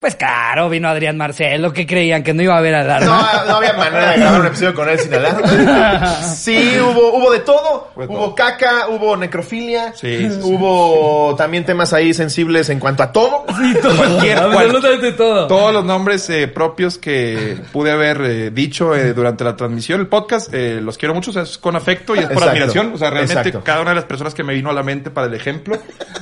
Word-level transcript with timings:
Pues 0.00 0.16
claro, 0.16 0.70
vino 0.70 0.88
Adrián 0.88 1.18
Marcelo, 1.18 1.74
que 1.74 1.86
creían 1.86 2.22
que 2.22 2.32
no 2.32 2.42
iba 2.42 2.54
a 2.54 2.58
haber 2.58 2.74
alarma. 2.74 3.04
No, 3.44 3.44
no 3.44 3.56
había 3.56 3.74
manera 3.74 4.12
de 4.12 4.16
grabar 4.16 4.40
un 4.40 4.46
episodio 4.46 4.74
con 4.74 4.88
él 4.88 4.98
sin 4.98 5.12
alarma. 5.12 6.16
Sí, 6.34 6.78
hubo, 6.80 7.18
hubo 7.18 7.30
de 7.30 7.40
todo. 7.40 7.90
Fue 7.94 8.06
hubo 8.06 8.24
todo. 8.24 8.34
caca, 8.34 8.88
hubo 8.88 9.14
necrofilia. 9.14 9.92
Sí, 9.92 10.16
sí, 10.16 10.30
sí. 10.30 10.40
hubo 10.42 11.34
también 11.36 11.66
temas 11.66 11.92
ahí 11.92 12.14
sensibles 12.14 12.70
en 12.70 12.80
cuanto 12.80 13.02
a 13.02 13.12
todo. 13.12 13.44
Cualquier, 13.98 14.38
Absolutamente 14.38 15.12
todo. 15.12 15.46
Todos 15.46 15.74
los 15.74 15.84
nombres 15.84 16.30
eh, 16.30 16.48
propios 16.48 16.96
que 16.96 17.58
pude 17.70 17.90
haber 17.92 18.22
eh, 18.22 18.50
dicho 18.50 18.96
eh, 18.96 19.12
durante 19.12 19.44
la 19.44 19.54
transmisión, 19.54 20.00
el 20.00 20.06
podcast, 20.06 20.48
eh, 20.54 20.80
los 20.80 20.96
quiero 20.96 21.14
mucho, 21.14 21.30
o 21.30 21.34
sea, 21.34 21.42
es 21.42 21.58
con 21.58 21.76
afecto 21.76 22.14
y 22.14 22.20
es 22.20 22.24
por 22.24 22.34
Exacto. 22.34 22.50
admiración. 22.52 22.92
O 22.94 22.96
sea, 22.96 23.10
realmente 23.10 23.34
Exacto. 23.50 23.62
cada 23.62 23.82
una 23.82 23.90
de 23.90 23.96
las 23.96 24.06
personas 24.06 24.32
que 24.32 24.44
me 24.44 24.54
vino 24.54 24.70
a 24.70 24.72
la 24.72 24.82
mente 24.82 25.10
para 25.10 25.26
el 25.26 25.34
ejemplo 25.34 25.76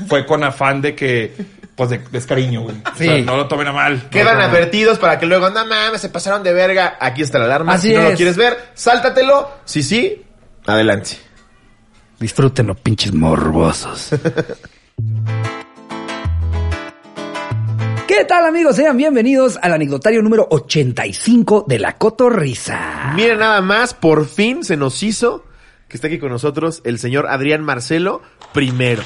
fue 0.09 0.27
con 0.27 0.43
afán 0.43 0.83
de 0.83 0.97
que, 0.97 1.33
pues, 1.79 1.91
de 1.91 1.99
descariño, 2.11 2.63
güey. 2.63 2.77
O 2.77 2.97
sea, 2.99 3.17
Sí. 3.17 3.23
no 3.23 3.37
lo 3.37 3.47
tomen 3.49 3.69
a 3.69 3.73
mal. 3.73 4.11
Quedan 4.11 4.37
No, 4.37 4.45
advertidos 4.45 4.99
para 4.99 5.19
que 5.19 5.25
luego, 5.25 5.49
no 5.49 5.65
mames, 5.65 6.01
se 6.03 6.09
pasaron 6.11 6.43
de 6.43 6.53
verga. 6.53 6.99
Aquí 7.01 7.23
está 7.23 7.39
la 7.39 7.47
alarma. 7.47 7.73
Así 7.75 7.89
si 7.89 7.95
no 7.95 8.03
lo 8.03 8.09
es. 8.11 8.17
quieres 8.17 8.37
ver, 8.37 8.59
sáltatelo. 8.75 9.49
Si 9.65 9.83
sí, 9.83 10.23
adelante. 10.67 11.13
Disfrútenlo, 12.19 12.75
pinches 12.75 13.15
morbosos. 13.15 14.11
¿Qué 18.09 18.25
tal 18.25 18.47
amigos? 18.47 18.75
Sean 18.77 18.97
bienvenidos 18.97 19.59
al 19.63 19.75
anecdotario 19.75 20.23
número 20.23 20.49
85 20.51 21.67
de 21.69 21.79
La 21.79 21.97
Cotorrisa. 21.97 23.13
Miren 23.15 23.39
nada 23.39 23.61
más, 23.61 23.95
por 23.95 24.27
fin 24.27 24.65
se 24.65 24.77
nos 24.77 25.01
hizo 25.03 25.45
que 25.89 25.97
está 25.97 26.09
aquí 26.09 26.19
con 26.19 26.31
nosotros 26.31 26.81
el 26.85 26.99
señor 26.99 27.29
Adrián 27.29 27.63
Marcelo 27.63 28.21
primero. 28.59 29.03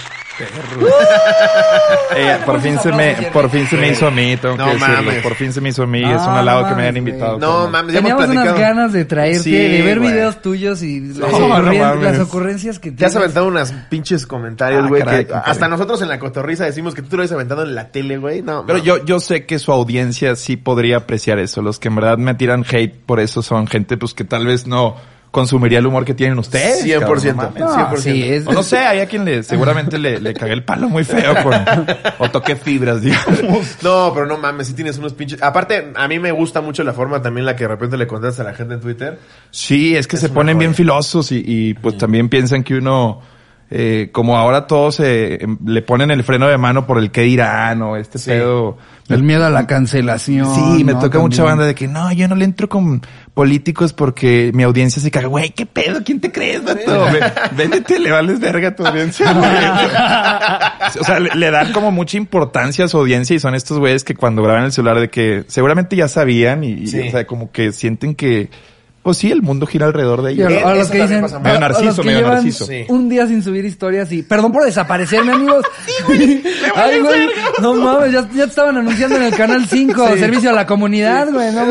Eh, 2.16 2.38
por 2.47 2.61
fin 2.61 2.79
se 2.79 2.91
me, 2.91 3.15
por 3.33 3.51
fin 3.51 3.66
se 3.66 3.77
me 3.77 3.91
hizo 3.91 4.06
a 4.06 4.11
mí, 4.11 4.37
tengo 4.38 4.56
No 4.56 4.65
que 4.66 4.73
decirlo. 4.75 4.95
mames. 5.02 5.23
Por 5.23 5.34
fin 5.34 5.52
se 5.52 5.61
me 5.61 5.69
hizo 5.69 5.83
a 5.83 5.87
mí, 5.87 6.01
es 6.02 6.23
un 6.23 6.30
halago 6.34 6.69
que 6.69 6.75
me 6.75 6.83
hayan 6.83 6.97
invitado. 6.97 7.38
No 7.38 7.69
mames, 7.69 7.92
ya 7.92 7.98
hemos 8.01 8.11
Teníamos 8.12 8.25
unas 8.30 8.45
platicado. 8.45 8.75
ganas 8.77 8.92
de 8.94 9.05
traerte, 9.05 9.39
Sí, 9.41 9.53
de 9.53 9.83
ver 9.83 9.98
güey. 9.98 10.12
videos 10.12 10.41
tuyos 10.42 10.83
y 10.83 11.00
las, 11.00 11.19
No, 11.19 11.28
no 11.39 11.48
ocurren- 11.56 11.78
mames. 11.81 12.03
las 12.03 12.19
ocurrencias 12.20 12.78
que 12.78 12.91
Te 12.92 13.05
has 13.05 13.12
tienes. 13.12 13.17
aventado 13.17 13.47
unas 13.47 13.72
pinches 13.91 14.27
comentarios, 14.27 14.84
Ah, 14.84 14.89
güey, 14.89 15.03
caray, 15.03 15.19
que 15.20 15.27
qué 15.27 15.33
caray. 15.33 15.50
hasta 15.50 15.69
nosotros 15.69 16.00
en 16.03 16.09
la 16.09 16.19
cotorriza 16.19 16.64
decimos 16.64 16.94
que 16.94 17.03
tú 17.03 17.09
te 17.09 17.16
lo 17.16 17.22
habías 17.22 17.33
aventado 17.33 17.62
en 17.62 17.75
la 17.75 17.89
tele, 17.91 18.16
güey. 18.16 18.42
No, 18.42 18.64
Pero 18.66 18.78
yo, 18.78 19.05
yo 19.05 19.20
sé 19.20 19.44
que 19.44 19.59
su 19.59 19.70
audiencia 19.70 20.34
sí 20.37 20.56
podría 20.56 20.97
apreciar 20.98 21.39
eso. 21.39 21.61
Los 21.62 21.78
que 21.78 21.89
en 21.89 21.97
verdad 21.97 22.16
me 22.19 22.34
tiran 22.34 22.64
hate 22.69 22.94
por 23.05 23.20
eso 23.20 23.42
son 23.42 23.66
gente 23.66 23.97
pues 23.97 24.14
que 24.14 24.25
tal 24.25 24.47
vez 24.47 24.66
no 24.66 24.97
consumiría 25.33 25.80
el 25.80 25.86
humor 25.86 26.05
que 26.05 26.14
tienen 26.14 26.38
ustedes. 26.38 26.84
100%. 26.84 27.00
cabrón, 27.00 27.25
no 27.25 27.34
mames. 27.34 27.61
No, 27.61 27.75
100%. 27.91 27.97
sí, 27.97 28.22
es- 28.22 28.47
O 28.47 28.52
no 28.52 28.62
sé, 28.62 28.78
hay 28.78 29.00
a 29.00 29.06
quien 29.06 29.25
le, 29.25 29.42
seguramente 29.42 29.98
le, 29.98 30.20
le 30.20 30.33
cagué 30.34 30.52
el 30.52 30.62
palo 30.62 30.88
muy 30.88 31.02
feo 31.02 31.34
con, 31.42 31.55
o 32.19 32.30
toqué 32.30 32.55
fibras, 32.55 33.02
digamos. 33.02 33.78
No, 33.83 34.12
pero 34.14 34.27
no 34.27 34.38
mames, 34.38 34.69
sí 34.69 34.75
tienes 34.75 34.98
unos 34.98 35.14
pinches. 35.14 35.42
Aparte, 35.42 35.91
a 35.97 36.06
mí 36.06 36.19
me 36.20 36.30
gusta 36.30 36.60
mucho 36.60 36.84
la 36.84 36.92
forma 36.92 37.20
también 37.20 37.44
la 37.47 37.56
que 37.56 37.64
de 37.64 37.69
repente 37.69 37.97
le 37.97 38.06
contestas 38.06 38.47
a 38.47 38.50
la 38.50 38.55
gente 38.55 38.75
en 38.75 38.80
Twitter. 38.80 39.19
Sí, 39.50 39.97
es 39.97 40.06
que 40.06 40.16
se 40.19 40.28
ponen 40.28 40.56
bien 40.58 40.75
filosos 40.75 41.33
y, 41.33 41.42
y, 41.44 41.75
pues 41.75 41.98
también 41.98 42.28
piensan 42.28 42.62
que 42.62 42.75
uno, 42.77 43.20
eh, 43.70 44.10
como 44.12 44.36
ahora 44.36 44.66
todos 44.66 45.00
eh, 45.00 45.38
em, 45.42 45.56
le 45.66 45.80
ponen 45.83 46.10
el 46.10 46.22
freno 46.25 46.47
de 46.47 46.58
mano 46.58 46.86
por 46.86 46.98
el 46.98 47.10
qué 47.10 47.22
dirán 47.22 47.80
o 47.83 47.97
este 47.97 48.19
Sí. 48.19 48.30
pedo. 48.30 48.77
El 49.13 49.23
miedo 49.23 49.45
a 49.45 49.51
la 49.51 49.67
cancelación. 49.67 50.55
Sí, 50.55 50.85
me 50.85 50.95
¿no? 50.95 50.99
toca 50.99 51.19
mucha 51.19 51.43
banda 51.43 51.67
de 51.67 51.75
que 51.75 51.89
no, 51.89 52.13
yo 52.13 52.29
no 52.29 52.35
le 52.35 52.45
entro 52.45 52.69
con 52.69 53.03
políticos 53.35 53.93
porque 53.93 54.51
mi 54.55 54.63
audiencia 54.63 55.01
se 55.01 55.11
caga. 55.11 55.29
Güey, 55.29 55.51
¿qué 55.51 55.67
pedo? 55.67 56.03
¿Quién 56.05 56.21
te 56.21 56.31
crees, 56.31 56.65
vato? 56.65 57.07
Véndete, 57.57 57.99
le 57.99 58.11
vales 58.11 58.41
verga 58.41 58.69
a 58.69 58.77
tu 58.77 58.87
audiencia. 58.87 59.33
güey. 60.93 61.01
o 61.01 61.05
sea, 61.05 61.21
le, 61.21 61.35
le 61.35 61.51
dan 61.51 61.73
como 61.73 61.91
mucha 61.91 62.17
importancia 62.17 62.85
a 62.85 62.89
su 62.89 62.99
audiencia 62.99 63.35
y 63.35 63.41
son 63.41 63.55
estos 63.55 63.79
güeyes 63.79 64.05
que 64.05 64.15
cuando 64.15 64.43
graban 64.43 64.65
el 64.65 64.73
celular 64.73 65.01
de 65.01 65.11
que 65.11 65.45
seguramente 65.49 65.97
ya 65.97 66.09
sabían 66.09 66.65
y, 66.65 66.85
o 66.85 67.11
sea, 67.11 67.27
como 67.27 67.51
que 67.51 67.73
sienten 67.73 68.15
que, 68.15 68.51
pues 69.03 69.19
sí, 69.19 69.31
el 69.31 69.42
mundo 69.42 69.67
gira 69.67 69.86
alrededor 69.86 70.22
de 70.22 70.33
ellos. 70.33 70.53
a 70.64 70.75
los 70.75 70.89
que 70.91 71.03
dicen, 71.03 71.22
pasa 71.22 71.36
a- 71.36 71.48
los 71.48 71.61
narciso, 71.61 72.03
que 72.03 72.06
medio 72.06 72.19
llevan 72.20 72.34
narciso. 72.34 72.67
Sí. 72.67 72.84
un 72.88 73.09
día 73.09 73.27
sin 73.27 73.43
subir 73.43 73.65
historias 73.65 74.10
y, 74.12 74.22
perdón 74.22 74.53
por 74.53 74.65
desaparecerme, 74.65 75.32
amigos. 75.32 75.65
Ay, 76.75 77.00
güey, 77.00 77.28
no 77.60 77.75
mames, 77.75 78.12
ya, 78.12 78.21
ya 78.32 78.44
te 78.44 78.50
estaban 78.50 78.77
anunciando 78.77 79.16
en 79.16 79.25
el 79.25 79.34
canal 79.34 79.66
5, 79.66 80.09
Sí. 80.12 80.19
servicio 80.19 80.50
a 80.50 80.53
la 80.53 80.66
comunidad, 80.66 81.28
güey, 81.31 81.53
no 81.53 81.66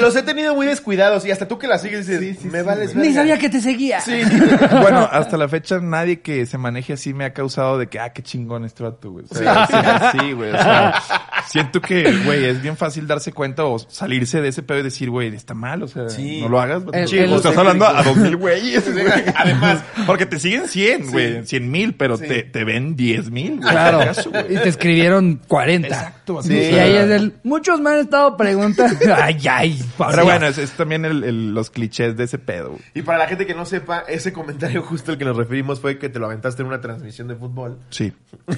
los 0.00 0.16
he 0.16 0.22
tenido 0.22 0.54
muy 0.54 0.66
descuidados 0.66 1.24
y 1.26 1.30
hasta 1.30 1.46
tú 1.48 1.58
que 1.58 1.66
la 1.66 1.78
sigues 1.78 2.06
dices, 2.06 2.44
me 2.44 2.62
vales 2.62 2.94
Ni 2.94 3.02
verga". 3.08 3.14
sabía 3.16 3.38
que 3.38 3.48
te 3.48 3.60
seguía. 3.60 4.00
Sí. 4.00 4.20
Bueno, 4.80 5.08
hasta 5.10 5.36
la 5.36 5.48
fecha 5.48 5.78
nadie 5.80 6.20
que 6.20 6.46
se 6.46 6.56
maneje 6.58 6.92
así 6.92 7.12
me 7.12 7.24
ha 7.24 7.32
causado 7.32 7.78
de 7.78 7.88
que, 7.88 7.98
ah, 7.98 8.10
qué 8.12 8.22
chingón 8.22 8.64
este 8.64 8.82
vato, 8.82 9.10
güey. 9.10 9.24
O 9.28 9.34
sea, 9.34 9.66
sí, 9.66 10.18
sí, 10.20 10.32
güey. 10.32 10.50
O 10.50 10.52
sea, 10.56 11.02
siento 11.48 11.80
que, 11.80 12.12
güey, 12.24 12.44
es 12.44 12.60
bien 12.62 12.76
fácil 12.76 13.06
darse 13.06 13.32
cuenta 13.32 13.64
o 13.64 13.78
salirse 13.78 14.40
de 14.40 14.48
ese 14.48 14.62
pedo 14.62 14.78
y 14.78 14.82
decir, 14.82 15.10
güey, 15.10 15.34
está 15.34 15.54
mal, 15.54 15.82
o 15.82 15.88
sea, 15.88 16.08
Sí. 16.08 16.27
No 16.40 16.48
lo 16.48 16.60
hagas. 16.60 16.84
vato. 16.84 16.98
El- 16.98 17.08
Sí, 17.08 17.18
el- 17.18 17.32
o 17.32 17.36
estás 17.36 17.56
hablando 17.56 17.86
a 17.86 18.02
dos 18.02 18.16
mil 18.16 18.36
güeyes, 18.38 18.84
además. 19.34 19.82
Porque 20.06 20.26
te 20.26 20.38
siguen 20.38 20.68
100, 20.68 21.10
güey. 21.10 21.44
100 21.46 21.70
mil, 21.70 21.94
pero 21.94 22.16
Sí. 22.16 22.26
te, 22.26 22.42
te 22.44 22.64
ven 22.64 22.96
10 22.96 23.30
mil, 23.30 23.56
güey. 23.58 23.70
Claro. 23.70 24.00
Y 24.48 24.54
te 24.56 24.68
escribieron 24.68 25.40
40. 25.48 25.88
Exacto, 25.88 26.42
Sí. 26.42 26.54
Y 26.54 26.74
ahí 26.78 26.94
es 26.96 27.10
el, 27.10 27.34
muchos 27.42 27.80
me 27.80 27.90
han 27.90 27.98
estado 28.00 28.36
preguntando. 28.36 28.98
Ay, 29.16 29.38
ay. 29.50 29.82
Pero 29.96 30.24
bueno, 30.24 30.46
es, 30.46 30.58
es 30.58 30.70
también 30.72 31.04
el, 31.04 31.24
el- 31.24 31.54
los 31.54 31.70
clichés 31.70 32.16
de 32.16 32.24
ese 32.24 32.38
pedo, 32.38 32.70
güey. 32.70 32.82
Y 32.94 33.02
para 33.02 33.18
la 33.18 33.26
gente 33.26 33.46
que 33.46 33.54
no 33.54 33.64
sepa, 33.64 34.04
ese 34.08 34.32
comentario 34.32 34.82
justo 34.82 35.12
al 35.12 35.18
que 35.18 35.24
nos 35.24 35.36
referimos 35.36 35.80
fue 35.80 35.98
que 35.98 36.08
te 36.08 36.18
lo 36.18 36.26
aventaste 36.26 36.62
en 36.62 36.68
una 36.68 36.80
transmisión 36.80 37.28
de 37.28 37.34
fútbol. 37.36 37.78
Sí. 37.90 38.12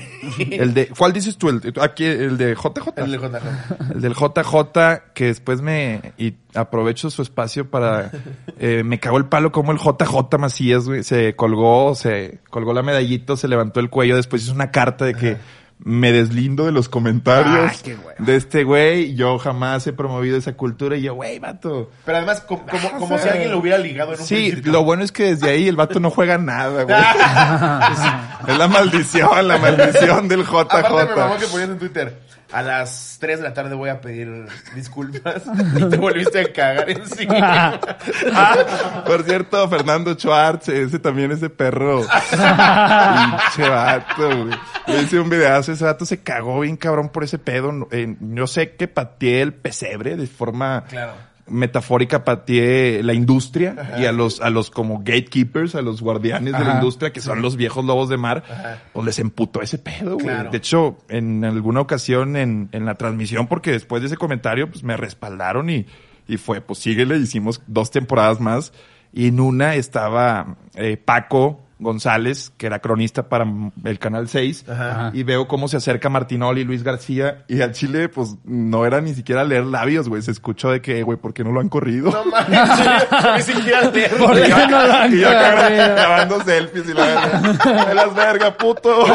El 0.50 0.74
de, 0.74 0.88
¿cuál 0.88 1.12
dices 1.12 1.36
tú? 1.36 1.48
El, 1.48 1.60
aquí, 1.80 2.04
el 2.04 2.36
de 2.36 2.54
JJ. 2.54 2.92
El 2.96 3.10
de 3.12 3.18
JJ. 3.18 3.92
El 3.94 4.00
del 4.00 4.14
JJ, 4.14 5.02
que 5.14 5.26
después 5.26 5.60
me, 5.62 6.12
y 6.18 6.34
aprovecho 6.54 7.10
su 7.10 7.22
espacio 7.22 7.70
para, 7.70 8.10
eh, 8.58 8.82
me 8.84 8.98
cagó 9.00 9.18
el 9.18 9.26
palo 9.26 9.52
como 9.52 9.72
el 9.72 9.78
JJ 9.78 10.38
Macías, 10.38 10.84
güey, 10.86 11.02
se 11.02 11.34
colgó, 11.36 11.94
se 11.94 12.40
colgó 12.50 12.72
la 12.72 12.82
medallita, 12.82 13.36
se 13.36 13.48
levantó 13.48 13.80
el 13.80 13.90
cuello, 13.90 14.16
después 14.16 14.42
hizo 14.42 14.52
una 14.54 14.70
carta 14.70 15.04
de 15.04 15.14
que 15.14 15.36
me 15.82 16.12
deslindo 16.12 16.66
de 16.66 16.72
los 16.72 16.90
comentarios 16.90 17.70
Ay, 17.72 17.76
qué 17.82 17.94
hueva. 17.94 18.12
de 18.18 18.36
este 18.36 18.64
güey, 18.64 19.14
yo 19.14 19.38
jamás 19.38 19.86
he 19.86 19.94
promovido 19.94 20.36
esa 20.36 20.52
cultura 20.52 20.94
y 20.98 21.00
yo, 21.02 21.14
güey, 21.14 21.38
vato. 21.38 21.90
Pero 22.04 22.18
además, 22.18 22.42
como, 22.42 22.66
como, 22.66 22.98
como 22.98 23.18
si 23.18 23.26
alguien 23.30 23.50
lo 23.50 23.56
hubiera 23.58 23.78
ligado 23.78 24.12
en 24.12 24.20
un 24.20 24.26
Sí, 24.26 24.34
principio. 24.50 24.72
lo 24.72 24.84
bueno 24.84 25.02
es 25.04 25.10
que 25.10 25.22
desde 25.34 25.48
ahí 25.48 25.68
el 25.68 25.76
vato 25.76 25.98
no 25.98 26.10
juega 26.10 26.36
nada, 26.36 26.82
güey. 26.84 26.96
es, 26.98 28.48
es 28.52 28.58
la 28.58 28.68
maldición, 28.68 29.48
la 29.48 29.56
maldición 29.56 30.28
del 30.28 30.42
Aparte 30.42 30.76
me 30.90 31.16
mamó 31.16 31.34
que 31.36 31.44
JJ. 31.46 31.50
ponías 31.50 31.70
en 31.70 31.78
Twitter. 31.78 32.20
A 32.52 32.62
las 32.62 33.16
3 33.20 33.38
de 33.38 33.44
la 33.44 33.54
tarde 33.54 33.74
voy 33.74 33.90
a 33.90 34.00
pedir 34.00 34.46
disculpas 34.74 35.42
y 35.76 35.84
te 35.88 35.96
volviste 35.96 36.40
a 36.40 36.52
cagar 36.52 36.90
encima. 36.90 37.80
Ah, 38.32 39.02
por 39.06 39.22
cierto, 39.24 39.68
Fernando 39.68 40.14
Schwartz, 40.14 40.68
ese 40.68 40.98
también, 40.98 41.30
ese 41.32 41.50
perro. 41.50 42.02
Pinche 42.30 43.68
vato, 43.68 44.44
güey. 44.44 44.58
Le 44.86 45.02
hice 45.02 45.20
un 45.20 45.28
videazo, 45.30 45.72
ese 45.72 45.84
vato 45.84 46.04
se 46.04 46.22
cagó 46.22 46.60
bien 46.60 46.76
cabrón 46.76 47.08
por 47.08 47.24
ese 47.24 47.38
pedo. 47.38 47.88
Eh, 47.90 48.16
yo 48.20 48.46
sé 48.46 48.76
que 48.76 48.88
pateé 48.88 49.42
el 49.42 49.52
pesebre 49.52 50.16
de 50.16 50.26
forma 50.26 50.84
Claro. 50.88 51.29
Metafórica, 51.50 52.24
pateé 52.24 53.02
la 53.02 53.12
industria 53.14 53.96
y 53.98 54.06
a 54.06 54.12
los, 54.12 54.40
a 54.40 54.50
los 54.50 54.70
como 54.70 54.98
gatekeepers, 54.98 55.74
a 55.74 55.82
los 55.82 56.00
guardianes 56.00 56.52
de 56.56 56.64
la 56.64 56.74
industria, 56.74 57.12
que 57.12 57.20
son 57.20 57.42
los 57.42 57.56
viejos 57.56 57.84
lobos 57.84 58.08
de 58.08 58.16
mar, 58.16 58.44
Ajá. 58.48 58.82
pues 58.92 59.06
les 59.06 59.18
emputó 59.18 59.60
ese 59.62 59.78
pedo, 59.78 60.14
güey. 60.14 60.26
Claro. 60.26 60.50
De 60.50 60.58
hecho, 60.58 60.98
en 61.08 61.44
alguna 61.44 61.80
ocasión 61.80 62.36
en, 62.36 62.68
en 62.72 62.86
la 62.86 62.94
transmisión, 62.94 63.46
porque 63.46 63.72
después 63.72 64.02
de 64.02 64.06
ese 64.06 64.16
comentario, 64.16 64.70
pues 64.70 64.82
me 64.84 64.96
respaldaron 64.96 65.70
y, 65.70 65.86
y 66.26 66.36
fue, 66.36 66.60
pues 66.60 66.78
síguele, 66.78 67.18
hicimos 67.18 67.62
dos 67.66 67.90
temporadas 67.90 68.40
más. 68.40 68.72
Y 69.12 69.28
en 69.28 69.40
una 69.40 69.74
estaba 69.74 70.56
eh, 70.74 70.96
Paco 70.96 71.60
González, 71.80 72.52
que 72.56 72.66
era 72.66 72.78
cronista 72.78 73.28
para 73.28 73.46
el 73.84 73.98
Canal 73.98 74.28
6, 74.28 74.66
Ajá. 74.68 75.10
y 75.14 75.22
veo 75.24 75.48
cómo 75.48 75.66
se 75.66 75.78
acerca 75.78 76.08
Martinoli 76.08 76.60
y 76.60 76.64
Luis 76.64 76.82
García, 76.82 77.44
y 77.48 77.60
al 77.62 77.72
Chile, 77.72 78.08
pues, 78.08 78.36
no 78.44 78.86
era 78.86 79.00
ni 79.00 79.14
siquiera 79.14 79.42
leer 79.44 79.64
labios, 79.64 80.08
güey, 80.08 80.22
se 80.22 80.30
escuchó 80.30 80.70
de 80.70 80.80
que, 80.80 81.02
güey, 81.02 81.18
¿por 81.18 81.32
qué 81.34 81.42
no 81.42 81.52
lo 81.52 81.60
han 81.60 81.68
corrido? 81.68 82.10
No 82.10 82.24
mames, 82.26 83.46
ni 83.48 83.54
siquiera 83.54 83.90
leer. 83.90 84.16
¿Por 84.16 84.36
Y 84.38 84.42
qué 84.42 84.48
yo 84.50 84.66
no 84.68 84.86
lo 84.86 84.92
han 84.92 85.12
y 85.16 85.20
yo 85.20 85.28
acá 85.28 85.56
corrido? 85.62 85.94
grabando 85.94 86.44
selfies 86.44 86.88
y 86.88 86.92
la 86.94 87.06
verga. 87.06 87.86
¡Me 87.88 87.94
las 87.94 88.14
verga, 88.14 88.56
puto! 88.56 89.04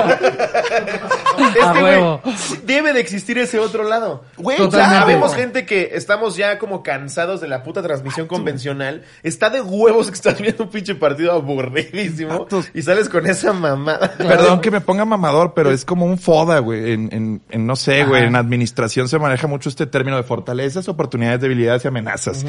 Es 1.35 1.65
que, 1.73 1.79
güey, 1.81 2.19
debe 2.65 2.93
de 2.93 2.99
existir 3.01 3.37
ese 3.37 3.59
otro 3.59 3.83
lado. 3.83 4.23
Güey, 4.37 4.57
ya 4.69 4.89
sabemos 4.89 5.35
gente 5.35 5.65
que 5.65 5.91
estamos 5.93 6.37
ya 6.37 6.57
como 6.59 6.81
cansados 6.81 7.41
de 7.41 7.47
la 7.49 7.61
puta 7.63 7.81
transmisión 7.81 8.27
convencional. 8.27 9.03
Está 9.21 9.49
de 9.49 9.61
huevos 9.61 10.07
que 10.07 10.13
estás 10.13 10.39
viendo 10.39 10.63
un 10.63 10.69
pinche 10.69 10.95
partido 10.95 11.33
aburridísimo. 11.33 12.47
Y 12.73 12.81
sales 12.81 13.09
con 13.09 13.25
esa 13.27 13.53
mamada. 13.53 14.11
Perdón 14.17 14.61
que 14.61 14.71
me 14.71 14.81
ponga 14.81 15.05
mamador, 15.05 15.53
pero 15.53 15.71
es 15.71 15.85
como 15.85 16.05
un 16.05 16.17
foda, 16.17 16.59
güey. 16.59 16.91
En, 16.93 17.09
en, 17.11 17.41
en 17.49 17.67
no 17.67 17.75
sé, 17.75 18.03
güey. 18.05 18.23
En 18.23 18.35
administración 18.35 19.07
se 19.07 19.19
maneja 19.19 19.47
mucho 19.47 19.69
este 19.69 19.85
término 19.85 20.17
de 20.17 20.23
fortalezas, 20.23 20.87
oportunidades, 20.87 21.41
debilidades 21.41 21.85
y 21.85 21.87
amenazas. 21.87 22.45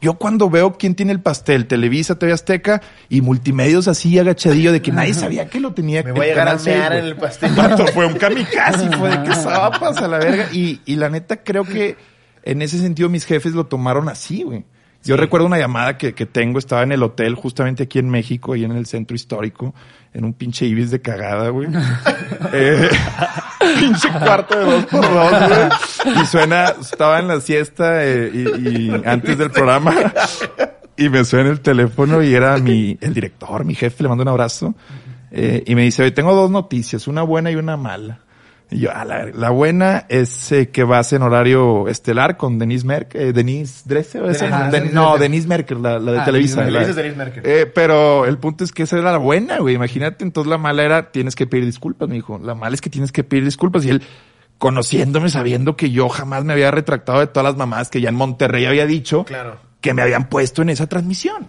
Yo 0.00 0.14
cuando 0.14 0.50
veo 0.50 0.76
quién 0.76 0.94
tiene 0.94 1.12
el 1.12 1.20
pastel, 1.20 1.66
Televisa, 1.66 2.18
TV 2.18 2.32
Azteca 2.32 2.82
y 3.08 3.20
multimedios 3.20 3.88
así 3.88 4.18
agachadillo 4.18 4.72
de 4.72 4.82
que 4.82 4.92
nadie 4.92 5.14
sabía 5.14 5.48
que 5.48 5.60
lo 5.60 5.72
tenía. 5.72 6.02
Me 6.02 6.12
voy 6.12 6.26
a 6.26 6.28
llegar 6.28 6.48
a 6.48 6.56
mear 6.56 6.92
en 6.92 7.04
el 7.04 7.16
pastel. 7.16 7.50
Fue 7.94 8.06
un 8.06 8.14
kamikaze, 8.14 8.90
fue 8.96 9.10
de 9.10 9.22
que 9.22 9.34
zapas 9.34 9.98
a 9.98 10.08
la 10.08 10.18
verga. 10.18 10.48
Y, 10.52 10.80
y 10.84 10.96
la 10.96 11.08
neta 11.08 11.42
creo 11.42 11.64
que 11.64 11.96
en 12.42 12.62
ese 12.62 12.78
sentido 12.78 13.08
mis 13.08 13.24
jefes 13.24 13.52
lo 13.52 13.66
tomaron 13.66 14.08
así, 14.08 14.42
güey. 14.42 14.64
Yo 15.04 15.16
recuerdo 15.16 15.46
una 15.46 15.58
llamada 15.58 15.98
que, 15.98 16.14
que 16.14 16.26
tengo, 16.26 16.58
estaba 16.58 16.82
en 16.82 16.92
el 16.92 17.02
hotel 17.02 17.34
justamente 17.34 17.84
aquí 17.84 17.98
en 17.98 18.08
México, 18.08 18.54
ahí 18.54 18.64
en 18.64 18.72
el 18.72 18.86
centro 18.86 19.14
histórico, 19.14 19.74
en 20.12 20.24
un 20.24 20.32
pinche 20.32 20.66
ibis 20.66 20.90
de 20.90 21.00
cagada, 21.00 21.48
güey. 21.50 21.68
Eh, 22.52 22.90
pinche 23.80 24.08
cuarto 24.10 24.56
de 24.56 24.64
dos 24.64 24.84
por 24.86 25.02
dos, 25.02 25.48
güey. 25.48 26.22
Y 26.22 26.26
suena, 26.26 26.74
estaba 26.80 27.18
en 27.18 27.28
la 27.28 27.40
siesta 27.40 28.04
eh, 28.04 28.30
y, 28.32 28.68
y 28.68 29.02
antes 29.04 29.38
del 29.38 29.50
programa 29.50 29.94
y 30.96 31.08
me 31.08 31.24
suena 31.24 31.50
el 31.50 31.60
teléfono 31.60 32.22
y 32.22 32.34
era 32.34 32.56
mi, 32.58 32.96
el 33.00 33.14
director, 33.14 33.64
mi 33.64 33.74
jefe, 33.74 34.02
le 34.02 34.08
mando 34.08 34.22
un 34.22 34.28
abrazo. 34.28 34.74
Eh, 35.30 35.64
y 35.66 35.74
me 35.74 35.82
dice, 35.82 36.04
hoy 36.04 36.12
tengo 36.12 36.34
dos 36.34 36.50
noticias, 36.50 37.08
una 37.08 37.22
buena 37.22 37.50
y 37.50 37.56
una 37.56 37.76
mala. 37.76 38.20
Y 38.74 38.80
yo, 38.80 38.90
ah, 38.92 39.04
la, 39.04 39.26
la 39.26 39.50
buena 39.50 40.04
es 40.08 40.50
eh, 40.50 40.68
que 40.70 40.82
vas 40.82 41.12
en 41.12 41.22
horario 41.22 41.86
estelar 41.88 42.36
con 42.36 42.58
Denise 42.58 42.84
Merkel, 42.86 43.20
eh, 43.20 43.32
Denise 43.32 43.82
Dresser, 43.86 44.22
¿o 44.22 44.30
esa? 44.30 44.46
Ajá, 44.46 44.62
Den- 44.64 44.72
Denise 44.72 44.94
no. 44.94 45.16
Denise 45.16 45.46
Merkel, 45.48 45.80
la, 45.80 45.98
la 46.00 46.12
de 46.12 46.18
Ah, 46.18 46.24
Televisa. 46.24 46.64
Denise 46.64 47.16
la-. 47.16 47.32
Eh, 47.44 47.66
pero 47.72 48.26
el 48.26 48.36
punto 48.38 48.64
es 48.64 48.72
que 48.72 48.82
esa 48.82 48.98
era 48.98 49.12
la 49.12 49.18
buena, 49.18 49.58
güey. 49.58 49.76
Imagínate, 49.76 50.24
entonces 50.24 50.50
la 50.50 50.58
mala 50.58 50.82
era, 50.82 51.12
tienes 51.12 51.36
que 51.36 51.46
pedir 51.46 51.64
disculpas, 51.66 52.08
me 52.08 52.16
dijo. 52.16 52.38
La 52.42 52.54
mala 52.56 52.74
es 52.74 52.80
que 52.80 52.90
tienes 52.90 53.12
que 53.12 53.22
pedir 53.22 53.44
disculpas. 53.44 53.84
Y 53.84 53.90
él, 53.90 54.02
conociéndome, 54.58 55.28
sabiendo 55.28 55.76
que 55.76 55.90
yo 55.90 56.08
jamás 56.08 56.44
me 56.44 56.52
había 56.52 56.70
retractado 56.70 57.20
de 57.20 57.26
todas 57.28 57.44
las 57.44 57.56
mamás 57.56 57.90
que 57.90 58.00
ya 58.00 58.08
en 58.08 58.14
Monterrey 58.16 58.66
había 58.66 58.86
dicho 58.86 59.24
Claro. 59.24 59.56
que 59.80 59.94
me 59.94 60.02
habían 60.02 60.28
puesto 60.28 60.62
en 60.62 60.70
esa 60.70 60.86
transmisión. 60.88 61.46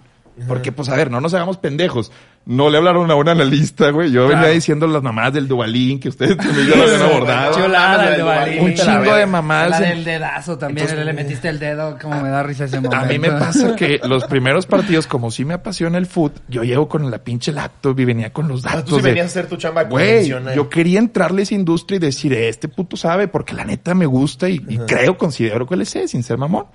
Porque, 0.48 0.72
pues, 0.74 0.90
a 0.90 0.96
ver, 0.98 1.10
no 1.10 1.22
nos 1.22 1.34
hagamos 1.34 1.58
pendejos. 1.58 2.12
No 2.46 2.70
le 2.70 2.78
hablaron 2.78 3.10
a 3.10 3.16
un 3.16 3.28
analista, 3.30 3.90
güey. 3.90 4.12
Yo 4.12 4.28
venía 4.28 4.50
diciendo 4.50 4.86
las 4.86 5.02
mamadas 5.02 5.34
del 5.34 5.48
Dubalín, 5.48 6.00
que 6.00 6.10
ustedes 6.10 6.36
también 6.38 6.68
ya 6.68 6.76
lo 6.76 6.84
habían 6.84 7.02
abordado. 7.02 7.54
Chulada, 7.56 7.98
mames, 7.98 8.06
el 8.10 8.14
de 8.14 8.20
el 8.20 8.26
Balín. 8.26 8.64
Un 8.66 8.74
chingo 8.76 9.16
de 9.16 9.26
mamadas. 9.26 9.70
La 9.80 9.88
del 9.88 10.04
dedazo 10.04 10.58
también, 10.58 11.06
le 11.06 11.14
metiste 11.14 11.48
el 11.50 11.58
dedo, 11.58 11.98
como 12.00 12.22
me 12.22 12.30
da 12.30 12.44
risa 12.44 12.66
ese 12.66 12.76
momento. 12.76 12.98
A 12.98 13.06
mí 13.06 13.18
me 13.18 13.32
pasa 13.32 13.76
que 13.76 14.00
los 14.08 14.26
primeros 14.26 14.66
partidos, 14.66 15.08
como 15.08 15.32
sí 15.32 15.46
me 15.46 15.54
apasiona 15.56 15.98
el 15.98 16.06
foot, 16.06 16.34
yo 16.50 16.64
llego 16.64 16.88
con 16.90 17.10
la 17.10 17.18
pinche 17.24 17.52
laptop 17.54 17.98
y 18.00 18.06
venía 18.06 18.32
con 18.34 18.48
los 18.50 18.66
Ah, 18.66 18.76
datos. 18.76 18.86
Tú 18.90 18.96
sí 18.98 19.02
de- 19.04 19.10
venías 19.10 19.26
a 19.26 19.30
hacer 19.30 19.48
tu 19.48 19.56
chamba 19.56 19.84
Güey, 19.86 20.28
yo 20.28 20.70
quería 20.70 21.00
entrarle 21.00 21.42
a 21.42 21.44
esa 21.44 21.56
industria 21.56 21.96
y 21.96 22.00
decir, 22.00 22.34
este 22.34 22.68
puto 22.68 22.98
sabe, 22.98 23.28
porque 23.28 23.54
la 23.56 23.66
neta 23.66 23.96
me 23.96 24.06
gusta 24.06 24.50
y, 24.50 24.62
y 24.68 24.78
creo, 24.80 25.18
considero 25.18 25.66
que 25.66 25.78
le 25.78 25.86
sé, 25.86 26.08
sin 26.10 26.22
ser 26.24 26.38
mamón. 26.38 26.66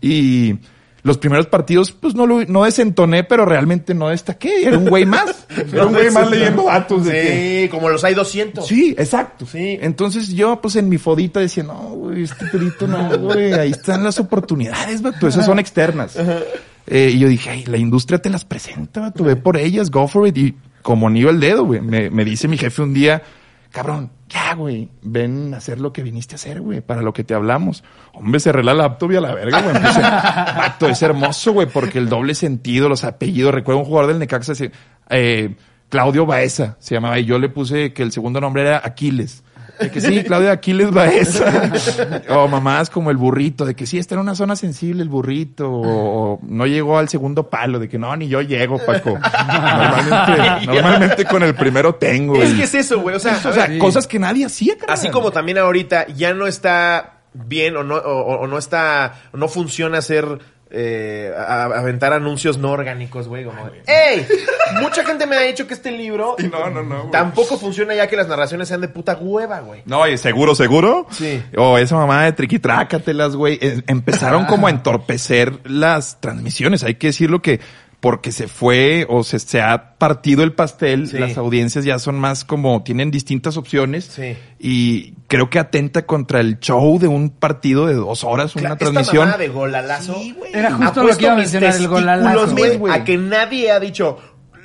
Y 0.00 0.56
los 1.06 1.18
primeros 1.18 1.46
partidos, 1.46 1.92
pues 1.92 2.14
no 2.14 2.26
lo, 2.26 2.44
no 2.44 2.64
desentoné, 2.64 3.22
pero 3.24 3.44
realmente 3.46 3.94
no 3.94 4.08
destaqué. 4.08 4.66
Era 4.66 4.76
un 4.76 4.88
güey 4.88 5.06
más. 5.06 5.46
Era 5.72 5.86
un 5.86 5.92
güey 5.94 6.10
más 6.10 6.30
leyendo 6.30 6.64
datos 6.64 7.06
que- 7.06 7.62
Sí, 7.64 7.68
como 7.70 7.88
los 7.88 8.02
hay 8.04 8.14
200. 8.14 8.66
Sí, 8.66 8.94
exacto. 8.98 9.46
Sí. 9.46 9.78
Entonces 9.80 10.28
yo, 10.34 10.60
pues 10.60 10.74
en 10.76 10.88
mi 10.88 10.98
fodita 10.98 11.38
decía, 11.40 11.62
no, 11.62 11.74
güey, 11.90 12.24
este 12.24 12.46
perito 12.46 12.86
no, 12.86 13.18
güey, 13.18 13.52
ahí 13.52 13.70
están 13.70 14.02
las 14.02 14.18
oportunidades, 14.18 15.00
vato, 15.00 15.28
esas 15.28 15.46
son 15.46 15.58
externas. 15.60 16.16
Eh, 16.88 17.10
y 17.14 17.18
yo 17.18 17.28
dije, 17.28 17.50
ay, 17.50 17.64
la 17.66 17.76
industria 17.78 18.18
te 18.20 18.28
las 18.30 18.44
presenta, 18.44 19.00
vato, 19.00 19.24
ve 19.24 19.36
por 19.36 19.56
ellas, 19.56 19.90
go 19.90 20.06
for 20.08 20.26
it. 20.28 20.36
Y 20.36 20.54
como 20.82 21.08
niño 21.08 21.30
el 21.30 21.40
dedo, 21.40 21.64
güey, 21.64 21.80
me, 21.80 22.10
me 22.10 22.24
dice 22.24 22.48
mi 22.48 22.58
jefe 22.58 22.82
un 22.82 22.92
día, 22.94 23.22
cabrón, 23.70 24.10
ya, 24.28 24.54
güey, 24.54 24.88
ven 25.02 25.54
a 25.54 25.58
hacer 25.58 25.80
lo 25.80 25.92
que 25.92 26.02
viniste 26.02 26.34
a 26.34 26.36
hacer, 26.36 26.60
güey, 26.60 26.80
para 26.80 27.02
lo 27.02 27.12
que 27.12 27.22
te 27.22 27.34
hablamos. 27.34 27.84
Hombre, 28.12 28.40
cerré 28.40 28.64
la 28.64 28.74
laptop 28.74 29.12
y 29.12 29.16
a 29.16 29.20
la 29.20 29.34
verga, 29.34 29.62
güey. 29.62 29.74
vato, 29.74 30.88
es 30.88 31.00
hermoso, 31.02 31.52
güey, 31.52 31.68
porque 31.68 31.98
el 31.98 32.08
doble 32.08 32.34
sentido, 32.34 32.88
los 32.88 33.04
apellidos. 33.04 33.54
Recuerdo 33.54 33.80
un 33.80 33.86
jugador 33.86 34.08
del 34.08 34.18
Necaxa, 34.18 34.52
eh, 35.10 35.54
Claudio 35.88 36.26
Baeza 36.26 36.76
se 36.80 36.94
llamaba, 36.94 37.18
y 37.18 37.24
yo 37.24 37.38
le 37.38 37.48
puse 37.48 37.92
que 37.92 38.02
el 38.02 38.10
segundo 38.10 38.40
nombre 38.40 38.62
era 38.62 38.80
Aquiles. 38.82 39.44
De 39.78 39.90
que 39.90 40.00
sí, 40.00 40.22
Claudio 40.24 40.50
Aquiles 40.50 40.90
Baeza. 40.90 41.70
o 42.30 42.48
mamás 42.48 42.88
como 42.90 43.10
el 43.10 43.16
burrito, 43.16 43.64
de 43.64 43.74
que 43.74 43.86
sí, 43.86 43.98
está 43.98 44.14
en 44.14 44.22
una 44.22 44.34
zona 44.34 44.56
sensible 44.56 45.02
el 45.02 45.08
burrito. 45.08 45.70
O, 45.70 46.32
o 46.34 46.40
no 46.42 46.66
llegó 46.66 46.98
al 46.98 47.08
segundo 47.08 47.48
palo, 47.50 47.78
de 47.78 47.88
que 47.88 47.98
no, 47.98 48.14
ni 48.16 48.28
yo 48.28 48.40
llego, 48.40 48.78
Paco. 48.78 49.18
Normalmente, 49.18 50.66
normalmente 50.66 51.24
con 51.24 51.42
el 51.42 51.54
primero 51.54 51.94
tengo. 51.94 52.36
Es 52.42 52.52
y- 52.52 52.56
que 52.56 52.62
es 52.64 52.74
eso, 52.74 53.00
güey. 53.00 53.16
O 53.16 53.20
sea, 53.20 53.38
o 53.44 53.52
sea, 53.52 53.66
Sí. 53.66 53.78
cosas 53.78 54.06
que 54.06 54.18
nadie 54.18 54.46
hacía, 54.46 54.76
carnal. 54.76 54.94
así 54.94 55.10
como 55.10 55.30
también 55.30 55.58
ahorita 55.58 56.06
ya 56.08 56.32
no 56.34 56.46
está 56.46 57.12
bien 57.34 57.76
o 57.76 57.82
no, 57.82 57.96
o, 57.96 58.38
o 58.42 58.46
no 58.46 58.56
está, 58.58 59.14
o 59.32 59.36
no 59.36 59.48
funciona 59.48 59.98
hacer, 59.98 60.38
eh, 60.70 61.32
a- 61.36 61.62
a- 61.64 61.78
aventar 61.78 62.12
anuncios 62.12 62.58
no 62.58 62.72
orgánicos, 62.72 63.28
güey. 63.28 63.44
Como, 63.44 63.70
¡Ey! 63.86 64.26
Mucha 64.80 65.04
gente 65.04 65.26
me 65.26 65.36
ha 65.36 65.40
dicho 65.40 65.66
que 65.66 65.74
este 65.74 65.92
libro 65.92 66.34
Y 66.40 66.44
no, 66.44 66.68
no, 66.70 66.82
no, 66.82 66.98
güey. 67.02 67.10
tampoco 67.12 67.56
funciona 67.56 67.94
ya 67.94 68.08
que 68.08 68.16
las 68.16 68.26
narraciones 68.28 68.68
sean 68.68 68.80
de 68.80 68.88
puta 68.88 69.14
hueva, 69.16 69.60
güey. 69.60 69.82
No, 69.86 70.06
y 70.08 70.18
seguro, 70.18 70.54
seguro. 70.54 71.06
Sí. 71.10 71.42
O 71.56 71.78
esa 71.78 71.94
mamá 71.96 72.24
de 72.24 72.32
triquitrácatelas, 72.32 73.36
güey. 73.36 73.58
Eh, 73.62 73.82
Empezaron 73.86 74.44
como 74.46 74.66
a 74.66 74.70
entorpecer 74.70 75.60
las 75.64 76.20
transmisiones. 76.20 76.82
Hay 76.84 76.96
que 76.96 77.08
decirlo 77.08 77.40
que 77.42 77.60
porque 78.06 78.30
se 78.30 78.46
fue 78.46 79.04
o 79.08 79.24
se, 79.24 79.40
se 79.40 79.60
ha 79.60 79.96
partido 79.98 80.44
el 80.44 80.52
pastel, 80.52 81.08
Sí. 81.08 81.18
las 81.18 81.36
audiencias 81.36 81.84
ya 81.84 81.98
son 81.98 82.14
más 82.20 82.44
como, 82.44 82.84
tienen 82.84 83.10
distintas 83.10 83.56
opciones. 83.56 84.04
Sí. 84.04 84.36
Y 84.60 85.14
creo 85.26 85.50
que 85.50 85.58
atenta 85.58 86.06
contra 86.06 86.38
el 86.38 86.60
show 86.60 87.00
de 87.00 87.08
un 87.08 87.30
partido 87.30 87.86
de 87.86 87.94
dos 87.94 88.22
horas, 88.22 88.54
una 88.54 88.74
Esta 88.74 88.76
transmisión. 88.76 89.34
de 89.36 89.48
golalazo. 89.48 90.14
Era 90.54 90.68
ha 90.68 90.72
justo 90.76 91.02
lo 91.02 91.16
que 91.16 91.24
iba 91.24 91.32
a 91.32 91.36
mencionar, 91.36 91.74
el 91.74 91.88
golalazo. 91.88 92.54
A 92.92 93.02
que 93.02 93.16
nadie 93.18 93.72
ha 93.72 93.80
dicho. 93.80 94.18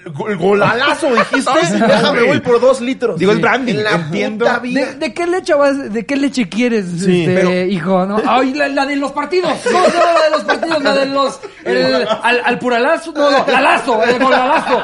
"Gol- 0.05 0.37
Golalazo, 0.37 1.07
dijiste. 1.13 1.51
Sí, 1.65 1.73
Déjame, 1.79 2.23
voy 2.23 2.39
por 2.39 2.59
dos 2.59 2.81
litros. 2.81 3.17
Digo, 3.19 3.31
es 3.31 3.37
Sí. 3.37 3.41
branding, 3.41 3.75
En 3.75 3.83
la 3.83 3.91
entiendo. 3.91 4.45
puta 4.45 4.59
vida. 4.59 4.85
¿De, 4.85 4.95
de 4.95 5.13
qué 5.13 5.27
leche 5.27 5.53
vas, 5.53 5.93
de 5.93 6.05
qué 6.05 6.15
leche 6.15 6.49
quieres, 6.49 6.85
Sí, 6.97 7.21
este, 7.25 7.35
pero- 7.35 7.51
hijo? 7.65 8.05
¿no? 8.05 8.21
Ay, 8.27 8.53
la, 8.53 8.67
la 8.67 8.85
de 8.85 8.95
los 8.95 9.11
partidos. 9.11 9.51
No, 9.71 9.71
no, 9.71 9.87
la 9.87 10.23
de 10.23 10.29
los 10.31 10.43
partidos, 10.43 10.83
la 10.83 10.93
de 10.95 11.05
los. 11.07 11.39
El, 11.65 12.07
al, 12.23 12.41
al 12.43 12.59
puralazo, 12.59 13.11
no, 13.13 13.29
no, 13.31 13.45
la 13.47 13.61
lazo, 13.61 14.03
el 14.03 14.17
golalazo. 14.19 14.81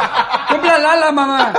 Compra 0.50 0.78
la 0.80 0.96
la, 0.96 1.12
mamá. 1.12 1.54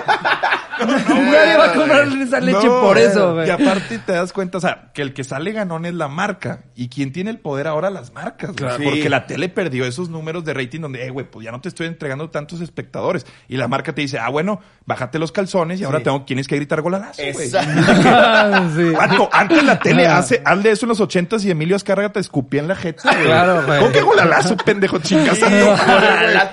Nadie 0.79 1.57
va 1.59 1.65
a 1.67 1.73
comprar 1.75 2.07
esa 2.09 2.41
leche 2.41 2.67
No, 2.67 2.81
por 2.81 2.97
eso, 2.99 3.35
güey. 3.35 3.49
Y 3.49 3.51
aparte 3.51 3.99
te 3.99 4.13
das 4.13 4.33
cuenta, 4.33 4.59
o 4.59 4.61
sea, 4.61 4.91
que 4.95 5.03
el 5.03 5.13
que 5.13 5.25
sale 5.25 5.53
ganón 5.53 5.85
es 5.87 5.95
la 5.95 6.09
marca. 6.09 6.61
¿Y 6.75 6.89
quién 6.89 7.13
tiene 7.13 7.31
el 7.31 7.39
poder 7.39 7.67
ahora? 7.67 7.91
Las 7.91 8.13
marcas. 8.13 8.53
Claro. 8.55 8.83
Porque 8.83 9.03
Sí. 9.03 9.09
la 9.09 9.27
tele 9.27 9.49
perdió 9.49 9.85
esos 9.85 10.09
números 10.09 10.45
de 10.45 10.55
rating 10.55 10.81
donde, 10.81 11.05
eh, 11.05 11.11
güey, 11.11 11.29
pues 11.29 11.45
ya 11.45 11.51
no 11.53 11.61
te 11.61 11.69
estoy 11.69 11.87
entregando 11.89 12.31
tantos 12.31 12.61
espectadores. 12.61 13.27
Y 13.49 13.56
la 13.56 13.67
marca 13.67 13.95
te 13.95 14.03
dice, 14.03 14.19
ah, 14.19 14.29
bueno, 14.29 14.61
bájate 14.85 15.19
los 15.19 15.33
calzones 15.33 15.81
y 15.81 15.85
ahora 15.85 15.99
Sí. 15.99 16.05
tengo, 16.05 16.23
tienes 16.23 16.47
que 16.47 16.56
gritar 16.56 16.83
goladazo, 16.83 17.23
güey. 17.33 17.47
Exacto. 17.47 17.73
Sí. 18.77 18.91
Vato, 18.91 19.29
antes 19.33 19.62
la 19.65 19.79
tele 19.79 20.06
hace, 20.06 20.43
hazle 20.45 20.71
eso 20.73 20.85
en 20.87 20.89
los 20.91 21.00
ochentas 21.00 21.45
y 21.45 21.50
Emilio 21.50 21.77
Azcárraga 21.77 22.11
te 22.12 22.21
escupía 22.21 22.61
en 22.61 22.69
la 22.69 22.77
jeta, 22.77 23.11
güey. 23.12 23.25
Claro, 23.25 23.62
güey. 23.67 23.81
¿Con 23.81 23.93
qué 23.93 24.00
goladazo, 24.02 24.57
pendejo? 24.57 24.99
Chingas 24.99 25.38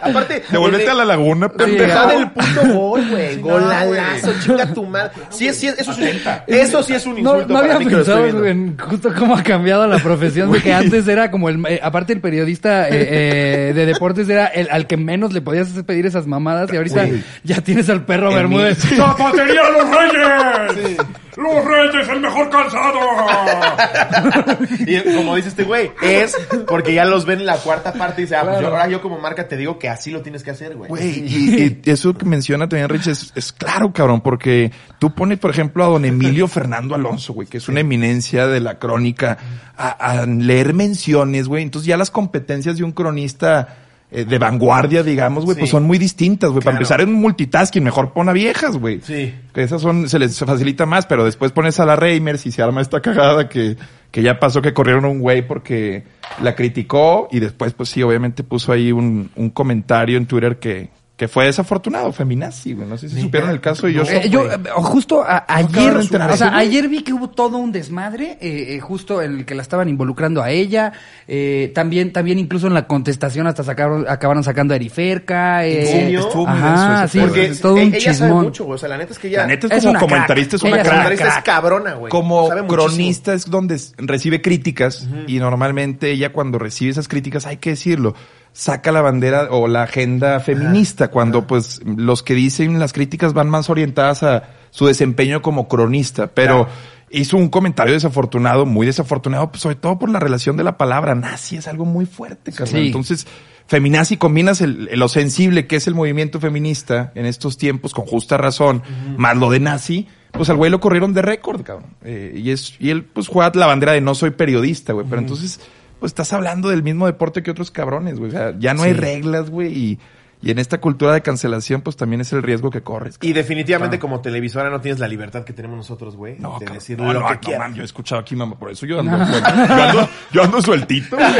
Aparte. 0.02 0.44
Devuélvete 0.50 0.86
de- 0.86 0.90
a 0.92 0.94
la 0.94 1.06
laguna, 1.06 1.48
Está 1.48 1.66
pendejo. 1.66 2.08
del 2.08 2.32
puto 2.32 2.74
gol, 2.74 3.10
güey. 3.10 3.40
Golalazo, 3.42 4.32
chinga 4.42 4.74
tu 4.74 4.86
madre. 4.86 5.12
Sí, 5.30 5.52
sí, 5.54 5.68
eso, 5.68 5.94
sí, 5.94 6.04
eso 6.48 6.84
sí 6.84 6.94
es 6.94 7.06
un 7.06 7.18
insulto 7.20 7.54
no 7.54 7.60
había 7.60 7.78
que 7.78 7.86
pensado 7.86 8.46
en 8.46 8.78
justo 8.78 9.14
cómo 9.18 9.36
ha 9.36 9.44
cambiado 9.44 9.88
la 9.88 9.98
profesión, 10.00 10.52
de 10.52 10.62
que 10.62 10.74
antes 10.74 11.08
era 11.08 11.32
como 11.32 11.50
el, 11.50 11.64
eh, 11.68 11.80
aparte 11.84 12.14
el 12.14 12.22
periodista 12.22 12.88
eh, 12.90 13.70
eh, 13.70 13.74
de 13.74 13.86
deportes 13.86 14.28
era 14.30 14.48
el 14.48 14.70
al 14.72 14.88
que 14.88 14.98
menos 14.98 15.34
le 15.34 15.42
podías 15.42 15.68
pedir 15.86 16.06
esas 16.06 16.28
mamadas 16.28 16.72
y 16.72 16.78
ahorita 16.94 17.18
ya 17.44 17.62
tienes 17.62 17.90
al 17.90 18.06
perro 18.06 18.30
En 18.30 18.36
Bermúdez. 18.36 18.84
mi- 18.92 18.98
¡Zapatería 18.98 19.62
Los 19.72 19.90
Reyes! 19.90 20.98
¡Los 21.38 21.66
Reyes, 21.66 22.08
el 22.10 22.20
mejor 22.22 22.50
calzado! 22.50 23.00
Y 24.88 25.16
como 25.16 25.36
dice 25.36 25.50
este 25.50 25.64
güey, 25.64 25.92
es 26.02 26.36
porque 26.68 26.94
ya 26.94 27.06
los 27.06 27.26
ven 27.26 27.40
en 27.40 27.46
la 27.46 27.58
cuarta 27.58 27.94
parte 27.94 28.22
y 28.22 28.26
dice, 28.26 28.36
ah, 28.36 28.44
pues 28.44 28.60
yo, 28.62 28.68
ahora 28.68 28.88
yo 28.88 29.02
como 29.02 29.20
marca 29.20 29.48
te 29.48 29.58
digo 29.58 29.78
que 29.80 29.90
así 29.90 30.12
lo 30.12 30.22
tienes 30.22 30.44
que 30.44 30.52
hacer, 30.52 30.76
güey. 30.76 30.90
Güey, 30.90 31.20
y, 31.28 31.82
y 31.86 31.90
eso 31.90 32.14
que 32.14 32.26
menciona 32.26 32.68
también 32.70 32.90
Rich 32.90 33.08
es, 33.08 33.34
es 33.36 33.52
claro, 33.52 33.92
cabrón, 33.92 34.22
porque 34.22 34.72
tú 35.00 35.14
pones, 35.14 35.40
por 35.40 35.52
ejemplo, 35.52 35.84
a 35.84 35.88
don 35.88 36.06
Emilio 36.06 36.48
Fernando 36.48 36.96
Alonso, 36.96 37.34
güey, 37.34 37.48
que 37.48 37.58
es 37.58 37.68
una 37.68 37.80
eminencia 37.82 38.48
de 38.48 38.60
la 38.60 38.80
crónica, 38.80 39.38
a, 39.78 39.90
a 39.90 40.26
leer 40.26 40.74
menciones, 40.74 41.48
güey. 41.48 41.64
Entonces 41.64 41.88
ya 41.88 41.98
las 41.98 42.12
competencias 42.12 42.78
de 42.78 42.84
un 42.84 42.92
cronista 42.92 43.76
eh, 44.12 44.24
de 44.26 44.38
vanguardia, 44.38 45.04
digamos, 45.04 45.46
güey, 45.46 45.56
Sí. 45.56 45.62
pues 45.62 45.72
son 45.72 45.84
muy 45.84 45.98
distintas, 45.98 46.52
güey. 46.52 46.64
Para 46.64 46.78
empezar 46.78 47.02
en 47.02 47.10
un 47.10 47.16
multitasking, 47.22 47.84
mejor 47.84 48.14
pon 48.14 48.30
a 48.30 48.34
viejas, 48.34 48.78
güey. 48.78 49.02
Sí. 49.02 49.34
Que 49.54 49.64
esas 49.64 49.82
son, 49.82 50.08
se 50.08 50.20
les 50.20 50.38
facilita 50.40 50.86
más, 50.86 51.06
pero 51.06 51.26
después 51.26 51.52
pones 51.52 51.80
a 51.80 51.86
la 51.86 51.96
Reimers 51.96 52.46
y 52.46 52.52
se 52.52 52.62
arma 52.62 52.82
esta 52.82 53.02
cagada 53.02 53.50
que, 53.50 53.76
que 54.12 54.22
ya 54.22 54.40
pasó 54.40 54.62
que 54.62 54.74
corrieron 54.74 55.06
a 55.06 55.10
un 55.10 55.20
güey 55.20 55.46
porque 55.48 56.04
la 56.42 56.56
criticó 56.56 57.28
y 57.32 57.40
después, 57.40 57.74
pues 57.74 57.90
sí, 57.90 58.04
obviamente 58.04 58.44
puso 58.44 58.72
ahí 58.72 58.92
un, 58.92 59.32
un 59.36 59.50
comentario 59.50 60.18
en 60.18 60.26
Twitter 60.28 60.58
que, 60.60 60.90
que 61.18 61.30
fue 61.30 61.46
desafortunado, 61.46 62.12
feminazi, 62.12 62.74
güey. 62.74 62.88
No 62.90 62.98
sé 62.98 63.08
si 63.08 63.22
supieron 63.22 63.50
el 63.50 63.62
caso 63.62 63.88
y 63.88 63.94
yo... 63.94 64.04
Eh, 64.04 64.28
yo, 64.30 64.52
eh, 64.52 64.58
justo 64.74 65.24
a- 65.24 65.46
ayer, 65.48 65.96
enterar 65.96 66.30
o 66.32 66.36
sea, 66.36 66.58
ayer 66.58 66.90
vi 66.90 67.04
que 67.04 67.14
hubo 67.14 67.30
todo 67.30 67.58
un 67.58 67.72
desmadre, 67.72 68.38
eh, 68.42 68.76
eh, 68.76 68.80
justo 68.82 69.22
en 69.22 69.38
el 69.40 69.46
que 69.46 69.56
la 69.56 69.62
estaban 69.62 69.88
involucrando 69.88 70.44
a 70.44 70.50
ella, 70.52 70.92
eh, 71.26 71.72
también, 71.74 72.12
también 72.12 72.38
incluso 72.38 72.68
en 72.68 72.74
la 72.74 72.86
contestación 72.86 73.48
hasta 73.48 73.64
sacaron, 73.64 74.06
acabaron 74.10 74.44
sacando 74.44 74.74
a 74.74 74.76
Eriferca, 74.76 75.66
eh. 75.66 76.14
Estuvo 76.14 76.48
muy 76.48 76.60
ajá, 76.60 77.08
sí. 77.08 77.20
Porque 77.20 77.46
es 77.46 77.62
todo 77.62 77.76
un 77.76 77.94
ella 77.94 78.14
sabe 78.14 78.34
mucho, 78.34 78.66
güey. 78.66 78.76
O 78.76 78.78
sea, 78.78 78.90
la 78.90 78.98
neta 78.98 79.14
es 79.14 79.20
que 79.20 79.30
ella... 79.30 79.38
La 79.44 79.48
neta 79.48 79.68
es, 79.68 79.74
Es 79.74 79.86
como 79.86 80.00
comentarista, 80.00 80.56
es 80.58 80.64
una 80.64 80.72
es 80.72 80.76
una 80.76 80.84
crack. 80.84 80.94
comentarista 80.96 81.38
es 81.38 81.44
cabrona, 81.46 81.94
güey. 81.94 82.12
Como 82.12 82.50
Sabe 82.50 82.62
muchísimo. 82.64 82.88
cronista 82.88 83.34
es 83.34 83.50
donde 83.50 83.80
recibe 84.00 84.42
críticas 84.42 85.08
y 85.28 85.40
normalmente 85.40 86.12
ella 86.12 86.34
cuando 86.34 86.60
recibe 86.60 86.92
esas 86.92 87.08
críticas, 87.08 87.46
hay 87.46 87.56
que 87.58 87.70
decirlo, 87.70 88.16
saca 88.56 88.94
la 88.94 89.02
bandera 89.02 89.50
o 89.52 89.68
la 89.68 89.84
agenda 89.84 90.40
feminista 90.40 91.10
cuando 91.10 91.46
pues 91.46 91.82
los 91.86 92.24
que 92.24 92.34
dicen 92.36 92.80
las 92.80 92.94
críticas 92.94 93.34
van 93.34 93.50
más 93.50 93.70
orientadas 93.70 94.24
a 94.24 94.44
su 94.72 94.88
desempeño 94.88 95.42
como 95.42 95.68
cronista, 95.68 96.28
pero 96.28 96.68
hizo 97.12 97.36
un 97.36 97.50
comentario 97.50 97.94
desafortunado, 97.94 98.66
muy 98.66 98.86
desafortunado, 98.88 99.50
pues, 99.52 99.62
sobre 99.62 99.76
todo 99.76 100.00
por 100.00 100.10
la 100.10 100.20
relación 100.22 100.56
de 100.56 100.64
la 100.64 100.78
palabra 100.78 101.16
nazi, 101.16 101.58
es 101.58 101.68
algo 101.68 101.84
muy 101.84 102.06
fuerte. 102.06 102.54
Sí. 102.54 102.78
Entonces, 102.88 103.28
feminazi 103.68 104.16
combinas 104.16 104.62
el- 104.62 104.90
lo 104.94 105.10
sensible 105.10 105.68
que 105.68 105.76
es 105.76 105.88
el 105.88 105.94
movimiento 105.96 106.40
feminista 106.40 107.12
en 107.14 107.26
estos 107.26 107.58
tiempos 107.58 107.94
con 107.94 108.06
justa 108.06 108.38
razón, 108.38 108.84
más 109.18 109.36
lo 109.36 109.50
de 109.50 109.60
nazi, 109.60 110.08
pues 110.32 110.50
al 110.50 110.56
güey 110.56 110.72
lo 110.72 110.80
corrieron 110.80 111.14
de 111.14 111.22
récord, 111.22 111.62
cabrón. 111.62 111.96
Eh, 112.04 112.34
y 112.42 112.52
es 112.52 112.76
y 112.80 112.90
él 112.90 113.04
pues 113.04 113.28
juega 113.28 113.52
la 113.54 113.68
bandera 113.68 113.92
de 113.94 114.02
no 114.02 114.16
soy 114.16 114.32
periodista, 114.32 114.94
güey, 114.94 115.06
pero 115.10 115.22
entonces 115.22 115.60
pues 116.00 116.12
estás 116.12 116.34
hablando 116.34 116.70
del 116.70 116.84
mismo 116.84 117.06
deporte 117.06 117.44
que 117.44 117.52
otros 117.52 117.72
cabrones, 117.72 118.20
güey. 118.20 118.30
O 118.30 118.32
sea, 118.32 118.54
ya 118.58 118.74
no 118.74 118.84
hay 118.84 118.94
reglas, 118.94 119.50
güey, 119.50 119.74
y, 119.74 120.00
y 120.42 120.52
en 120.52 120.60
esta 120.60 120.80
cultura 120.80 121.14
de 121.14 121.22
cancelación 121.22 121.82
pues 121.82 121.96
también 121.96 122.22
es 122.22 122.32
el 122.34 122.44
riesgo 122.44 122.70
que 122.70 122.82
corres. 122.82 123.18
Y 123.22 123.34
definitivamente 123.34 123.98
como 123.98 124.22
televisora 124.22 124.70
no 124.70 124.82
tienes 124.82 125.00
la 125.00 125.08
libertad 125.08 125.44
que 125.44 125.54
tenemos 125.54 125.78
nosotros, 125.78 126.16
güey. 126.16 126.38
No, 126.38 126.60
de 126.60 126.68
decir 126.68 127.00
no, 127.00 127.12
lo 127.12 127.22
no, 127.22 127.40
que 127.40 127.54
no, 127.54 127.58
man, 127.58 127.74
yo 127.74 127.82
he 127.82 127.86
escuchado 127.86 128.22
aquí, 128.22 128.36
mamá, 128.36 128.58
por 128.60 128.70
eso 128.70 128.86
yo 128.86 129.00
ando, 129.00 129.18
yo 129.18 129.84
ando, 129.84 130.10
yo 130.32 130.44
ando 130.44 130.62
sueltito, 130.62 131.16
güey. 131.16 131.34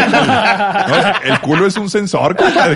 El 1.24 1.40
culo 1.42 1.68
es 1.68 1.78
un 1.78 1.90
sensor, 1.90 2.36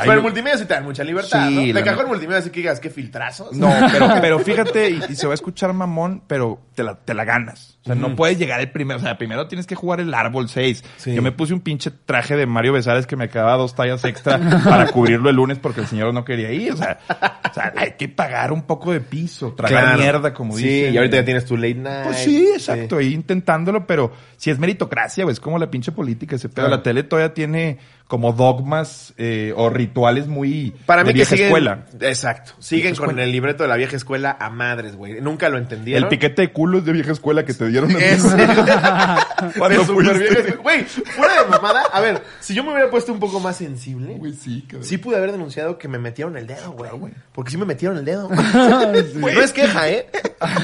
Pero 0.00 0.12
en 0.14 0.22
multimedia 0.22 0.58
sí 0.58 0.64
te 0.64 0.74
dan 0.74 0.84
mucha 0.84 1.04
libertad, 1.04 1.48
Sí, 1.48 1.68
¿no? 1.68 1.74
Me 1.74 1.84
cagó 1.84 2.02
en 2.02 2.08
multimedia 2.08 2.38
así 2.40 2.50
que 2.50 2.60
digas, 2.60 2.80
qué 2.80 2.90
filtrazos. 2.90 3.52
No, 3.52 3.72
pero, 3.92 4.08
pero 4.20 4.38
fíjate, 4.40 4.90
y, 4.90 5.00
y 5.10 5.14
se 5.14 5.26
va 5.26 5.32
a 5.32 5.34
escuchar 5.34 5.72
mamón, 5.72 6.22
pero 6.26 6.58
te 6.78 6.84
la, 6.84 6.94
te 6.94 7.12
la 7.12 7.24
ganas. 7.24 7.76
O 7.82 7.86
sea, 7.86 7.96
no 7.96 8.14
puedes 8.14 8.38
llegar 8.38 8.60
el 8.60 8.70
primero. 8.70 9.00
O 9.00 9.02
sea, 9.02 9.18
primero 9.18 9.48
tienes 9.48 9.66
que 9.66 9.74
jugar 9.74 9.98
el 9.98 10.14
árbol 10.14 10.48
6. 10.48 10.84
Sí. 10.96 11.12
Yo 11.12 11.22
me 11.22 11.32
puse 11.32 11.52
un 11.52 11.60
pinche 11.60 11.90
traje 11.90 12.36
de 12.36 12.46
Mario 12.46 12.72
Besares 12.72 13.04
que 13.08 13.16
me 13.16 13.28
quedaba 13.28 13.56
dos 13.56 13.74
tallas 13.74 14.04
extra 14.04 14.38
para 14.64 14.86
cubrirlo 14.92 15.28
el 15.28 15.34
lunes 15.34 15.58
porque 15.58 15.80
el 15.80 15.88
señor 15.88 16.14
no 16.14 16.24
quería 16.24 16.52
ir. 16.52 16.72
O 16.72 16.76
sea, 16.76 17.00
o 17.08 17.52
sea 17.54 17.72
hay 17.76 17.94
que 17.98 18.08
pagar 18.08 18.52
un 18.52 18.62
poco 18.62 18.92
de 18.92 19.00
piso, 19.00 19.54
tragar 19.54 19.82
Claro. 19.82 19.98
mierda, 19.98 20.32
como 20.34 20.56
sí, 20.56 20.62
dicen. 20.68 20.94
y 20.94 20.96
ahorita 20.98 21.16
ya 21.16 21.24
tienes 21.24 21.44
tu 21.46 21.56
late 21.56 21.74
night. 21.74 22.04
Pues 22.04 22.18
sí, 22.18 22.46
exacto, 22.54 22.98
ahí 22.98 23.12
intentándolo, 23.12 23.84
pero 23.84 24.12
si 24.36 24.50
es 24.50 24.58
meritocracia, 24.60 25.24
güey, 25.24 25.32
es 25.32 25.40
como 25.40 25.58
la 25.58 25.68
pinche 25.68 25.90
política, 25.90 26.36
ese 26.36 26.48
pedo. 26.48 26.66
Claro. 26.66 26.76
La 26.76 26.82
tele 26.84 27.02
todavía 27.02 27.34
tiene 27.34 27.78
como 28.08 28.32
dogmas 28.32 29.12
eh, 29.18 29.52
o 29.54 29.68
rituales 29.70 30.26
muy 30.28 30.74
Para 30.86 31.02
de 31.04 31.08
mí 31.08 31.12
que 31.12 31.14
vieja 31.18 31.30
siguen, 31.30 31.46
escuela. 31.46 31.84
Exacto. 32.00 32.52
Siguen 32.58 32.94
con 32.96 33.04
escuela. 33.10 33.22
el 33.24 33.32
libreto 33.32 33.62
de 33.64 33.68
la 33.68 33.76
vieja 33.76 33.96
escuela 33.96 34.34
a 34.40 34.48
madres, 34.48 34.96
güey. 34.96 35.20
Nunca 35.20 35.48
lo 35.50 35.58
entendieron. 35.58 36.04
El 36.04 36.08
piquete 36.08 36.40
de 36.42 36.50
culos 36.52 36.86
de 36.86 36.92
vieja 36.92 37.12
escuela 37.12 37.44
que 37.44 37.52
te 37.54 37.66
dieron. 37.68 37.90
Es- 37.92 38.22
Cuando 39.58 39.84
de. 39.84 40.58
Güey, 40.62 40.84
fuera 40.84 41.42
de 41.42 41.48
mamada. 41.50 41.82
A 41.92 42.00
ver, 42.00 42.22
si 42.40 42.54
yo 42.54 42.64
me 42.64 42.72
hubiera 42.72 42.90
puesto 42.90 43.12
un 43.12 43.20
poco 43.20 43.40
más 43.40 43.56
sensible, 43.56 44.14
Güey, 44.16 44.32
sí, 44.32 44.62
cabrón. 44.62 44.84
sí 44.84 44.98
pude 44.98 45.16
haber 45.16 45.32
denunciado 45.32 45.78
que 45.78 45.86
me 45.88 45.98
metieron 45.98 46.36
el 46.36 46.46
dedo, 46.46 46.72
güey. 46.72 47.12
Porque 47.32 47.50
sí 47.50 47.56
me 47.58 47.64
metieron 47.66 47.98
el 47.98 48.04
dedo. 48.04 48.28
Güey, 49.18 49.34
No 49.34 49.42
es 49.42 49.52
queja, 49.52 49.88
¿eh? 49.90 50.06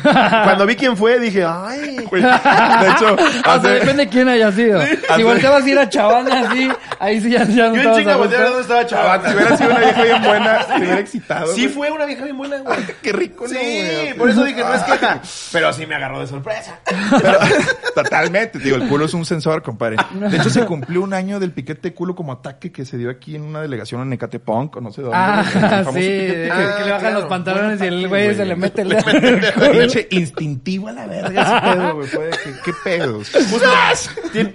Cuando 0.02 0.66
vi 0.66 0.76
quién 0.76 0.96
fue, 0.96 1.18
dije, 1.18 1.44
ay. 1.46 1.96
De 1.96 2.88
hecho, 2.90 3.16
hace- 3.44 3.68
depende 3.68 4.04
de 4.04 4.08
quién 4.08 4.28
haya 4.28 4.50
sido. 4.52 4.80
Si 4.82 4.96
hace- 5.08 5.24
volteabas 5.24 5.64
a 5.64 5.68
ir 5.68 5.78
a 5.78 5.88
Chavana 5.88 6.48
así, 6.48 6.68
ahí 6.98 7.20
sí 7.20 7.33
ya, 7.38 7.44
ya 7.44 7.68
no 7.68 7.74
Yo 7.76 7.82
en 7.92 7.96
chinga 7.98 8.16
volteé 8.16 8.36
a 8.38 8.40
ver 8.40 8.48
dónde 8.48 8.62
estaba 8.62 8.86
Chavana. 8.86 9.28
si 9.28 9.34
hubiera 9.36 9.56
sido 9.56 9.70
una 9.70 9.80
vieja 9.80 10.02
bien 10.02 10.22
buena, 10.22 10.66
te 10.66 10.76
hubiera 10.78 10.98
excitado. 11.00 11.46
Sí 11.54 11.62
güey. 11.62 11.74
fue 11.74 11.90
una 11.90 12.06
vieja 12.06 12.24
bien 12.24 12.36
buena, 12.36 12.58
güey. 12.58 12.78
Qué 13.02 13.12
rico, 13.12 13.44
¿no, 13.44 13.50
Sí, 13.50 13.56
güey? 13.56 14.14
por 14.14 14.30
eso 14.30 14.44
dije, 14.44 14.60
no 14.62 14.74
es 14.74 14.82
queja. 14.82 15.20
Pero 15.52 15.72
sí 15.72 15.86
me 15.86 15.94
agarró 15.94 16.20
de 16.20 16.26
sorpresa. 16.26 16.80
Pero, 16.84 17.38
totalmente, 17.94 18.58
digo, 18.58 18.76
el 18.76 18.88
culo 18.88 19.04
es 19.06 19.14
un 19.14 19.24
sensor, 19.24 19.62
compadre. 19.62 19.96
De 20.12 20.36
hecho, 20.36 20.50
se 20.50 20.64
cumplió 20.64 21.02
un 21.02 21.14
año 21.14 21.40
del 21.40 21.52
piquete 21.52 21.90
de 21.90 21.94
culo 21.94 22.14
como 22.14 22.32
ataque 22.32 22.72
que 22.72 22.84
se 22.84 22.96
dio 22.96 23.10
aquí 23.10 23.36
en 23.36 23.42
una 23.42 23.60
delegación 23.60 24.00
en 24.02 24.12
Ecatepunk, 24.12 24.76
o 24.76 24.80
no 24.80 24.90
sé 24.92 25.02
dónde. 25.02 25.16
Ah, 25.16 25.44
El 25.44 25.60
famoso 25.60 25.92
sí, 25.92 26.00
piquete 26.00 26.44
que, 26.44 26.50
Ah, 26.52 26.56
le 26.84 26.90
bajan 26.90 27.00
claro. 27.00 27.20
los 27.20 27.28
pantalones 27.28 27.80
y 27.80 27.86
el 27.86 28.08
güey 28.08 28.34
se 28.34 28.44
le 28.44 28.56
mete 28.56 28.82
el. 28.82 28.94
Pinche 29.72 30.08
instintivo 30.10 30.88
a 30.88 30.92
la 30.92 31.06
verga 31.06 31.42
ese 31.42 31.76
pedo, 31.76 31.94
güey. 31.94 32.08
¿Qué 32.64 32.72
pedos? 32.84 33.32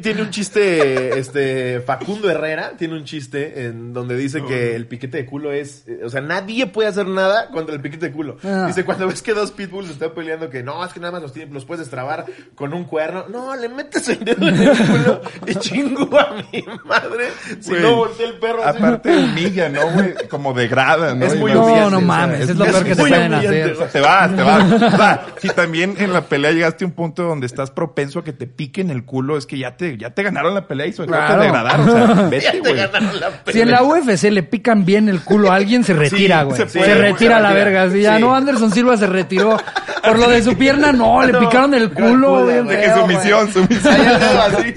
Tiene 0.02 0.22
un 0.22 0.30
chiste, 0.30 1.18
este, 1.20 1.82
Facundo 1.82 2.30
Herrera 2.30 2.69
tiene 2.78 2.96
un 2.96 3.04
chiste 3.06 3.66
en 3.66 3.94
donde 3.94 4.16
dice 4.18 4.44
que 4.44 4.76
el 4.76 4.86
piquete 4.88 5.18
de 5.18 5.26
culo 5.26 5.52
es, 5.52 5.84
eh, 5.88 6.02
o 6.04 6.10
sea, 6.10 6.22
nadie 6.22 6.68
puede 6.68 6.90
hacer 6.90 7.08
nada 7.08 7.50
contra 7.52 7.76
el 7.76 7.82
piquete 7.82 8.08
de 8.08 8.12
culo. 8.12 8.38
Ah. 8.44 8.66
Dice, 8.68 8.84
cuando 8.86 9.08
ves 9.08 9.22
que 9.22 9.34
dos 9.34 9.52
pitbulls 9.52 9.90
están 9.90 10.12
peleando 10.12 10.50
que 10.50 10.64
no, 10.64 10.84
es 10.86 10.94
que 10.94 11.00
nada 11.00 11.12
más 11.14 11.22
los, 11.22 11.34
tienen- 11.34 11.54
los 11.54 11.66
puedes 11.66 11.80
destrabar 11.80 12.26
con 12.56 12.74
un 12.74 12.84
cuerno. 12.86 13.26
No, 13.30 13.56
le 13.56 13.70
metes 13.70 14.08
el 14.10 14.24
dedo 14.24 14.48
en 14.48 14.56
el 14.62 14.70
culo 14.78 15.22
y 15.48 15.56
chingo 15.56 16.20
a 16.20 16.36
mi 16.52 16.64
madre 16.86 17.28
si 17.60 17.70
Güey. 17.72 17.82
no 17.82 17.96
voltea 17.96 18.28
el 18.28 18.34
perro. 18.40 18.64
así. 18.64 18.78
Aparte 18.78 19.16
humilla, 19.18 19.70
¿no, 19.70 19.90
güey? 19.92 20.14
Como 20.30 20.54
degrada, 20.54 21.16
¿no? 21.16 21.26
Es 21.26 21.36
muy 21.38 21.52
no- 21.54 21.64
humillante, 21.66 21.84
No, 21.86 21.90
no 21.92 21.98
o 21.98 22.00
sea, 22.00 22.08
mames, 22.08 22.50
es, 22.50 22.56
lo 22.56 22.66
es- 22.66 22.72
peor 22.72 22.84
que 22.84 22.90
te 22.96 22.96
pueden 23.02 23.34
humillante, 23.34 23.62
hacer. 23.72 23.88
Te 23.90 24.00
vas, 24.02 24.36
te 24.36 24.44
vas. 24.44 24.72
O 24.72 24.98
sea, 24.98 25.26
si 25.40 25.48
también 25.50 25.96
en 26.00 26.14
la 26.14 26.22
pelea 26.22 26.52
llegaste 26.52 26.84
a 26.84 26.88
un 26.88 26.94
punto 26.94 27.24
donde 27.24 27.46
estás 27.46 27.72
propenso 27.72 28.20
a 28.20 28.24
que 28.24 28.34
te 28.34 28.48
piquen 28.48 28.90
el 28.90 29.06
culo, 29.06 29.38
es 29.38 29.46
que 29.46 29.58
ya 29.58 29.76
te, 29.78 29.98
ya 29.98 30.12
te 30.12 30.24
ganaron 30.24 30.54
la 30.54 30.68
pelea 30.68 30.88
y 30.88 30.94
sobre 30.94 31.10
todo 31.10 31.18
Claro. 31.20 31.40
te 31.42 31.46
degradaron. 31.46 31.90
O 31.90 32.30
sea, 32.30 32.40
Ya 32.40 32.59
vete, 32.62 32.70
te 32.76 32.76
güey. 32.88 32.92
ganaron 32.92 33.20
la 33.20 33.52
Si 33.52 33.62
en 33.62 33.72
la 33.72 33.84
UFC 33.84 34.24
le 34.32 34.44
pican 34.44 34.86
bien 34.86 35.10
el 35.10 35.22
culo 35.22 35.52
a 35.52 35.56
alguien, 35.56 35.84
se 35.84 35.94
retira, 35.94 36.42
Sí, 36.42 36.46
güey. 36.46 36.68
se 36.86 36.96
retira 36.96 37.38
a 37.38 37.40
la 37.42 37.54
verga. 37.54 37.90
Si 37.90 38.02
ya 38.02 38.16
Sí. 38.18 38.22
no, 38.22 38.36
Anderson 38.36 38.72
Silva 38.72 38.98
se 38.98 39.08
retiró. 39.08 39.58
Por 40.04 40.18
lo 40.20 40.30
de 40.30 40.42
su 40.42 40.56
pierna, 40.58 40.92
no, 40.92 41.22
le 41.26 41.34
No, 41.34 41.40
picaron 41.40 41.74
el 41.74 41.92
culo, 41.92 42.46
bien 42.46 42.68
de 42.68 42.80
que 42.80 42.94
sumisión, 42.94 43.52
güey. 43.52 43.54
sumisión. 43.68 43.96
Así. 43.96 44.74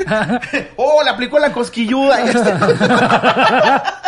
Oh, 0.76 1.02
le 1.04 1.10
aplicó 1.10 1.38
la 1.38 1.52
cosquilluda. 1.52 2.18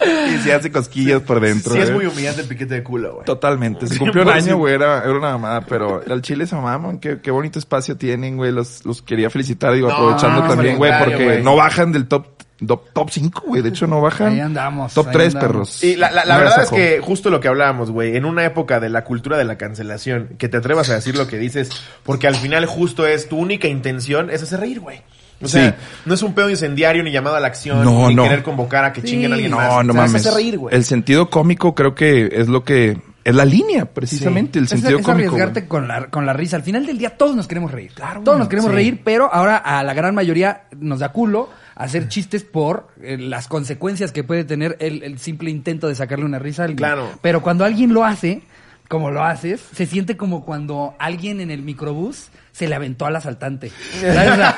Y 0.00 0.38
se 0.44 0.54
hace 0.54 0.70
cosquillas 0.70 1.22
por 1.22 1.40
dentro. 1.40 1.72
Sí, 1.74 1.80
es 1.80 1.90
¿eh? 1.90 1.92
muy 1.92 2.06
humillante 2.06 2.42
el 2.42 2.46
piquete 2.46 2.74
de 2.74 2.82
culo, 2.84 3.14
güey. 3.14 3.24
Totalmente. 3.24 3.88
Se 3.88 3.98
cumplió 3.98 4.22
un 4.22 4.28
año, 4.30 4.56
güey. 4.56 4.74
Era, 4.74 4.98
era 5.02 5.10
una 5.10 5.32
mamada, 5.32 5.62
pero 5.62 6.02
al 6.08 6.22
chile 6.22 6.46
se 6.46 6.54
mamaban. 6.54 6.98
Qué, 7.00 7.20
qué 7.20 7.32
bonito 7.32 7.58
espacio 7.58 7.96
tienen, 7.96 8.36
güey. 8.36 8.52
Los, 8.52 8.84
los 8.86 9.02
quería 9.02 9.28
felicitar, 9.28 9.74
digo, 9.74 9.88
No, 9.88 9.94
aprovechando 9.96 10.42
también, 10.46 10.76
güey, 10.76 10.92
porque 11.00 11.24
güey. 11.24 11.42
no 11.42 11.56
bajan 11.56 11.90
del 11.90 12.06
top, 12.06 12.26
top, 12.66 12.90
top 12.92 13.10
5, 13.10 13.42
güey. 13.46 13.62
De 13.62 13.68
hecho, 13.68 13.86
no 13.86 14.00
bajan. 14.00 14.32
Ahí 14.32 14.40
andamos, 14.40 14.94
Top 14.94 15.06
ahí 15.08 15.12
3, 15.12 15.34
andamos. 15.34 15.46
perros. 15.52 15.84
Y 15.84 15.96
la, 15.96 16.10
la- 16.10 16.38
verdad 16.38 16.62
es 16.64 16.70
que 16.70 17.00
justo 17.00 17.30
lo 17.30 17.40
que 17.40 17.48
hablábamos, 17.48 17.90
güey, 17.90 18.16
en 18.16 18.24
una 18.24 18.44
época 18.44 18.80
de 18.80 18.88
la 18.88 19.04
cultura 19.04 19.38
de 19.38 19.44
la 19.44 19.56
cancelación, 19.58 20.30
que 20.38 20.48
te 20.48 20.56
atrevas 20.56 20.90
a 20.90 20.94
decir 20.94 21.16
lo 21.16 21.26
que 21.26 21.38
dices, 21.38 21.70
porque 22.02 22.26
al 22.26 22.36
final 22.36 22.66
justo 22.66 23.06
es 23.06 23.28
tu 23.28 23.38
única 23.38 23.68
intención 23.68 24.30
es 24.30 24.42
hacer 24.42 24.60
reír, 24.60 24.80
güey. 24.80 25.00
O 25.40 25.46
sea, 25.46 25.70
Sí. 25.70 25.76
no 26.04 26.14
es 26.14 26.22
un 26.22 26.34
pedo 26.34 26.50
incendiario 26.50 27.04
ni 27.04 27.12
llamado 27.12 27.36
a 27.36 27.40
la 27.40 27.46
acción, 27.46 27.84
No, 27.84 28.08
ni 28.08 28.14
no. 28.16 28.24
querer 28.24 28.42
convocar 28.42 28.84
a 28.84 28.92
que 28.92 29.02
chinguen 29.02 29.30
a 29.30 29.34
alguien 29.36 29.52
más. 29.52 29.68
No, 29.72 29.82
no 29.84 29.92
es 29.92 29.96
mames. 29.96 30.14
hacer 30.26 30.34
reír, 30.34 30.58
güey. 30.58 30.74
El 30.74 30.84
sentido 30.84 31.30
cómico 31.30 31.76
creo 31.76 31.94
que 31.94 32.28
es 32.32 32.48
lo 32.48 32.64
que... 32.64 33.00
Es 33.24 33.34
la 33.34 33.44
línea, 33.44 33.84
precisamente. 33.84 34.58
El 34.58 34.64
Es, 34.64 34.70
sentido 34.70 34.98
es 34.98 35.04
cómico. 35.04 35.28
arriesgarte 35.28 35.60
güey. 35.60 35.68
con 35.68 35.86
la, 35.86 36.06
con 36.06 36.24
la 36.26 36.32
risa. 36.32 36.56
Al 36.56 36.62
final 36.62 36.86
del 36.86 36.96
día 36.98 37.10
todos 37.10 37.36
nos 37.36 37.46
queremos 37.46 37.70
reír. 37.70 37.92
Claro, 37.94 38.22
todos 38.24 38.38
nos 38.38 38.48
queremos 38.48 38.70
sí. 38.70 38.74
reír, 38.74 39.00
pero 39.04 39.32
ahora 39.32 39.58
a 39.58 39.84
la 39.84 39.92
gran 39.92 40.14
mayoría 40.14 40.62
nos 40.80 41.00
da 41.00 41.10
culo 41.12 41.50
hacer 41.78 42.08
chistes 42.08 42.42
por 42.42 42.88
eh, 43.00 43.16
las 43.16 43.46
consecuencias 43.46 44.10
que 44.12 44.24
puede 44.24 44.44
tener 44.44 44.76
el, 44.80 45.02
el 45.04 45.18
simple 45.18 45.48
intento 45.48 45.86
de 45.86 45.94
sacarle 45.94 46.24
una 46.24 46.40
risa 46.40 46.62
a 46.62 46.64
alguien. 46.64 46.78
Claro. 46.78 47.08
Pero 47.22 47.40
cuando 47.40 47.64
alguien 47.64 47.94
lo 47.94 48.04
hace, 48.04 48.42
como 48.88 49.10
lo 49.10 49.22
haces, 49.22 49.60
se 49.74 49.86
siente 49.86 50.16
como 50.16 50.44
cuando 50.44 50.94
alguien 50.98 51.40
en 51.40 51.50
el 51.50 51.62
microbús 51.62 52.28
se 52.52 52.66
le 52.66 52.74
aventó 52.74 53.06
al 53.06 53.14
asaltante. 53.14 53.70
¿Sabes? 54.00 54.32
O 54.32 54.36
sea, 54.36 54.56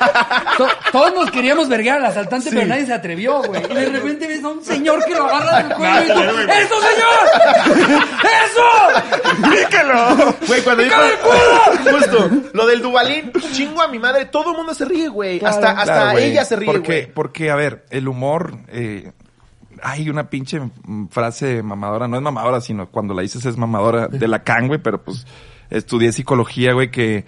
to- 0.56 0.68
todos 0.92 1.14
nos 1.14 1.30
queríamos 1.30 1.68
vergar 1.68 1.98
al 1.98 2.06
asaltante, 2.06 2.48
pero 2.50 2.64
nadie 2.66 2.86
se 2.86 2.94
atrevió, 2.94 3.42
güey. 3.42 3.62
Y 3.70 3.74
de 3.74 3.86
repente 3.90 4.26
ves 4.26 4.42
a 4.42 4.48
un 4.48 4.64
señor 4.64 5.04
que 5.04 5.14
lo 5.14 5.24
agarra 5.26 5.62
del 5.64 5.76
cuello 5.76 6.02
y 6.02 6.06
tú, 6.06 6.20
¡Eso, 6.50 6.74
señor! 6.80 8.00
¡Eso! 8.46 9.50
¡Dígalo! 9.50 10.34
Güey, 10.46 10.62
cuando 10.62 10.82
dijo... 10.84 10.96
¡Pica 11.02 11.90
Justo, 11.92 12.30
lo 12.52 12.66
del 12.66 12.80
Dubalín, 12.82 13.32
chingo 13.52 13.82
a 13.82 13.88
mi 13.88 13.98
madre, 13.98 14.26
todo 14.26 14.52
el 14.52 14.56
mundo 14.56 14.74
se 14.74 14.84
ríe, 14.84 15.08
güey. 15.08 15.44
hasta 15.44 15.70
hasta 15.70 15.84
Claro, 15.84 16.12
güey. 16.12 16.30
ella 16.30 16.44
se 16.44 16.56
ríe, 16.56 16.66
porque, 16.66 17.02
güey. 17.02 17.12
Porque, 17.12 17.50
a 17.50 17.56
ver, 17.56 17.84
el 17.90 18.08
humor... 18.08 18.56
Eh, 18.68 19.10
hay 19.82 20.08
una 20.10 20.28
pinche 20.30 20.60
frase 21.10 21.62
mamadora, 21.62 22.08
no 22.08 22.16
es 22.16 22.22
mamadora, 22.22 22.60
sino 22.60 22.86
cuando 22.90 23.14
la 23.14 23.22
dices 23.22 23.44
es 23.46 23.56
mamadora 23.56 24.08
de 24.08 24.28
Lacan, 24.28 24.66
güey, 24.68 24.80
pero 24.82 25.02
pues 25.02 25.26
estudié 25.70 26.12
psicología, 26.12 26.72
güey, 26.72 26.90
que 26.90 27.24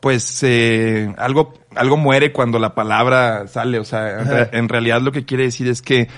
pues 0.00 0.42
eh, 0.44 1.12
algo, 1.18 1.54
algo 1.74 1.96
muere 1.96 2.32
cuando 2.32 2.58
la 2.58 2.74
palabra 2.74 3.48
sale, 3.48 3.78
o 3.78 3.84
sea, 3.84 4.20
en, 4.20 4.26
re- 4.28 4.50
en 4.52 4.68
realidad 4.68 5.00
lo 5.00 5.10
que 5.12 5.24
quiere 5.24 5.44
decir 5.44 5.66
es 5.68 5.82
que 5.82 6.08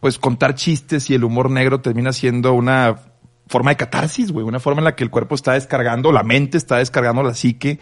pues 0.00 0.18
contar 0.18 0.54
chistes 0.54 1.08
y 1.10 1.14
el 1.14 1.24
humor 1.24 1.50
negro 1.50 1.80
termina 1.80 2.12
siendo 2.12 2.52
una 2.52 2.96
forma 3.48 3.70
de 3.70 3.76
catarsis, 3.76 4.30
güey, 4.32 4.46
una 4.46 4.60
forma 4.60 4.80
en 4.80 4.84
la 4.84 4.94
que 4.94 5.04
el 5.04 5.10
cuerpo 5.10 5.34
está 5.34 5.52
descargando, 5.54 6.12
la 6.12 6.22
mente 6.22 6.58
está 6.58 6.76
descargando 6.76 7.22
la 7.22 7.34
psique, 7.34 7.78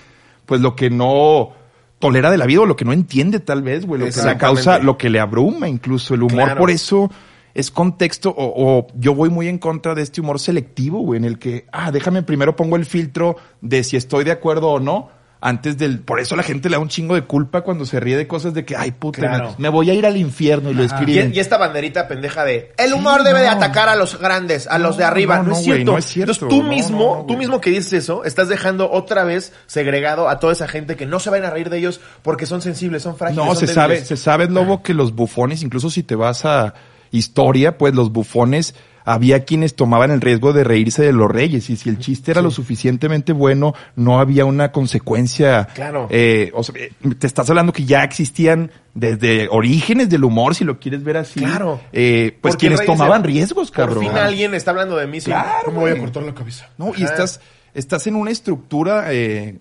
pues 0.47 0.61
lo 0.61 0.75
que 0.75 0.89
no 0.91 1.51
tolera 1.99 2.31
de 2.31 2.39
la 2.39 2.47
vida 2.47 2.63
o 2.63 2.67
lo 2.67 2.75
que 2.77 2.85
no 2.85 2.93
entiende 2.93 3.39
tal 3.39 3.63
vez, 3.63 3.87
güey, 3.87 4.01
lo 4.01 4.07
que 4.07 4.39
causa, 4.39 4.79
lo 4.79 4.99
que 4.99 5.09
le 5.11 5.21
abruma 5.21 5.69
incluso 5.69 6.15
el 6.15 6.23
humor. 6.23 6.45
Claro. 6.45 6.59
Por 6.61 6.71
eso 6.71 7.11
es 7.55 7.71
contexto 7.71 8.31
o, 8.31 8.35
o 8.79 8.87
yo 8.95 9.15
voy 9.15 9.29
muy 9.31 9.49
en 9.49 9.59
contra 9.59 9.95
de 9.95 10.03
este 10.03 10.21
humor 10.21 10.39
selectivo, 10.41 11.01
güey, 11.01 11.19
en 11.19 11.25
el 11.25 11.39
que, 11.39 11.67
ah, 11.73 11.91
déjame 11.91 12.23
primero 12.23 12.57
pongo 12.57 12.77
el 12.77 12.87
filtro 12.87 13.37
de 13.61 13.85
si 13.85 13.97
estoy 13.97 14.25
de 14.25 14.33
acuerdo 14.33 14.69
o 14.71 14.81
no. 14.81 15.21
Antes 15.45 15.77
del, 15.77 15.99
por 15.99 16.21
eso 16.21 16.37
la 16.37 16.45
gente 16.45 16.69
le 16.69 16.77
da 16.77 16.79
un 16.81 16.87
chingo 16.87 17.17
de 17.17 17.23
culpa 17.23 17.63
cuando 17.63 17.85
se 17.85 17.99
ríe 17.99 18.17
de 18.17 18.29
cosas 18.29 18.55
de 18.55 18.65
que, 18.65 18.77
ay 18.77 18.93
puta, 18.93 19.19
Claro. 19.23 19.49
me, 19.59 19.63
me 19.65 19.69
voy 19.71 19.91
a 19.91 19.95
ir 19.95 20.07
al 20.07 20.17
infierno 20.17 20.71
y 20.71 20.75
lo 20.75 20.85
escriben. 20.85 21.33
y 21.35 21.41
esta 21.41 21.59
banderita 21.59 22.07
pendeja 22.07 22.45
de 22.45 22.71
el 22.79 22.93
humor 22.93 23.23
Sí, 23.23 23.27
debe 23.27 23.41
de 23.41 23.49
atacar 23.49 23.89
a 23.89 23.97
los 23.97 24.21
grandes, 24.21 24.69
a 24.69 24.79
los 24.79 24.97
de 24.97 25.03
No, 25.03 25.09
arriba. 25.09 25.39
No, 25.39 25.43
no, 25.43 25.51
es 25.51 25.59
no, 25.59 25.65
cierto. 25.65 25.91
no 25.93 25.99
es 25.99 26.05
cierto. 26.05 26.33
Entonces 26.35 26.57
tú 26.59 26.63
No, 26.63 26.69
mismo, 26.69 27.17
no, 27.19 27.27
tú 27.27 27.37
mismo 27.37 27.61
que 27.61 27.71
dices 27.71 27.93
eso, 27.93 28.23
estás 28.25 28.47
dejando 28.49 28.89
otra 28.89 29.25
vez 29.25 29.53
segregado 29.67 30.29
a 30.29 30.39
toda 30.39 30.53
esa 30.53 30.69
gente 30.69 30.95
que 30.95 31.07
no 31.07 31.19
se 31.19 31.29
van 31.31 31.45
a 31.45 31.51
reír 31.51 31.71
de 31.71 31.79
ellos 31.79 32.01
porque 32.23 32.47
son 32.47 32.63
sensibles, 32.63 33.03
son 33.03 33.17
frágiles. 33.17 33.45
No, 33.45 33.53
son 33.57 33.67
se 33.67 33.75
sabe, 33.75 33.95
débiles. 33.95 34.07
se 34.09 34.17
sabe, 34.17 34.49
Lobo, 34.49 34.85
que 34.85 34.95
los 34.95 35.13
bufones, 35.13 35.65
incluso 35.65 35.91
si 35.91 36.05
te 36.05 36.15
vas 36.15 36.45
a 36.45 36.73
historia, 37.13 37.79
pues 37.79 37.95
los 37.95 38.11
bufones, 38.11 38.75
había 39.05 39.45
quienes 39.45 39.75
tomaban 39.75 40.11
el 40.11 40.21
riesgo 40.21 40.53
de 40.53 40.65
reírse 40.65 41.03
de 41.03 41.13
los 41.13 41.31
reyes 41.31 41.69
y 41.71 41.77
si 41.77 41.89
el 41.89 41.99
chiste 41.99 42.31
era 42.31 42.43
lo 42.43 42.51
suficientemente 42.51 43.33
bueno, 43.33 43.75
no 43.97 44.21
había 44.21 44.45
una 44.45 44.73
consecuencia. 44.73 45.69
Claro. 45.75 46.07
eh, 46.11 46.51
o 46.55 46.63
sea, 46.63 46.75
eh, 46.81 46.93
te 47.19 47.27
estás 47.27 47.49
hablando 47.51 47.73
que 47.73 47.85
ya 47.85 48.05
existían 48.05 48.71
desde 48.95 49.49
orígenes 49.51 50.09
del 50.09 50.25
humor, 50.25 50.55
si 50.55 50.65
lo 50.65 50.79
quieres 50.79 51.03
ver 51.03 51.17
así. 51.17 51.41
Claro. 51.41 51.81
Eh, 51.93 52.39
pues 52.41 52.55
Porque 52.55 52.69
quienes 52.69 52.87
tomaban 52.87 53.25
riesgos, 53.25 53.71
cabrón. 53.71 54.05
Por 54.05 54.05
fin 54.05 54.17
alguien 54.19 54.55
está 54.55 54.71
hablando 54.71 54.97
de 54.97 55.07
mí. 55.07 55.21
Claro, 55.21 55.67
¿Cómo 55.67 55.81
voy 55.81 55.93
a 55.93 55.99
cortar 55.99 56.23
la 56.23 56.35
cabeza? 56.35 56.69
No, 56.79 56.93
y 56.97 57.03
estás, 57.03 57.41
estás 57.75 58.07
en 58.07 58.17
una 58.17 58.31
estructura 58.31 59.07
eh, 59.13 59.59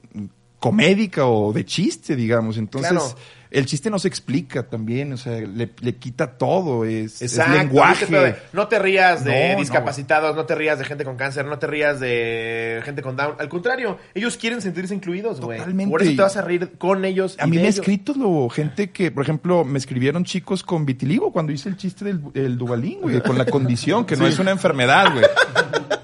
comédica 0.59 1.25
o 1.25 1.51
de 1.51 1.65
chiste, 1.65 2.15
digamos. 2.15 2.57
Entonces, 2.57 2.91
Claro. 2.91 3.15
El 3.51 3.65
chiste 3.65 3.89
no 3.89 3.99
se 3.99 4.07
explica 4.07 4.63
también, 4.63 5.11
o 5.13 5.17
sea, 5.17 5.33
le, 5.41 5.69
le 5.81 5.95
quita 5.97 6.37
todo, 6.37 6.85
es, 6.85 7.21
es 7.21 7.33
Exacto, 7.33 7.57
lenguaje. 7.57 7.91
¿viste? 8.05 8.05
Pero 8.07 8.21
de- 8.23 8.35
No 8.53 8.67
te 8.67 8.79
rías 8.79 9.23
de 9.25 9.53
No, 9.53 9.59
discapacitados, 9.59 10.35
no, 10.35 10.45
te 10.45 10.55
rías 10.55 10.79
de 10.79 10.85
gente 10.85 11.03
con 11.03 11.17
cáncer, 11.17 11.45
no 11.45 11.59
te 11.59 11.67
rías 11.67 11.99
de 11.99 12.81
gente 12.85 13.01
con 13.01 13.15
Down. 13.17 13.35
Al 13.39 13.49
contrario, 13.49 13.97
ellos 14.15 14.37
quieren 14.37 14.61
sentirse 14.61 14.95
incluidos, 14.95 15.41
güey. 15.41 15.57
Totalmente. 15.59 15.91
Por 15.91 16.01
eso 16.01 16.11
te 16.15 16.21
vas 16.21 16.37
a 16.37 16.41
reír 16.41 16.71
con 16.77 17.03
ellos. 17.05 17.35
A 17.39 17.47
y 17.47 17.51
mí 17.51 17.57
me 17.57 17.65
ha 17.65 17.69
escrito 17.69 18.13
lo, 18.15 18.49
gente 18.49 18.89
que, 18.91 19.11
por 19.11 19.23
ejemplo, 19.23 19.65
me 19.65 19.77
escribieron 19.79 20.23
chicos 20.23 20.63
con 20.63 20.85
vitiligo 20.85 21.31
cuando 21.31 21.51
hice 21.51 21.67
el 21.69 21.77
chiste 21.77 22.05
del 22.05 22.21
el 22.33 22.57
Dubalín, 22.57 23.01
güey, 23.01 23.21
con 23.21 23.37
la 23.37 23.45
condición, 23.45 24.05
que 24.05 24.15
no 24.15 24.25
es 24.27 24.39
una 24.39 24.51
enfermedad, 24.51 25.11
güey. 25.13 25.25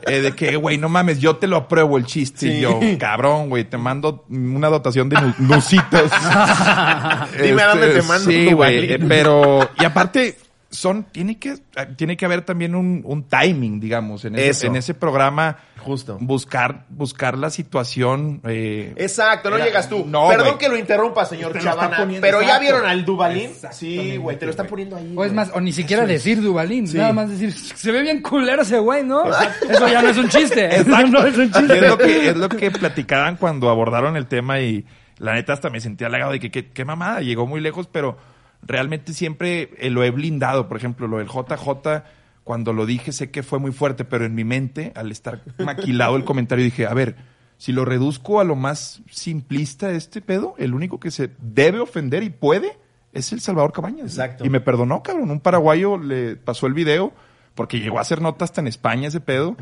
Eh, 0.10 0.22
de 0.22 0.32
que, 0.32 0.56
güey, 0.56 0.78
no 0.78 0.88
mames, 0.88 1.20
yo 1.20 1.36
te 1.36 1.48
lo 1.48 1.58
apruebo 1.58 1.98
el 1.98 2.06
chiste. 2.06 2.40
Sí. 2.40 2.48
Y 2.50 2.62
yo, 2.62 2.80
cabrón, 2.98 3.50
güey, 3.50 3.66
te 3.66 3.78
mando 3.78 4.24
una 4.30 4.70
dotación 4.70 5.10
de 5.10 5.20
nu- 5.20 5.34
nusitos. 5.40 6.10
Dime 7.44 7.62
a 7.62 7.68
dónde 7.70 7.90
te 7.90 8.02
mando 8.04 8.30
Sí, 8.32 8.46
güey, 8.54 8.94
eh, 8.94 9.00
pero, 9.08 9.70
y 9.80 9.86
aparte, 9.86 10.38
son, 10.70 11.06
tiene 11.06 11.40
que, 11.40 11.56
tiene 11.96 12.18
que 12.18 12.26
haber 12.26 12.42
también 12.42 12.76
un, 12.76 13.02
un 13.06 13.24
timing, 13.24 13.80
digamos, 13.80 14.26
en 14.26 14.36
ese, 14.38 14.68
en 14.68 14.76
ese 14.76 14.94
programa. 14.94 15.58
Justo. 15.78 16.18
Buscar, 16.20 16.84
buscar 16.90 17.38
la 17.38 17.50
situación, 17.50 18.42
eh, 18.46 18.92
Exacto, 18.98 19.50
no 19.50 19.56
Era- 19.56 19.66
llegas 19.66 19.88
tú. 19.88 20.04
no, 20.06 20.28
Perdón 20.28 20.58
que 20.58 20.68
lo 20.68 20.78
interrumpa, 20.78 21.24
señor 21.26 21.54
Te 21.54 21.60
Chavana. 21.62 22.06
pero 22.20 22.42
ya 22.42 22.60
vieron 22.60 22.86
al 22.86 23.06
Dubalín. 23.06 23.52
Sí, 23.72 24.18
güey, 24.18 24.38
te 24.38 24.44
lo 24.46 24.52
están 24.52 24.68
poniendo 24.68 24.98
ahí. 24.98 25.14
O 25.16 25.24
es 25.24 25.32
más, 25.32 25.50
o 25.54 25.62
ni 25.62 25.72
siquiera 25.72 26.06
decir 26.06 26.42
Dubalín, 26.42 26.86
Sí. 26.90 26.98
nada 26.98 27.14
más 27.14 27.30
decir, 27.30 27.54
se 27.54 27.92
ve 27.94 28.02
bien 28.02 28.22
culero 28.22 28.64
ese 28.64 28.80
güey, 28.80 29.06
¿no? 29.06 29.24
Eso 29.70 29.88
ya 29.88 30.02
no 30.02 30.10
es 30.10 30.18
un 30.18 30.28
chiste. 30.28 30.84
No 30.88 31.26
es 31.26 31.38
un 31.38 31.44
es 31.44 31.52
chiste. 31.54 31.82
lo 31.88 31.98
que, 31.98 32.30
es 32.32 32.36
lo 32.36 32.50
que 32.50 32.70
platicaban 32.72 33.38
cuando 33.38 33.70
abordaron 33.70 34.18
el 34.18 34.26
tema 34.26 34.60
y 34.60 34.84
la 35.20 35.34
neta 35.34 35.54
hasta 35.54 35.70
me 35.70 35.80
sentía 35.80 36.08
halagado 36.08 36.32
de 36.32 36.40
que 36.40 36.52
qué 36.52 36.86
mamada, 36.86 37.22
llegó 37.22 37.48
muy 37.48 37.62
lejos, 37.62 37.88
pero 37.88 38.18
realmente 38.62 39.14
siempre 39.14 39.72
eh, 39.78 39.90
lo 39.90 40.04
he 40.04 40.12
blindado. 40.12 40.68
Por 40.68 40.78
ejemplo, 40.78 41.08
lo 41.08 41.18
del 41.18 41.28
JJ, 41.28 42.04
cuando 42.44 42.74
lo 42.74 42.86
dije 42.86 43.12
sé 43.12 43.32
que 43.32 43.44
fue 43.44 43.60
muy 43.60 43.72
fuerte, 43.72 44.06
pero 44.06 44.26
en 44.26 44.36
mi 44.36 44.44
mente, 44.44 44.92
al 44.96 45.12
estar 45.12 45.42
maquilado 45.58 46.16
el 46.16 46.24
comentario, 46.24 46.64
dije, 46.64 46.86
a 46.86 46.94
ver, 46.94 47.16
si 47.58 47.72
lo 47.72 47.86
reduzco 47.86 48.40
a 48.40 48.44
lo 48.44 48.56
más 48.56 49.02
simplista 49.10 49.88
de 49.88 49.98
este 49.98 50.22
pedo, 50.22 50.56
el 50.58 50.74
único 50.74 51.00
que 51.00 51.12
se 51.12 51.32
debe 51.40 51.80
ofender 51.80 52.24
y 52.24 52.30
puede 52.30 52.78
es 53.14 53.34
el 53.34 53.42
Salvador 53.42 53.72
Cabañas. 53.72 54.12
Exacto. 54.12 54.46
Y 54.46 54.50
me 54.50 54.62
perdonó, 54.62 55.02
cabrón. 55.02 55.32
Un 55.32 55.40
paraguayo 55.40 55.98
le 55.98 56.36
pasó 56.36 56.68
el 56.68 56.74
video 56.74 57.14
porque 57.56 57.80
llegó 57.80 57.98
a 57.98 58.02
hacer 58.02 58.22
notas 58.22 58.52
hasta 58.52 58.62
en 58.62 58.68
España 58.68 59.08
ese 59.08 59.20
pedo. 59.20 59.58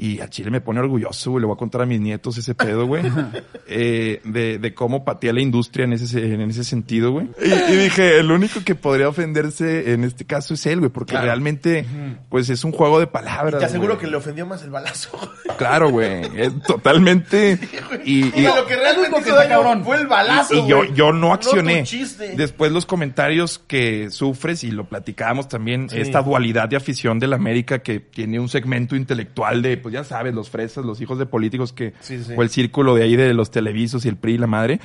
Y 0.00 0.20
a 0.20 0.28
Chile 0.28 0.48
me 0.52 0.60
pone 0.60 0.78
orgulloso, 0.78 1.32
güey. 1.32 1.40
Le 1.40 1.46
voy 1.48 1.54
a 1.54 1.58
contar 1.58 1.82
a 1.82 1.86
mis 1.86 2.00
nietos 2.00 2.38
ese 2.38 2.54
pedo, 2.54 2.86
güey. 2.86 3.02
eh, 3.66 4.20
de, 4.24 4.58
de 4.58 4.72
cómo 4.74 5.04
patea 5.04 5.32
la 5.32 5.40
industria 5.40 5.86
en 5.86 5.92
ese, 5.94 6.34
en 6.34 6.40
ese 6.42 6.62
sentido, 6.62 7.10
güey. 7.10 7.26
Y, 7.44 7.72
y 7.72 7.76
dije, 7.76 8.20
el 8.20 8.30
único 8.30 8.60
que 8.64 8.76
podría 8.76 9.08
ofenderse 9.08 9.92
en 9.92 10.04
este 10.04 10.24
caso 10.24 10.54
es 10.54 10.64
él, 10.66 10.78
güey. 10.78 10.90
Porque 10.92 11.10
Claro. 11.14 11.26
realmente, 11.26 11.84
pues 12.28 12.48
es 12.48 12.62
un 12.62 12.70
juego 12.70 13.00
de 13.00 13.08
palabras. 13.08 13.58
Te 13.58 13.64
aseguro 13.66 13.94
güey. 13.94 14.04
que 14.04 14.10
le 14.10 14.16
ofendió 14.16 14.46
más 14.46 14.62
el 14.62 14.70
balazo. 14.70 15.10
Claro, 15.58 15.90
güey. 15.90 16.22
Es 16.36 16.52
totalmente. 16.62 17.58
Y, 18.04 18.24
y- 18.26 18.32
Y 18.36 18.42
lo 18.42 18.64
que 18.66 18.76
realmente 18.76 19.18
hizo 19.20 19.34
daño 19.34 19.48
cabrón. 19.62 19.84
fue 19.84 19.96
el 19.96 20.06
balazo, 20.06 20.54
y 20.54 20.68
yo, 20.68 20.78
güey. 20.78 20.94
yo 20.94 21.12
no 21.12 21.32
accioné. 21.32 21.82
chiste. 21.82 22.34
Después 22.36 22.70
los 22.70 22.86
comentarios 22.86 23.58
que 23.58 24.10
sufres, 24.10 24.62
y 24.64 24.70
lo 24.70 24.88
platicábamos 24.88 25.48
también, 25.48 25.90
Sí. 25.90 25.98
esta 26.00 26.22
dualidad 26.22 26.68
de 26.68 26.76
afición 26.76 27.18
de 27.18 27.26
la 27.26 27.36
América 27.36 27.80
que 27.80 27.98
tiene 28.00 28.38
un 28.40 28.48
segmento 28.48 28.94
intelectual 28.96 29.60
de, 29.62 29.76
pues 29.90 29.94
ya 29.94 30.04
sabes, 30.04 30.34
los 30.34 30.50
fresas, 30.50 30.84
los 30.84 31.00
hijos 31.00 31.18
de 31.18 31.26
políticos 31.26 31.72
que, 31.72 31.94
Sí, 32.00 32.22
sí. 32.22 32.34
o 32.36 32.42
el 32.42 32.50
círculo 32.50 32.94
de 32.94 33.04
ahí 33.04 33.16
de 33.16 33.32
los 33.34 33.50
televisos 33.50 34.04
y 34.04 34.08
el 34.08 34.16
PRI 34.16 34.34
y 34.34 34.38
la 34.38 34.46
madre. 34.46 34.80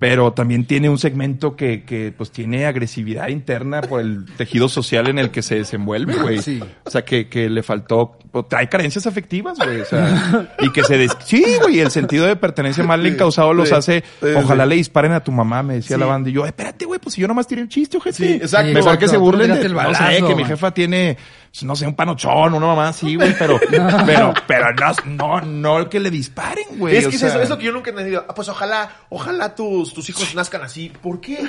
Pero 0.00 0.32
también 0.32 0.64
tiene 0.64 0.88
un 0.88 0.96
segmento 0.98 1.56
que, 1.56 1.82
que 1.82 2.14
pues 2.16 2.30
tiene 2.30 2.66
agresividad 2.66 3.28
interna 3.30 3.80
por 3.80 4.00
el 4.00 4.26
tejido 4.36 4.68
social 4.68 5.08
en 5.08 5.18
el 5.18 5.30
que 5.30 5.42
se 5.42 5.56
desenvuelve, 5.56 6.14
güey. 6.14 6.38
Sí. 6.40 6.60
O 6.84 6.90
sea, 6.90 7.04
que, 7.04 7.28
que 7.28 7.50
le 7.50 7.64
faltó, 7.64 8.16
pues, 8.30 8.44
hay 8.52 8.68
carencias 8.68 9.08
afectivas, 9.08 9.58
güey. 9.58 9.80
O 9.80 9.84
sea, 9.84 10.54
y 10.60 10.70
que 10.70 10.84
se 10.84 10.98
des... 10.98 11.10
Sí, 11.24 11.44
güey, 11.62 11.80
el 11.80 11.90
sentido 11.90 12.26
de 12.26 12.36
pertenencia 12.36 12.84
mal 12.84 13.04
encausado 13.06 13.52
los 13.52 13.72
hace, 13.72 14.04
ojalá 14.36 14.66
le 14.66 14.76
disparen 14.76 15.10
a 15.10 15.24
tu 15.24 15.32
mamá, 15.32 15.64
me 15.64 15.74
decía 15.74 15.98
la 15.98 16.06
banda. 16.06 16.30
Y 16.30 16.34
yo, 16.34 16.46
espérate, 16.46 16.84
güey, 16.84 17.00
pues 17.00 17.16
si 17.16 17.20
yo 17.20 17.26
nomás 17.26 17.48
tiré 17.48 17.62
un 17.62 17.68
chiste, 17.68 17.96
ojete. 17.96 18.16
Sí, 18.16 18.32
exacto. 18.34 18.68
Mejor 18.68 18.78
Exacto. 18.82 19.00
que 19.00 19.08
se 19.08 19.16
burlen 19.16 19.52
de, 19.52 19.62
el 19.62 19.72
no 19.72 19.80
sé, 19.80 19.84
balazo, 20.04 20.28
que 20.28 20.34
mi 20.36 20.44
jefa 20.44 20.70
tiene, 20.72 21.16
no 21.62 21.74
sé, 21.74 21.86
un 21.86 21.94
panochón, 21.94 22.54
una 22.54 22.66
mamá 22.66 22.88
así, 22.88 23.16
güey, 23.16 23.34
pero, 23.38 23.58
pero, 24.06 24.32
pero 24.46 24.66
no, 25.06 25.40
no, 25.40 25.40
no 25.78 25.88
que 25.90 25.98
le 26.00 26.10
disparen, 26.10 26.64
güey. 26.76 26.96
Es 26.96 27.06
o 27.06 27.10
que 27.10 27.16
es 27.16 27.22
eso, 27.22 27.40
es 27.40 27.48
lo 27.48 27.58
que 27.58 27.64
yo 27.64 27.72
nunca 27.72 27.90
he 27.90 27.92
entendido. 27.92 28.24
Ah, 28.28 28.34
pues 28.34 28.48
ojalá, 28.48 28.90
ojalá 29.08 29.54
tus, 29.54 29.92
tus 29.92 30.08
hijos 30.08 30.34
nazcan 30.34 30.62
así. 30.62 30.90
¿Por 31.02 31.20
qué? 31.20 31.38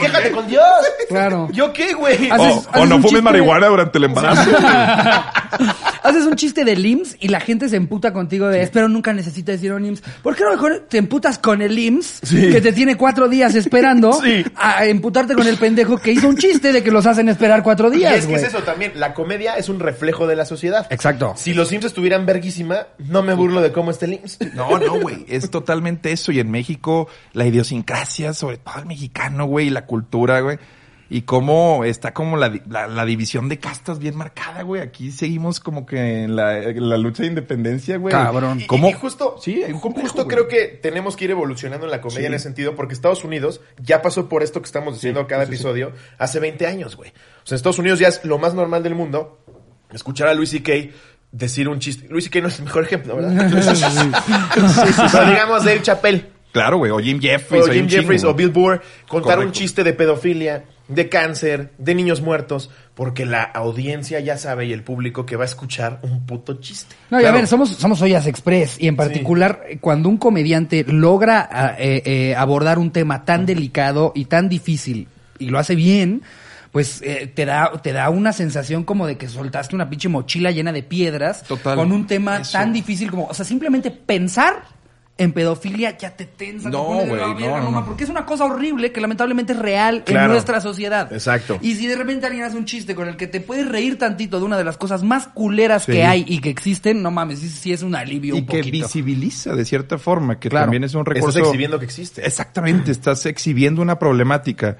Quéjate 0.00 0.30
con 0.32 0.46
Dios. 0.48 0.64
Claro. 1.08 1.48
¿Yo 1.52 1.72
qué, 1.72 1.92
güey? 1.94 2.28
Haces- 2.30 2.68
O, 2.74 2.86
no 2.86 3.00
fumes 3.00 3.22
marihuana 3.22 3.68
durante 3.68 3.98
el 3.98 4.04
embarazo. 4.04 4.50
Haces 6.02 6.24
un 6.24 6.36
chiste 6.36 6.64
del 6.64 6.84
IMSS 6.84 7.16
y 7.20 7.28
la 7.28 7.40
gente 7.40 7.68
se 7.68 7.76
emputa 7.76 8.12
contigo 8.12 8.48
de 8.48 8.62
espero 8.62 8.88
nunca 8.88 9.12
necesita 9.12 9.52
decir 9.52 9.72
un 9.72 9.84
IMSS. 9.84 10.02
¿Por 10.22 10.34
qué 10.36 10.44
no 10.44 10.50
mejor 10.50 10.86
te 10.88 10.98
emputas 10.98 11.38
con 11.38 11.60
el 11.62 11.78
IMSS 11.78 12.20
Sí. 12.22 12.50
que 12.50 12.60
te 12.60 12.72
tiene 12.72 12.96
cuatro 12.96 13.28
días 13.28 13.54
esperando 13.54 14.12
Sí. 14.22 14.44
a 14.56 14.84
emputarte 14.86 15.34
con 15.34 15.46
el 15.46 15.56
pendejo 15.56 15.98
que 15.98 16.12
hizo 16.12 16.28
un 16.28 16.36
chiste 16.36 16.72
de 16.72 16.82
que 16.82 16.90
los 16.90 17.06
hacen 17.06 17.28
esperar 17.28 17.62
cuatro 17.62 17.92
Y 17.92 17.98
días? 17.98 18.14
es 18.18 18.26
que 18.26 18.34
es 18.34 18.44
eso 18.44 18.58
también. 18.62 18.87
La 18.94 19.14
comedia 19.14 19.54
es 19.56 19.68
un 19.68 19.80
reflejo 19.80 20.26
de 20.26 20.36
la 20.36 20.44
sociedad. 20.44 20.86
Exacto. 20.90 21.34
Si 21.36 21.54
los 21.54 21.68
Sims 21.68 21.84
estuvieran 21.84 22.26
verguísima, 22.26 22.88
no 22.98 23.22
me 23.22 23.34
burlo 23.34 23.60
de 23.60 23.72
cómo 23.72 23.90
está 23.90 24.06
el 24.06 24.14
IMSS. 24.14 24.54
No, 24.54 24.78
no, 24.78 25.00
güey. 25.00 25.24
Es 25.28 25.50
totalmente 25.50 26.12
eso. 26.12 26.32
Y 26.32 26.40
en 26.40 26.50
México, 26.50 27.08
la 27.32 27.46
idiosincrasia, 27.46 28.32
sobre 28.34 28.58
todo 28.58 28.78
el 28.78 28.86
mexicano, 28.86 29.46
güey, 29.46 29.68
y 29.68 29.70
la 29.70 29.86
cultura, 29.86 30.40
güey. 30.40 30.58
Y 31.10 31.22
cómo 31.22 31.84
está 31.84 32.12
como 32.12 32.36
la, 32.36 32.52
la, 32.68 32.86
la 32.86 33.04
división 33.06 33.48
de 33.48 33.58
castas 33.58 33.98
bien 33.98 34.14
marcada, 34.14 34.60
güey. 34.62 34.82
Aquí 34.82 35.10
seguimos 35.10 35.58
como 35.58 35.86
que 35.86 36.24
en 36.24 36.36
la, 36.36 36.58
en 36.62 36.86
la 36.88 36.98
lucha 36.98 37.22
de 37.22 37.30
independencia, 37.30 37.96
güey. 37.96 38.12
Cabrón. 38.12 38.60
Y, 38.60 38.66
¿Cómo? 38.66 38.90
y 38.90 38.92
justo, 38.92 39.36
Sí, 39.40 39.62
hay 39.64 39.72
un 39.72 39.80
complejo, 39.80 40.08
justo 40.08 40.24
güey. 40.24 40.36
creo 40.36 40.48
que 40.48 40.66
tenemos 40.76 41.16
que 41.16 41.24
ir 41.24 41.30
evolucionando 41.30 41.86
en 41.86 41.92
la 41.92 42.02
comedia 42.02 42.20
Sí. 42.20 42.26
en 42.26 42.34
ese 42.34 42.42
sentido, 42.44 42.74
porque 42.74 42.92
Estados 42.92 43.24
Unidos 43.24 43.62
ya 43.82 44.02
pasó 44.02 44.28
por 44.28 44.42
esto 44.42 44.60
que 44.60 44.66
estamos 44.66 44.94
diciendo 44.94 45.26
cada 45.26 45.44
episodio 45.44 45.92
hace 46.18 46.40
20 46.40 46.66
años, 46.66 46.94
güey. 46.96 47.10
O 47.42 47.46
sea, 47.46 47.56
Estados 47.56 47.78
Unidos 47.78 47.98
ya 48.00 48.08
es 48.08 48.22
lo 48.24 48.36
más 48.38 48.52
normal 48.52 48.82
del 48.82 48.94
mundo 48.94 49.38
escuchar 49.92 50.28
a 50.28 50.34
Luis 50.34 50.50
C.K. 50.50 50.72
decir 51.32 51.70
un 51.70 51.78
chiste. 51.78 52.06
Luis 52.10 52.24
C.K. 52.24 52.42
no 52.42 52.48
es 52.48 52.58
el 52.58 52.66
mejor 52.66 52.84
ejemplo, 52.84 53.16
¿verdad? 53.16 53.50
Pero 55.12 55.26
digamos 55.30 55.64
Dave 55.64 55.80
Chappelle. 55.80 56.37
Claro, 56.52 56.78
güey. 56.78 56.90
O 56.90 56.98
Jim 56.98 57.20
Jeffries. 57.20 57.68
o 57.68 57.72
Jim 57.72 57.88
Jeffries 57.88 58.24
o. 58.24 58.34
Bill 58.34 58.50
Burr 58.50 58.80
contar 59.06 59.38
un 59.38 59.52
chiste 59.52 59.84
de 59.84 59.92
pedofilia, 59.92 60.64
de 60.88 61.08
cáncer, 61.08 61.72
de 61.78 61.94
niños 61.94 62.20
muertos, 62.20 62.70
porque 62.94 63.26
la 63.26 63.42
audiencia 63.42 64.20
ya 64.20 64.38
sabe 64.38 64.66
y 64.66 64.72
el 64.72 64.82
público 64.82 65.26
que 65.26 65.36
va 65.36 65.44
a 65.44 65.46
escuchar 65.46 66.00
un 66.02 66.24
puto 66.26 66.54
chiste. 66.54 66.96
No, 67.10 67.20
y 67.20 67.24
a 67.24 67.32
ver, 67.32 67.46
somos, 67.46 67.70
somos 67.70 68.00
Ollas 68.02 68.26
Express 68.26 68.76
y 68.80 68.88
en 68.88 68.96
particular 68.96 69.62
cuando 69.80 70.08
un 70.08 70.16
comediante 70.16 70.84
logra 70.88 71.48
ah, 71.50 71.76
eh, 71.78 72.02
eh, 72.04 72.34
abordar 72.34 72.78
un 72.78 72.90
tema 72.90 73.24
tan 73.24 73.46
delicado 73.46 74.12
y 74.14 74.24
tan 74.24 74.48
difícil 74.48 75.08
y 75.38 75.50
lo 75.50 75.58
hace 75.58 75.74
bien, 75.74 76.22
pues 76.72 77.02
eh, 77.02 77.30
te 77.32 77.44
da 77.44 77.72
te 77.82 77.92
da 77.92 78.10
una 78.10 78.32
sensación 78.32 78.84
como 78.84 79.06
de 79.06 79.16
que 79.16 79.28
soltaste 79.28 79.74
una 79.74 79.88
pinche 79.88 80.08
mochila 80.08 80.50
llena 80.50 80.72
de 80.72 80.82
piedras 80.82 81.42
Total. 81.44 81.76
con 81.76 81.92
un 81.92 82.06
tema 82.06 82.38
Eso. 82.38 82.52
tan 82.52 82.72
difícil 82.72 83.10
como, 83.10 83.26
o 83.26 83.34
sea, 83.34 83.44
simplemente 83.44 83.90
pensar 83.90 84.64
en 85.18 85.32
pedofilia 85.32 85.98
ya 85.98 86.10
te 86.16 86.24
tensa. 86.26 86.70
te 86.70 86.76
No, 86.76 86.84
güey, 86.84 87.08
no, 87.10 87.60
no, 87.60 87.70
no. 87.72 87.84
Porque 87.84 88.04
es 88.04 88.10
una 88.10 88.24
cosa 88.24 88.44
horrible 88.44 88.92
que 88.92 89.00
lamentablemente 89.00 89.52
es 89.52 89.58
real 89.58 90.04
Claro. 90.04 90.26
en 90.26 90.32
nuestra 90.32 90.60
sociedad. 90.60 91.12
Exacto. 91.12 91.58
Y 91.60 91.74
si 91.74 91.86
de 91.88 91.96
repente 91.96 92.26
alguien 92.26 92.44
hace 92.44 92.56
un 92.56 92.64
chiste 92.64 92.94
con 92.94 93.08
el 93.08 93.16
que 93.16 93.26
te 93.26 93.40
puedes 93.40 93.68
reír 93.68 93.98
tantito 93.98 94.38
de 94.38 94.44
una 94.44 94.56
de 94.56 94.62
las 94.64 94.76
cosas 94.76 95.02
más 95.02 95.26
culeras 95.28 95.82
Sí. 95.84 95.92
que 95.92 96.04
hay 96.04 96.24
y 96.26 96.40
que 96.40 96.50
existen, 96.50 97.02
no 97.02 97.10
mames, 97.10 97.40
sí, 97.40 97.48
sí 97.48 97.72
es 97.72 97.82
un 97.82 97.94
alivio 97.96 98.36
y 98.36 98.38
un 98.38 98.46
que 98.46 98.58
poquito. 98.58 98.86
visibiliza 98.86 99.54
de 99.56 99.64
cierta 99.64 99.98
forma, 99.98 100.38
que 100.38 100.48
Claro. 100.48 100.66
también 100.66 100.84
es 100.84 100.94
un 100.94 101.04
recurso. 101.04 101.30
Estás 101.30 101.48
exhibiendo 101.48 101.78
que 101.80 101.84
existe. 101.84 102.24
Exactamente, 102.24 102.92
estás 102.92 103.26
exhibiendo 103.26 103.82
una 103.82 103.98
problemática. 103.98 104.76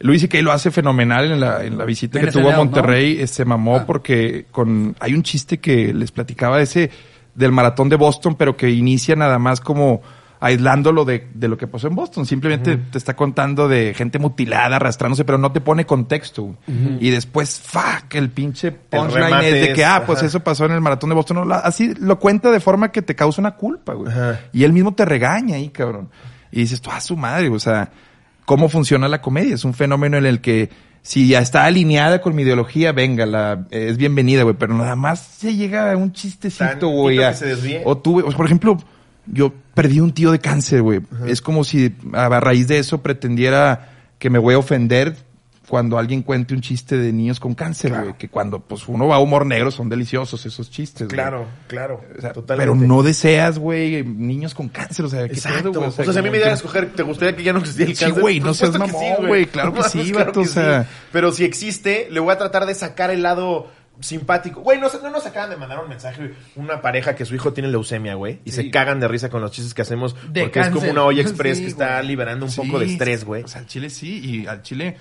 Luis 0.00 0.26
y 0.32 0.42
lo 0.42 0.50
hace 0.52 0.70
fenomenal 0.72 1.30
en 1.30 1.38
la, 1.38 1.64
en 1.64 1.78
la 1.78 1.84
visita 1.84 2.18
En 2.18 2.24
que 2.26 2.32
tuvo 2.32 2.50
a 2.50 2.56
Monterrey. 2.56 3.20
eh, 3.20 3.26
Se 3.28 3.44
mamó 3.44 3.76
Ah. 3.76 3.86
porque 3.86 4.46
con 4.50 4.96
hay 4.98 5.14
un 5.14 5.22
chiste 5.22 5.58
que 5.58 5.92
les 5.94 6.10
platicaba 6.10 6.56
de 6.56 6.64
ese 6.64 6.90
del 7.34 7.52
maratón 7.52 7.88
de 7.88 7.96
Boston, 7.96 8.34
pero 8.36 8.56
que 8.56 8.70
inicia 8.70 9.16
nada 9.16 9.38
más 9.38 9.60
como 9.60 10.02
aislándolo 10.44 11.04
de, 11.04 11.28
de 11.34 11.46
lo 11.46 11.56
que 11.56 11.68
pasó 11.68 11.86
en 11.86 11.94
Boston. 11.94 12.26
Simplemente 12.26 12.76
te 12.76 12.98
está 12.98 13.14
contando 13.14 13.68
de 13.68 13.94
gente 13.94 14.18
mutilada, 14.18 14.74
arrastrándose, 14.76 15.24
pero 15.24 15.38
no 15.38 15.52
te 15.52 15.60
pone 15.60 15.86
contexto. 15.86 16.56
Y 16.98 17.10
después, 17.10 17.60
fuck, 17.60 18.12
el 18.14 18.28
pinche 18.30 18.72
punchline 18.72 19.44
es 19.44 19.68
de 19.68 19.72
que, 19.72 19.84
ah, 19.84 20.02
pues 20.04 20.18
ajá. 20.18 20.26
eso 20.26 20.40
pasó 20.40 20.64
en 20.64 20.72
el 20.72 20.80
maratón 20.80 21.10
de 21.10 21.14
Boston. 21.14 21.36
No, 21.36 21.44
la- 21.44 21.58
así 21.58 21.94
lo 21.94 22.18
cuenta 22.18 22.50
de 22.50 22.58
forma 22.58 22.90
que 22.90 23.02
te 23.02 23.14
causa 23.14 23.40
una 23.40 23.52
culpa, 23.52 23.94
güey. 23.94 24.10
Ajá. 24.10 24.40
Y 24.52 24.64
él 24.64 24.72
mismo 24.72 24.92
te 24.94 25.04
regaña 25.04 25.54
ahí, 25.56 25.68
cabrón. 25.68 26.08
Y 26.50 26.60
dices, 26.62 26.80
tú, 26.82 26.90
a 26.90 27.00
su 27.00 27.16
madre, 27.16 27.48
o 27.48 27.60
sea, 27.60 27.90
¿cómo 28.44 28.68
funciona 28.68 29.06
la 29.06 29.22
comedia? 29.22 29.54
Es 29.54 29.64
un 29.64 29.74
fenómeno 29.74 30.16
en 30.18 30.26
el 30.26 30.40
que 30.40 30.70
si 31.02 31.28
ya 31.28 31.40
está 31.40 31.64
alineada 31.64 32.20
con 32.20 32.34
mi 32.34 32.42
ideología, 32.42 32.92
venga, 32.92 33.26
la, 33.26 33.66
es 33.70 33.96
bienvenida, 33.96 34.44
güey, 34.44 34.54
pero 34.56 34.74
nada 34.74 34.94
más 34.94 35.20
se 35.20 35.54
llega 35.54 35.92
a 35.92 35.96
un 35.96 36.12
chistecito, 36.12 36.88
güey. 36.88 37.18
O 37.84 37.98
tuve, 37.98 38.22
por 38.22 38.46
ejemplo, 38.46 38.76
yo 39.26 39.52
perdí 39.74 40.00
un 40.00 40.12
tío 40.12 40.30
de 40.30 40.38
cáncer, 40.38 40.82
güey. 40.82 41.00
Es 41.26 41.42
como 41.42 41.64
si 41.64 41.94
a 42.12 42.28
raíz 42.40 42.68
de 42.68 42.78
eso 42.78 43.02
pretendiera 43.02 43.88
que 44.18 44.30
me 44.30 44.38
voy 44.38 44.54
a 44.54 44.58
ofender 44.58 45.16
cuando 45.72 45.96
alguien 45.96 46.20
cuente 46.22 46.52
un 46.52 46.60
chiste 46.60 46.98
de 46.98 47.14
niños 47.14 47.40
con 47.40 47.54
cáncer, 47.54 47.98
güey. 47.98 48.12
Que 48.18 48.28
cuando 48.28 48.60
pues 48.60 48.86
uno 48.88 49.06
va 49.08 49.16
a 49.16 49.20
humor 49.20 49.46
negro 49.46 49.70
son 49.70 49.88
deliciosos 49.88 50.44
esos 50.44 50.70
chistes, 50.70 51.06
güey. 51.08 51.16
Claro, 51.16 51.46
claro. 51.66 52.04
O 52.14 52.20
sea, 52.20 52.34
totalmente. 52.34 52.74
pero 52.76 52.86
no 52.86 53.02
deseas, 53.02 53.58
güey, 53.58 54.04
niños 54.04 54.52
con 54.52 54.68
cáncer, 54.68 55.06
o 55.06 55.08
sea, 55.08 55.26
¿qué 55.26 55.32
Exacto. 55.32 55.72
pedo? 55.72 55.86
O 55.88 55.90
sea, 55.90 56.04
si 56.12 56.18
a 56.18 56.20
mí 56.20 56.28
me 56.28 56.36
dieran 56.36 56.48
a 56.48 56.52
que- 56.52 56.56
escoger, 56.56 56.92
¿te 56.92 57.02
gustaría 57.02 57.34
que 57.34 57.42
ya 57.42 57.54
no 57.54 57.60
existiera 57.60 57.90
el 57.90 57.96
Sí, 57.96 58.04
cáncer? 58.04 58.20
güey, 58.20 58.38
no 58.40 58.52
seas 58.52 58.72
que 58.72 58.78
mamón, 58.80 59.26
güey, 59.28 59.46
claro 59.46 59.72
que 59.72 59.82
sí, 59.88 59.96
mames, 59.98 60.12
vato, 60.12 60.40
o 60.40 60.44
sí. 60.44 60.50
sea. 60.50 60.86
Pero 61.10 61.32
si 61.32 61.44
existe, 61.46 62.06
le 62.10 62.20
voy 62.20 62.34
a 62.34 62.36
tratar 62.36 62.66
de 62.66 62.74
sacar 62.74 63.10
el 63.10 63.22
lado 63.22 63.68
simpático. 63.98 64.60
Güey, 64.60 64.78
no, 64.78 64.88
no 65.02 65.08
nos 65.10 65.24
acaban 65.24 65.48
de 65.48 65.56
mandar 65.56 65.78
un 65.82 65.88
mensaje, 65.88 66.34
una 66.56 66.82
pareja 66.82 67.14
que 67.14 67.24
su 67.24 67.34
hijo 67.34 67.54
tiene 67.54 67.70
leucemia, 67.70 68.12
güey, 68.14 68.40
y 68.44 68.50
se 68.50 68.68
cagan 68.70 69.00
de 69.00 69.08
risa 69.08 69.30
con 69.30 69.40
los 69.40 69.52
chistes 69.52 69.72
que 69.72 69.80
hacemos 69.80 70.14
De 70.30 70.42
porque 70.42 70.60
es 70.60 70.68
como 70.68 70.90
una 70.90 71.04
olla 71.04 71.22
express 71.22 71.56
Sí, 71.56 71.64
que 71.64 71.70
está 71.70 72.02
liberando 72.02 72.44
un 72.44 72.50
Sí, 72.52 72.60
poco 72.60 72.78
de 72.78 72.84
estrés, 72.84 73.24
güey. 73.24 73.42
O 73.44 73.48
sea, 73.48 73.62
al 73.62 73.66
chile 73.68 73.88
sí, 73.88 74.20
y 74.22 74.46
al 74.46 74.60
chile 74.60 74.98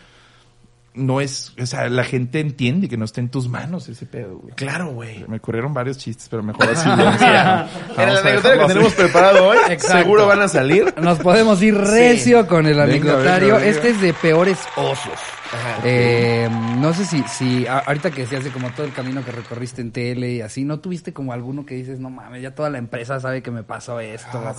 no 0.94 1.22
es, 1.22 1.54
o 1.62 1.66
sea, 1.66 1.88
la 1.90 2.04
gente 2.04 2.40
entiende 2.40 2.90
que 2.90 2.98
no 2.98 3.06
está 3.06 3.22
en 3.22 3.30
tus 3.30 3.48
manos 3.48 3.88
ese 3.88 4.06
pedo, 4.06 4.38
güey. 4.38 4.54
Claro, 4.56 4.92
güey. 4.92 5.24
Me 5.28 5.38
ocurrieron 5.38 5.74
varios 5.74 5.98
chistes, 5.98 6.28
pero 6.30 6.44
mejor 6.44 6.70
así. 6.70 6.88
en 6.90 7.00
el 8.10 8.18
anecdotario 8.18 8.62
que 8.62 8.68
tenemos 8.74 8.94
preparado 8.94 9.48
hoy, 9.48 9.58
Exacto. 9.70 9.98
seguro 10.00 10.28
van 10.28 10.42
a 10.42 10.48
salir. 10.48 10.94
Nos 11.02 11.20
podemos 11.20 11.62
ir 11.62 11.78
recio 11.78 12.46
con 12.48 12.66
el 12.66 12.74
Venga, 12.74 12.84
anecdotario. 12.84 13.48
venga, 13.56 13.58
venga. 13.60 13.70
Este 13.70 13.90
es 13.92 14.02
de 14.02 14.14
peores 14.14 14.58
osos. 14.76 15.20
Ajá. 15.54 15.80
Eh, 15.84 16.50
no 16.78 16.94
sé 16.94 17.06
si, 17.06 17.22
si 17.24 17.68
a- 17.68 17.80
ahorita 17.80 18.12
que 18.12 18.26
se 18.26 18.38
hace 18.38 18.50
como 18.52 18.70
todo 18.72 18.86
el 18.86 18.94
camino 18.94 19.24
que 19.26 19.32
recorriste 19.32 19.82
en 19.82 19.92
tele 19.92 20.32
y 20.34 20.42
así, 20.42 20.64
¿no 20.64 20.80
tuviste 20.80 21.12
como 21.14 21.34
alguno 21.34 21.66
que 21.66 21.76
dices, 21.76 22.00
no 22.00 22.10
mames, 22.10 22.42
ya 22.42 22.56
toda 22.56 22.70
la 22.70 22.78
empresa 22.78 23.20
sabe 23.20 23.42
que 23.44 23.52
me 23.52 23.64
pasó 23.64 24.00
esto? 24.00 24.42
Ah. 24.46 24.56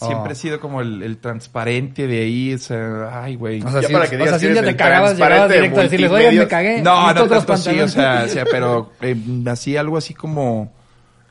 Oh. 0.00 0.06
Siempre 0.06 0.32
he 0.32 0.36
sido 0.36 0.60
como 0.60 0.80
el, 0.80 1.02
el 1.02 1.18
transparente 1.18 2.06
de 2.06 2.20
ahí, 2.22 2.54
o 2.54 2.58
sea, 2.58 3.22
ay, 3.24 3.34
güey. 3.34 3.60
O 3.62 3.70
sea, 3.70 3.80
Ya 3.80 3.88
si, 3.88 3.92
para 3.92 4.08
que 4.08 4.14
o 4.16 4.18
digas 4.18 4.30
sea, 4.30 4.38
que 4.38 4.40
si 4.40 4.46
un 4.46 4.52
día 4.52 4.62
eres 4.62 4.70
te 4.72 4.76
cagabas, 4.76 5.16
llegabas 5.16 5.48
de 5.48 5.54
directo 5.56 5.80
a 5.80 5.82
decirles, 5.82 6.10
oye, 6.10 6.18
me 6.18 6.22
multimedios". 6.24 6.50
cagué. 6.50 6.82
No, 6.82 7.06
no 7.12 7.14
tanto 7.28 7.56
sí, 7.56 7.80
o 7.80 7.88
sea, 7.88 8.04
pantalones". 8.04 8.30
o 8.30 8.34
sea, 8.34 8.44
pero 8.50 8.92
eh, 9.00 9.16
así 9.50 9.76
algo 9.76 9.96
así 9.96 10.14
como 10.14 10.72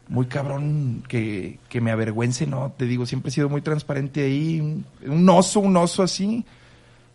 muy 0.08 0.26
cabrón 0.28 1.04
que, 1.08 1.58
que 1.70 1.82
me 1.82 1.92
avergüence, 1.92 2.46
no, 2.46 2.74
te 2.78 2.86
digo, 2.86 3.06
siempre 3.06 3.30
he 3.30 3.32
sido 3.32 3.50
muy 3.50 3.62
transparente 3.62 4.24
ahí, 4.24 4.60
un, 4.62 4.86
un 5.08 5.30
oso, 5.30 5.60
un 5.62 5.76
oso 5.78 6.04
así. 6.04 6.46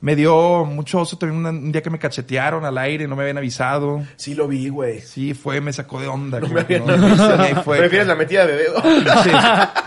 Me 0.03 0.17
dio 0.17 0.65
mucho 0.65 1.01
oso 1.01 1.19
también 1.19 1.45
un 1.45 1.73
día 1.73 1.83
que 1.83 1.91
me 1.91 1.99
cachetearon 1.99 2.65
al 2.65 2.79
aire, 2.79 3.07
no 3.07 3.17
me 3.17 3.23
habían 3.23 3.37
avisado. 3.37 4.03
Sí 4.17 4.35
lo 4.35 4.49
vi, 4.49 4.71
güey. 4.71 5.01
Sí, 5.01 5.35
fue, 5.35 5.61
me 5.61 5.75
sacó 5.75 6.01
de 6.01 6.07
onda. 6.09 6.41
No 6.41 6.49
me 6.49 6.61
habían 6.63 6.89
avisado. 6.89 7.63
fue. 7.63 7.77
Prefieres 7.79 8.07
la 8.09 8.15
metida 8.15 8.47
de 8.47 8.57
dedo. 8.57 8.83
Pinche, 8.83 9.31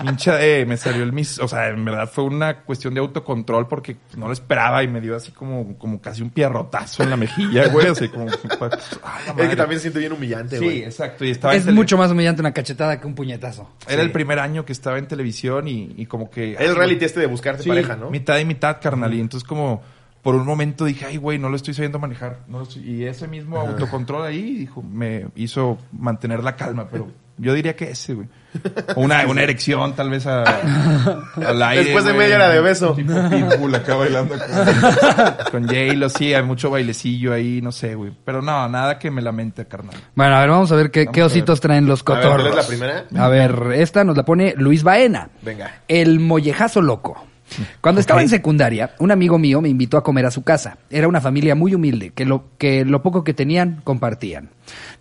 hincha, 0.03 0.45
eh, 0.45 0.65
me 0.67 0.77
salió 0.77 1.01
el 1.03 1.13
mis, 1.13 1.39
o 1.39 1.47
sea, 1.47 1.69
en 1.69 1.83
verdad 1.83 2.07
fue 2.11 2.25
una 2.25 2.61
cuestión 2.61 2.93
de 2.93 2.99
autocontrol 2.99 3.67
porque 3.67 3.97
no 4.15 4.27
lo 4.27 4.33
esperaba 4.33 4.83
y 4.83 4.87
me 4.87 5.01
dio 5.01 5.15
así 5.15 5.31
como, 5.31 5.77
como 5.79 5.99
casi 5.99 6.21
un 6.21 6.29
pierrotazo 6.29 7.01
en 7.01 7.09
la 7.09 7.17
mejilla, 7.17 7.67
güey, 7.71 7.87
así 7.87 8.07
como, 8.09 8.27
ay, 8.29 9.33
la 9.35 9.43
Es 9.43 9.49
que 9.49 9.55
también 9.55 9.79
se 9.79 9.83
siente 9.83 9.99
bien 9.99 10.11
humillante, 10.13 10.59
Sí, 10.59 10.63
güey. 10.63 10.83
exacto. 10.83 11.25
Y 11.25 11.31
estaba 11.31 11.55
Es 11.55 11.65
mucho 11.65 11.97
más 11.97 12.11
humillante 12.11 12.41
una 12.41 12.53
cachetada 12.53 12.99
que 12.99 13.07
un 13.07 13.15
puñetazo. 13.15 13.67
Era 13.87 13.95
Sí. 14.01 14.05
el 14.05 14.11
primer 14.11 14.37
año 14.37 14.63
que 14.63 14.73
estaba 14.73 14.99
en 14.99 15.07
televisión 15.07 15.67
y, 15.67 15.95
y 15.97 16.05
como 16.05 16.29
que. 16.29 16.53
Es 16.53 16.59
el 16.61 16.75
reality 16.75 17.05
este 17.05 17.19
de 17.19 17.25
buscarte 17.25 17.63
Sí, 17.63 17.69
pareja, 17.69 17.95
¿no? 17.95 18.11
Mitad 18.11 18.37
y 18.37 18.45
mitad, 18.45 18.77
carnal. 18.79 19.11
Y 19.13 19.19
entonces 19.19 19.47
como 19.47 19.81
por 20.23 20.35
un 20.35 20.45
momento 20.45 20.85
dije, 20.85 21.05
ay, 21.05 21.17
güey, 21.17 21.37
no 21.37 21.49
lo 21.49 21.55
estoy 21.57 21.73
sabiendo 21.73 21.99
manejar. 21.99 22.39
No 22.47 22.59
lo 22.59 22.63
estoy- 22.63 22.81
Y 22.89 23.03
ese 23.05 23.27
mismo 23.27 23.59
autocontrol 23.59 24.25
ahí 24.25 24.55
dijo, 24.55 24.81
me 24.81 25.27
hizo 25.35 25.77
mantener 25.91 26.43
la 26.43 26.55
calma, 26.55 26.87
pero 26.89 27.09
yo 27.37 27.53
diría 27.53 27.75
que 27.75 27.91
ese, 27.91 28.13
güey. 28.13 28.27
O 28.95 29.01
una, 29.01 29.25
una 29.27 29.41
erección 29.41 29.93
tal 29.95 30.09
vez 30.11 30.25
a, 30.27 30.43
al 30.43 31.61
aire. 31.63 31.83
Después 31.85 32.05
de 32.05 32.11
güey. 32.13 32.23
media 32.25 32.35
hora 32.37 32.49
de 32.49 32.61
beso. 32.61 32.93
Tipo 32.93 33.11
Pitbull 33.29 33.73
acá 33.75 33.95
bailando 33.95 34.35
con, 34.37 34.47
con 35.51 35.63
J-Lo, 35.67 36.07
sí, 36.09 36.33
hay 36.33 36.43
mucho 36.43 36.69
bailecillo 36.69 37.33
ahí, 37.33 37.59
no 37.61 37.71
sé, 37.71 37.95
güey. 37.95 38.11
Pero 38.23 38.41
no, 38.41 38.69
nada 38.69 38.99
que 38.99 39.09
me 39.11 39.21
lamente, 39.23 39.65
carnal. 39.65 39.95
Bueno, 40.15 40.35
a 40.35 40.39
ver, 40.41 40.49
vamos 40.51 40.71
a 40.71 40.75
ver 40.75 40.91
qué, 40.91 41.07
qué 41.07 41.21
a 41.21 41.23
ver. 41.23 41.31
ositos 41.31 41.59
traen 41.59 41.85
los 41.87 42.01
A 42.07 42.13
ver, 42.13 42.21
cotorros. 42.23 42.47
¿cuál 42.47 42.59
es 42.59 42.63
la 42.63 42.67
primera? 42.67 43.05
A 43.17 43.27
ver, 43.27 43.71
esta 43.73 44.03
nos 44.03 44.15
la 44.15 44.23
pone 44.23 44.53
Luis 44.55 44.83
Baena. 44.83 45.29
Venga. 45.41 45.81
El 45.87 46.19
mollejazo 46.19 46.81
loco. 46.81 47.25
Cuando 47.81 48.01
estaba 48.01 48.21
en 48.21 48.29
secundaria, 48.29 48.91
un 48.99 49.11
amigo 49.11 49.37
mío 49.37 49.61
me 49.61 49.69
invitó 49.69 49.97
a 49.97 50.03
comer 50.03 50.25
a 50.25 50.31
su 50.31 50.43
casa. 50.43 50.77
Era 50.89 51.07
una 51.07 51.21
familia 51.21 51.55
muy 51.55 51.75
humilde, 51.75 52.11
que 52.11 52.25
lo, 52.25 52.45
que 52.57 52.85
lo 52.85 53.01
poco 53.01 53.23
que 53.23 53.33
tenían 53.33 53.81
compartían. 53.83 54.49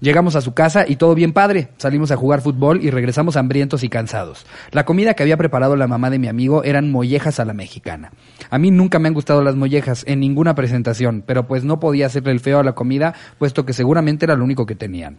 Llegamos 0.01 0.37
a 0.37 0.41
su 0.41 0.55
casa 0.55 0.85
y 0.87 0.97
todo 0.97 1.15
bien 1.15 1.33
padre. 1.33 1.69
Salimos 1.77 2.11
a 2.11 2.17
jugar 2.17 2.41
fútbol 2.41 2.83
y 2.83 2.91
regresamos 2.91 3.37
hambrientos 3.37 3.85
y 3.85 3.88
cansados. 3.88 4.45
La 4.71 4.85
comida 4.85 5.15
que 5.15 5.23
había 5.23 5.37
preparado 5.37 5.77
la 5.77 5.87
mamá 5.87 6.11
de 6.11 6.19
mi 6.19 6.29
amigo 6.29 6.65
eran 6.65 6.91
mollejas 6.91 7.41
a 7.41 7.45
la 7.45 7.55
mexicana. 7.55 8.12
A 8.51 8.59
mí 8.59 8.71
nunca 8.71 8.99
me 8.99 9.09
han 9.09 9.15
gustado 9.15 9.43
las 9.43 9.55
mollejas 9.55 10.05
en 10.07 10.21
ninguna 10.21 10.55
presentación, 10.55 11.23
pero 11.27 11.47
pues 11.47 11.65
no 11.65 11.81
podía 11.81 12.07
hacerle 12.07 12.33
el 12.33 12.41
feo 12.41 12.59
a 12.59 12.65
la 12.65 12.73
comida, 12.73 13.15
puesto 13.38 13.65
que 13.65 13.73
seguramente 13.73 14.25
era 14.25 14.37
lo 14.37 14.45
único 14.45 14.67
que 14.67 14.75
tenían. 14.75 15.19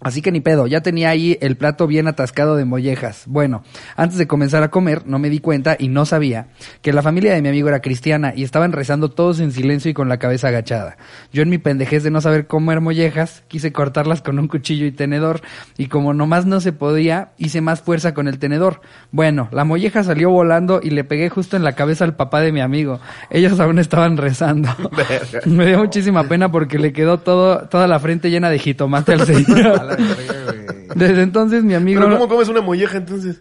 Así 0.00 0.22
que 0.22 0.32
ni 0.32 0.40
pedo, 0.40 0.66
ya 0.66 0.80
tenía 0.80 1.10
ahí 1.10 1.36
el 1.42 1.56
plato 1.56 1.86
bien 1.86 2.08
atascado 2.08 2.56
de 2.56 2.64
mollejas. 2.64 3.24
Bueno, 3.26 3.62
antes 3.96 4.16
de 4.16 4.26
comenzar 4.26 4.62
a 4.62 4.70
comer, 4.70 5.02
no 5.06 5.18
me 5.18 5.28
di 5.28 5.40
cuenta 5.40 5.76
y 5.78 5.88
no 5.88 6.06
sabía 6.06 6.48
que 6.80 6.94
la 6.94 7.02
familia 7.02 7.34
de 7.34 7.42
mi 7.42 7.50
amigo 7.50 7.68
era 7.68 7.80
cristiana 7.80 8.32
y 8.34 8.42
estaban 8.42 8.72
rezando 8.72 9.10
todos 9.10 9.40
en 9.40 9.52
silencio 9.52 9.90
y 9.90 9.94
con 9.94 10.08
la 10.08 10.18
cabeza 10.18 10.48
agachada. 10.48 10.96
Yo 11.34 11.42
en 11.42 11.50
mi 11.50 11.58
pendejez 11.58 12.02
de 12.02 12.10
no 12.10 12.22
saber 12.22 12.46
comer 12.46 12.80
mollejas, 12.80 13.44
quise 13.48 13.72
cortarlas 13.72 14.22
con 14.22 14.38
un 14.38 14.48
cuchillo 14.48 14.86
y 14.86 14.92
tenedor 14.92 15.42
y 15.76 15.88
como 15.88 16.14
nomás 16.14 16.46
no 16.46 16.60
se 16.60 16.72
podía, 16.72 17.32
hice 17.36 17.60
más 17.60 17.82
fuerza 17.82 18.14
con 18.14 18.26
el 18.26 18.38
tenedor. 18.38 18.80
Bueno, 19.12 19.48
la 19.52 19.64
molleja 19.64 20.02
salió 20.02 20.30
volando 20.30 20.80
y 20.82 20.90
le 20.90 21.04
pegué 21.04 21.28
justo 21.28 21.58
en 21.58 21.62
la 21.64 21.72
cabeza 21.72 22.04
al 22.04 22.16
papá 22.16 22.40
de 22.40 22.52
mi 22.52 22.62
amigo. 22.62 23.00
Ellos 23.28 23.60
aún 23.60 23.78
estaban 23.78 24.16
rezando. 24.16 24.70
Me 25.44 25.66
dio 25.66 25.78
muchísima 25.78 26.24
pena 26.24 26.50
porque 26.50 26.78
le 26.78 26.94
quedó 26.94 27.18
todo, 27.18 27.68
toda 27.68 27.86
la 27.86 27.98
frente 28.00 28.30
llena 28.30 28.48
de 28.48 28.58
jitomate 28.58 29.12
al 29.12 29.26
señor. 29.26 29.89
Desde 30.94 31.22
entonces 31.22 31.62
mi 31.64 31.74
amigo... 31.74 32.00
Pero 32.00 32.14
¿cómo 32.16 32.28
comes 32.28 32.48
una 32.48 32.60
molleja 32.60 32.96
entonces? 32.98 33.40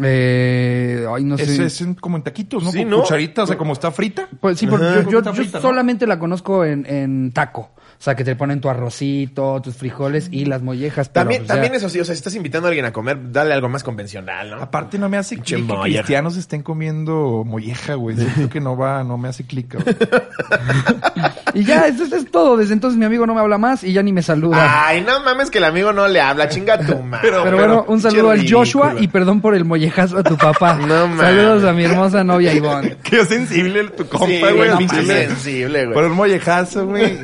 Eh, 0.00 1.06
ay, 1.12 1.24
no 1.24 1.36
sé. 1.38 1.64
Es 1.64 1.84
como 2.00 2.16
en 2.16 2.22
taquitos, 2.22 2.62
¿no? 2.62 2.70
Sí, 2.70 2.78
Con 2.82 2.90
¿no? 2.90 3.02
cucharita, 3.02 3.42
o 3.42 3.46
sea, 3.46 3.58
como 3.58 3.72
está 3.72 3.90
frita. 3.90 4.28
Pues 4.40 4.58
sí, 4.58 4.66
porque 4.66 4.86
Ajá. 4.86 5.02
yo, 5.02 5.10
yo- 5.10 5.18
Está 5.18 5.30
yo 5.30 5.36
frita, 5.36 5.58
¿no? 5.58 5.62
solamente 5.62 6.06
la 6.06 6.18
conozco 6.18 6.64
en, 6.64 6.86
en 6.86 7.32
taco. 7.32 7.70
O 7.98 8.00
sea, 8.00 8.14
que 8.14 8.22
te 8.22 8.36
ponen 8.36 8.60
tu 8.60 8.68
arrocito, 8.70 9.60
tus 9.60 9.74
frijoles 9.74 10.28
y 10.30 10.44
las 10.44 10.62
mollejas. 10.62 11.08
pero, 11.08 11.22
También, 11.24 11.40
pues, 11.42 11.48
ya- 11.48 11.54
también 11.54 11.74
eso 11.74 11.88
sí, 11.88 11.98
o 11.98 12.04
sea, 12.04 12.14
si 12.14 12.18
estás 12.20 12.34
invitando 12.36 12.68
a 12.68 12.70
alguien 12.70 12.84
a 12.86 12.92
comer, 12.92 13.18
dale 13.32 13.52
algo 13.52 13.68
más 13.68 13.82
convencional, 13.82 14.50
¿no? 14.50 14.56
Aparte 14.62 14.98
no 14.98 15.08
me 15.08 15.16
hace 15.16 15.36
clic 15.38 15.66
que 15.66 15.80
cristianos 15.82 16.36
estén 16.36 16.62
comiendo 16.62 17.42
molleja, 17.44 17.94
güey. 17.94 18.14
Siento 18.16 18.48
que 18.50 18.60
no 18.60 18.76
va, 18.76 19.02
no 19.02 19.18
me 19.18 19.28
hace 19.28 19.44
clic, 19.44 19.74
güey. 19.74 19.96
Y 21.54 21.64
ya, 21.64 21.86
eso, 21.88 22.04
eso 22.04 22.16
es 22.16 22.30
todo. 22.30 22.56
Desde 22.58 22.74
entonces 22.74 22.98
mi 22.98 23.04
amigo 23.06 23.26
no 23.26 23.34
me 23.34 23.40
habla 23.40 23.58
más 23.58 23.82
y 23.82 23.92
ya 23.92 24.02
ni 24.02 24.12
me 24.12 24.22
saluda. 24.22 24.86
Ay, 24.86 25.00
no 25.00 25.20
mames 25.24 25.50
que 25.50 25.58
el 25.58 25.64
amigo 25.64 25.92
no 25.92 26.06
le 26.06 26.20
habla, 26.20 26.48
chinga 26.48 26.78
tu 26.78 26.96
madre. 27.02 27.30
pero, 27.42 27.56
bueno, 27.56 27.84
un 27.88 28.00
saludo 28.00 28.30
al 28.30 28.48
Joshua 28.48 28.94
y 29.00 29.08
perdón 29.08 29.40
por 29.40 29.54
el 29.54 29.64
mollejazo 29.64 30.18
a 30.18 30.22
tu 30.22 30.36
papá. 30.36 30.74
No 30.88 31.08
mames. 31.08 31.20
Saludos 31.20 31.64
a 31.64 31.72
mi 31.72 31.84
hermosa 31.84 32.22
novia 32.22 32.52
Ivonne. 32.54 32.96
Qué 33.02 33.24
sensible 33.24 33.80
el- 33.80 33.92
tu 33.92 34.06
compa, 34.06 34.26
Sí, 34.26 34.40
güey. 34.54 34.86
chile. 34.86 35.26
sensible, 35.28 35.84
Por 35.86 35.94
güey. 35.94 36.06
un 36.06 36.12
mollejazo, 36.12 36.86
güey. 36.86 37.18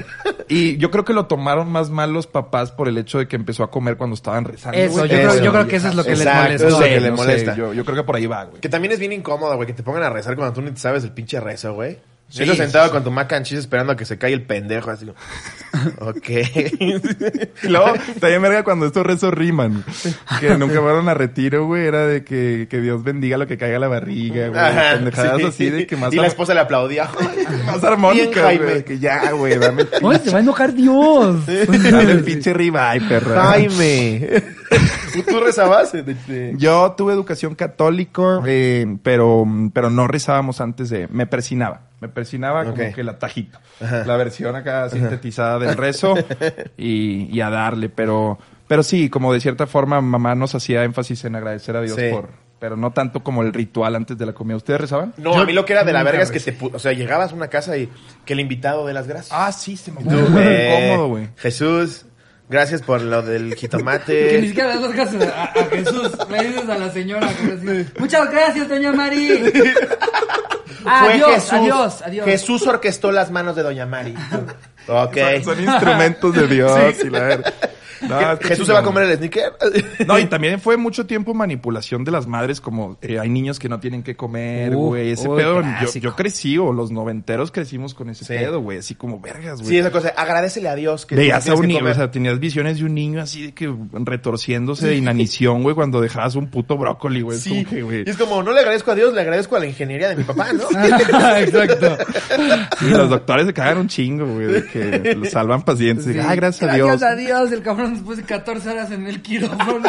Y 0.48 0.63
yo 0.78 0.90
creo 0.90 1.04
que 1.04 1.12
lo 1.12 1.26
tomaron 1.26 1.70
más 1.70 1.90
mal 1.90 2.12
los 2.12 2.26
papás 2.26 2.72
por 2.72 2.88
el 2.88 2.98
hecho 2.98 3.18
de 3.18 3.28
que 3.28 3.36
empezó 3.36 3.62
a 3.62 3.70
comer 3.70 3.96
cuando 3.96 4.14
estaban 4.14 4.44
rezando. 4.44 4.78
Eso, 4.78 4.98
güey. 4.98 5.08
yo 5.10 5.16
creo, 5.16 5.30
Eso. 5.32 5.44
yo 5.44 5.52
creo 5.52 5.66
que 5.66 5.76
eso 5.76 5.88
es 5.88 5.94
lo 5.94 6.04
que 6.04 6.10
les 6.16 6.20
eso 6.20 6.30
es 6.30 6.36
molestó. 6.36 6.68
lo 6.70 6.78
que 6.84 7.00
le 7.00 7.10
no 7.10 7.16
sé, 7.16 7.22
molesta. 7.22 7.56
yo, 7.56 7.72
yo 7.74 7.84
creo 7.84 7.96
que 7.96 8.02
por 8.04 8.16
ahí 8.16 8.26
va, 8.26 8.44
güey. 8.44 8.60
Que 8.60 8.68
también 8.68 8.92
es 8.92 8.98
bien 8.98 9.12
incómodo, 9.12 9.54
güey, 9.56 9.66
que 9.66 9.72
te 9.74 9.82
pongan 9.82 10.02
a 10.02 10.10
rezar 10.10 10.34
cuando 10.36 10.52
tú 10.54 10.62
ni 10.62 10.70
te 10.70 10.80
sabes 10.80 11.04
el 11.04 11.12
pinche 11.12 11.38
rezo, 11.40 11.74
güey. 11.74 11.98
Sí, 12.34 12.42
Eso 12.42 12.56
sentado 12.56 12.86
sí, 12.86 12.90
con 12.90 13.04
tu 13.04 13.12
mac 13.12 13.32
and 13.32 13.46
cheese 13.46 13.60
esperando 13.60 13.92
a 13.92 13.96
que 13.96 14.04
se 14.04 14.18
caiga 14.18 14.34
el 14.34 14.42
pendejo, 14.42 14.90
así. 14.90 15.06
ok. 16.00 16.28
Y 17.62 17.68
luego, 17.68 17.92
también 18.18 18.42
verga 18.42 18.64
cuando 18.64 18.86
estos 18.86 19.06
rezos 19.06 19.32
riman. 19.32 19.84
Que 20.40 20.56
nunca 20.56 20.80
fueron 20.80 21.08
a 21.08 21.14
retiro, 21.14 21.66
güey. 21.66 21.86
Era 21.86 22.08
de 22.08 22.24
que, 22.24 22.66
que 22.68 22.80
Dios 22.80 23.04
bendiga 23.04 23.38
lo 23.38 23.46
que 23.46 23.56
caiga 23.56 23.76
a 23.76 23.78
la 23.78 23.86
barriga, 23.86 24.48
güey. 24.48 24.60
Ajá, 24.60 24.94
Pendejadas 24.96 25.38
sí. 25.38 25.46
así 25.46 25.70
de 25.70 25.86
que 25.86 25.96
más, 25.96 26.12
Y 26.12 26.16
la 26.16 26.26
esposa 26.26 26.54
le 26.54 26.60
aplaudía. 26.60 27.08
más 27.66 27.84
armónica, 27.84 28.52
güey. 28.52 28.84
Que 28.84 28.98
ya, 28.98 29.30
güey, 29.30 29.56
dame 29.56 29.86
Oye, 30.02 30.18
se 30.18 30.32
va 30.32 30.38
a 30.38 30.40
enojar 30.40 30.74
Dios. 30.74 31.46
dame 31.46 32.10
el 32.10 32.24
pinche 32.24 32.52
ribeye, 32.52 33.00
perro. 33.02 33.32
Jaime. 33.40 34.42
¿Tú 35.28 35.40
rezabas? 35.40 35.92
De- 35.92 36.02
de- 36.02 36.54
Yo 36.56 36.92
tuve 36.96 37.12
educación 37.12 37.54
católico, 37.54 38.42
eh, 38.46 38.96
pero, 39.02 39.46
pero 39.72 39.90
no 39.90 40.06
rezábamos 40.08 40.60
antes 40.60 40.90
de... 40.90 41.08
Me 41.08 41.26
persinaba. 41.26 41.82
Me 42.00 42.08
persinaba 42.08 42.64
como 42.64 42.92
que 42.92 43.02
la 43.04 43.18
tajito. 43.18 43.58
Ajá. 43.80 44.04
La 44.04 44.16
versión 44.16 44.54
acá 44.56 44.88
sintetizada 44.90 45.58
del 45.58 45.76
rezo 45.76 46.14
y, 46.76 47.28
y 47.34 47.40
a 47.40 47.50
darle. 47.50 47.88
Pero, 47.88 48.38
pero 48.68 48.82
sí, 48.82 49.08
como 49.08 49.32
de 49.32 49.40
cierta 49.40 49.66
forma 49.66 50.00
mamá 50.00 50.34
nos 50.34 50.54
hacía 50.54 50.84
énfasis 50.84 51.24
en 51.24 51.36
agradecer 51.36 51.76
a 51.76 51.80
Dios 51.82 51.96
Sí. 51.96 52.08
por... 52.12 52.28
Pero 52.60 52.76
no 52.78 52.92
tanto 52.92 53.22
como 53.22 53.42
el 53.42 53.52
ritual 53.52 53.94
antes 53.94 54.16
de 54.16 54.24
la 54.24 54.32
comida. 54.32 54.56
¿Ustedes 54.56 54.80
rezaban? 54.80 55.12
No, 55.18 55.34
a 55.38 55.44
mí 55.44 55.52
lo 55.52 55.66
que 55.66 55.74
era 55.74 55.84
de 55.84 55.92
la 55.92 56.02
verga 56.02 56.22
es 56.22 56.30
que 56.30 56.40
te... 56.40 56.56
O 56.72 56.78
sea, 56.78 56.92
llegabas 56.92 57.32
a 57.32 57.34
una 57.34 57.48
casa 57.48 57.76
y 57.76 57.90
que 58.24 58.32
el 58.32 58.40
invitado 58.40 58.86
de 58.86 58.94
las 58.94 59.06
gracias. 59.06 59.32
Ah, 59.38 59.52
sí, 59.52 59.76
se 59.76 59.92
me 59.92 60.00
Muy 60.00 60.14
eh, 60.42 60.86
incómodo, 60.86 61.08
güey. 61.08 61.28
Jesús, 61.36 62.06
gracias 62.48 62.82
por 62.82 63.00
lo 63.02 63.22
del 63.22 63.42
Que 63.50 63.54
ni 63.54 63.56
jitomate. 63.60 64.40
siquiera 64.46 64.74
le 64.74 64.80
das 64.82 64.92
gracias 64.92 65.22
a, 65.28 65.42
a 65.44 65.64
Jesús. 65.70 66.10
Le 66.30 66.44
dices 66.44 66.68
a 66.68 66.78
la 66.78 66.90
señora. 66.90 67.28
que 67.28 67.86
Muchas 67.98 68.30
gracias, 68.30 68.68
doña 68.68 68.92
Mari. 68.92 69.52
Fue 70.82 70.92
Adiós, 70.92 71.34
Jesús. 71.36 71.52
adiós, 71.52 72.02
adiós. 72.02 72.24
Jesús 72.26 72.66
orquestó 72.66 73.10
las 73.10 73.30
manos 73.30 73.56
de 73.56 73.62
Doña 73.62 73.86
Mari. 73.86 74.14
ok. 74.88 75.16
Son, 75.42 75.56
son 75.56 75.64
instrumentos 75.64 76.34
de 76.34 76.46
Dios 76.46 76.96
y 77.04 77.08
la. 77.10 77.40
No, 78.08 78.18
¿Qué- 78.18 78.32
está 78.32 78.48
Jesús 78.48 78.66
se 78.66 78.72
va 78.72 78.80
a 78.80 78.82
comer 78.82 79.04
el 79.04 79.16
sneaker. 79.18 79.52
No, 80.06 80.18
y 80.18 80.26
también 80.26 80.60
fue 80.60 80.76
mucho 80.76 81.06
tiempo 81.06 81.34
manipulación 81.34 82.04
de 82.04 82.10
las 82.10 82.26
madres, 82.26 82.60
como 82.60 82.98
eh, 83.02 83.18
hay 83.18 83.28
niños 83.28 83.58
que 83.58 83.68
no 83.68 83.80
tienen 83.80 84.02
que 84.02 84.16
comer, 84.16 84.74
Uh, 84.74 84.86
güey. 84.88 85.10
ese 85.12 85.28
pedo, 85.28 85.62
yo, 86.00 86.14
crecí, 86.16 86.58
o 86.58 86.72
los 86.72 86.90
noventeros 86.90 87.50
crecimos 87.50 87.94
con 87.94 88.10
ese 88.10 88.24
Sí. 88.24 88.34
pedo, 88.34 88.60
güey. 88.60 88.78
Así 88.78 88.94
como 88.94 89.20
vergas, 89.20 89.58
güey. 89.60 89.68
Sí, 89.70 89.78
esa 89.78 89.90
cosa. 89.90 90.08
Agradecele 90.16 90.68
a 90.68 90.74
Dios 90.74 91.06
que 91.06 91.14
Veías 91.16 91.48
a 91.48 91.54
un 91.54 91.66
niño, 91.66 91.84
o 91.88 91.94
sea, 91.94 92.10
tenías 92.10 92.38
visiones 92.38 92.78
de 92.78 92.84
un 92.84 92.94
niño 92.94 93.20
así 93.20 93.46
de 93.46 93.52
que 93.54 93.72
retorciéndose 93.92 94.86
de 94.88 94.96
inanición, 94.96 95.62
güey, 95.62 95.74
cuando 95.74 96.00
dejabas 96.00 96.34
un 96.34 96.48
puto 96.50 96.76
brócoli, 96.76 97.20
güey. 97.22 97.38
Sí, 97.38 97.64
güey. 97.82 98.04
y 98.06 98.10
es 98.10 98.16
como, 98.16 98.42
no 98.42 98.52
le 98.52 98.60
agradezco 98.60 98.90
a 98.90 98.94
Dios, 98.94 99.14
le 99.14 99.20
agradezco 99.20 99.56
a 99.56 99.60
la 99.60 99.66
ingeniería 99.66 100.08
de 100.08 100.16
mi 100.16 100.24
papá, 100.24 100.48
¿no? 100.52 100.64
Exacto. 101.38 101.96
Sí, 102.78 102.88
los 102.90 103.08
doctores 103.10 103.46
se 103.46 103.52
cagan 103.52 103.78
un 103.78 103.88
chingo, 103.88 104.26
güey, 104.26 104.46
de 104.46 104.64
que 104.66 105.14
los 105.18 105.30
salvan 105.30 105.62
pacientes. 105.62 106.04
Sí. 106.06 106.18
Ay, 106.18 106.36
gracias 106.36 106.70
a 106.70 106.74
Dios. 106.74 106.88
Gracias 106.88 107.10
a 107.10 107.16
Dios, 107.16 107.52
el 107.52 107.62
cabrón 107.62 107.93
después 107.94 108.18
de 108.18 108.24
14 108.24 108.70
horas 108.70 108.90
en 108.90 109.06
el 109.06 109.22
quirófano. 109.22 109.80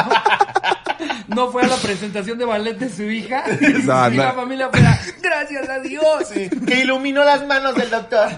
No 1.28 1.52
fue 1.52 1.64
a 1.64 1.68
la 1.68 1.78
presentación 1.78 2.38
de 2.38 2.46
ballet 2.46 2.78
de 2.78 2.90
su 2.90 3.04
hija. 3.04 3.44
No, 3.84 4.10
y 4.10 4.18
no. 4.18 4.24
la 4.24 4.34
familia 4.34 4.70
fuera, 4.70 5.00
gracias 5.22 5.70
a 5.70 5.80
Dios. 5.80 6.30
que 6.66 6.82
iluminó 6.82 7.24
las 7.24 7.46
manos 7.46 7.76
del 7.76 7.90
doctor. 7.90 8.30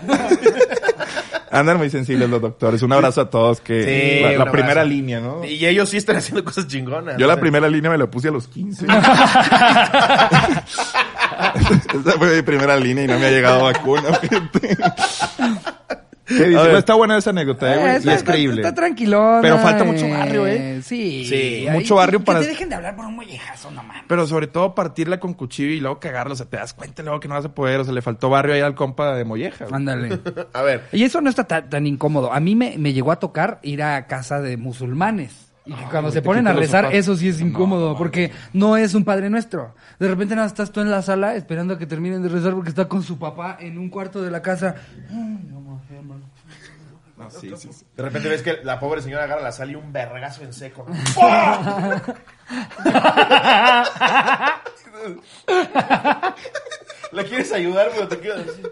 Andan 1.52 1.78
muy 1.78 1.90
sensibles 1.90 2.30
los 2.30 2.42
doctores. 2.42 2.82
Un 2.82 2.94
abrazo 2.94 3.22
a 3.22 3.30
todos 3.30 3.62
que 3.62 3.84
Sí, 3.84 4.22
la, 4.38 4.52
primera 4.52 4.84
línea, 4.84 5.20
¿no? 5.20 5.44
Y 5.44 5.66
ellos 5.66 5.90
sí 5.90 5.98
están 5.98 6.18
haciendo 6.18 6.44
cosas 6.44 6.68
chingonas. 6.68 7.18
Yo 7.18 7.28
la 7.28 7.40
primera 7.40 7.70
línea 7.70 7.92
me 7.92 7.98
la 7.98 8.10
puse 8.10 8.30
a 8.30 8.32
los 8.32 8.48
15. 8.48 8.86
Esa 8.90 9.04
fue 12.18 12.36
mi 12.36 12.42
primera 12.42 12.78
línea 12.78 13.04
y 13.04 13.08
no 13.08 13.20
me 13.20 13.28
ha 13.28 13.32
llegado 13.32 13.64
vacuna, 13.64 14.14
fíjate. 14.14 14.78
¿Qué 16.28 16.34
dice? 16.34 16.50
Ver. 16.50 16.66
Pues 16.68 16.78
está 16.80 16.94
buena 16.96 17.18
esa 17.18 17.30
anécdota, 17.30 17.74
eh, 17.74 17.80
güey, 17.80 17.96
Eh, 17.96 18.00
y 18.04 18.10
es 18.10 18.24
creíble. 18.24 18.62
Está 18.62 18.74
tranquilón. 18.76 19.40
Pero 19.42 19.58
falta 19.60 19.84
mucho 19.84 20.08
barrio, 20.10 20.46
¿eh? 20.48 20.82
Sí. 20.84 21.26
Sí, 21.26 21.68
Ahí- 21.68 21.70
mucho 21.80 21.96
barrio 21.96 22.20
que 22.20 22.26
para- 22.26 22.40
te 22.42 22.48
dejen 22.48 22.70
de 22.70 22.76
hablar 22.76 22.96
por 22.96 23.06
un 23.06 23.16
mollejazo, 23.16 23.72
no 23.72 23.82
mames. 23.84 24.04
Pero 24.08 24.28
sobre 24.28 24.48
todo 24.48 24.76
partirla 24.76 25.20
con 25.20 25.34
cuchillo 25.34 25.70
y 25.72 25.80
luego 25.80 26.00
cagarla. 26.00 26.34
O 26.34 26.36
sea, 26.36 26.46
te 26.46 26.58
das 26.58 26.74
cuenta 26.74 27.02
luego 27.04 27.20
que 27.20 27.28
no 27.28 27.36
vas 27.36 27.46
a 27.46 27.54
poder. 27.54 27.80
O 27.80 27.84
sea, 27.86 27.94
le 27.94 28.02
faltó 28.02 28.30
barrio 28.30 28.54
ahí 28.56 28.62
al 28.62 28.76
compa 28.76 29.16
de 29.16 29.24
Molleja. 29.26 29.66
güey. 29.66 29.76
Ándale. 29.76 30.20
A 30.54 30.62
ver. 30.62 30.84
Y 30.92 31.04
eso 31.04 31.22
no 31.22 31.30
está 31.30 31.46
tan, 31.46 31.70
tan 31.70 31.88
incómodo. 31.88 32.34
A 32.34 32.40
mí 32.40 32.56
me, 32.56 32.78
me 32.78 32.94
llegó 32.94 33.12
a 33.12 33.20
tocar 33.20 33.60
ir 33.64 33.82
a 33.84 34.06
casa 34.08 34.42
de 34.42 34.58
musulmanes. 34.58 35.46
Y 35.66 35.74
que 35.74 35.84
cuando 35.92 36.12
se 36.12 36.22
ponen 36.22 36.48
a 36.48 36.54
rezar, 36.54 36.96
eso 36.96 37.18
sí 37.18 37.28
es 37.28 37.42
incómodo, 37.42 37.98
porque 37.98 38.32
no 38.54 38.78
es 38.78 38.94
un 38.94 39.04
Padre 39.04 39.30
Nuestro. 39.30 39.76
De 40.00 40.08
repente 40.08 40.34
nada, 40.34 40.48
estás 40.48 40.72
tú 40.72 40.80
en 40.80 40.90
la 40.90 41.02
sala 41.02 41.36
esperando 41.36 41.74
a 41.74 41.78
que 41.78 41.86
terminen 41.86 42.24
de 42.24 42.30
rezar 42.30 42.54
porque 42.54 42.70
está 42.70 42.86
con 42.88 43.04
su 43.04 43.20
papá 43.20 43.58
en 43.60 43.78
un 43.78 43.90
cuarto 43.90 44.22
de 44.22 44.32
la 44.32 44.42
casa. 44.42 44.76
Ay, 45.10 45.40
no. 45.50 45.67
No, 47.18 47.32
sí, 47.32 47.52
sí, 47.58 47.74
sí. 47.74 47.86
De 47.96 48.04
repente 48.04 48.30
ves 48.30 48.44
que 48.44 48.60
la 48.64 48.80
pobre 48.80 49.02
señora 49.02 49.24
agarra 49.24 49.42
la 49.42 49.52
sal 49.52 49.72
y 49.72 49.76
un 49.76 49.92
vergazo 49.92 50.44
en 50.44 50.54
seco. 50.54 50.86
¿no? 50.88 50.94
¿La 57.12 57.24
quieres 57.28 57.52
ayudar, 57.54 57.90
pero 57.94 58.08
te 58.08 58.20
quiero 58.20 58.44
decir? 58.44 58.72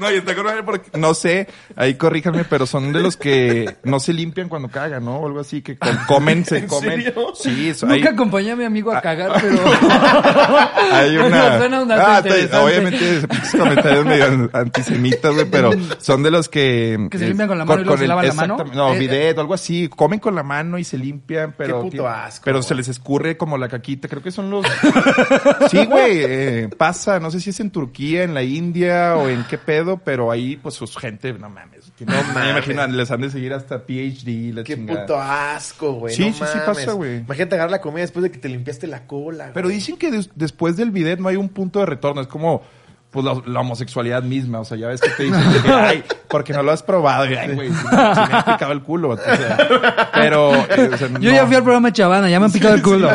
No, 0.00 0.10
y 0.10 0.14
está 0.14 0.34
con 0.34 0.44
madre 0.44 0.62
porque, 0.62 0.98
no 0.98 1.12
sé, 1.12 1.46
ahí 1.76 1.94
corríjanme, 1.94 2.44
pero 2.44 2.64
son 2.64 2.92
de 2.92 3.00
los 3.00 3.18
que 3.18 3.76
no 3.84 4.00
se 4.00 4.14
limpian 4.14 4.48
cuando 4.48 4.68
cagan, 4.68 5.04
¿no? 5.04 5.18
O 5.18 5.26
algo 5.26 5.40
así, 5.40 5.60
que 5.60 5.76
comen, 6.08 6.44
se 6.46 6.58
¿En 6.58 6.66
comen. 6.66 7.02
serio? 7.02 7.32
Sí, 7.34 7.68
eso, 7.68 7.86
hay, 7.86 7.98
Nunca 7.98 8.12
acompañé 8.12 8.52
a 8.52 8.56
mi 8.56 8.64
amigo 8.64 8.92
a 8.92 9.02
cagar, 9.02 9.32
pero... 9.42 9.58
hay 10.92 11.16
una... 11.18 11.58
Ah, 11.98 12.22
obviamente, 12.62 13.28
comentarios 13.56 14.06
medio 14.06 14.50
antisemitas, 14.54 15.34
güey, 15.34 15.46
pero 15.50 15.70
son 15.98 16.22
de 16.22 16.30
los 16.30 16.48
que... 16.48 17.08
Que 17.10 17.18
se 17.18 17.28
limpian 17.28 17.48
con 17.48 17.58
la 17.58 17.66
mano 17.66 17.82
y 17.82 17.84
luego 17.84 17.98
se 17.98 18.08
lavan 18.08 18.26
la 18.26 18.34
mano. 18.34 18.56
No, 18.72 18.94
Eh, 18.94 18.98
bidet 18.98 19.36
o 19.36 19.42
algo 19.42 19.52
así. 19.52 19.88
Comen 19.88 20.18
con 20.18 20.34
la 20.34 20.42
mano 20.42 20.78
y 20.78 20.84
se 20.84 20.96
limpian, 20.96 21.54
pero... 21.56 21.82
puto 21.82 22.08
asco, 22.08 22.44
Pero 22.44 22.62
se 22.62 22.74
les 22.74 22.88
escurre 22.88 23.36
como 23.36 23.58
la 23.58 23.68
caquita. 23.68 24.08
Creo 24.08 24.22
que 24.22 24.30
son 24.30 24.50
los... 24.50 24.64
Sí, 25.70 25.84
güey, 25.84 26.22
eh, 26.22 26.68
pasa. 26.76 27.20
No 27.20 27.30
sé 27.30 27.40
si 27.40 27.50
es 27.50 27.60
en 27.60 27.70
Turquía, 27.70 28.22
en 28.22 28.34
la 28.34 28.42
India 28.42 29.16
o 29.16 29.28
en 29.28 29.44
qué 29.44 29.58
pedo, 29.58 29.89
pero 29.98 30.30
ahí, 30.30 30.56
pues, 30.56 30.74
sus 30.74 30.96
gente, 30.96 31.32
no 31.32 31.48
mames. 31.50 31.92
No 32.00 32.06
me 32.14 32.22
mames. 32.34 32.50
imagino, 32.50 32.86
les 32.86 33.10
han 33.10 33.20
de 33.20 33.30
seguir 33.30 33.52
hasta 33.52 33.86
PhD, 33.86 34.52
la 34.54 34.62
Qué 34.64 34.74
chingada. 34.76 35.02
puto 35.06 35.20
asco, 35.20 35.92
güey. 35.94 36.14
Sí, 36.14 36.26
no 36.28 36.32
sí, 36.34 36.44
sí 36.52 36.58
pasa, 36.64 36.92
güey. 36.92 37.18
Imagínate 37.18 37.54
agarrar 37.56 37.70
la 37.70 37.80
comida 37.80 38.00
después 38.02 38.22
de 38.22 38.30
que 38.30 38.38
te 38.38 38.48
limpiaste 38.48 38.86
la 38.86 39.06
cola. 39.06 39.50
Pero 39.54 39.66
güey. 39.68 39.76
dicen 39.76 39.96
que 39.96 40.10
des- 40.10 40.30
después 40.34 40.76
del 40.76 40.90
bidet 40.90 41.18
no 41.20 41.28
hay 41.28 41.36
un 41.36 41.48
punto 41.48 41.80
de 41.80 41.86
retorno. 41.86 42.20
Es 42.20 42.26
como 42.28 42.62
pues 43.10 43.24
la, 43.24 43.34
la 43.46 43.60
homosexualidad 43.60 44.22
misma. 44.22 44.60
O 44.60 44.64
sea, 44.64 44.76
ya 44.76 44.86
ves 44.88 45.00
que 45.00 45.10
te 45.10 45.24
dicen 45.24 45.42
que, 45.62 45.68
ay, 45.70 46.04
porque 46.28 46.52
no 46.52 46.62
lo 46.62 46.70
has 46.72 46.82
probado. 46.82 47.28
Y, 47.30 47.34
ay, 47.34 47.54
güey, 47.54 47.68
si, 47.68 47.84
me- 47.84 47.90
si 48.14 48.20
me 48.20 48.42
picado 48.52 48.72
el 48.72 48.82
culo. 48.82 49.08
o 49.10 49.16
sea, 49.16 50.10
pero... 50.14 50.54
eh, 50.54 50.90
o 50.92 50.96
sea, 50.96 51.08
Yo 51.08 51.30
no. 51.30 51.36
ya 51.36 51.46
fui 51.46 51.56
al 51.56 51.62
programa 51.62 51.88
de 51.88 51.92
Chavana, 51.92 52.28
ya 52.30 52.38
me 52.38 52.46
han 52.46 52.52
picado 52.52 52.74
el 52.74 52.82
culo. 52.82 53.10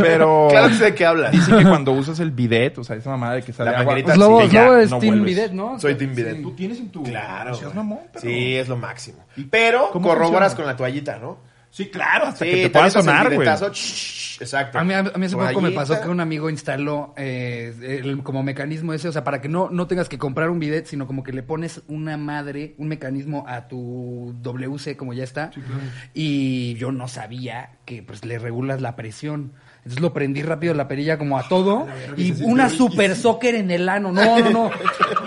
Pero... 0.00 0.48
Claro 0.50 0.68
que 0.68 0.74
sé 0.74 0.84
de 0.84 0.94
qué 0.94 1.06
hablas. 1.06 1.32
Dicen 1.32 1.58
que 1.58 1.64
cuando 1.64 1.92
usas 1.92 2.20
el 2.20 2.30
bidet, 2.30 2.78
o 2.78 2.84
sea, 2.84 2.96
esa 2.96 3.10
mamada 3.10 3.34
de 3.34 3.42
que 3.42 3.52
sale 3.52 3.70
La 3.72 3.80
agua... 3.80 3.96
Pues 4.02 4.16
Lobo, 4.16 4.42
sí, 4.48 4.56
Lobo 4.56 4.76
es 4.76 4.90
no 4.90 4.98
Team 4.98 5.14
vuelves. 5.16 5.34
Bidet, 5.36 5.52
¿no? 5.52 5.78
Soy 5.80 5.94
Team 5.96 6.14
Bidet. 6.14 6.42
Tú 6.42 6.52
tienes 6.54 6.78
en 6.78 6.90
tu... 6.90 7.02
Claro. 7.02 7.54
¿Seas 7.54 7.64
güey. 7.72 7.76
mamón? 7.76 7.98
Pero- 8.12 8.20
Sí, 8.22 8.54
es 8.56 8.68
lo 8.68 8.76
máximo. 8.76 9.24
Pero 9.50 9.90
¿Cómo 9.92 10.08
corroboras 10.08 10.52
funciona? 10.52 10.56
con 10.56 10.66
la 10.66 10.76
toallita, 10.76 11.18
¿no? 11.18 11.38
Sí, 11.76 11.90
claro, 11.90 12.28
hasta 12.28 12.46
Sí, 12.46 12.50
que 12.52 12.62
te 12.62 12.70
pueda 12.70 12.88
sonar, 12.88 13.34
güey. 13.34 13.46
Exacto. 13.46 14.78
A 14.78 14.82
mí, 14.82 14.94
a 14.94 15.02
mí 15.02 15.26
hace 15.26 15.36
poco 15.36 15.60
me 15.60 15.72
pasó 15.72 16.00
que 16.00 16.08
un 16.08 16.20
amigo 16.20 16.48
instaló 16.48 17.12
eh, 17.18 18.00
el, 18.02 18.22
como 18.22 18.42
mecanismo 18.42 18.94
ese, 18.94 19.08
o 19.08 19.12
sea, 19.12 19.24
para 19.24 19.42
que 19.42 19.50
no, 19.50 19.68
no 19.68 19.86
tengas 19.86 20.08
que 20.08 20.16
comprar 20.16 20.48
un 20.48 20.58
bidet, 20.58 20.86
sino 20.86 21.06
como 21.06 21.22
que 21.22 21.34
le 21.34 21.42
pones 21.42 21.82
una 21.86 22.16
madre, 22.16 22.74
un 22.78 22.88
mecanismo 22.88 23.44
a 23.46 23.68
tu 23.68 24.34
WC 24.40 24.96
como 24.96 25.12
ya 25.12 25.24
está. 25.24 25.50
Y 26.14 26.76
yo 26.76 26.92
no 26.92 27.08
sabía 27.08 27.72
que 27.84 28.02
pues 28.02 28.24
le 28.24 28.38
regulas 28.38 28.80
la 28.80 28.96
presión. 28.96 29.52
Entonces 29.86 30.02
lo 30.02 30.12
prendí 30.12 30.42
rápido 30.42 30.74
la 30.74 30.88
perilla 30.88 31.16
como 31.16 31.38
a 31.38 31.46
todo 31.46 31.86
y 32.16 32.42
una 32.42 32.68
super 32.68 33.14
soccer 33.14 33.54
en 33.54 33.70
el 33.70 33.88
ano. 33.88 34.10
No, 34.10 34.40
no, 34.40 34.50
no. 34.50 34.70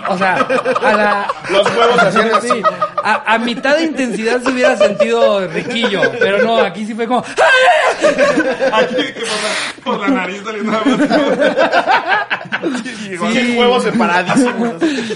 O 0.06 0.18
sea, 0.18 0.34
a 0.36 0.92
la... 0.92 1.26
Los 1.48 1.66
huevos 1.74 1.98
así. 1.98 2.18
Sí, 2.42 2.62
a, 3.02 3.34
a 3.34 3.38
mitad 3.38 3.78
de 3.78 3.84
intensidad 3.84 4.42
se 4.42 4.50
hubiera 4.50 4.76
sentido 4.76 5.48
riquillo, 5.48 6.02
pero 6.18 6.42
no, 6.42 6.58
aquí 6.58 6.84
sí 6.84 6.94
fue 6.94 7.06
como... 7.06 7.20
Aquí 7.20 8.96
que 8.96 9.20
por 9.22 9.28
la, 9.40 9.82
por 9.82 10.00
la 10.00 10.08
nariz 10.08 10.42
saliendo. 10.44 10.78
Sí, 13.32 13.56
huevos 13.58 13.82
separadísimos. 13.84 14.74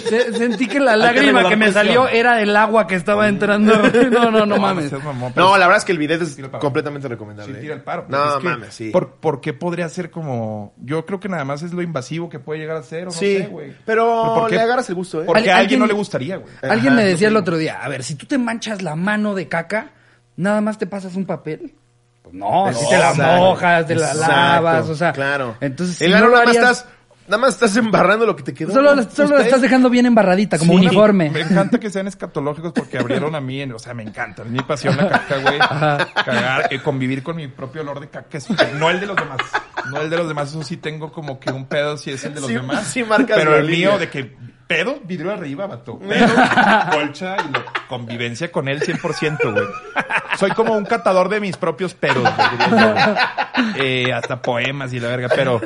Se- 0.09 0.33
sentí 0.35 0.67
que 0.67 0.81
la 0.81 0.93
que 0.93 0.99
lágrima 0.99 1.27
regular 1.41 1.49
que 1.49 1.57
me 1.57 1.65
presión. 1.67 1.85
salió 1.87 2.09
era 2.09 2.37
del 2.37 2.55
agua 2.57 2.87
que 2.87 2.95
estaba 2.95 3.29
entrando. 3.29 3.75
No, 4.15 4.31
no, 4.31 4.47
no 4.47 4.59
mames. 4.59 4.91
seas 4.91 5.03
mamón, 5.05 5.33
pero 5.35 5.47
No, 5.47 5.57
la 5.59 5.67
verdad 5.67 5.79
es 5.79 5.85
que 5.85 5.93
el 5.93 5.99
bidet 5.99 6.23
es 6.23 6.39
el 6.39 6.51
completamente 6.51 7.07
Sí, 7.09 7.13
recomendable. 7.13 7.55
tira 7.61 7.75
el 7.75 7.83
paro. 7.83 8.07
No, 8.09 8.19
porque 8.19 8.29
es 8.31 8.39
que, 8.43 8.49
mames, 8.49 8.75
sí. 8.75 8.91
¿por, 8.91 9.11
por 9.17 9.41
qué 9.41 9.53
podría 9.53 9.89
ser 9.89 10.11
como.? 10.11 10.73
Yo 10.79 11.05
creo 11.07 11.21
que 11.21 11.29
nada 11.29 11.45
más 11.45 11.63
es 11.63 11.73
lo 11.73 11.83
invasivo 11.83 12.29
que 12.29 12.39
puede 12.39 12.61
llegar 12.61 12.77
a 12.77 12.83
ser, 12.83 13.03
o 13.03 13.07
no 13.07 13.11
Sí, 13.13 13.39
sé, 13.39 13.47
güey. 13.47 13.75
pero 13.85 14.35
¿por 14.35 14.49
qué? 14.51 14.57
le 14.57 14.63
agarras 14.63 14.89
el 14.89 14.95
gusto, 14.95 15.23
¿eh? 15.23 15.25
Porque 15.27 15.43
Al- 15.43 15.49
a 15.49 15.61
alguien 15.61 15.61
alguien- 15.61 15.81
no 15.81 15.87
le 15.87 15.93
gustaría, 15.95 16.37
güey. 16.37 16.53
Alguien 16.63 16.95
me 16.95 17.05
decía 17.05 17.29
el 17.29 17.37
otro 17.37 17.57
día, 17.57 17.81
a 17.83 17.89
ver, 17.89 18.03
si 18.03 18.15
tú 18.15 18.27
te 18.27 18.39
manchas 18.39 18.83
la 18.83 18.95
mano 18.97 19.35
de 19.35 19.49
caca, 19.49 19.91
nada 20.37 20.61
más 20.61 20.79
te 20.79 20.87
pasas 20.87 21.15
un 21.17 21.25
papel. 21.27 21.75
Pues 22.23 22.35
no, 22.35 22.73
si 22.73 22.89
te 22.89 22.97
la 22.97 23.11
Exacto, 23.11 23.37
mojas, 23.37 23.87
te 23.87 23.95
la 23.97 24.13
exacto, 24.13 24.33
lavas, 24.33 24.89
o 24.89 24.95
sea. 24.95 25.13
Claro. 25.13 25.57
Entonces, 25.61 26.01
el 26.01 26.09
si 26.09 26.15
ano 26.15 26.25
no 26.25 26.31
lo 26.31 26.37
nada 26.37 26.47
más 26.47 26.57
harías- 26.57 26.71
estás. 26.79 26.94
Nada 27.27 27.39
más 27.39 27.55
estás 27.55 27.75
embarrando 27.77 28.27
lo 28.27 28.37
que 28.37 28.43
te 28.43 28.53
quedó. 28.53 28.73
Solo, 28.73 28.95
¿no? 28.95 29.03
solo 29.11 29.39
la 29.39 29.45
estás 29.45 29.63
dejando 29.63 29.89
bien 29.89 30.05
embarradita, 30.07 30.59
como 30.59 30.75
Sí, 30.75 30.87
uniforme. 30.87 31.31
Me 31.31 31.41
encanta 31.41 31.79
que 31.81 31.89
sean 31.91 32.07
escatológicos 32.07 32.73
porque 32.73 32.99
abrieron 32.99 33.35
a 33.35 33.41
mí, 33.41 33.63
en- 33.63 33.73
o 33.73 33.79
sea, 33.79 33.95
me 33.95 34.03
encanta. 34.03 34.43
Es 34.43 34.51
mi 34.51 34.61
pasión 34.61 34.97
la 34.97 35.09
caca, 35.09 35.39
güey. 35.39 35.59
Cagar, 35.59 36.69
eh, 36.71 36.83
convivir 36.83 37.23
con 37.23 37.37
mi 37.37 37.49
propio 37.49 37.81
olor 37.83 38.01
de 38.01 38.09
caca. 38.09 38.39
no 38.79 38.91
el 38.91 39.01
de 39.01 39.07
los 39.07 39.17
demás. 39.17 39.39
No 39.91 40.01
el 40.01 40.11
de 40.11 40.17
los 40.17 40.29
demás, 40.29 40.51
eso 40.51 40.63
sí 40.63 40.77
tengo 40.77 41.13
como 41.13 41.39
que 41.41 41.51
un 41.51 41.67
pedo 41.67 41.97
si 41.97 42.11
es 42.11 42.25
el 42.25 42.35
de 42.35 42.41
los 42.41 42.49
Sí, 42.49 42.55
demás. 42.57 42.87
sí 42.87 43.03
marcas 43.05 43.37
Pero 43.39 43.57
el 43.57 43.67
línea. 43.67 43.91
mío 43.91 43.99
de 43.99 44.09
que 44.11 44.35
pedo, 44.67 45.01
vidrio 45.05 45.33
arriba, 45.33 45.67
vato. 45.67 45.99
Pedo, 46.09 46.35
colcha 46.91 47.37
y 47.49 47.53
lo- 47.53 47.65
convivencia 47.89 48.51
con 48.51 48.69
él 48.69 48.81
100%, 48.81 49.53
güey. 49.53 49.67
Soy 50.39 50.51
como 50.53 50.75
un 50.77 50.85
catador 50.85 51.29
de 51.29 51.41
mis 51.41 51.57
propios 51.57 51.95
pedos, 51.95 52.23
güey. 52.23 53.15
Eh, 53.79 54.13
hasta 54.13 54.43
poemas 54.43 54.93
y 54.93 55.01
la 55.01 55.09
verga. 55.09 55.29
Pero 55.35 55.61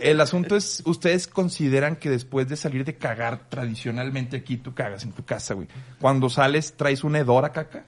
el 0.00 0.20
asunto 0.20 0.56
es, 0.56 0.82
¿ustedes 0.86 1.26
consideran 1.28 1.96
que 1.96 2.08
después 2.10 2.48
de 2.48 2.56
salir 2.56 2.84
de 2.84 2.94
cagar 2.96 3.40
tradicionalmente 3.48 4.38
aquí, 4.38 4.56
tú 4.56 4.72
cagas 4.74 5.02
en 5.04 5.12
tu 5.12 5.24
casa, 5.24 5.54
güey? 5.54 5.68
Cuando 6.00 6.30
sales, 6.30 6.74
traes 6.76 7.04
un 7.04 7.16
hedor 7.16 7.44
a 7.44 7.52
caca? 7.52 7.84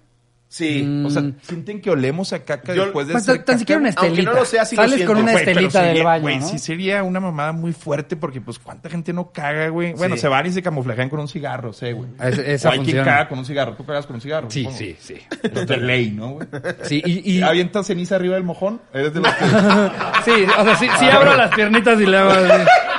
Sí. 0.57 1.03
O 1.05 1.11
sea, 1.11 1.23
¿sienten 1.42 1.83
que 1.83 1.90
olemos 1.90 2.33
a 2.33 2.42
caca 2.42 2.75
Yo- 2.75 2.85
después 2.85 3.07
de 3.09 3.12
Pues, 3.12 3.27
tan, 3.45 3.59
siquiera 3.59 3.79
una 3.79 3.90
güey? 3.90 3.99
Aunque 4.07 4.21
estelita. 4.23 4.33
no 4.33 4.38
lo 4.40 4.45
sea, 4.47 4.64
sí 4.64 4.75
lo 4.75 4.83
Sales 4.83 4.97
siento. 4.97 5.12
con 5.12 5.23
una 5.23 5.33
estelita 5.35 5.81
del 5.83 5.88
sería- 5.90 6.05
baño, 6.05 6.23
Güey, 6.23 6.38
¿no? 6.38 6.49
sí 6.49 6.59
sería 6.59 7.03
una 7.03 7.21
mamada 7.21 7.53
muy 7.53 7.75
fuerte 7.75 8.16
porque, 8.16 8.40
pues, 8.40 8.59
¿cuánta 8.59 8.88
gente 8.88 9.12
no 9.12 9.31
caga, 9.33 9.69
güey? 9.69 9.92
Bueno, 9.92 10.14
Sí. 10.14 10.23
se 10.23 10.29
van 10.29 10.47
y 10.47 10.53
se 10.53 10.62
camuflajean 10.62 11.11
con 11.11 11.21
un 11.21 11.29
cigarro, 11.29 11.75
sé, 11.75 11.92
güey. 11.92 12.09
Es- 12.23 12.38
esa 12.38 12.71
o 12.71 12.73
hay 12.73 12.79
quien 12.79 13.05
caga 13.05 13.29
con 13.29 13.38
un 13.38 13.45
cigarro. 13.45 13.75
¿Tú 13.75 13.85
cagas 13.85 14.07
con 14.07 14.14
un 14.16 14.23
cigarro? 14.23 14.51
Sí, 14.51 14.66
sí, 14.73 14.97
sí. 14.99 15.16
Es 15.42 15.66
de 15.66 15.77
ley, 15.77 16.11
¿no, 16.11 16.31
güey? 16.31 16.49
Sí, 16.85 17.03
y, 17.05 17.37
y- 17.38 17.42
¿Avientas 17.42 17.87
ceniza 17.87 18.16
arriba 18.16 18.37
del 18.37 18.45
mojón? 18.45 18.81
Eres 18.95 19.12
de 19.12 19.21
los 19.21 19.35
que... 19.35 19.45
sí, 20.25 20.47
o 20.59 20.64
sea, 20.64 20.77
sí, 20.77 20.88
sí 20.99 21.05
abro 21.07 21.37
las 21.37 21.55
piernitas 21.55 22.01
y 22.01 22.07
le 22.07 22.16
hago. 22.16 22.31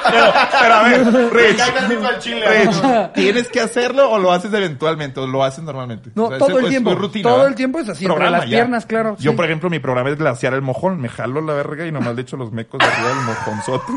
Pero, 0.10 0.34
pero 0.60 0.74
a 0.74 0.84
ver, 0.84 1.06
Rich. 1.34 1.62
Rich, 1.62 2.82
¿tienes 3.14 3.48
que 3.50 3.62
hacerlo 3.62 4.10
o 4.12 4.20
lo 4.20 4.32
haces 4.32 4.54
eventualmente 4.54 5.20
o 5.20 5.28
lo 5.28 5.44
haces 5.44 5.64
normalmente? 5.64 6.12
No, 6.16 6.26
O 6.26 6.30
sea, 6.30 6.38
todo 6.40 6.58
es- 6.60 6.64
el 6.66 6.70
tiempo. 6.70 6.96
rutina, 6.96 7.24
Todo 7.24 7.34
¿verdad? 7.38 7.50
el 7.50 7.56
tiempo 7.56 7.80
es 7.80 7.90
así, 7.90 8.06
entre 8.06 8.16
Programa, 8.16 8.38
las 8.40 8.50
ya. 8.50 8.58
piernas, 8.58 8.86
claro, 8.86 9.16
Yo, 9.20 9.32
sí. 9.32 9.36
por 9.38 9.46
ejemplo, 9.46 9.70
mi 9.70 9.80
programa 9.80 10.10
es 10.10 10.18
glaciar 10.18 10.54
el 10.54 10.62
mojón. 10.62 11.00
Me 11.02 11.10
jalo 11.10 11.42
la 11.42 11.54
verga 11.54 11.86
y 11.86 11.92
nomás 11.92 12.16
le 12.16 12.22
echo 12.22 12.38
los 12.38 12.52
mecos 12.52 12.80
de 12.80 12.86
arriba 12.86 13.10
del 13.10 13.18
mojonzote. 13.26 13.94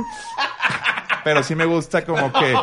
Pero 1.22 1.42
sí 1.42 1.54
me 1.54 1.66
gusta 1.66 2.02
como 2.04 2.32
que 2.32 2.54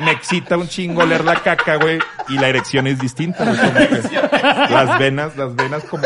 me 0.00 0.10
excita 0.10 0.56
un 0.56 0.66
chingo 0.66 1.06
leer 1.06 1.24
la 1.24 1.36
caca, 1.36 1.76
güey, 1.76 2.00
y 2.28 2.38
la 2.38 2.48
erección 2.48 2.88
es 2.88 2.98
distinta, 2.98 3.44
güey. 3.44 3.56
como 3.56 3.72
que 3.72 4.72
las 4.74 4.98
venas, 4.98 5.36
las 5.36 5.54
venas 5.54 5.84
como 5.84 6.02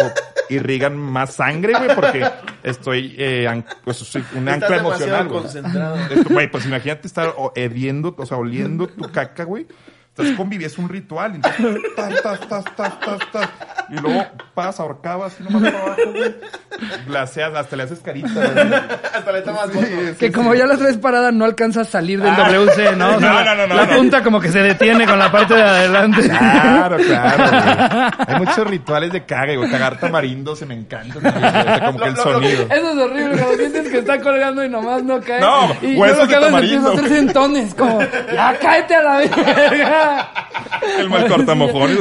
irrigan 0.51 0.97
más 0.97 1.35
sangre, 1.35 1.73
güey, 1.79 1.95
porque 1.95 2.25
estoy, 2.63 3.15
eh, 3.19 3.47
an- 3.49 3.65
pues, 3.85 3.97
soy 3.99 4.25
un 4.35 4.49
Estás 4.49 4.63
ancla 4.71 4.77
emocional, 4.79 5.29
güey. 5.29 5.43
Güey, 6.31 6.51
pues 6.51 6.67
imagínate 6.67 7.07
estar 7.07 7.35
hediendo, 7.55 8.15
o 8.19 8.27
sea, 8.27 8.37
oliendo 8.39 8.87
tu 8.89 9.11
caca, 9.11 9.45
güey. 9.45 9.67
Estás 10.17 10.37
conviviendo, 10.37 10.73
es 10.73 10.79
un 10.79 10.89
ritual. 10.89 11.35
Entonces, 11.35 11.77
tas, 11.97 12.23
tas, 12.23 12.41
tas, 12.49 12.65
tas, 12.77 13.01
tas, 13.01 13.19
tas. 13.33 13.49
Y 13.91 13.95
luego 14.01 14.25
pasas, 14.55 14.79
ahorcabas 14.81 15.35
así 15.35 15.43
nomás 15.43 15.73
para 15.73 15.85
abajo, 15.85 16.01
güey. 16.15 16.35
Glaseas, 17.07 17.55
hasta 17.55 17.75
le 17.77 17.83
haces 17.83 17.99
carita, 17.99 18.31
güey. 18.33 18.75
Hasta 19.13 19.33
le 19.33 19.43
tomas 19.43 19.71
foto. 19.73 19.87
Que 20.19 20.31
como 20.33 20.55
ya 20.55 20.67
la 20.67 20.77
traes 20.77 20.97
parada, 20.99 21.33
no 21.33 21.45
alcanzas 21.45 21.89
a 21.89 21.91
salir 21.91 22.21
del 22.23 22.31
Ah. 22.33 22.49
WC, 22.49 22.95
¿no? 22.97 23.17
O 23.17 23.21
sea, 23.21 23.29
No, 23.33 23.45
no, 23.45 23.55
no, 23.57 23.67
no, 23.67 23.75
La 23.75 23.87
no. 23.87 23.97
punta 23.97 24.23
como 24.23 24.41
que 24.41 24.51
se 24.53 24.61
detiene 24.61 25.05
con 25.05 25.19
la 25.19 25.33
parte 25.33 25.55
de 25.55 25.63
adelante. 25.63 26.29
Claro, 26.29 26.97
claro, 26.97 27.45
güey. 27.51 28.13
Hay 28.29 28.39
muchos 28.39 28.67
rituales 28.69 29.13
de 29.13 29.25
caga, 29.25 29.55
güey. 29.57 29.69
Cagar 29.71 29.99
tamarindo 29.99 30.55
se 30.55 30.65
me 30.65 30.75
encanta. 30.75 31.19
güey. 31.19 31.35
O 31.35 31.41
sea, 31.41 31.81
como 31.87 31.99
que 31.99 32.09
el 32.09 32.17
sonido. 32.17 32.63
Eso 32.71 32.91
es 32.93 32.99
horrible, 32.99 33.37
cuando 33.37 33.57
sientes 33.57 33.89
que 33.91 33.99
está 33.99 34.21
colgando 34.21 34.65
y 34.65 34.69
nomás 34.69 35.03
no 35.03 35.21
cae. 35.21 35.41
No, 35.41 35.77
y 35.83 35.95
yo 35.95 36.01
huesos 36.01 36.19
lo 36.21 36.27
que 36.29 36.31
de 36.31 36.37
hago 36.37 36.45
es 36.47 36.53
tamarindo. 36.53 36.77
empiezo 36.77 36.89
a 36.89 36.93
hacer 37.07 37.09
sentones, 37.19 37.75
como, 37.75 38.01
ya 38.33 38.57
cáete 38.61 38.95
a 38.95 39.03
la 39.03 39.17
verga. 39.19 40.04
El 40.99 41.09
mal 41.11 41.29
cortamojones. 41.29 41.99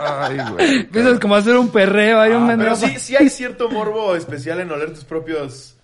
Ay, 0.00 0.38
güey. 0.50 0.76
Empiezas 0.80 1.18
como 1.20 1.34
a 1.34 1.38
hacer 1.38 1.56
un 1.56 1.68
perreo, 1.70 2.20
hay 2.20 2.32
un 2.32 2.46
Pero 2.46 2.58
meneo. 2.58 2.76
sí, 2.76 2.98
sí 2.98 3.16
hay 3.16 3.28
cierto 3.28 3.68
morbo 3.70 4.14
especial 4.16 4.60
en 4.60 4.70
oler 4.70 4.92
tus 4.94 5.04
propios... 5.04 5.76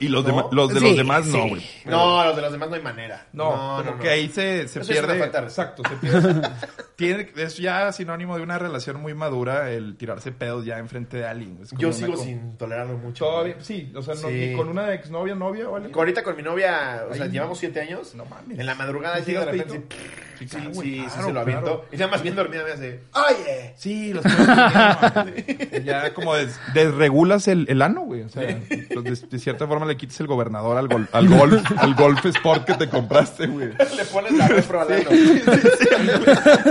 Y 0.00 0.08
los, 0.08 0.24
¿No? 0.26 0.30
dema- 0.34 0.48
los 0.50 0.74
de 0.74 0.80
Sí, 0.80 0.86
los 0.88 0.96
demás 0.96 1.26
no, 1.26 1.42
sí. 1.44 1.48
güey. 1.50 1.66
No, 1.84 2.24
los 2.24 2.34
de 2.34 2.42
los 2.42 2.50
demás 2.50 2.68
no 2.70 2.74
hay 2.74 2.82
manera. 2.82 3.26
No, 3.32 3.50
como 3.50 3.82
no, 3.92 3.98
que 4.00 4.08
ahí 4.08 4.26
se, 4.28 4.66
se 4.66 4.80
Eso 4.80 4.90
es 4.92 4.98
una 4.98 5.06
pierde. 5.08 5.18
falta 5.20 5.38
de 5.40 5.44
respeto. 5.44 5.82
Exacto, 5.82 5.82
se 5.88 5.96
pierde. 5.96 6.48
tiene, 6.96 7.32
es 7.36 7.58
ya 7.58 7.92
sinónimo 7.92 8.36
de 8.36 8.42
una 8.42 8.58
relación 8.58 9.00
muy 9.00 9.14
madura 9.14 9.70
el 9.70 9.96
tirarse 9.96 10.32
pedos 10.32 10.64
ya 10.64 10.78
enfrente 10.78 11.18
de 11.18 11.26
alguien. 11.26 11.58
Es 11.62 11.68
como 11.68 11.80
Yo 11.82 11.88
una 11.88 11.96
sigo 11.96 12.14
co- 12.14 12.22
sin 12.24 12.56
tolerarlo 12.56 12.96
mucho. 12.98 13.26
Todavía, 13.26 13.56
sí, 13.60 13.92
o 13.94 14.02
sea, 14.02 14.14
no, 14.14 14.20
Sí. 14.28 14.34
ni 14.34 14.56
con 14.56 14.68
una 14.68 14.92
exnovia, 14.94 15.36
novia 15.36 15.68
o 15.68 15.76
algo. 15.76 15.96
Ahorita 15.96 16.24
con 16.24 16.34
mi 16.34 16.42
novia, 16.42 17.04
o 17.08 17.14
sea, 17.14 17.26
llevamos 17.26 17.58
siete 17.58 17.80
años. 17.80 18.14
no 18.16 18.24
mames. 18.24 18.58
En 18.58 18.66
la 18.66 18.74
madrugada 18.74 19.18
¿Sí 19.18 19.26
llega 19.26 19.44
de 19.44 19.52
repente. 19.52 19.96
Sí, 20.38 20.46
sí, 20.48 20.56
claro, 20.56 20.74
sí, 20.74 20.80
sí, 20.80 21.22
se 21.24 21.32
lo 21.32 21.40
aviento. 21.40 21.64
claro. 21.64 21.84
Y 21.92 21.96
nada 21.96 22.10
más 22.10 22.22
bien 22.22 22.36
dormida 22.36 22.62
me 22.64 22.70
hace. 22.72 23.00
Oye. 23.14 23.74
Sí, 23.76 24.12
los 24.14 24.24
Ya 25.84 26.12
como 26.14 26.34
des- 26.34 26.58
desregulas 26.74 27.48
el, 27.48 27.66
el 27.68 27.82
ano, 27.82 28.02
güey. 28.02 28.22
O 28.22 28.28
sea, 28.28 28.58
pues, 28.94 29.20
de, 29.22 29.26
de 29.28 29.38
cierta 29.38 29.66
forma 29.66 29.86
le 29.86 29.96
quitas 29.96 30.20
el 30.20 30.26
gobernador 30.26 30.76
al, 30.76 30.88
gol, 30.88 31.08
al 31.12 31.28
golf, 31.28 31.62
al 31.78 31.94
golf 31.94 32.24
sport 32.26 32.64
que 32.64 32.74
te 32.74 32.88
compraste, 32.88 33.46
güey. 33.46 33.68
Le 33.68 34.04
pones 34.12 34.32
la 34.32 34.48
repro 34.48 34.80
al 34.80 34.92
ano. 34.92 35.10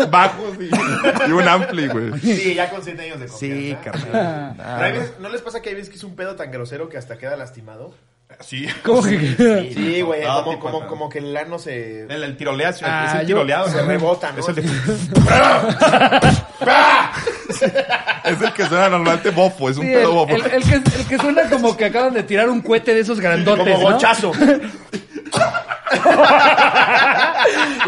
Bajos 0.09 0.53
y, 0.59 1.29
y 1.29 1.31
un 1.31 1.47
ampli, 1.47 1.87
güey. 1.87 2.19
Sí, 2.19 2.53
ya 2.55 2.69
con 2.69 2.83
siete 2.83 3.03
años 3.03 3.19
de 3.19 3.27
Sí, 3.27 3.75
confianza. 3.79 4.55
carnal. 4.55 4.83
Hay 4.83 4.91
veces- 4.93 5.13
¿No 5.19 5.29
les 5.29 5.41
pasa 5.41 5.61
que 5.61 5.69
hay 5.69 5.75
veces 5.75 5.89
que 5.89 5.95
es 5.97 6.03
un 6.03 6.15
pedo 6.15 6.35
tan 6.35 6.51
grosero 6.51 6.89
que 6.89 6.97
hasta 6.97 7.17
queda 7.17 7.35
lastimado? 7.37 7.93
Sí. 8.41 8.67
¿Cómo 8.83 9.01
que? 9.01 9.71
Sí, 9.73 10.01
güey, 10.01 10.23
Ah, 10.25 10.41
como, 10.43 10.59
como, 10.59 10.85
como 10.87 11.09
que 11.09 11.17
el 11.19 11.35
ano 11.35 11.57
se... 11.57 12.03
El, 12.03 12.23
el 12.23 12.37
tiroleado, 12.37 12.77
Ah, 12.83 13.05
es 13.07 13.13
el 13.15 13.21
yo- 13.21 13.25
tiroleado. 13.37 13.69
se 13.69 13.77
¿no? 13.81 13.87
rebota, 13.87 14.31
¿no? 14.31 14.39
Es 14.41 14.47
el 14.49 14.55
de... 14.55 14.61
es 18.25 18.41
el 18.41 18.53
que 18.53 18.65
suena 18.67 18.89
normalmente 18.89 19.31
bofo, 19.31 19.69
es 19.69 19.77
un 19.77 19.85
Sí, 19.87 19.93
pedo 19.93 20.13
bofo. 20.13 20.35
el- 20.35 20.45
el 20.51 20.63
que, 20.63 20.75
el 20.75 21.07
que 21.07 21.17
suena 21.17 21.49
como 21.49 21.75
que 21.75 21.85
acaban 21.85 22.13
de 22.13 22.21
tirar 22.23 22.47
un 22.49 22.61
cohete 22.61 22.93
de 22.93 22.99
esos 23.01 23.19
grandotes, 23.19 23.73
Como 23.75 23.89
¿no? 23.89 23.95
gochazo. 23.95 24.31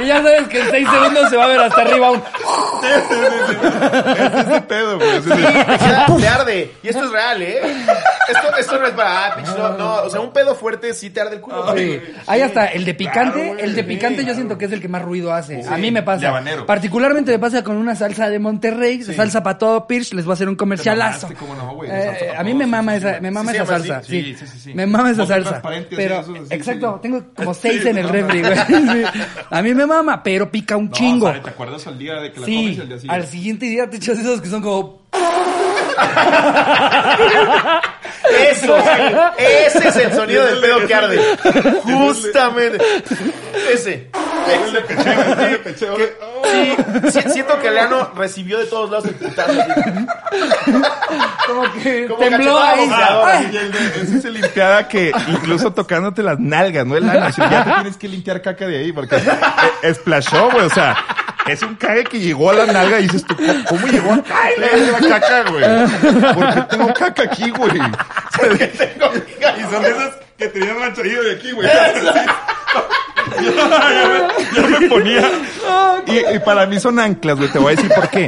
Y 0.01 0.05
ya 0.07 0.17
sabes 0.17 0.47
que 0.47 0.59
en 0.61 0.69
seis 0.71 0.87
segundos 0.89 1.29
se 1.29 1.37
va 1.37 1.45
a 1.45 1.47
ver 1.47 1.59
hasta 1.59 1.81
arriba 1.81 2.11
un... 2.11 2.23
Es 2.83 4.47
ese 4.47 4.61
pedo, 4.61 4.97
güey. 4.97 5.09
es 5.17 5.25
ese- 5.25 5.35
queda- 5.35 6.15
te 6.17 6.27
arde. 6.27 6.71
Y 6.81 6.87
esto 6.87 7.03
es 7.05 7.11
real, 7.11 7.41
¿eh? 7.41 7.61
Esto, 8.29 8.57
esto 8.57 8.79
no 8.79 8.87
es 8.87 8.93
para... 8.93 9.27
Ah, 9.27 9.35
pinche, 9.35 9.51
no, 9.57 9.77
no, 9.77 9.95
o 10.03 10.09
sea, 10.09 10.19
un 10.19 10.31
pedo 10.31 10.55
fuerte 10.55 10.93
sí 10.93 11.09
te 11.09 11.21
arde 11.21 11.35
el 11.35 11.41
culo. 11.41 11.71
güey. 11.71 11.99
Sí. 11.99 12.01
Hay 12.27 12.41
hasta 12.41 12.65
el 12.67 12.85
de 12.85 12.93
picante, 12.93 13.33
Claro, 13.39 13.53
güey, 13.53 13.63
el 13.65 13.75
de 13.75 13.81
sí, 13.81 13.87
picante 13.87 14.17
yo 14.17 14.23
claro. 14.23 14.35
siento 14.35 14.57
que 14.57 14.65
es 14.65 14.71
el 14.71 14.81
que 14.81 14.87
más 14.87 15.01
ruido 15.01 15.33
hace. 15.33 15.63
a 15.67 15.77
mí 15.77 15.91
me 15.91 15.99
de 16.01 16.05
pasa. 16.05 16.27
habanero. 16.29 16.65
Particularmente 16.65 17.31
me 17.31 17.39
pasa 17.39 17.63
con 17.63 17.77
una 17.77 17.95
salsa 17.95 18.29
de 18.29 18.39
Monterrey, 18.39 19.01
salsa 19.03 19.41
para 19.43 19.57
todo 19.57 19.87
Pirch, 19.87 20.13
les 20.13 20.25
voy 20.25 20.33
a 20.33 20.35
hacer 20.35 20.49
un 20.49 20.55
comercialazo. 20.55 21.27
mamaste, 21.27 21.35
cómo 21.45 21.55
no, 21.55 21.75
güey, 21.75 21.89
Eh, 21.89 22.03
salsa 22.03 22.33
pa' 22.35 22.39
a 22.39 22.43
mí 22.43 22.49
todo, 22.51 22.57
me 22.59 22.65
sí, 22.65 22.71
mama 22.71 22.91
sí, 22.91 22.97
esa, 22.97 23.13
sí. 23.15 23.21
me 23.21 23.31
mama 23.31 23.51
Sí, 23.51 23.57
esa 23.57 23.65
salsa. 23.65 24.03
Sí, 24.03 24.35
Sí, 24.39 24.45
sí, 24.47 24.59
sí. 24.59 24.73
Me 24.73 24.85
mama 24.85 25.11
esa 25.11 25.25
salsa. 25.25 25.49
transparente, 25.49 25.95
Pero, 25.95 26.19
así, 26.19 26.31
esos, 26.33 26.47
sí, 26.49 26.55
exacto, 26.55 26.93
sí. 26.95 26.99
tengo 27.01 27.23
como 27.35 27.53
seis 27.53 27.81
Sí, 27.81 27.87
en 27.89 27.97
el 27.97 28.05
no, 28.05 28.11
refri, 28.11 28.41
güey. 28.41 28.55
Sí. 28.69 29.03
A 29.49 29.61
mí 29.61 29.73
me 29.73 29.85
mama, 29.85 30.21
pero 30.23 30.49
pica 30.51 30.77
un 30.77 30.85
No, 30.87 30.91
chingo. 30.91 31.31
¿Te 31.31 31.49
acuerdas 31.49 31.85
al 31.87 31.97
día 31.97 32.15
de 32.15 32.31
que 32.31 32.39
la 32.39 32.45
comes 32.45 32.59
y 32.71 32.73
Sí, 32.75 32.81
al 32.81 32.87
día 32.87 32.97
siguiente? 32.99 33.09
al 33.15 33.27
siguiente 33.27 33.65
día 33.65 33.89
te 33.89 33.97
echas 33.97 34.19
esos 34.19 34.41
que 34.41 34.49
son 34.49 34.61
como... 34.61 34.99
Eso, 38.51 38.77
sí. 38.79 39.15
Ese 39.37 39.87
es 39.87 39.95
el 39.95 40.13
sonido 40.13 40.45
del 40.45 40.59
pedo 40.59 40.85
que 40.87 40.93
arde. 40.95 41.19
Justamente. 41.83 42.77
Ese. 43.71 44.09
Sí, 46.45 46.75
sí, 47.11 47.21
siento 47.31 47.59
que 47.59 47.67
el 47.67 47.77
ano 47.77 48.11
recibió 48.15 48.57
de 48.59 48.65
todos 48.65 48.89
lados 48.89 49.05
el 49.05 49.15
putazo. 49.15 49.53
Como 51.47 51.63
que 51.73 52.07
Como 52.07 52.19
tembló 52.19 52.59
ahí. 52.59 52.87
boxeadora. 52.87 53.37
Ay. 53.37 53.49
Y 53.53 53.57
el 53.57 53.71
de- 53.71 54.01
ese 54.01 54.17
es 54.17 54.25
el 54.25 54.33
limpiada 54.33 54.87
que 54.87 55.11
incluso 55.27 55.73
tocándote 55.73 56.23
las 56.23 56.39
nalgas, 56.39 56.85
¿no? 56.85 56.95
El 56.97 57.09
ano. 57.09 57.27
Ya 57.37 57.63
te 57.63 57.71
tienes 57.71 57.97
que 57.97 58.07
limpiar 58.07 58.41
caca 58.41 58.65
de 58.67 58.77
ahí 58.79 58.91
porque 58.91 59.17
eh, 59.83 59.93
splashó, 59.93 60.49
güey. 60.51 60.65
O 60.65 60.69
sea, 60.69 60.95
es 61.51 61.61
un 61.63 61.75
cague 61.75 62.03
que 62.03 62.19
llegó 62.19 62.51
a 62.51 62.53
la 62.53 62.65
nalga 62.65 62.99
y 62.99 63.03
dices 63.03 63.23
tú, 63.25 63.35
¿cómo, 63.67 63.87
llegó 63.87 64.13
acá 64.13 64.33
la 65.01 65.19
caca, 65.19 65.49
güey? 65.49 66.33
¿Por 66.33 66.53
qué 66.53 66.61
tengo 66.69 66.93
caca 66.93 67.23
aquí, 67.23 67.49
güey? 67.51 67.71
Tengo- 67.71 69.11
Y 69.57 69.61
son 69.71 69.81
de 69.83 69.89
esas 69.89 70.13
que 70.39 70.47
tenía 70.47 70.73
ranchadillo 70.73 71.21
de 71.23 71.33
aquí, 71.33 71.51
güey. 71.51 71.67
ya, 74.55 74.79
me, 74.79 74.89
ponía. 74.89 75.29
Y, 76.07 76.35
y, 76.35 76.39
para 76.39 76.65
mí 76.65 76.79
son 76.79 76.99
anclas, 76.99 77.37
güey. 77.37 77.51
Te 77.51 77.59
voy 77.59 77.73
a 77.73 77.75
decir 77.75 77.91
por 77.93 78.09
qué. 78.09 78.27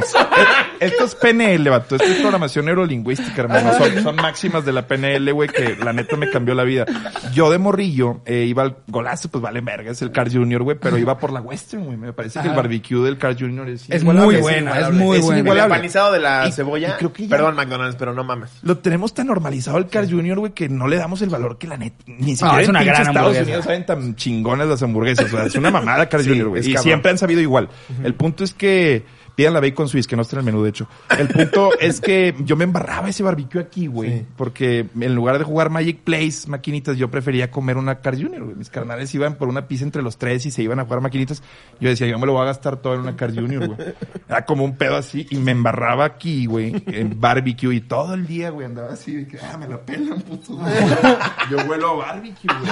Esto 0.78 1.04
es 1.04 1.14
PNL, 1.14 1.68
vato. 1.70 1.96
Esto 1.96 2.06
es 2.08 2.18
programación 2.18 2.66
neurolingüística, 2.66 3.42
hermano. 3.42 3.72
Son, 3.76 4.02
son 4.02 4.16
máximas 4.16 4.64
de 4.64 4.72
la 4.72 4.86
PNL, 4.86 5.32
güey, 5.32 5.48
que 5.48 5.76
la 5.76 5.92
neta 5.92 6.16
me 6.16 6.30
cambió 6.30 6.54
la 6.54 6.64
vida. 6.64 6.84
Yo 7.32 7.50
de 7.50 7.58
morrillo 7.58 8.20
eh, 8.26 8.44
iba 8.48 8.62
al 8.62 8.76
golazo, 8.86 9.28
pues 9.30 9.42
vale 9.42 9.60
verga, 9.60 9.90
es 9.90 10.02
el 10.02 10.12
Car 10.12 10.30
Junior, 10.32 10.62
güey, 10.62 10.76
pero 10.78 10.98
iba 10.98 11.18
por 11.18 11.32
la 11.32 11.40
Western, 11.40 11.84
güey. 11.84 11.96
Me 11.96 12.12
parece 12.12 12.40
que 12.40 12.48
el 12.48 12.54
barbecue 12.54 13.00
del 13.04 13.18
Car 13.18 13.36
Junior 13.38 13.68
es 13.68 13.88
Es 13.90 14.04
muy 14.04 14.14
buena, 14.36 14.78
es 14.78 14.90
muy 14.92 15.18
Es 15.18 15.24
buena. 15.24 15.50
el 15.52 15.58
empanizado 15.58 16.12
de 16.12 16.20
la 16.20 16.46
Y- 16.46 16.52
cebolla. 16.52 16.90
y 16.90 16.92
creo 16.98 17.12
que 17.12 17.24
ya- 17.26 17.30
Perdón, 17.36 17.56
McDonald's, 17.56 17.96
pero 17.96 18.12
no 18.14 18.22
mames. 18.24 18.50
Lo 18.62 18.78
tenemos 18.78 19.14
tan 19.14 19.26
normalizado 19.26 19.78
el 19.78 19.88
Car 19.88 20.08
Junior, 20.08 20.38
güey, 20.38 20.52
que 20.52 20.68
no 20.68 20.86
le 20.86 20.96
damos 20.96 21.22
el 21.22 21.30
valor 21.30 21.58
que 21.58 21.66
la 21.66 21.76
neta. 21.76 22.01
Ni 22.06 22.34
siquiera 22.36 22.60
es 22.60 22.64
en 22.64 22.70
una 22.70 22.80
pinche 22.80 22.94
gran 22.94 23.06
Estados. 23.08 23.36
Unidos 23.38 23.64
saben 23.64 23.86
tan 23.86 24.16
chingones 24.16 24.66
las 24.66 24.82
hamburguesas. 24.82 25.26
O 25.26 25.36
sea, 25.36 25.46
es 25.46 25.54
una 25.54 25.70
mamada 25.70 26.08
Car 26.08 26.20
Sí, 26.24 26.40
güey. 26.40 26.60
es 26.60 26.66
Y 26.66 26.72
cabrón. 26.72 26.82
siempre 26.84 27.10
han 27.12 27.18
sabido 27.18 27.40
igual. 27.40 27.68
El 28.02 28.14
punto 28.14 28.42
es 28.44 28.52
que 28.54 29.04
pidan 29.34 29.54
la 29.54 29.60
bacon 29.60 29.88
Swiss, 29.88 30.06
que 30.06 30.16
no 30.16 30.22
está 30.22 30.36
en 30.36 30.40
el 30.40 30.44
menú, 30.46 30.62
de 30.62 30.70
hecho. 30.70 30.86
El 31.18 31.28
punto 31.28 31.70
es 31.80 32.00
que 32.00 32.34
yo 32.40 32.56
me 32.56 32.64
embarraba 32.64 33.08
ese 33.08 33.22
barbecue 33.22 33.60
aquí, 33.60 33.86
güey. 33.86 34.10
Sí. 34.20 34.26
Porque 34.36 34.86
en 35.00 35.14
lugar 35.14 35.38
de 35.38 35.44
jugar 35.44 35.70
Magic 35.70 36.00
Place, 36.00 36.48
maquinitas, 36.48 36.96
yo 36.96 37.10
prefería 37.10 37.50
comer 37.50 37.76
una 37.76 38.00
Car 38.00 38.14
Junior, 38.14 38.44
güey. 38.44 38.56
Mis 38.56 38.70
carnales 38.70 39.14
iban 39.14 39.34
por 39.36 39.48
una 39.48 39.66
pizza 39.68 39.84
entre 39.84 40.02
los 40.02 40.18
tres 40.18 40.44
y 40.46 40.50
se 40.50 40.62
iban 40.62 40.78
a 40.80 40.84
jugar 40.84 41.00
maquinitas. 41.00 41.42
Yo 41.80 41.88
decía, 41.88 42.06
yo 42.06 42.18
me 42.18 42.26
lo 42.26 42.32
voy 42.34 42.42
a 42.42 42.46
gastar 42.46 42.76
todo 42.76 42.94
en 42.94 43.00
una 43.00 43.16
Car 43.16 43.34
Junior, 43.34 43.66
güey. 43.68 43.94
Era 44.28 44.44
como 44.44 44.64
un 44.64 44.76
pedo 44.76 44.96
así 44.96 45.26
y 45.30 45.36
me 45.36 45.52
embarraba 45.52 46.04
aquí, 46.04 46.46
güey, 46.46 46.82
en 46.86 47.20
barbecue 47.20 47.74
y 47.74 47.80
todo 47.80 48.14
el 48.14 48.26
día, 48.26 48.50
güey, 48.50 48.66
andaba 48.66 48.92
así 48.92 49.14
de 49.16 49.26
que, 49.26 49.38
ah, 49.38 49.56
me 49.58 49.66
la 49.68 49.78
pelan, 49.80 50.20
puto. 50.22 50.58
Yo 51.50 51.56
huelo 51.68 51.90
a 52.02 52.06
barbecue, 52.06 52.48
güey. 52.60 52.70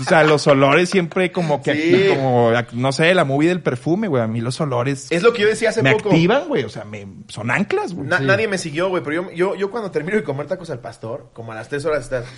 O 0.00 0.04
sea, 0.04 0.24
los 0.24 0.46
olores 0.46 0.88
siempre 0.90 1.30
como 1.32 1.62
que, 1.62 1.70
Sí. 1.74 2.14
como, 2.14 2.50
no 2.72 2.92
sé, 2.92 3.14
la 3.14 3.24
movie 3.24 3.48
del 3.48 3.60
perfume, 3.60 4.08
güey. 4.08 4.22
A 4.22 4.26
mí 4.26 4.40
los 4.40 4.60
olores 4.60 5.06
Es 5.10 5.22
lo 5.22 5.32
que 5.32 5.39
yo 5.40 5.48
decía 5.48 5.70
hace 5.70 5.82
me 5.82 5.92
poco. 5.92 6.10
activan, 6.10 6.46
güey. 6.48 6.64
O 6.64 6.68
sea, 6.68 6.84
me, 6.84 7.06
son 7.28 7.50
anclas, 7.50 7.94
güey. 7.94 8.06
Na- 8.08 8.20
Nadie 8.20 8.46
me 8.48 8.58
siguió, 8.58 8.88
güey, 8.88 9.02
pero 9.02 9.22
yo, 9.22 9.32
yo, 9.32 9.54
yo 9.56 9.70
cuando 9.70 9.90
termino 9.90 10.16
de 10.16 10.22
comer 10.24 10.46
tacos 10.46 10.70
al 10.70 10.78
pastor, 10.80 11.30
como 11.32 11.52
a 11.52 11.54
las 11.54 11.68
tres 11.68 11.84
horas 11.84 12.04
estás... 12.04 12.24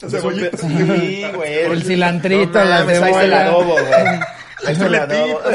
Sí, 0.00 1.24
güey. 1.34 1.54
El 1.58 1.82
cilantrito, 1.82 2.62
la 2.64 2.80
mames, 2.80 3.02
Ahí 3.02 3.10
está 3.10 3.24
el 3.24 3.32
adobo, 3.34 3.72
güey. 3.72 3.82
El 4.66 4.94
adobo. 4.94 5.40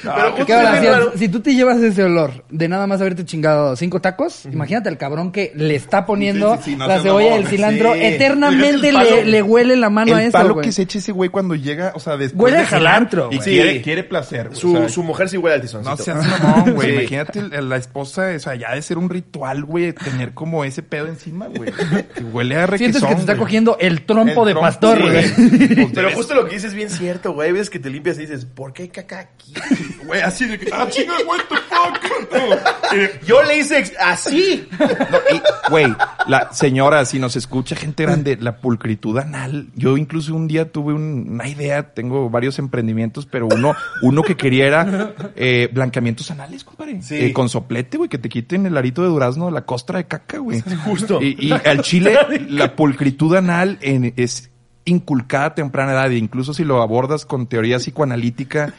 Pero 0.00 0.30
justo 0.30 0.46
¿Qué 0.46 0.52
ahora, 0.54 0.78
es 1.12 1.18
si, 1.18 1.28
tú 1.28 1.40
te 1.40 1.54
llevas 1.54 1.78
ese 1.78 2.04
olor 2.04 2.44
de 2.48 2.68
nada 2.68 2.86
más 2.86 3.00
haberte 3.00 3.24
chingado 3.24 3.74
cinco 3.76 4.00
tacos, 4.00 4.46
imagínate 4.46 4.88
al 4.88 4.96
cabrón 4.96 5.32
que 5.32 5.52
le 5.56 5.74
está 5.74 6.06
poniendo 6.06 6.56
Sí, 6.56 6.62
sí, 6.64 6.70
sí, 6.70 6.76
no 6.76 6.86
la 6.86 7.00
cebolla 7.00 7.34
y 7.36 7.38
el 7.40 7.46
cilantro. 7.46 7.94
sí. 7.94 8.00
Eternamente 8.02 8.88
El 8.88 8.94
palo- 8.94 9.10
le, 9.16 9.24
le 9.24 9.42
huele 9.42 9.76
la 9.76 9.90
mano 9.90 10.14
a 10.14 10.20
el 10.22 10.28
eso, 10.28 10.32
palo 10.38 10.54
güey. 10.54 10.66
que 10.66 10.72
se 10.72 10.82
echa 10.82 10.98
ese 10.98 11.12
güey 11.12 11.30
cuando 11.30 11.54
llega, 11.56 11.92
o 11.94 12.00
sea, 12.00 12.16
después 12.16 12.52
Huele 12.52 12.58
de 12.64 12.66
cilantro, 12.66 13.28
y 13.32 13.38
quiere, 13.82 14.04
placer. 14.04 14.50
Su, 14.52 14.74
o 14.74 14.78
sea, 14.78 14.88
su 14.88 15.02
mujer 15.02 15.28
sí 15.28 15.36
huele 15.36 15.54
al 15.56 15.60
no 15.60 15.66
tizoncito. 15.66 15.96
seas 16.04 16.26
mamón, 16.40 16.74
güey. 16.74 16.88
Sí. 16.90 16.94
Imagínate 16.94 17.38
el- 17.58 17.68
la 17.68 17.76
esposa, 17.76 18.28
o 18.34 18.38
sea, 18.38 18.54
ya 18.54 18.74
de 18.74 18.82
ser 18.82 18.98
un 18.98 19.10
ritual, 19.10 19.64
güey, 19.64 19.92
tener 19.92 20.32
como 20.32 20.64
ese 20.64 20.82
pedo 20.82 21.06
encima, 21.08 21.48
güey. 21.48 21.72
Que 22.14 22.22
huele 22.22 22.56
a 22.56 22.66
requesón, 22.66 22.92
Sientes 22.92 23.02
que 23.02 23.14
te 23.16 23.20
está 23.20 23.36
cogiendo 23.36 23.76
el 23.80 24.02
trompo 24.06 24.46
El 24.48 24.54
de 24.54 24.60
pastor, 24.60 25.00
güey. 25.02 25.88
Pero 25.92 26.10
justo 26.12 26.34
lo 26.34 26.44
que 26.46 26.54
dices 26.54 26.70
es 26.70 26.74
bien 26.74 26.88
cierto, 26.90 27.32
güey. 27.32 27.52
Ves 27.52 27.68
que 27.68 27.78
te 27.78 27.87
limpias 27.90 28.16
y 28.18 28.22
dices, 28.22 28.44
¿por 28.44 28.72
qué 28.72 28.82
hay 28.84 28.88
caca 28.88 29.20
aquí? 29.20 29.52
Güey, 30.08 30.22
así 30.22 30.46
de 30.46 30.58
que, 30.58 30.70
ah, 30.72 30.86
chinga, 30.88 31.12
what 31.26 31.40
the 31.50 31.56
fuck. 31.56 32.32
No, 32.32 32.96
eh, 32.98 33.20
Yo 33.26 33.42
le 33.42 33.58
hice 33.58 33.84
así. 34.00 34.66
No, 34.78 35.18
y, 35.36 35.42
güey, 35.70 35.94
la 36.26 36.50
señora, 36.52 37.04
si 37.04 37.18
nos 37.18 37.36
escucha 37.36 37.76
gente 37.76 38.04
grande, 38.04 38.38
la 38.40 38.56
pulcritud 38.58 39.18
anal. 39.18 39.68
Yo 39.74 39.98
incluso 39.98 40.34
un 40.34 40.48
día 40.48 40.72
tuve 40.72 40.94
un- 40.94 41.26
una 41.28 41.46
idea, 41.46 41.92
tengo 41.92 42.30
varios 42.30 42.58
emprendimientos, 42.58 43.26
pero 43.26 43.48
uno, 43.48 43.74
uno 44.02 44.22
que 44.22 44.34
quería 44.36 44.66
era 44.66 45.12
eh, 45.36 45.68
blanqueamientos 45.72 46.30
anales, 46.30 46.64
compadre. 46.64 47.02
Sí. 47.02 47.16
Eh, 47.16 47.32
con 47.34 47.50
soplete, 47.50 47.98
güey, 47.98 48.08
que 48.08 48.18
te 48.18 48.30
quiten 48.30 48.64
el 48.64 48.76
arito 48.78 49.02
de 49.02 49.08
durazno, 49.08 49.50
la 49.50 49.66
costra 49.66 49.98
de 49.98 50.06
caca, 50.06 50.38
güey. 50.38 50.62
Justo. 50.86 51.20
Y, 51.20 51.48
y 51.48 51.52
al 51.52 51.82
chile, 51.82 52.16
la 52.48 52.74
pulcritud 52.74 53.34
anal 53.36 53.78
en- 53.82 54.14
es 54.16 54.47
inculcada 54.88 55.46
a 55.46 55.54
temprana 55.54 55.92
edad, 55.92 56.10
e 56.10 56.16
incluso 56.16 56.54
si 56.54 56.64
lo 56.64 56.82
abordas 56.82 57.26
con 57.26 57.46
teoría 57.46 57.78
psicoanalítica, 57.78 58.74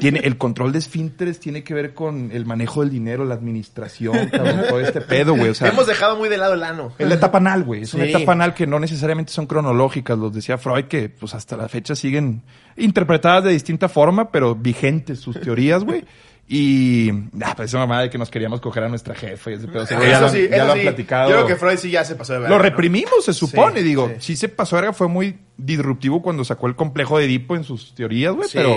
tiene 0.00 0.20
el 0.20 0.36
control 0.38 0.72
de 0.72 0.78
esfínteres 0.78 1.40
tiene 1.40 1.62
que 1.62 1.74
ver 1.74 1.94
con 1.94 2.30
el 2.32 2.46
manejo 2.46 2.80
del 2.80 2.90
dinero, 2.90 3.24
la 3.24 3.34
administración, 3.34 4.28
cabrón, 4.30 4.62
todo 4.68 4.80
este 4.80 5.00
pedo, 5.00 5.34
güey. 5.34 5.50
O 5.50 5.54
sea, 5.54 5.68
Hemos 5.68 5.86
dejado 5.86 6.16
muy 6.16 6.28
de 6.28 6.38
lado 6.38 6.54
el 6.54 6.62
ano. 6.62 6.92
es 6.98 7.08
la 7.08 7.14
etapa 7.14 7.38
anal, 7.38 7.64
güey. 7.64 7.82
Es 7.82 7.94
una 7.94 8.04
etapa 8.04 8.32
anal 8.32 8.54
que 8.54 8.66
no 8.66 8.80
necesariamente 8.80 9.32
son 9.32 9.46
cronológicas. 9.46 10.18
Los 10.18 10.32
decía 10.32 10.58
Freud 10.58 10.84
que, 10.86 11.08
pues, 11.08 11.34
hasta 11.34 11.56
la 11.56 11.68
fecha 11.68 11.94
siguen 11.94 12.42
interpretadas 12.76 13.44
de 13.44 13.50
distinta 13.52 13.88
forma, 13.88 14.30
pero 14.30 14.54
vigentes 14.54 15.20
sus 15.20 15.40
teorías, 15.40 15.84
güey. 15.84 16.04
Y, 16.52 17.10
ah, 17.42 17.54
pues 17.54 17.70
esa 17.70 17.78
mamada 17.78 18.02
de 18.02 18.10
que 18.10 18.18
nos 18.18 18.28
queríamos 18.28 18.60
coger 18.60 18.82
a 18.82 18.88
nuestra 18.88 19.14
jefa 19.14 19.52
y 19.52 19.54
ese 19.54 19.68
pedo. 19.68 19.84
o 19.84 19.86
sea, 19.86 20.00
ya 20.00 20.10
eso 20.14 20.20
lo- 20.22 20.28
sí, 20.30 20.48
ya 20.50 20.56
eso 20.56 20.66
lo 20.66 20.72
han 20.72 20.78
sí. 20.78 20.82
platicado. 20.82 21.30
Yo 21.30 21.36
creo 21.36 21.46
que 21.46 21.54
Freud 21.56 21.76
sí 21.78 21.90
ya 21.92 22.04
se 22.04 22.16
pasó 22.16 22.32
de 22.32 22.40
verga, 22.40 22.50
Lo 22.50 22.56
¿no? 22.56 22.62
reprimimos, 22.64 23.24
se 23.24 23.32
supone, 23.32 23.78
Sí, 23.78 23.84
digo. 23.84 24.10
sí. 24.18 24.34
Se 24.34 24.48
pasó 24.48 24.74
de 24.74 24.82
verga, 24.82 24.92
fue 24.92 25.06
muy 25.06 25.38
disruptivo 25.56 26.20
cuando 26.22 26.44
sacó 26.44 26.66
el 26.66 26.74
complejo 26.74 27.18
de 27.18 27.26
Edipo 27.26 27.54
en 27.54 27.62
sus 27.62 27.94
teorías, 27.94 28.34
güey, 28.34 28.48
Sí. 28.48 28.58
pero... 28.58 28.76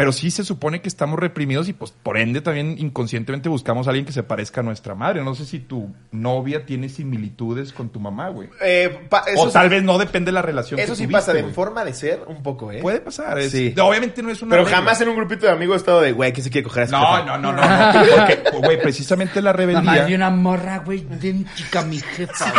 Pero 0.00 0.12
sí 0.12 0.30
se 0.30 0.44
supone 0.44 0.80
que 0.80 0.88
estamos 0.88 1.18
reprimidos 1.18 1.68
y 1.68 1.74
pues 1.74 1.90
por 1.92 2.16
ende 2.16 2.40
también 2.40 2.76
inconscientemente 2.78 3.50
buscamos 3.50 3.86
a 3.86 3.90
alguien 3.90 4.06
que 4.06 4.12
se 4.12 4.22
parezca 4.22 4.62
a 4.62 4.64
nuestra 4.64 4.94
madre. 4.94 5.22
No 5.22 5.34
sé 5.34 5.44
si 5.44 5.58
tu 5.58 5.94
novia 6.10 6.64
tiene 6.64 6.88
similitudes 6.88 7.72
con 7.74 7.90
tu 7.90 8.00
mamá, 8.00 8.30
güey. 8.30 8.48
Eh, 8.62 9.08
O 9.36 9.46
sí- 9.48 9.52
tal 9.52 9.68
vez 9.68 9.82
no 9.82 9.98
depende 9.98 10.30
de 10.30 10.32
la 10.32 10.40
relación. 10.42 10.80
Eso 10.80 10.92
que 10.92 10.96
sí 10.96 11.02
tuviste, 11.04 11.12
pasa 11.18 11.32
de 11.34 11.42
güey. 11.42 11.52
forma 11.52 11.84
de 11.84 11.92
ser 11.92 12.22
un 12.28 12.42
poco, 12.42 12.72
¿eh? 12.72 12.78
Puede 12.80 13.00
pasar. 13.00 13.38
Es, 13.38 13.52
Sí. 13.52 13.74
obviamente 13.78 14.22
no 14.22 14.30
es 14.30 14.40
una 14.40 14.52
Pero 14.52 14.64
regla. 14.64 14.78
jamás 14.78 15.00
en 15.02 15.08
un 15.10 15.16
grupito 15.16 15.44
de 15.46 15.52
amigos 15.52 15.74
he 15.74 15.78
estado 15.78 16.00
de, 16.00 16.12
güey, 16.12 16.32
que 16.32 16.40
se 16.40 16.48
quiere 16.50 16.66
coger 16.66 16.84
a 16.84 16.86
esa 16.86 16.98
No, 16.98 17.06
jefa? 17.16 17.26
no, 17.26 17.38
no, 17.38 17.52
no. 17.52 17.60
no, 17.62 17.92
porque, 18.16 18.58
güey, 18.66 18.80
precisamente 18.80 19.42
la 19.42 19.52
rebeldía. 19.52 20.04
vi 20.06 20.14
una 20.14 20.30
morra, 20.30 20.78
güey, 20.78 21.00
idéntica 21.00 21.80
a 21.80 21.84
mi 21.84 21.98
jefa. 22.00 22.52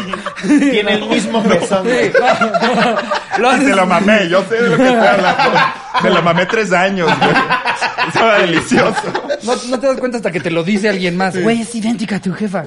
Tiene 0.43 0.93
el 0.93 1.09
mismo 1.09 1.41
pezón, 1.43 1.83
güey. 1.85 2.11
Lo 3.39 3.49
haces- 3.49 3.65
Te 3.69 3.75
lo 3.75 3.85
mamé, 3.85 4.29
yo 4.29 4.43
sé 4.43 4.61
de 4.61 4.69
lo 4.69 4.77
que 4.77 4.83
estoy 4.83 5.07
hablando. 5.07 5.59
Me 6.03 6.09
lo 6.09 6.21
mamé 6.21 6.45
tres 6.45 6.71
años, 6.73 7.09
güey. 7.17 7.30
Estaba 8.07 8.39
delicioso. 8.39 9.13
No, 9.43 9.53
no 9.69 9.79
te 9.79 9.87
das 9.87 9.97
cuenta 9.97 10.17
hasta 10.17 10.31
que 10.31 10.39
te 10.39 10.51
lo 10.51 10.63
dice 10.63 10.89
alguien 10.89 11.15
más. 11.17 11.41
Güey, 11.41 11.61
es 11.61 11.73
idéntica 11.75 12.17
a 12.17 12.21
tu 12.21 12.33
jefa. 12.33 12.63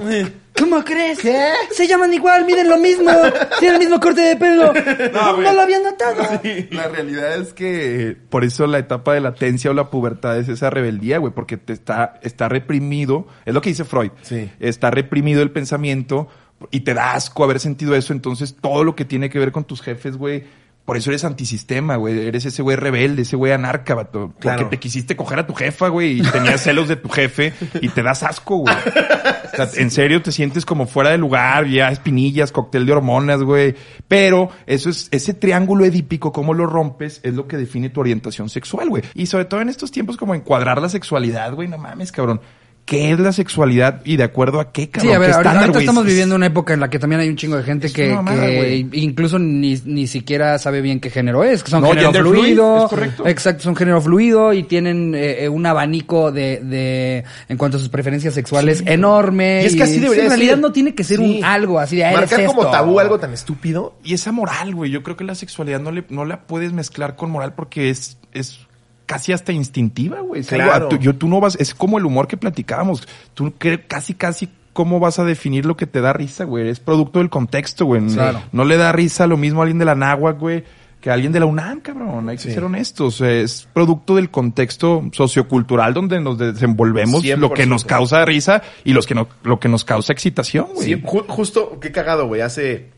¿Cómo 0.57 0.83
crees? 0.83 1.19
Se 1.19 1.87
llaman 1.87 2.13
igual, 2.13 2.45
miden 2.45 2.69
lo 2.69 2.77
mismo. 2.77 3.11
Tienen 3.59 3.75
el 3.75 3.79
mismo 3.79 3.99
corte 3.99 4.21
de 4.21 4.35
pelo. 4.37 4.73
No, 5.13 5.35
güey. 5.35 5.53
lo 5.53 5.61
habían 5.61 5.83
notado. 5.83 6.23
La 6.71 6.87
realidad 6.87 7.35
es 7.35 7.53
que 7.53 8.15
por 8.29 8.43
eso 8.43 8.65
la 8.67 8.79
etapa 8.79 9.13
de 9.13 9.21
latencia 9.21 9.71
o 9.71 9.73
la 9.73 9.89
pubertad 9.89 10.37
es 10.37 10.47
esa 10.49 10.69
rebeldía, 10.69 11.17
güey, 11.17 11.33
porque 11.33 11.57
te 11.57 11.73
está, 11.73 12.19
está 12.21 12.47
reprimido, 12.49 13.27
es 13.45 13.53
lo 13.53 13.61
que 13.61 13.69
dice 13.69 13.83
Freud, 13.85 14.11
Sí. 14.21 14.49
está 14.59 14.91
reprimido 14.91 15.41
el 15.41 15.51
pensamiento 15.51 16.27
y 16.71 16.81
te 16.81 16.93
da 16.93 17.13
asco 17.13 17.43
haber 17.43 17.59
sentido 17.59 17.95
eso, 17.95 18.13
entonces 18.13 18.55
todo 18.59 18.83
lo 18.83 18.95
que 18.95 19.03
tiene 19.05 19.29
que 19.29 19.39
ver 19.39 19.51
con 19.51 19.65
tus 19.65 19.81
jefes, 19.81 20.15
güey, 20.17 20.45
por 20.85 20.97
eso 20.97 21.09
eres 21.09 21.25
antisistema, 21.25 21.95
güey, 21.95 22.27
eres 22.27 22.45
ese 22.45 22.61
güey 22.61 22.77
rebelde, 22.77 23.23
ese 23.23 23.35
güey 23.35 23.51
anarca, 23.51 23.95
vato, 23.95 24.31
porque 24.39 24.65
te 24.65 24.77
quisiste 24.77 25.15
coger 25.15 25.39
a 25.39 25.47
tu 25.47 25.55
jefa, 25.55 25.87
güey, 25.87 26.19
y 26.19 26.21
tenías 26.21 26.61
celos 26.61 26.87
de 26.87 26.95
tu 26.95 27.09
jefe 27.09 27.53
y 27.81 27.89
te 27.89 28.03
das 28.03 28.21
asco, 28.21 28.57
güey. 28.57 28.75
O 28.75 29.55
sea, 29.55 29.67
en 29.81 29.89
serio 29.89 30.21
te 30.21 30.31
sientes 30.31 30.63
como 30.63 30.85
fuera 30.85 31.09
de 31.09 31.17
lugar, 31.17 31.65
ya 31.65 31.89
espinillas, 31.89 32.51
cóctel 32.51 32.85
de 32.85 32.91
hormonas, 32.91 33.41
güey. 33.41 33.75
Pero 34.07 34.51
eso 34.67 34.91
es, 34.91 35.07
ese 35.11 35.33
triángulo 35.33 35.85
edípico, 35.85 36.31
cómo 36.31 36.53
lo 36.53 36.67
rompes, 36.67 37.19
es 37.23 37.33
lo 37.33 37.47
que 37.47 37.57
define 37.57 37.89
tu 37.89 38.01
orientación 38.01 38.49
sexual, 38.49 38.89
güey. 38.89 39.01
Y 39.15 39.25
sobre 39.25 39.45
todo 39.45 39.61
en 39.61 39.69
estos 39.69 39.91
tiempos 39.91 40.17
como 40.17 40.35
encuadrar 40.35 40.79
la 40.81 40.89
sexualidad, 40.89 41.53
güey, 41.53 41.67
no 41.67 41.79
mames, 41.79 42.11
cabrón. 42.11 42.41
¿Qué 42.85 43.11
es 43.11 43.19
la 43.19 43.33
sexualidad 43.33 44.01
y 44.05 44.15
de 44.17 44.23
acuerdo 44.23 44.59
a 44.59 44.71
qué, 44.71 44.89
cabrón? 44.91 45.09
Sí, 45.11 45.15
a 45.15 45.17
ver, 45.17 45.29
¿Qué 45.29 45.33
ahorita, 45.35 45.49
estándar, 45.49 45.61
ahorita 45.63 45.73
güey? 45.79 45.83
estamos 45.85 46.03
Es- 46.03 46.07
viviendo 46.07 46.35
una 46.35 46.45
época 46.45 46.73
en 46.75 46.79
la 46.79 46.89
que 46.91 46.99
también 46.99 47.19
hay 47.19 47.29
un 47.29 47.35
chingo 47.35 47.57
de 47.57 47.63
gente 47.63 47.91
que, 47.91 48.15
que 48.25 48.87
incluso 48.99 49.39
ni, 49.39 49.75
ni 49.85 50.05
siquiera 50.05 50.59
sabe 50.59 50.81
bien 50.81 50.99
qué 50.99 51.09
género 51.09 51.43
es, 51.43 51.63
que 51.63 51.71
son 51.71 51.81
No, 51.81 51.89
género 51.89 52.13
fluido. 52.13 52.83
es 52.83 52.89
correcto. 52.91 53.27
Exacto, 53.27 53.63
son 53.63 53.75
género 53.75 53.99
fluido 54.01 54.53
y 54.53 54.61
tienen 54.63 55.15
eh, 55.15 55.45
eh, 55.45 55.49
un 55.49 55.65
abanico 55.65 56.31
de, 56.31 56.59
de, 56.59 57.23
en 57.49 57.57
cuanto 57.57 57.77
a 57.77 57.79
sus 57.79 57.89
preferencias 57.89 58.35
sexuales 58.35 58.83
enorme. 58.85 59.63
Y 59.63 59.65
es 59.65 59.75
que 59.75 59.81
así 59.81 59.99
debería 59.99 60.25
En 60.25 60.29
realidad 60.29 60.57
no 60.57 60.71
tiene 60.71 60.93
que 60.93 61.03
ser 61.03 61.17
Sí. 61.17 61.37
un 61.39 61.43
algo 61.43 61.79
así 61.79 61.95
de, 61.95 62.05
ah, 62.05 62.09
eres 62.11 62.29
Marcar 62.29 62.45
como 62.45 62.61
esto. 62.61 62.71
tabú 62.71 62.99
algo 62.99 63.17
tan 63.19 63.33
estúpido. 63.33 63.95
Y 64.03 64.13
esa 64.13 64.31
moral, 64.31 64.75
güey. 64.75 64.91
Yo 64.91 65.01
creo 65.01 65.17
que 65.17 65.23
la 65.23 65.33
sexualidad 65.33 65.79
no, 65.79 65.91
le, 65.91 66.03
no 66.09 66.23
la 66.23 66.41
puedes 66.45 66.71
mezclar 66.71 67.15
con 67.15 67.31
moral 67.31 67.53
porque 67.55 67.89
es, 67.89 68.19
es 68.31 68.59
casi 69.05 69.33
hasta 69.33 69.51
instintiva, 69.51 70.19
güey. 70.21 70.43
Claro. 70.43 70.87
tú, 70.89 70.97
yo, 70.97 71.15
tú 71.15 71.27
no 71.27 71.39
vas, 71.39 71.55
es 71.59 71.73
como 71.73 71.97
el 71.97 72.05
humor 72.05 72.27
que 72.27 72.37
platicábamos. 72.37 73.07
Tú 73.33 73.53
casi, 73.87 74.13
casi, 74.13 74.49
¿cómo 74.73 74.99
vas 74.99 75.19
a 75.19 75.23
definir 75.23 75.65
lo 75.65 75.77
que 75.77 75.87
te 75.87 76.01
da 76.01 76.11
risa, 76.13 76.43
güey? 76.45 76.67
Es 76.69 76.79
producto 76.79 77.19
del 77.19 77.29
contexto, 77.29 77.85
güey. 77.85 78.05
Claro. 78.07 78.41
No 78.51 78.65
le 78.65 78.77
da 78.77 78.91
risa 78.91 79.27
lo 79.27 79.37
mismo 79.37 79.61
a 79.61 79.63
alguien 79.63 79.79
de 79.79 79.85
la 79.85 79.95
náhuac, 79.95 80.39
güey. 80.39 80.63
Que 81.01 81.11
a 81.11 81.13
alguien 81.13 81.31
de 81.31 81.39
la 81.39 81.45
UNAM, 81.45 81.81
cabrón. 81.81 82.29
Hay 82.29 82.37
que 82.37 82.43
Sí. 82.43 82.51
ser 82.51 82.63
honestos. 82.63 83.21
Es 83.21 83.67
producto 83.71 84.15
del 84.15 84.31
contexto 84.31 85.03
sociocultural 85.11 85.93
donde 85.93 86.19
nos 86.19 86.39
desenvolvemos, 86.39 87.23
lo 87.37 87.51
que 87.53 87.63
100%. 87.63 87.69
nos 87.69 87.85
causa 87.85 88.25
risa 88.25 88.63
y 88.83 88.93
los 88.93 89.05
que 89.05 89.13
no, 89.13 89.27
lo 89.43 89.59
que 89.59 89.67
nos 89.67 89.85
causa 89.85 90.13
excitación, 90.13 90.65
güey. 90.73 90.85
Sí, 90.87 90.95
ju- 90.95 91.25
justo, 91.27 91.77
qué 91.79 91.91
cagado, 91.91 92.25
güey. 92.25 92.41
Hace 92.41 92.89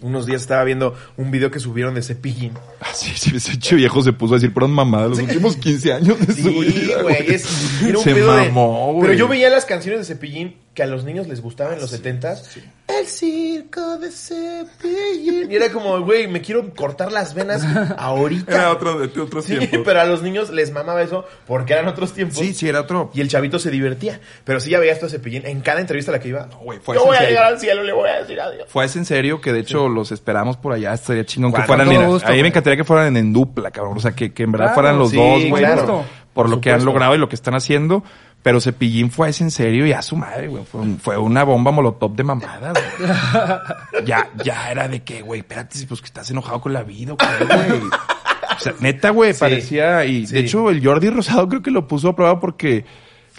unos 0.00 0.26
días 0.26 0.42
estaba 0.42 0.62
viendo 0.64 0.94
un 1.16 1.30
video 1.30 1.50
que 1.50 1.58
subieron 1.60 1.94
de 1.94 2.02
Cepillín. 2.02 2.52
Ah, 2.80 2.88
sí, 2.94 3.12
sí, 3.14 3.36
ese 3.36 3.74
viejo 3.74 4.02
se 4.02 4.12
puso 4.12 4.34
a 4.34 4.36
decir 4.36 4.52
puras 4.52 4.68
mamadas 4.70 5.10
los 5.10 5.18
últimos 5.20 5.56
15 5.56 5.92
años 5.94 6.18
de 6.26 6.34
su 6.34 6.42
Sí, 6.42 6.48
vida. 6.50 7.02
güey, 7.02 7.16
es, 7.34 7.82
era 7.82 7.98
un 7.98 8.04
se 8.04 8.14
pedo 8.14 8.36
de- 8.36 8.42
mamó, 8.48 8.92
güey. 8.92 9.02
Pero 9.08 9.18
yo 9.18 9.28
veía 9.28 9.48
las 9.50 9.64
canciones 9.64 10.00
de 10.06 10.14
Cepillín 10.14 10.56
que 10.76 10.82
a 10.82 10.86
los 10.86 11.04
niños 11.04 11.26
les 11.26 11.40
gustaban 11.40 11.72
en 11.72 11.80
los 11.80 11.88
setentas. 11.88 12.54
El 12.86 13.06
circo 13.06 13.96
de 13.96 14.10
Cepillín. 14.12 15.50
Y 15.50 15.56
era 15.56 15.72
como, 15.72 15.98
güey, 16.02 16.28
me 16.28 16.42
quiero 16.42 16.68
cortar 16.74 17.10
las 17.12 17.32
venas 17.32 17.64
ahorita. 17.98 18.52
Era 18.52 18.70
otro, 18.72 18.98
otro 19.22 19.40
Sí, 19.40 19.56
tiempo. 19.56 19.78
pero 19.86 20.02
a 20.02 20.04
los 20.04 20.20
niños 20.22 20.50
les 20.50 20.70
mamaba 20.72 21.00
eso 21.02 21.24
porque 21.46 21.72
eran 21.72 21.88
otros 21.88 22.12
tiempos. 22.12 22.36
Sí, 22.38 22.52
sí, 22.52 22.68
era 22.68 22.82
otro. 22.82 23.10
Y 23.14 23.22
el 23.22 23.28
chavito 23.28 23.58
se 23.58 23.70
divertía. 23.70 24.20
Pero 24.44 24.60
sí 24.60 24.68
ya 24.70 24.78
veía 24.78 24.92
esto 24.92 25.06
de 25.06 25.12
Cepillín. 25.12 25.46
En 25.46 25.62
cada 25.62 25.80
entrevista 25.80 26.10
a 26.10 26.12
la 26.12 26.20
que 26.20 26.28
iba. 26.28 26.46
güey, 26.62 26.78
fue 26.78 26.94
yo 26.94 27.06
voy 27.06 27.16
a 27.16 27.22
llegar 27.26 27.44
al 27.46 27.58
cielo, 27.58 27.82
le 27.82 27.94
voy 27.94 28.10
a 28.10 28.20
decir 28.20 28.38
adiós. 28.38 28.66
Fue 28.68 28.84
ese 28.84 28.98
en 28.98 29.06
serio 29.06 29.40
que 29.40 29.54
de 29.54 29.60
hecho 29.60 29.88
los 29.88 30.12
esperamos 30.12 30.58
por 30.58 30.74
allá. 30.74 30.92
Estaría 30.92 31.24
chingón 31.24 31.52
que 31.52 31.56
Con 31.60 31.66
fueran. 31.68 31.88
mira, 31.88 32.06
gusto, 32.06 32.28
a 32.28 32.32
mí 32.32 32.42
me 32.42 32.48
encantaría 32.48 32.76
que 32.76 32.84
fueran 32.84 33.16
en, 33.16 33.32
dupla, 33.32 33.70
cabrón. 33.70 33.96
O 33.96 34.00
sea, 34.00 34.12
que, 34.12 34.34
que 34.34 34.42
en 34.42 34.52
verdad 34.52 34.66
Claro, 34.66 34.74
fueran 34.74 34.98
los 34.98 35.10
sí, 35.10 35.16
dos, 35.16 35.44
güey. 35.48 35.62
claro. 35.64 35.86
Por, 35.86 36.04
por 36.34 36.48
lo 36.50 36.60
que 36.60 36.70
han 36.70 36.84
logrado 36.84 37.14
y 37.14 37.18
lo 37.18 37.30
que 37.30 37.34
están 37.34 37.54
haciendo. 37.54 38.04
Pero 38.46 38.60
Cepillín 38.60 39.10
fue 39.10 39.28
ese 39.30 39.42
en 39.42 39.50
serio 39.50 39.84
y 39.88 39.92
a 39.92 40.00
su 40.02 40.14
madre, 40.14 40.46
güey. 40.46 40.62
Fue, 40.64 40.80
un- 40.80 41.00
fue 41.00 41.18
una 41.18 41.42
bomba 41.42 41.72
molotov 41.72 42.14
de 42.14 42.22
mamada, 42.22 42.72
güey. 42.72 44.04
ya, 44.06 44.28
ya 44.44 44.70
era 44.70 44.86
de 44.86 45.02
que, 45.02 45.20
güey, 45.20 45.40
espérate, 45.40 45.84
pues 45.88 46.00
que 46.00 46.06
estás 46.06 46.30
enojado 46.30 46.60
con 46.60 46.72
la 46.72 46.84
vida, 46.84 47.14
güey. 47.14 47.80
O 47.80 48.60
sea, 48.60 48.72
neta, 48.78 49.10
güey, 49.10 49.34
Sí. 49.34 49.40
parecía. 49.40 50.04
Y 50.04 50.28
Sí. 50.28 50.34
de 50.34 50.40
hecho, 50.42 50.70
el 50.70 50.80
Jordi 50.80 51.10
Rosado 51.10 51.48
creo 51.48 51.60
que 51.60 51.72
lo 51.72 51.88
puso 51.88 52.10
a 52.10 52.14
prueba 52.14 52.38
porque 52.38 52.84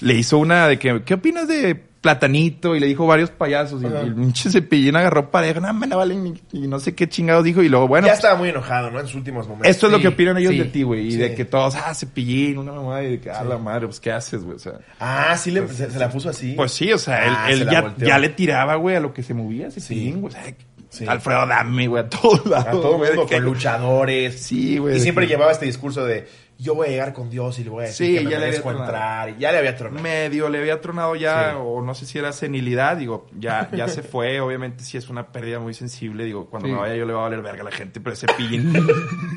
le 0.02 0.14
hizo 0.14 0.40
una 0.40 0.68
de 0.68 0.78
que, 0.78 1.02
¿qué 1.06 1.14
opinas 1.14 1.48
de 1.48 1.87
Platanito? 2.02 2.76
Y 2.76 2.80
le 2.80 2.88
dijo 2.88 3.06
varios 3.08 3.30
payasos. 3.32 3.82
Y, 3.82 3.86
Ajá. 3.88 4.02
y 4.04 4.08
el 4.08 4.16
pinche 4.16 4.50
cepillín 4.50 4.96
agarró 4.96 5.32
pareja, 5.32 5.60
no, 5.60 5.74
me 5.74 5.88
la 5.88 5.96
valen. 5.96 6.40
Y, 6.52 6.68
no 6.68 6.80
sé 6.80 6.96
qué 6.96 7.10
chingados 7.10 7.44
dijo. 7.44 7.62
Y 7.64 7.70
luego, 7.70 7.88
bueno, 7.88 8.08
ya 8.08 8.14
pues, 8.14 8.20
estaba 8.20 8.38
muy 8.38 8.50
enojado, 8.50 8.92
¿no? 8.92 9.00
En 9.00 9.08
sus 9.08 9.16
últimos 9.16 9.48
momentos. 9.48 9.70
esto 9.70 9.88
es 9.88 9.92
lo 9.92 10.00
que 10.00 10.08
opinan 10.08 10.38
ellos 10.38 10.52
sí. 10.52 10.60
de 10.60 10.66
ti, 10.66 10.84
güey. 10.84 11.08
Y 11.08 11.12
Sí. 11.14 11.18
de 11.18 11.36
que 11.36 11.46
todos, 11.46 11.76
ah, 11.76 11.94
cepillín, 11.94 12.58
una 12.58 12.72
mamá. 12.72 13.02
Y 13.04 13.12
de 13.12 13.20
que, 13.20 13.30
ah, 13.32 13.44
la 13.44 13.58
madre, 13.58 13.88
pues, 13.88 14.00
¿qué 14.00 14.12
haces, 14.12 14.44
güey? 14.44 14.56
O 14.56 14.60
sea. 14.60 14.74
Ah, 15.00 15.36
sí, 15.38 15.52
le, 15.52 15.68
se, 15.68 15.90
se 15.92 16.00
la 16.00 16.10
puso 16.10 16.30
así. 16.30 16.54
Pues 16.54 16.72
sí, 16.72 16.92
o 16.94 16.98
sea, 16.98 17.26
él, 17.26 17.34
Ah, 17.36 17.52
él 17.52 17.60
se 17.60 17.66
ya, 17.66 17.96
ya 17.98 18.20
le 18.20 18.30
tiraba, 18.30 18.76
güey, 18.76 18.96
a 18.96 19.00
lo 19.00 19.14
que 19.14 19.24
se 19.24 19.34
movía 19.34 19.70
Cepillín, 19.72 20.22
güey. 20.22 20.34
O 20.34 20.38
sea, 20.38 20.44
Sí. 20.90 21.06
Alfredo 21.06 21.46
Dame, 21.46 21.88
güey, 21.90 22.02
a 22.02 22.10
todos 22.10 22.46
lados. 22.46 22.68
A 22.68 22.72
todo 22.72 22.98
mundo 22.98 23.26
que- 23.28 23.36
con 23.36 23.44
luchadores. 23.44 24.42
Sí, 24.42 24.78
güey. 24.78 24.96
Y 24.96 25.00
siempre 25.02 25.26
que 25.28 25.34
llevaba 25.34 25.52
este 25.52 25.66
discurso 25.66 26.06
de 26.06 26.26
yo 26.60 26.74
voy 26.76 26.88
a 26.88 26.90
llegar 26.90 27.14
con 27.14 27.30
Dios 27.30 27.60
y 27.60 27.64
le 27.64 27.70
voy 27.70 27.84
a 27.84 27.88
decir 27.88 28.08
Sí, 28.08 28.14
que 28.18 28.24
me 28.26 28.32
ya 28.32 28.40
le 28.40 28.46
merezco 28.48 28.72
entrar. 28.72 29.30
Y 29.30 29.38
ya 29.38 29.52
le 29.52 29.60
había 29.60 29.76
tronado. 29.76 30.02
Medio 30.02 30.50
le 30.50 30.58
había 30.60 30.82
tronado 30.82 31.16
ya, 31.16 31.52
Sí. 31.52 31.58
o 31.62 31.82
no 31.82 31.94
sé 31.94 32.06
si 32.06 32.18
era 32.18 32.32
senilidad, 32.32 32.98
digo, 32.98 33.28
ya, 33.38 33.70
ya 33.72 33.88
se 33.88 34.02
fue, 34.04 34.40
obviamente 34.40 34.84
sí 34.84 34.98
es 34.98 35.10
una 35.10 35.28
pérdida 35.32 35.60
muy 35.60 35.74
sensible, 35.74 36.24
digo, 36.26 36.48
cuando 36.50 36.70
me 36.70 36.76
vaya 36.76 36.96
yo 36.96 37.06
le 37.06 37.14
va 37.14 37.20
a 37.20 37.24
valer 37.30 37.42
verga 37.42 37.62
a 37.62 37.66
la 37.66 37.72
gente, 37.72 38.00
pero 38.02 38.14
ese 38.14 38.28
pillín, 38.38 38.74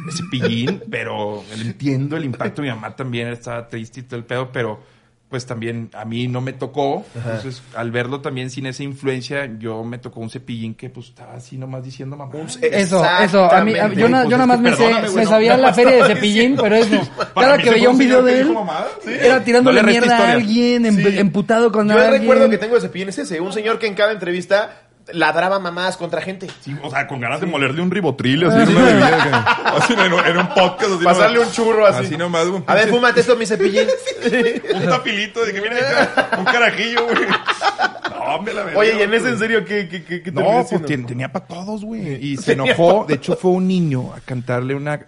ese 0.09 0.23
pillín, 0.31 0.83
pero 0.91 1.43
entiendo 1.55 2.17
el 2.17 2.25
impacto, 2.25 2.63
mi 2.63 2.69
mamá 2.69 2.97
también 2.97 3.29
estaba 3.29 3.69
triste 3.69 4.01
y 4.01 4.03
todo 4.05 4.17
el 4.17 4.25
pedo, 4.25 4.51
pero 4.53 4.81
pues 5.31 5.47
también 5.47 5.91
a 5.95 6.05
mí 6.05 6.27
no 6.27 6.41
me 6.41 6.53
tocó, 6.53 7.05
entonces 7.15 7.63
al 7.77 7.93
verlo 7.93 8.21
también 8.21 8.51
sin 8.51 8.67
esa 8.67 8.83
influencia, 8.83 9.49
yo 9.61 9.85
me 9.85 9.97
tocó 9.99 10.19
un 10.19 10.29
cepillín 10.29 10.75
que 10.75 10.91
pues 10.91 11.07
estaba 11.11 11.35
así 11.35 11.57
nomás 11.57 11.85
diciendo 11.85 12.17
mamá. 12.17 12.35
Un- 12.35 12.49
Eso, 12.61 13.05
eso. 13.23 13.45
A 13.51 13.65
mí, 13.65 13.75
a- 13.79 13.87
yo, 13.93 14.09
na- 14.09 14.23
Pues 14.23 14.31
yo 14.31 14.37
nada 14.39 14.47
más 14.47 14.57
que 14.57 14.63
me, 14.71 14.77
sé- 14.77 15.17
me 15.17 15.25
sabía 15.27 15.57
la 15.57 15.73
feria 15.73 16.03
de 16.05 16.15
Cepillín, 16.15 16.57
pero 16.61 16.75
eso. 16.75 17.01
Cada 17.35 17.57
que 17.59 17.71
veía 17.71 17.89
un 17.91 17.99
video 17.99 18.23
de 18.25 18.41
él. 18.41 18.55
Sí. 19.05 19.11
era 19.21 19.45
tirándole 19.45 19.83
No 19.83 19.89
mierda 19.89 20.19
a 20.19 20.33
alguien, 20.33 20.93
Sí. 20.93 21.19
emputado 21.19 21.71
con 21.71 21.87
Yo 21.89 21.95
alguien. 21.95 22.13
el 22.15 22.21
recuerdo 22.23 22.51
que 22.51 22.59
tengo 22.59 22.75
de 22.75 22.81
Cepillín 22.81 23.09
es 23.11 23.19
ese. 23.19 23.41
Un 23.41 23.53
señor 23.53 23.79
que 23.79 23.87
en 23.87 23.95
cada 23.95 24.11
entrevista 24.13 24.83
ladraba 25.13 25.59
mamadas 25.59 25.97
contra 25.97 26.21
gente. 26.23 26.47
Sí, 26.61 26.77
o 26.83 26.91
sea, 26.91 27.07
con 27.07 27.21
ganas 27.21 27.41
de 27.41 27.47
molerle 27.47 27.83
un 27.83 27.91
ribotril, 27.91 28.45
así 28.45 28.59
en 28.71 28.77
una 28.77 28.85
bebida, 28.85 29.25
que- 29.25 29.69
así 29.83 29.93
en, 29.95 30.01
en 30.01 30.39
un 30.39 30.49
podcast, 30.49 30.93
así 30.95 31.05
Pasarle 31.05 31.39
nomás. 31.39 31.49
un 31.59 31.65
churro 31.65 31.87
así. 31.87 32.05
Así 32.07 32.17
nomás, 32.17 32.47
un 32.47 32.65
A 32.67 32.75
ver, 32.75 32.89
fúmate 32.89 33.21
esto, 33.21 33.37
mi 33.37 33.47
Cepillín. 33.47 33.87
un 34.75 34.87
tapilito 34.87 35.45
de 35.45 35.53
que 35.53 35.61
viene 35.61 35.77
acá, 35.81 36.31
un 36.39 36.45
carajillo, 36.45 37.05
güey. 37.05 37.27
No, 38.11 38.35
hombre, 38.37 38.55
la 38.55 38.63
verdad. 38.65 38.79
Oye, 38.81 38.97
¿y 38.99 39.03
en 39.03 39.15
ese 39.15 39.29
en 39.31 39.39
serio 39.39 39.65
qué, 39.65 39.89
qué, 39.89 40.05
qué, 40.05 40.23
qué 40.23 40.31
No, 40.33 40.65
pues 40.69 40.83
ten- 40.87 41.07
tenía 41.07 41.33
para 41.33 41.47
todos, 41.47 41.85
güey. 41.85 42.25
Y 42.25 42.37
se 42.37 42.53
enojó. 42.53 43.05
De 43.09 43.15
hecho, 43.15 43.37
fue 43.37 43.51
un 43.53 43.67
niño 43.67 44.13
a 44.15 44.21
cantarle 44.21 44.75
una, 44.75 45.01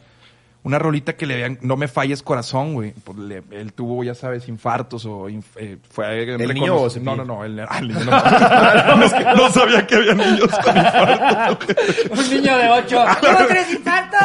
una 0.64 0.78
rolita 0.78 1.14
que 1.16 1.26
le 1.26 1.36
vean, 1.36 1.58
no 1.62 1.76
me 1.76 1.88
falles 1.88 2.22
corazón, 2.22 2.74
güey. 2.74 2.92
Pues 3.04 3.18
le- 3.18 3.42
él 3.50 3.72
tuvo, 3.72 4.04
ya 4.04 4.14
sabes, 4.14 4.48
infartos 4.48 5.04
o 5.06 5.28
inf- 5.28 5.42
eh, 5.56 5.76
fue 5.90 6.22
¿El 6.22 6.54
niño 6.54 6.76
o? 6.76 6.88
No, 7.00 7.16
no, 7.16 7.24
no. 7.24 7.44
El, 7.44 7.58
ah, 7.68 7.78
el 7.80 7.88
niño 7.88 8.00
no. 8.04 8.96
no, 8.96 9.04
es 9.04 9.12
que 9.12 9.24
no 9.24 9.50
sabía 9.50 9.86
que 9.86 9.96
había 9.96 10.14
niños 10.14 10.48
con 10.64 10.76
infartos. 10.76 11.76
Un 12.10 12.30
niño 12.30 12.58
de 12.58 12.68
ocho. 12.70 13.04
¿Tengo 13.20 13.46
tres 13.48 13.72
infartos? 13.72 14.20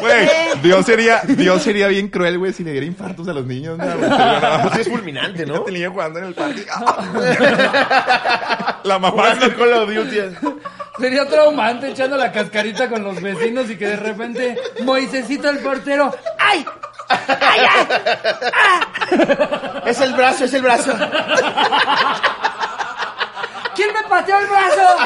Güey, 0.00 0.28
Dios 0.62 0.86
sería, 0.86 1.20
Dios 1.26 1.60
sería 1.62 1.88
bien 1.88 2.08
cruel, 2.08 2.38
güey, 2.38 2.52
si 2.52 2.62
le 2.64 2.70
diera 2.72 2.86
infartos 2.86 3.26
a 3.28 3.32
los 3.32 3.44
niños. 3.46 3.76
No. 3.76 3.84
Pues 4.68 4.78
es 4.78 4.88
fulminante, 4.88 5.44
¿no? 5.44 5.64
Niño 5.66 5.90
jugando 5.90 6.20
en 6.20 6.24
el 6.26 6.34
parque. 6.34 6.64
La 8.84 8.98
mamá 8.98 9.10
Jugando 9.10 9.56
Call 9.56 9.72
of 9.74 9.90
Duty. 9.94 10.18
Sería 11.00 11.26
traumante 11.26 11.88
echando 11.90 12.16
la 12.16 12.30
cascarita 12.30 12.88
con 12.88 13.02
los 13.02 13.20
vecinos 13.20 13.68
y 13.70 13.76
que 13.76 13.86
de 13.88 13.96
repente 13.96 14.56
Moisésito 14.82 15.48
el 15.48 15.58
portero. 15.58 16.14
¡Ay! 16.38 16.64
¡Ay, 17.08 17.60
ay! 17.74 17.86
Es 19.86 20.00
el 20.00 20.12
brazo, 20.12 20.44
es 20.44 20.54
el 20.54 20.62
brazo. 20.62 20.92
¿Quién 23.74 23.88
me 23.94 24.02
pateó 24.08 24.38
el 24.38 24.46
brazo? 24.46 24.96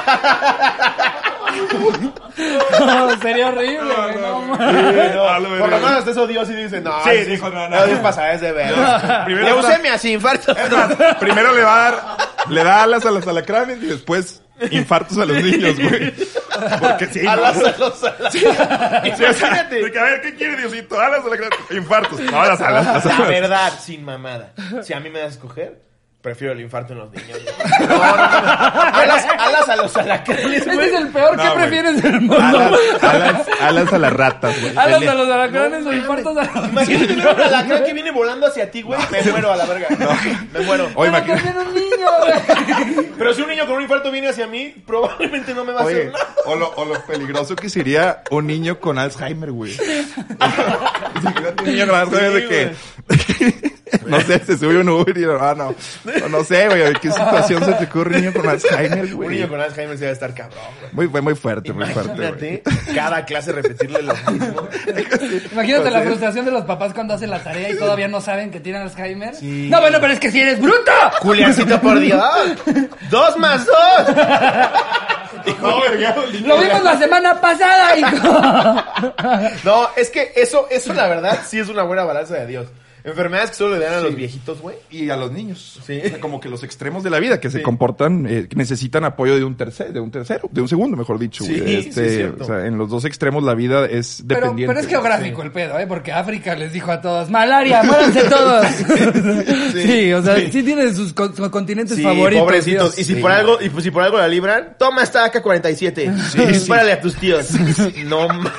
No, 2.80 3.16
sería 3.20 3.48
horrible. 3.48 3.94
No, 3.94 4.10
no. 4.20 4.40
mames. 4.42 5.14
No, 5.14 5.28
Ah, 5.28 5.38
por 5.38 5.68
lo 5.70 5.76
menos 5.78 5.92
hasta 5.92 6.10
eso 6.10 6.26
Dios 6.26 6.48
sí 6.48 6.54
dice, 6.54 6.80
no. 6.80 7.02
Sí, 7.04 7.10
sí, 7.24 7.30
dijo, 7.30 7.48
no, 7.50 7.68
no. 7.68 7.86
Dios 7.86 8.00
pasa, 8.00 8.32
es 8.32 8.40
de 8.40 8.52
ver. 8.52 8.74
Primero 9.24 9.46
Leucemia, 9.60 9.96
sin 9.98 10.12
infarto. 10.14 10.52
Es 10.52 10.70
más, 10.70 10.94
primero 11.20 11.52
le 11.52 11.62
va 11.62 11.74
a 11.86 11.90
dar, 11.90 12.02
le 12.48 12.64
da 12.64 12.82
alas 12.82 13.06
a 13.06 13.10
los 13.10 13.26
alacranes 13.26 13.78
y 13.82 13.86
después 13.86 14.42
infartos 14.70 15.18
a 15.18 15.24
los 15.24 15.42
niños, 15.42 15.78
güey. 15.78 16.12
Porque 16.80 17.06
sí, 17.06 17.26
Alas 17.26 17.56
no. 17.56 17.66
a 17.66 17.78
los 17.78 18.04
alas. 18.04 18.32
Sí, 18.32 18.44
o 18.46 18.54
sea, 18.54 19.02
Imagínate. 19.04 19.82
de 19.82 19.92
que, 19.92 19.98
a 19.98 20.02
ver, 20.04 20.20
¿qué 20.22 20.34
quiere 20.34 20.56
Diosito? 20.56 21.00
Alas 21.00 21.24
a 21.24 21.26
alacranes, 21.26 21.58
infartos. 21.70 22.20
No, 22.20 22.44
las 22.44 22.60
alas, 22.60 23.04
las 23.04 23.18
La 23.18 23.26
verdad, 23.26 23.72
sin 23.80 24.04
mamada. 24.04 24.52
Si 24.82 24.92
a 24.92 25.00
mí 25.00 25.10
me 25.10 25.18
das 25.18 25.28
a 25.28 25.34
escoger, 25.34 25.80
prefiero 26.24 26.54
el 26.54 26.60
infarto 26.62 26.94
en 26.94 27.00
los 27.00 27.12
niños. 27.12 27.38
No, 27.80 27.86
no, 27.86 27.96
no. 27.96 28.02
Alas, 28.02 29.26
alas 29.38 29.68
a 29.68 29.76
los 29.76 29.94
alacranes, 29.96 30.56
Este 30.58 30.74
güey. 30.74 30.88
es 30.88 30.94
el 30.94 31.08
peor. 31.08 31.36
No, 31.36 31.42
¿Qué 31.42 31.48
güey. 31.50 31.60
prefieres 31.60 32.02
del 32.02 32.20
mundo? 32.22 32.38
Alas, 32.40 32.72
alas, 33.02 33.46
alas 33.60 33.92
a 33.92 33.98
las 33.98 34.12
ratas, 34.14 34.60
güey. 34.60 34.72
Alas 34.76 35.02
El- 35.02 35.08
a 35.10 35.14
los 35.14 35.28
alacranes 35.30 35.86
o 35.86 35.92
infartos 35.92 36.36
a 36.38 36.44
los 36.44 36.68
Imagínate 36.70 37.06
tener 37.08 37.28
un 37.28 37.40
alacrán 37.40 37.84
que 37.84 37.92
viene 37.92 38.10
volando 38.10 38.46
hacia 38.46 38.70
ti, 38.70 38.80
güey. 38.82 38.98
Me 39.12 39.22
muero 39.30 39.52
a 39.52 39.56
la 39.56 39.66
verga. 39.66 39.88
Me 40.52 40.60
muero. 40.60 40.88
Oye, 40.94 41.10
Pero 41.12 41.24
imagina- 41.24 41.34
también 41.36 41.68
un 41.68 41.74
niño, 41.74 42.08
güey. 42.96 43.06
Pero 43.18 43.34
si 43.34 43.42
un 43.42 43.48
niño 43.50 43.66
con 43.66 43.76
un 43.76 43.82
infarto 43.82 44.10
viene 44.10 44.28
hacia 44.28 44.46
mí, 44.46 44.74
probablemente 44.86 45.52
no 45.54 45.64
me 45.64 45.72
va 45.72 45.82
a 45.82 45.84
Oye, 45.84 45.94
hacer 46.08 46.12
nada. 46.12 46.34
o 46.46 46.56
lo, 46.56 46.70
o 46.70 46.84
lo 46.86 47.00
peligroso 47.04 47.54
que 47.54 47.68
sería 47.68 48.22
un 48.30 48.46
niño 48.46 48.80
con 48.80 48.98
Alzheimer, 48.98 49.52
güey. 49.52 49.76
Un 51.60 51.64
niño 51.66 51.86
con 51.86 51.96
Alzheimer 51.96 52.32
de 52.32 52.48
que... 52.48 53.74
No 54.06 54.20
sé, 54.20 54.38
se 54.44 54.58
sube 54.58 54.78
un 54.78 54.88
Uber 54.88 55.16
y 55.16 55.24
ah, 55.24 55.54
no. 55.56 55.74
No, 56.20 56.28
no 56.28 56.44
sé, 56.44 56.68
güey, 56.68 56.82
¿en 56.82 56.94
qué 56.94 57.10
situación 57.10 57.64
se 57.64 57.72
te 57.74 57.84
ocurre 57.84 58.16
un 58.16 58.22
niño 58.22 58.32
con 58.32 58.48
Alzheimer, 58.48 59.04
Un 59.04 59.14
güey? 59.14 59.28
niño 59.30 59.48
con 59.48 59.60
Alzheimer 59.60 59.98
se 59.98 60.04
va 60.04 60.10
a 60.10 60.12
estar 60.12 60.34
cabrón, 60.34 60.58
güey. 60.80 60.92
Muy, 60.92 61.08
fue 61.08 61.20
muy 61.20 61.34
fuerte, 61.34 61.72
muy 61.72 61.86
fuerte, 61.86 62.12
güey. 62.14 62.28
Imagínate 62.28 62.62
cada 62.94 63.24
clase 63.24 63.52
repetirle 63.52 64.02
lo 64.02 64.14
mismo. 64.14 64.68
Imagínate 65.52 65.90
la 65.90 66.02
frustración 66.02 66.44
de 66.44 66.50
los 66.50 66.64
papás 66.64 66.92
cuando 66.94 67.14
hacen 67.14 67.30
la 67.30 67.42
tarea 67.42 67.70
y 67.70 67.76
todavía 67.78 68.08
no 68.08 68.20
saben 68.20 68.50
que 68.50 68.60
tienen 68.60 68.82
Alzheimer. 68.82 69.34
No, 69.42 69.80
bueno, 69.80 69.98
pero 70.00 70.12
es 70.12 70.20
que 70.20 70.30
si 70.30 70.40
eres 70.40 70.60
bruto. 70.60 70.92
Juliancito, 71.20 71.80
por 71.80 71.98
Dios. 72.00 72.22
Dos 73.10 73.36
más 73.38 73.66
dos. 73.66 73.74
No, 75.60 75.80
verga, 75.82 76.16
Lo 76.46 76.58
vimos 76.58 76.82
la 76.82 76.98
semana 76.98 77.38
pasada, 77.40 77.96
hijo. 77.98 78.28
No, 79.64 79.88
es 79.96 80.08
que 80.10 80.32
eso, 80.36 80.66
eso 80.70 80.94
la 80.94 81.06
verdad 81.06 81.40
sí 81.46 81.58
es 81.58 81.68
una 81.68 81.82
buena 81.82 82.04
balanza 82.04 82.34
de 82.34 82.46
Dios. 82.46 82.66
Enfermedades 83.04 83.50
que 83.50 83.56
solo 83.56 83.76
le 83.76 83.84
dan 83.84 83.94
a 83.94 84.00
los 84.00 84.16
viejitos, 84.16 84.60
güey. 84.62 84.76
y 84.90 85.10
a 85.10 85.16
los 85.16 85.30
niños. 85.30 85.78
Sí. 85.86 86.00
O 86.04 86.08
sea, 86.08 86.20
como 86.20 86.40
que 86.40 86.48
los 86.48 86.62
extremos 86.64 87.02
de 87.04 87.10
la 87.10 87.18
vida 87.20 87.38
que 87.38 87.50
se 87.50 87.58
Sí. 87.58 87.62
comportan, 87.62 88.26
eh, 88.26 88.46
que 88.48 88.56
necesitan 88.56 89.04
apoyo 89.04 89.36
de 89.36 89.44
un 89.44 89.56
tercero, 89.56 89.92
de 89.92 90.00
un 90.00 90.10
tercero, 90.10 90.48
de 90.50 90.60
un 90.62 90.68
segundo, 90.68 90.96
mejor 90.96 91.18
dicho. 91.18 91.44
Sí, 91.44 91.54
sí, 91.54 91.74
Este, 91.88 92.06
es 92.06 92.14
cierto. 92.16 92.44
o 92.44 92.46
sea, 92.46 92.64
en 92.66 92.78
los 92.78 92.88
dos 92.88 93.04
extremos 93.04 93.42
la 93.44 93.54
vida 93.54 93.84
es 93.84 94.24
Pero, 94.26 94.40
dependiente. 94.40 94.72
pero 94.74 94.80
es 94.80 94.86
geográfico 94.90 95.42
el 95.42 95.52
pedo, 95.52 95.78
¿eh? 95.78 95.86
Porque 95.86 96.12
África 96.12 96.54
les 96.56 96.72
dijo 96.72 96.90
a 96.92 97.00
todos, 97.02 97.28
malaria, 97.28 97.82
muéranse 97.82 98.22
todos. 98.30 98.66
Sí, 99.74 100.12
o 100.12 100.22
sea, 100.22 100.36
sí, 100.36 100.62
tienen 100.62 100.94
sus, 100.94 101.12
con- 101.12 101.36
sus 101.36 101.48
continentes 101.50 101.96
Sí, 101.96 102.02
favoritos. 102.02 102.42
pobrecitos. 102.44 102.94
Dios. 102.96 102.98
Y 102.98 103.04
si 103.04 103.14
Sí. 103.16 103.20
por 103.20 103.32
algo, 103.32 103.58
y 103.60 103.68
pues 103.68 103.84
si 103.84 103.90
por 103.90 104.02
algo 104.02 104.16
la 104.18 104.28
libran, 104.28 104.76
toma 104.78 105.02
esta 105.02 105.24
AK-47. 105.26 106.10
Sí, 106.32 106.38
Dispárale 106.46 106.92
a 106.92 107.00
tus 107.00 107.14
tíos. 107.16 107.48
No 108.06 108.28
mames. 108.28 108.52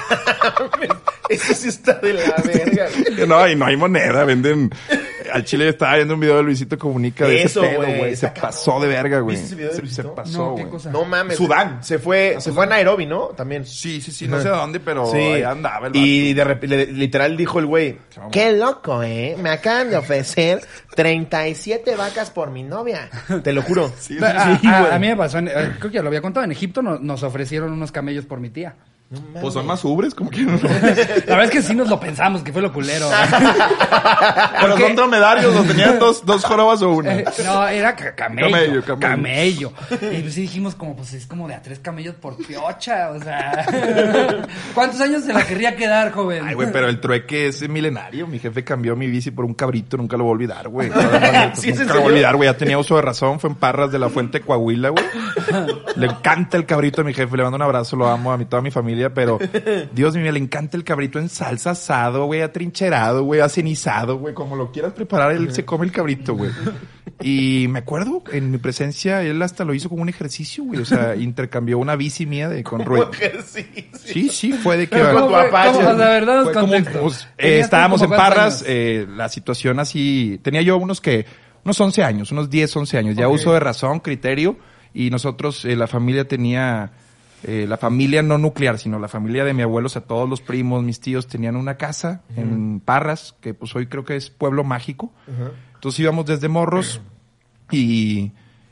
Eso 1.30 1.54
sí 1.54 1.70
está 1.70 1.94
de 1.96 2.14
la 2.14 2.36
verga. 2.46 2.88
güey. 3.16 3.28
No, 3.28 3.48
y 3.48 3.56
no 3.56 3.66
hay 3.66 3.78
moneda, 3.78 4.24
venden 4.26 4.70
al 5.34 5.44
chile 5.44 5.68
estaba 5.70 5.96
viendo 5.96 6.14
un 6.14 6.20
video 6.20 6.38
de 6.38 6.44
Luisito 6.44 6.78
Comunica 6.78 7.26
de 7.28 7.42
Eso, 7.42 7.62
ese 7.64 7.70
pedo, 7.74 7.82
güey, 7.84 7.98
güey. 7.98 8.16
Se 8.16 8.28
pasó 8.30 8.80
de 8.80 8.88
verga, 8.88 9.20
güey. 9.20 9.36
¿Viste 9.36 9.48
ese 9.48 9.56
video 9.56 9.70
de 9.72 9.76
Se, 9.76 9.82
Luisito? 9.82 10.10
se 10.10 10.16
pasó, 10.16 10.38
No, 10.38 10.56
¿qué 10.56 10.62
güey. 10.62 10.72
cosa? 10.72 10.92
No 10.92 11.04
mames. 11.04 11.36
Sudán. 11.38 11.84
Se 11.84 11.98
fue, 12.00 12.36
se 12.40 12.52
fue 12.52 12.64
a 12.66 12.68
Nairobi, 12.68 13.06
¿no? 13.08 13.28
También. 13.30 13.66
Sí, 13.66 14.00
sí, 14.02 14.12
sí. 14.12 14.28
No 14.28 14.40
sé 14.40 14.48
a 14.50 14.52
dónde, 14.52 14.80
pero 14.80 15.08
Sí. 15.12 15.18
ahí 15.18 15.42
andaba 15.44 15.88
el 15.88 15.94
vato. 15.94 16.00
y 16.06 16.34
de 16.34 16.44
repente, 16.44 16.86
literal 16.88 17.36
dijo 17.36 17.60
el 17.60 17.66
güey, 17.66 17.98
qué 18.32 18.52
loco, 18.54 19.02
¿eh? 19.04 19.36
Me 19.42 19.50
acaban 19.50 19.90
de 19.90 19.98
ofrecer 19.98 20.62
37 21.10 21.96
vacas 21.96 22.30
por 22.32 22.52
mi 22.52 22.64
novia. 22.64 23.10
Te 23.44 23.52
lo 23.52 23.62
juro. 23.62 23.92
Sí, 24.00 24.18
A, 24.24 24.58
sí, 24.60 24.68
a- 24.68 24.82
güey. 24.82 24.94
a 24.94 25.00
mí 25.00 25.08
me 25.08 25.16
pasó, 25.18 25.40
en- 25.40 25.48
eh, 25.48 25.76
creo 25.80 25.92
que 25.92 25.96
ya 25.96 26.02
lo 26.02 26.08
había 26.10 26.22
contado, 26.22 26.44
en 26.44 26.52
Egipto 26.52 26.82
no- 26.82 27.00
nos 27.00 27.24
ofrecieron 27.24 27.72
unos 27.72 27.92
camellos 27.92 28.26
por 28.26 28.40
mi 28.40 28.50
tía. 28.50 28.76
Pues 29.40 29.54
son 29.54 29.68
más 29.68 29.84
ubres, 29.86 30.16
como 30.16 30.30
que 30.32 30.42
no. 30.42 30.58
La 30.58 30.68
verdad 30.70 31.44
es 31.46 31.52
que 31.52 31.62
sí 31.62 31.76
nos 31.76 31.88
lo 31.90 32.00
pensamos, 32.00 32.42
que 32.42 32.52
fue 32.52 32.62
lo 32.62 32.74
culero. 32.74 33.08
Pero 34.62 34.78
son 34.78 34.96
dromedarios, 34.96 35.56
¿o 35.56 35.64
tenían 35.64 36.00
dos, 36.00 36.26
dos 36.26 36.44
jorobas 36.44 36.82
o 36.82 36.90
una? 36.92 37.14
Eh, 37.20 37.26
no, 37.46 37.68
era 37.68 37.96
ca- 37.96 38.16
camello, 38.16 38.50
Camello, 38.52 38.84
camello. 38.84 39.00
camello. 39.00 39.74
Y 40.12 40.22
pues 40.22 40.34
sí 40.34 40.42
dijimos 40.42 40.76
como, 40.76 40.96
pues 40.96 41.14
es 41.14 41.28
como 41.28 41.48
de 41.48 41.54
a 41.54 41.62
tres 41.62 41.80
camellos 41.80 42.16
por 42.16 42.36
piocha, 42.38 43.12
o 43.12 43.20
sea. 43.22 43.66
¿Cuántos 44.74 45.00
años 45.02 45.24
se 45.24 45.34
la 45.34 45.46
querría 45.46 45.76
quedar, 45.76 46.12
joven? 46.12 46.44
Ay, 46.48 46.56
güey, 46.56 46.72
pero 46.72 46.90
el 46.90 47.00
trueque 47.00 47.48
es 47.48 47.68
milenario. 47.70 48.28
Mi 48.28 48.40
jefe 48.40 48.64
cambió 48.64 48.96
mi 48.96 49.08
bici 49.08 49.32
por 49.32 49.46
un 49.46 49.54
cabrito, 49.54 49.98
nunca 49.98 50.18
lo 50.18 50.24
voy 50.24 50.32
a 50.32 50.34
olvidar, 50.34 50.68
güey. 50.68 50.90
¿Sí, 51.54 51.70
es 51.70 51.76
en 51.80 51.84
nunca 51.84 51.94
lo 51.96 52.02
voy 52.02 52.10
a 52.10 52.14
olvidar, 52.14 52.36
güey. 52.36 52.50
Ya 52.50 52.58
tenía 52.58 52.78
uso 52.78 52.96
de 52.96 53.02
razón, 53.04 53.40
fue 53.40 53.50
en 53.52 53.56
Parras 53.56 53.92
de 53.92 54.00
la 54.00 54.10
Fuente 54.10 54.42
Coahuila, 54.42 54.90
güey. 54.90 55.06
Le 55.96 56.08
encanta 56.08 56.58
el 56.58 56.66
cabrito 56.66 57.02
a 57.02 57.04
mi 57.04 57.14
jefe, 57.14 57.38
le 57.38 57.44
mando 57.44 57.56
un 57.58 57.62
abrazo, 57.62 57.96
lo 57.96 58.08
amo 58.08 58.32
a 58.32 58.38
mi, 58.38 58.46
toda 58.46 58.62
mi 58.62 58.72
familia, 58.72 59.05
pero 59.14 59.40
Dios 59.94 60.16
mío, 60.16 60.32
le 60.32 60.40
encanta 60.40 60.78
el 60.78 60.84
cabrito 60.84 61.20
en 61.20 61.30
salsa 61.30 61.72
asado, 61.72 62.26
güey, 62.26 62.42
atrincherado, 62.42 63.24
güey, 63.24 63.42
acenizado, 63.42 64.18
güey, 64.18 64.34
como 64.34 64.56
lo 64.56 64.72
quieras 64.72 64.94
preparar, 64.94 65.32
él 65.32 65.52
se 65.54 65.66
come 65.66 65.86
el 65.86 65.92
cabrito, 65.92 66.36
güey. 66.36 66.52
Y 67.22 67.68
me 67.70 67.80
acuerdo, 67.80 68.24
en 68.32 68.52
mi 68.52 68.58
presencia, 68.58 69.22
él 69.24 69.42
hasta 69.42 69.64
lo 69.64 69.74
hizo 69.74 69.88
como 69.88 70.02
un 70.02 70.10
ejercicio, 70.10 70.64
güey. 70.66 70.82
O 70.82 70.86
sea, 70.86 71.16
intercambió 71.16 71.78
una 71.78 71.96
bici 71.96 72.26
mía 72.26 72.50
de, 72.50 72.64
con 72.64 72.84
ruedas. 72.84 73.10
Sí, 74.04 74.30
sí, 74.30 74.54
fue 74.54 74.78
de 74.78 74.88
que... 74.88 74.98
La 74.98 75.14
verdad, 75.14 76.44
Fue 76.44 76.54
como, 76.54 76.68
contexto. 76.68 77.02
pues, 77.02 77.24
eh, 77.24 77.28
¿Tenías 77.38 77.60
tú 77.60 77.66
estábamos 77.66 78.02
en 78.02 78.10
Parras, 78.10 78.64
eh, 78.68 79.08
la 79.10 79.30
situación 79.30 79.80
así, 79.80 80.40
tenía 80.44 80.62
yo 80.62 80.78
unos 80.78 81.00
que, 81.00 81.26
unos 81.64 81.80
11 81.80 82.04
años, 82.04 82.32
unos 82.32 82.50
10, 82.50 82.76
11 82.76 82.98
años, 82.98 83.16
ya 83.16 83.28
uso 83.28 83.54
de 83.54 83.60
razón, 83.60 84.00
criterio, 84.00 84.58
y 84.94 85.10
nosotros, 85.10 85.66
eh, 85.66 85.76
la 85.76 85.88
familia 85.88 86.28
tenía, 86.28 86.92
eh, 87.48 87.68
la 87.68 87.78
familia 87.78 88.24
no 88.24 88.40
nuclear, 88.40 88.80
sino 88.80 88.98
la 88.98 89.08
familia 89.08 89.46
de 89.46 89.54
mi 89.54 89.62
abuelo, 89.62 89.86
o 89.86 89.90
sea, 89.90 90.02
todos 90.02 90.28
los 90.28 90.42
primos, 90.42 90.84
mis 90.84 91.00
tíos 91.00 91.28
tenían 91.28 91.56
una 91.56 91.78
casa 91.78 92.24
en 92.36 92.80
Parras, 92.80 93.36
que 93.40 93.54
pues 93.54 93.76
hoy 93.76 93.86
creo 93.86 94.04
que 94.04 94.16
es 94.16 94.32
pueblo 94.32 94.64
mágico. 94.64 95.14
Entonces 95.76 96.00
íbamos 96.00 96.26
desde 96.26 96.48
morros 96.48 97.02
y, 97.70 98.32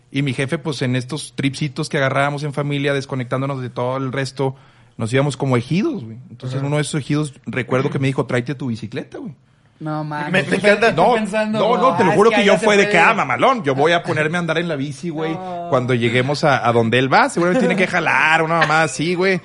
y 0.09 0.23
mi 0.23 0.33
jefe, 0.33 0.57
pues 0.57 0.81
en 0.81 0.95
estos 0.95 1.35
tripsitos 1.35 1.87
que 1.87 1.97
agarrábamos 1.97 2.41
en 2.41 2.51
familia, 2.51 2.95
desconectándonos 2.95 3.61
de 3.61 3.69
todo 3.69 3.97
el 3.97 4.11
resto, 4.11 4.55
nos 4.97 5.13
íbamos 5.13 5.37
como 5.37 5.55
ejidos, 5.55 6.03
güey. 6.03 6.17
Entonces 6.31 6.63
uno 6.63 6.77
de 6.77 6.81
esos 6.81 6.99
ejidos, 6.99 7.33
recuerdo 7.45 7.91
que 7.91 7.99
me 7.99 8.07
dijo, 8.07 8.25
tráete 8.25 8.55
tu 8.55 8.67
bicicleta, 8.67 9.19
güey. 9.19 9.35
No, 9.79 10.03
mames. 10.03 10.31
Me- 10.31 10.43
me 10.43 10.55
encanta. 10.57 10.91
No, 10.93 11.13
pensando, 11.15 11.59
no, 11.59 11.77
no, 11.91 11.97
te 11.97 12.05
lo 12.05 12.11
juro 12.13 12.29
es 12.31 12.37
que, 12.37 12.45
yo 12.45 12.57
fue 12.57 12.77
de 12.77 12.87
que, 12.89 12.97
ah, 12.97 13.13
mamalón, 13.13 13.63
yo 13.63 13.75
voy 13.75 13.91
a 13.91 14.01
ponerme 14.01 14.37
a 14.37 14.39
andar 14.39 14.57
en 14.57 14.69
la 14.69 14.75
bici, 14.77 15.09
güey, 15.09 15.33
cuando 15.69 15.93
lleguemos 15.93 16.43
a, 16.45 16.65
a 16.65 16.71
donde 16.71 16.99
él 16.99 17.11
va, 17.11 17.27
seguramente 17.29 17.67
tiene 17.67 17.75
que 17.75 17.87
jalar, 17.91 18.43
una 18.43 18.59
mamá 18.59 18.83
así, 18.83 19.13
güey. 19.15 19.41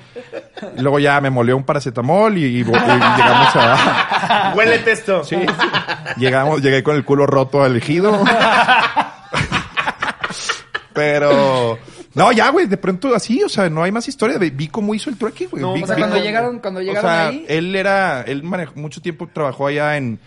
Y 0.77 0.81
luego 0.81 0.99
ya 0.99 1.19
me 1.19 1.29
molió 1.29 1.57
un 1.57 1.63
paracetamol 1.63 2.37
y, 2.37 2.45
y- 2.45 2.59
y 2.59 2.63
llegamos 2.63 3.55
a... 3.55 4.53
Huele 4.55 4.81
esto. 4.89 5.23
Sí, 5.25 5.35
llegamos, 6.17 6.61
llegué 6.61 6.83
con 6.83 6.95
el 6.95 7.03
culo 7.03 7.25
roto 7.27 7.61
al 7.63 7.75
ejido. 7.75 8.23
Pero... 10.93 11.77
No, 12.15 12.31
ya, 12.31 12.49
güey, 12.49 12.65
de 12.65 12.77
pronto 12.77 13.13
así, 13.15 13.43
o 13.43 13.49
sea, 13.49 13.69
no 13.69 13.83
hay 13.83 13.91
más 13.91 14.07
historia. 14.07 14.37
Vi 14.37 14.67
cómo 14.67 14.95
hizo 14.95 15.09
el 15.09 15.17
trueque, 15.17 15.45
güey. 15.47 15.61
No, 15.61 15.73
Vi- 15.73 15.83
o 15.83 15.87
sea, 15.87 15.95
cuando 15.95 16.15
cómo- 16.15 16.25
llegaron, 16.25 16.59
cuando 16.59 16.81
llegaron 16.81 17.05
o 17.05 17.13
sea, 17.13 17.27
ahí. 17.27 17.45
él 17.47 17.75
era, 17.75 18.21
él 18.23 18.43
manejó 18.43 18.79
mucho 18.79 19.01
tiempo, 19.01 19.27
trabajó 19.31 19.67
allá 19.67 19.95
en, 19.97 20.19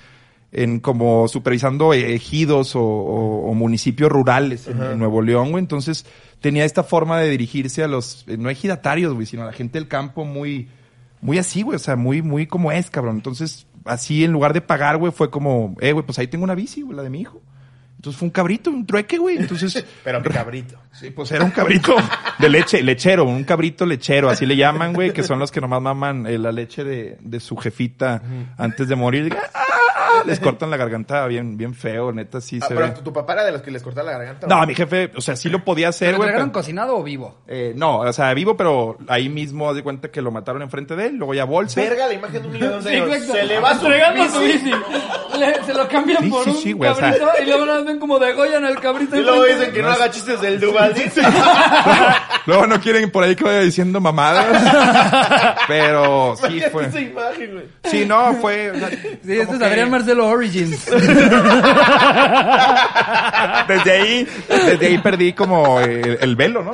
en 0.53 0.81
como 0.81 1.27
supervisando 1.29 1.93
ejidos 1.93 2.77
o, 2.77 2.81
o- 2.83 3.51
o 3.51 3.55
municipios 3.55 4.11
rurales 4.13 4.69
en, 4.69 4.81
en 4.83 4.99
Nuevo 4.99 5.23
León, 5.23 5.51
güey. 5.51 5.63
Entonces 5.63 6.07
tenía 6.41 6.65
esta 6.65 6.85
forma 6.85 7.19
de 7.19 7.29
dirigirse 7.31 7.83
a 7.83 7.89
los, 7.89 8.25
eh, 8.29 8.37
no 8.37 8.49
ejidatarios, 8.51 9.13
güey, 9.15 9.27
sino 9.27 9.43
a 9.43 9.47
la 9.47 9.53
gente 9.53 9.79
del 9.79 9.89
campo 9.89 10.25
muy, 10.25 10.69
muy 11.21 11.39
así, 11.39 11.63
güey. 11.63 11.77
O 11.77 11.81
sea, 11.81 11.97
muy, 11.97 12.23
muy 12.23 12.47
como 12.47 12.71
es, 12.71 12.91
cabrón. 12.91 13.17
Entonces, 13.17 13.67
así 13.85 14.23
en 14.25 14.31
lugar 14.33 14.53
de 14.53 14.61
pagar, 14.61 14.99
güey, 14.99 15.11
fue 15.11 15.31
como, 15.31 15.75
eh, 15.81 15.93
güey, 15.93 16.05
pues 16.07 16.19
ahí 16.21 16.29
tengo 16.29 16.45
una 16.45 16.55
bici, 16.55 16.83
güey, 16.83 16.97
la 16.97 17.03
de 17.03 17.11
mi 17.11 17.21
hijo. 17.23 17.41
Entonces 18.03 18.19
fue 18.19 18.27
un 18.27 18.33
cabrito, 18.33 18.69
un 18.71 18.85
trueque, 18.85 19.17
güey. 19.17 19.37
Entonces, 19.37 19.87
Pero 20.03 20.21
qué 20.25 20.31
cabrito. 20.31 20.77
Sí, 20.91 21.11
pues 21.13 21.31
era 21.31 21.45
un 21.45 21.53
cabrito 21.53 21.95
de 22.41 22.49
leche, 22.49 22.83
lechero, 22.83 23.23
un 23.25 23.45
cabrito 23.45 23.87
lechero, 23.87 24.29
así 24.29 24.45
le 24.45 24.57
llaman, 24.57 24.93
güey, 24.93 25.13
que 25.13 25.23
son 25.23 25.39
los 25.39 25.53
que 25.53 25.61
nomás 25.61 25.81
maman 25.81 26.27
eh, 26.27 26.37
la 26.37 26.51
leche 26.51 26.83
de, 26.83 27.17
de 27.21 27.39
su 27.39 27.57
jefita 27.57 28.21
antes 28.59 28.89
de 28.89 28.97
morir. 28.97 29.37
¡Ah! 29.55 29.61
Les 30.27 30.39
cortan 30.41 30.71
la 30.71 30.77
garganta 30.77 31.27
bien, 31.27 31.57
bien 31.57 31.75
feo, 31.75 32.13
neta, 32.13 32.41
sí 32.41 32.59
Ah, 32.63 32.67
se 32.69 32.75
pero 32.75 32.87
ve. 32.89 32.93
tu, 32.93 33.01
tu 33.03 33.13
papá 33.15 33.33
era 33.33 33.45
de 33.45 33.53
los 33.53 33.63
que 33.63 33.71
les 33.71 33.83
cortaba 33.83 34.11
la 34.13 34.19
garganta. 34.19 34.47
No, 34.47 34.67
mi 34.67 34.75
jefe, 34.75 35.11
o 35.17 35.21
sea, 35.23 35.37
sí 35.37 35.49
lo 35.49 35.65
podía 35.65 35.87
¿Te 35.87 35.89
hacer, 35.91 36.11
lo 36.13 36.17
güey. 36.19 36.29
entregaron 36.29 36.51
pero- 36.51 36.61
cocinado 36.61 36.97
o 36.99 37.03
vivo? 37.03 37.41
eh, 37.49 37.73
no, 37.75 38.01
o 38.01 38.13
sea, 38.13 38.35
vivo, 38.35 38.55
pero 38.57 38.99
ahí 39.09 39.29
mismo 39.31 39.71
haz 39.71 39.77
de 39.77 39.83
cuenta 39.83 40.11
que 40.11 40.21
lo 40.21 40.31
mataron 40.31 40.61
enfrente 40.61 40.97
de 40.97 41.07
él, 41.07 41.17
luego 41.17 41.33
ya 41.35 41.45
bolsa. 41.45 41.81
Verga, 41.81 42.07
la 42.09 42.13
imagen 42.13 42.43
de 42.43 42.47
un 42.49 42.53
niño 42.53 42.69
de 42.69 42.75
11 42.77 42.89
Sí, 42.91 42.95
años. 42.97 43.09
exacto. 43.09 43.33
Se 43.33 43.45
le 43.47 43.61
va 43.61 43.75
su 43.79 43.87
Entregando 43.87 44.29
su 44.29 44.41
bici. 44.41 44.71
Le- 45.39 45.65
se 45.65 45.75
lo 45.75 45.89
cambian 45.89 46.23
Sí, 46.23 46.29
por 46.29 46.45
sí, 46.45 46.51
un 46.51 46.57
sí, 46.57 46.73
güey, 46.73 46.91
o 46.91 46.95
sea- 46.95 47.05
cabrito 47.19 47.43
y 47.43 47.47
luego 47.47 47.65
ven 47.93 48.01
como 48.01 48.19
degollan 48.19 48.65
al 48.65 48.81
cabrito. 48.81 49.17
Y 49.17 49.23
luego 49.23 49.45
dicen 49.45 49.73
que 49.73 49.83
no 49.83 49.91
haga 49.91 50.11
chistes 50.11 50.41
del 50.41 50.59
Duvalín. 50.61 51.11
luego 52.47 52.67
no 52.67 52.81
quieren 52.81 53.11
por 53.11 53.25
ahí 53.25 53.37
que 53.37 53.45
vaya 53.45 53.61
diciendo 53.61 54.01
mamadas. 54.01 54.47
pero 55.69 56.35
sí 56.37 56.63
fue. 56.73 56.87
esa 56.87 57.01
imagen, 57.01 57.53
güey. 57.53 57.65
Sí, 57.85 58.05
no, 58.07 58.35
fue. 58.41 58.71
o 58.71 58.79
sea, 58.79 58.89
Sí, 58.91 58.97
este 59.25 59.43
es 59.43 59.49
que- 59.59 59.65
Adrián 59.65 59.91
Marcelo 59.91 60.29
Origins. 60.29 60.87
desde 63.69 63.91
ahí, 63.93 64.27
desde 64.49 64.87
ahí 64.87 64.99
perdí 64.99 65.33
como 65.33 65.81
el, 65.81 66.19
el 66.21 66.37
velo, 66.37 66.63
¿no? 66.63 66.73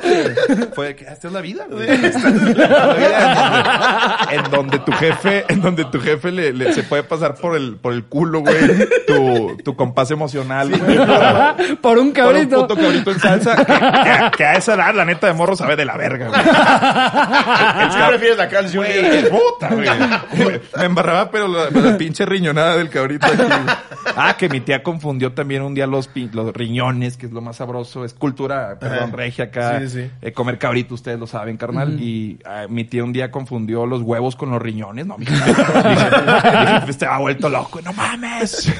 Fue 0.73 0.95
que 0.95 1.05
esta 1.05 1.27
es 1.27 1.33
la 1.33 1.41
vida, 1.41 1.65
güey. 1.69 1.89
Esta 1.89 2.29
es 2.29 2.57
la 2.57 2.93
vida 2.93 4.17
en 4.31 4.35
donde, 4.35 4.35
en 4.35 4.51
donde 4.51 4.79
tu 4.79 4.91
jefe, 4.93 5.45
en 5.47 5.61
donde 5.61 5.85
tu 5.85 5.99
jefe 6.01 6.31
le, 6.31 6.53
le- 6.53 6.73
se 6.73 6.83
puede 6.83 7.03
pasar 7.03 7.35
por 7.35 7.55
el, 7.55 7.75
por 7.77 7.93
el 7.93 8.03
culo, 8.05 8.41
güey, 8.41 8.87
tu, 9.07 9.57
tu 9.63 9.75
compás 9.75 10.11
emocional, 10.11 10.69
güey. 10.69 10.97
Por, 11.09 11.59
un 11.69 11.77
por 11.77 11.97
un 11.97 12.11
cabrito. 12.11 12.61
puto 12.67 12.75
cabrito 12.75 13.11
en 13.11 13.19
salsa. 13.19 13.55
Que, 13.55 13.65
que- 13.73 14.37
que 14.37 14.45
a 14.45 14.53
esa 14.53 14.73
edad, 14.75 14.93
la 14.93 15.05
neta 15.05 15.27
de 15.27 15.33
morro 15.33 15.55
sabe 15.55 15.75
de 15.75 15.85
la 15.85 15.97
verga, 15.97 16.27
güey. 16.27 16.39
El 16.39 17.91
¿Sí 17.91 17.97
cab- 17.97 18.07
prefieres 18.09 18.37
la 18.37 18.47
Carl 18.49 18.71
Güey, 18.71 19.21
Jr.? 19.21 19.29
puta, 19.29 19.69
güey. 19.73 20.61
Me 20.77 20.85
embarraba, 20.85 21.29
pero 21.31 21.47
la, 21.47 21.69
la 21.69 21.97
pinche 21.97 22.25
riñonada 22.25 22.75
del 22.77 22.89
cabrito 22.89 23.25
aquí. 23.25 23.43
Ah, 24.15 24.35
que 24.37 24.49
mi 24.49 24.59
tía 24.61 24.81
confundió 24.83 25.33
también 25.33 25.61
un 25.61 25.73
día 25.75 25.87
los, 25.87 26.09
pin- 26.13 26.31
los 26.33 26.53
riñones, 26.53 27.17
que 27.17 27.25
es 27.27 27.31
lo 27.31 27.41
más 27.41 27.57
sabroso. 27.57 28.05
Es 28.05 28.13
cultura, 28.13 28.77
perdón, 28.79 29.11
regia 29.13 29.45
acá. 29.45 29.79
Sí, 29.81 29.89
sí. 29.89 30.11
Eh, 30.21 30.31
comer 30.33 30.57
cabrito, 30.57 30.93
ustedes 30.93 31.19
lo 31.19 31.27
saben, 31.27 31.57
carnal. 31.57 31.99
Y 32.01 32.39
ah, 32.45 32.65
mi 32.69 32.83
tía 32.85 33.03
un 33.03 33.13
día 33.13 33.31
confundió 33.31 33.85
los 33.85 34.01
huevos 34.01 34.35
con 34.35 34.49
los 34.51 34.61
riñones. 34.61 35.05
No, 35.05 35.17
mi 35.17 35.25
jefe 35.25 36.91
estaba 36.91 37.17
vuelto 37.19 37.49
loco. 37.49 37.81
No 37.81 37.93
mames, 37.93 38.71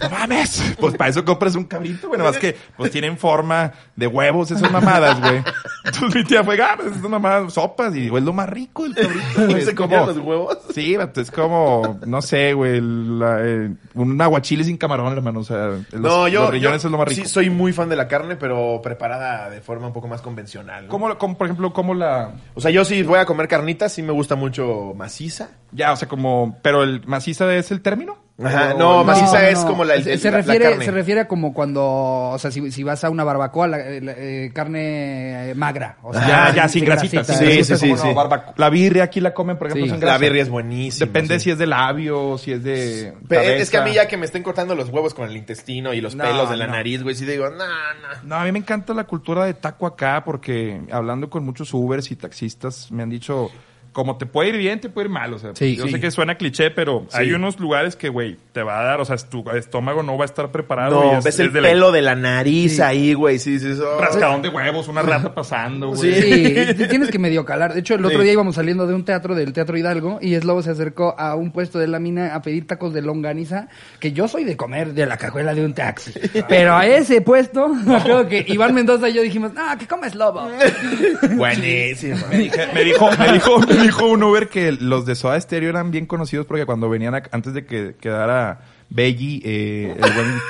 no 0.00 0.10
mames. 0.10 0.74
Pues 0.78 0.94
para 0.96 1.10
eso 1.10 1.24
compras 1.24 1.54
un 1.54 1.64
cabrito, 1.70 2.08
güey. 2.08 2.18
Nada 2.18 2.30
más 2.30 2.38
que, 2.38 2.54
pues 2.76 2.90
tienen 2.90 3.16
forma 3.16 3.72
de 3.96 4.06
huevos 4.06 4.50
esas 4.50 4.70
mamadas, 4.70 5.18
güey. 5.20 5.42
Entonces 5.84 6.14
mi 6.14 6.24
tía 6.24 6.44
fue, 6.44 6.60
ah, 6.62 6.74
pues 6.76 6.88
esas 6.88 7.08
mamadas, 7.08 7.54
sopas. 7.54 7.96
Y 7.96 8.10
güey, 8.10 8.20
es 8.22 8.26
lo 8.26 8.34
más 8.34 8.48
rico 8.48 8.84
el 8.84 8.94
cabrito, 8.94 9.46
güey. 9.46 9.62
¿Se 9.64 9.74
como- 9.74 9.96
los 9.96 10.18
huevos? 10.18 10.58
Sí, 10.74 10.96
es 11.16 11.30
como, 11.30 11.98
no 12.06 12.20
sé, 12.20 12.52
güey, 12.52 12.80
la, 12.82 13.38
eh, 13.40 13.70
un 13.94 14.20
aguachile 14.20 14.64
sin 14.64 14.76
camarón, 14.76 15.12
hermano. 15.12 15.40
O 15.40 15.44
sea, 15.44 15.68
los, 15.92 15.92
No, 15.94 16.28
yo, 16.28 16.42
los 16.42 16.50
riñones 16.50 16.82
yo 16.82 16.88
es 16.88 16.92
lo 16.92 16.98
más 16.98 17.08
rico. 17.08 17.22
sí 17.22 17.28
soy 17.28 17.48
muy 17.48 17.72
fan 17.72 17.88
de 17.88 17.96
la 17.96 18.08
carne, 18.08 18.36
pero 18.36 18.80
preparada 18.82 19.48
de 19.48 19.60
forma 19.60 19.86
un 19.86 19.92
poco 19.92 20.08
más 20.08 20.20
convencional. 20.20 20.84
¿no? 20.84 20.90
¿Cómo, 20.90 21.16
cómo, 21.16 21.38
por 21.38 21.46
ejemplo, 21.46 21.72
cómo 21.72 21.94
la... 21.94 22.32
O 22.54 22.60
sea, 22.60 22.70
yo 22.70 22.84
sí 22.84 23.02
voy 23.02 23.18
a 23.18 23.24
comer 23.26 23.48
carnitas, 23.48 23.92
sí 23.92 24.02
me 24.02 24.12
gusta 24.12 24.34
mucho 24.34 24.92
maciza. 24.96 25.50
Ya, 25.72 25.92
o 25.92 25.96
sea, 25.96 26.08
como... 26.08 26.58
Pero 26.62 26.82
el 26.82 27.06
maciza 27.06 27.54
es 27.54 27.70
el 27.70 27.80
término? 27.80 28.18
Ajá, 28.42 28.74
no, 28.74 29.04
maciza 29.04 29.40
no, 29.42 29.48
es 29.48 29.58
como 29.60 29.84
la, 29.84 29.94
el- 29.94 30.04
se, 30.04 30.18
se 30.18 30.30
la- 30.30 30.38
la 30.38 30.42
refiere 30.44 30.64
carne. 30.70 30.84
se 30.84 30.90
refiere 30.90 31.20
a 31.20 31.28
como 31.28 31.52
cuando 31.52 31.84
o 31.84 32.38
sea 32.38 32.50
si, 32.50 32.70
si 32.72 32.82
vas 32.82 33.04
a 33.04 33.10
una 33.10 33.22
barbacoa 33.24 33.66
la, 33.68 33.76
la- 33.78 34.12
eh, 34.16 34.50
carne 34.54 35.50
eh, 35.50 35.54
magra 35.54 35.98
o 36.02 36.12
sea, 36.12 36.26
Ya, 36.26 36.54
ya, 36.54 36.68
sin 36.68 36.84
grasita. 36.84 37.22
Sí, 37.24 37.44
grasita, 37.44 37.76
sí, 37.76 37.86
sí, 37.86 37.92
no, 37.92 37.96
sí. 37.98 38.08
La 38.56 38.70
birria 38.70 39.04
aquí 39.04 39.20
la 39.20 39.34
comen, 39.34 39.56
por 39.58 39.66
ejemplo, 39.68 39.84
Sí. 39.86 39.90
sin 39.90 40.00
La 40.00 40.06
grasa. 40.06 40.18
birria 40.18 40.42
es 40.42 40.48
buenísima. 40.48 41.06
Depende 41.06 41.38
sí. 41.38 41.44
si 41.44 41.50
es 41.50 41.58
de 41.58 41.66
labio, 41.66 42.38
si 42.38 42.52
es 42.52 42.62
de 42.64 43.14
Es 43.30 43.70
que 43.70 43.76
a 43.76 43.82
mí 43.82 43.92
ya 43.92 44.08
que 44.08 44.16
me 44.16 44.24
estén 44.26 44.42
cortando 44.42 44.74
los 44.74 44.88
huevos 44.88 45.14
con 45.14 45.28
el 45.28 45.36
intestino 45.36 45.92
y 45.92 46.00
los 46.00 46.14
No, 46.14 46.24
pelos 46.24 46.48
de 46.50 46.56
la 46.56 46.66
no. 46.66 46.72
nariz, 46.74 47.02
güey, 47.02 47.14
sí 47.14 47.24
digo, 47.26 47.48
no, 47.50 47.56
no. 47.58 48.22
No, 48.24 48.36
a 48.36 48.44
mí 48.44 48.52
me 48.52 48.58
encanta 48.58 48.94
la 48.94 49.04
cultura 49.04 49.44
de 49.44 49.54
taco 49.54 49.86
acá 49.86 50.22
porque 50.24 50.80
hablando 50.90 51.28
con 51.28 51.44
muchos 51.44 51.72
Ubers 51.74 52.10
y 52.10 52.16
taxistas 52.16 52.90
me 52.90 53.02
han 53.02 53.10
dicho 53.10 53.50
como 53.92 54.16
te 54.18 54.26
puede 54.26 54.50
ir 54.50 54.56
bien, 54.56 54.80
te 54.80 54.88
puede 54.88 55.06
ir 55.06 55.12
mal. 55.12 55.32
O 55.34 55.38
sea, 55.38 55.50
Sí, 55.54 55.76
yo 55.76 55.86
sí. 55.86 55.92
sé 55.92 56.00
que 56.00 56.10
suena 56.10 56.36
cliché, 56.36 56.70
pero 56.70 57.06
hay 57.12 57.32
unos 57.32 57.58
lugares 57.58 57.96
que, 57.96 58.08
güey, 58.08 58.36
te 58.52 58.62
va 58.62 58.80
a 58.80 58.84
dar, 58.84 59.00
o 59.00 59.04
sea, 59.04 59.16
tu 59.16 59.44
estómago 59.50 60.02
no 60.02 60.16
va 60.16 60.24
a 60.24 60.26
estar 60.26 60.50
preparado. 60.52 61.02
y 61.04 61.06
No, 61.12 61.18
es- 61.18 61.24
ves 61.24 61.34
es 61.34 61.40
el 61.40 61.52
de 61.52 61.60
la- 61.60 61.68
pelo 61.70 61.92
de 61.92 62.02
la 62.02 62.14
nariz 62.14 62.80
ahí, 62.80 63.14
güey. 63.14 63.38
Sí, 63.38 63.58
sí, 63.58 63.68
eso. 63.72 63.98
rascadón 64.00 64.42
de 64.42 64.48
huevos, 64.48 64.88
una 64.88 65.02
rata 65.02 65.34
pasando, 65.34 65.88
güey. 65.94 66.14
Sí, 66.22 66.86
tienes 66.88 67.10
que 67.10 67.18
medio 67.18 67.44
calar. 67.44 67.74
De 67.74 67.80
hecho, 67.80 67.94
el 67.94 68.04
otro 68.04 68.22
día 68.22 68.32
íbamos 68.32 68.54
saliendo 68.54 68.86
de 68.86 68.94
un 68.94 69.04
teatro, 69.04 69.34
del 69.34 69.52
Teatro 69.52 69.76
Hidalgo, 69.76 70.18
y 70.22 70.36
Slobo 70.36 70.62
se 70.62 70.70
acercó 70.70 71.14
a 71.18 71.34
un 71.34 71.50
puesto 71.50 71.78
de 71.78 71.86
la 71.88 71.98
mina 71.98 72.34
a 72.34 72.42
pedir 72.42 72.66
tacos 72.66 72.92
de 72.94 73.02
longaniza, 73.02 73.68
que 73.98 74.12
yo 74.12 74.28
soy 74.28 74.44
de 74.44 74.56
comer 74.56 74.94
de 74.94 75.06
la 75.06 75.16
cajuela 75.16 75.54
de 75.54 75.64
un 75.64 75.74
taxi. 75.74 76.12
Pero 76.48 76.76
a 76.76 76.86
ese 76.86 77.20
puesto, 77.22 77.70
creo 78.04 78.28
que 78.28 78.44
Iván 78.48 78.74
Mendoza 78.74 79.08
y 79.08 79.14
yo 79.14 79.22
dijimos, 79.22 79.52
ah, 79.56 79.76
que 79.78 79.86
come 79.86 80.08
Slobo. 80.10 80.48
Buenísimo. 81.36 82.16
Me, 82.30 82.38
dije- 82.38 82.66
me 82.74 82.84
dijo, 82.84 83.08
me 83.18 83.32
dijo, 83.32 83.60
dijo 83.82 84.06
un 84.06 84.22
Uber 84.22 84.48
que 84.48 84.72
los 84.72 85.06
de 85.06 85.14
Soda 85.14 85.40
Stereo 85.40 85.70
eran 85.70 85.90
bien 85.90 86.06
conocidos 86.06 86.46
porque 86.46 86.66
cuando 86.66 86.88
venían 86.88 87.14
a- 87.14 87.22
antes 87.32 87.52
de 87.54 87.64
que 87.64 87.94
quedara 88.00 88.60
Beggy, 88.90 89.42
eh, 89.44 89.94
el 89.96 90.12
buen 90.12 90.40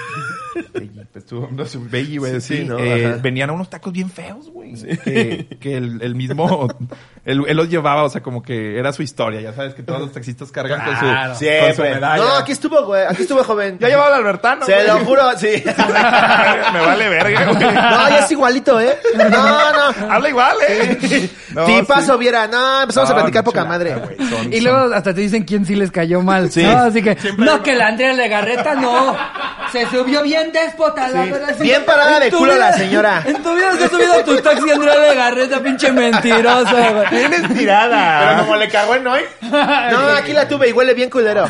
Beggy, 0.72 1.00
pues 1.12 1.70
sé, 1.70 1.78
Beggy, 1.78 2.16
güey, 2.18 2.32
Sí, 2.34 2.40
sí, 2.40 2.56
sí, 2.58 2.64
¿no? 2.64 2.78
eh, 2.78 3.18
venían 3.22 3.50
a 3.50 3.52
unos 3.52 3.70
tacos 3.70 3.92
bien 3.92 4.10
feos, 4.10 4.48
güey, 4.50 4.74
que, 5.04 5.46
que 5.60 5.76
el, 5.76 6.02
el 6.02 6.14
mismo, 6.14 6.68
él, 7.24 7.42
él 7.46 7.56
los 7.56 7.68
llevaba, 7.68 8.04
o 8.04 8.08
sea, 8.10 8.22
como 8.22 8.42
que 8.42 8.78
era 8.78 8.92
su 8.92 9.02
historia, 9.02 9.40
ya 9.40 9.52
sabes 9.52 9.74
que 9.74 9.82
todos 9.82 10.00
los 10.00 10.12
taxistas 10.12 10.50
cargan 10.50 10.84
con 10.84 10.94
su, 10.94 11.00
Claro. 11.00 11.28
con 11.30 11.38
su 11.38 11.44
Siempre. 11.44 11.94
medalla. 11.94 12.22
No, 12.24 12.36
aquí 12.36 12.52
estuvo, 12.52 12.84
güey. 12.84 13.04
Aquí 13.06 13.22
estuvo, 13.22 13.42
joven. 13.44 13.78
Ya 13.78 13.88
llevaba 13.88 14.08
el 14.08 14.14
Albertano, 14.14 14.66
Se 14.66 14.84
lo 14.84 14.98
juro, 15.00 15.22
sí. 15.38 15.62
me 16.72 16.80
vale 16.80 17.08
verga, 17.08 17.44
güey. 17.52 17.58
No, 17.74 18.08
ya 18.08 18.18
es 18.24 18.30
igualito, 18.30 18.80
¿eh? 18.80 18.96
No, 19.16 19.28
no. 19.28 20.12
Habla 20.12 20.28
igual, 20.28 20.56
eh. 20.68 21.30
No, 21.54 21.64
Tipazo, 21.66 22.14
sí. 22.14 22.18
viera. 22.20 22.46
No, 22.46 22.82
empezamos 22.82 23.10
a 23.10 23.14
platicar 23.14 23.44
poca 23.44 23.64
madre. 23.64 23.94
Son- 24.28 24.52
Y 24.52 24.60
luego 24.60 24.92
hasta 24.94 25.12
te 25.14 25.20
dicen 25.20 25.44
quién 25.44 25.64
sí 25.64 25.74
les 25.74 25.90
cayó 25.90 26.22
mal. 26.22 26.50
Sí. 26.50 26.62
¿no? 26.62 26.70
Así 26.78 27.02
que, 27.02 27.16
no, 27.38 27.62
que 27.62 27.74
la 27.74 27.88
Andrea 27.88 28.12
Legarreta 28.12 28.74
no. 28.74 29.16
Se 29.72 29.86
subió 29.86 30.22
bien 30.22 30.49
déspota, 30.52 31.08
la 31.08 31.24
Sí. 31.24 31.30
verdad. 31.30 31.54
sí. 31.56 31.62
Bien 31.62 31.84
parada 31.84 32.16
En 32.16 32.22
de 32.24 32.30
tu 32.30 32.38
culo 32.38 32.52
vida- 32.54 32.70
la 32.70 32.76
señora. 32.76 33.22
En 33.26 33.42
tu 33.42 33.54
vida 33.54 33.72
se 33.78 33.84
ha 33.84 33.88
subido 33.88 34.12
a 34.14 34.24
tu 34.24 34.36
taxi 34.40 34.70
Andrea 34.70 34.98
Legarreta, 34.98 35.60
pinche 35.60 35.92
mentiroso, 35.92 36.70
güey. 36.94 37.08
Tienes 37.10 37.48
tirada. 37.54 38.20
Pero 38.30 38.40
como 38.42 38.56
le 38.56 38.68
cagó 38.68 38.94
en 38.96 39.06
hoy. 39.06 39.20
No, 39.90 39.98
aquí 40.16 40.32
la 40.32 40.46
tuve 40.48 40.68
y 40.68 40.72
huele 40.72 40.94
bien 40.94 41.10
culero. 41.10 41.46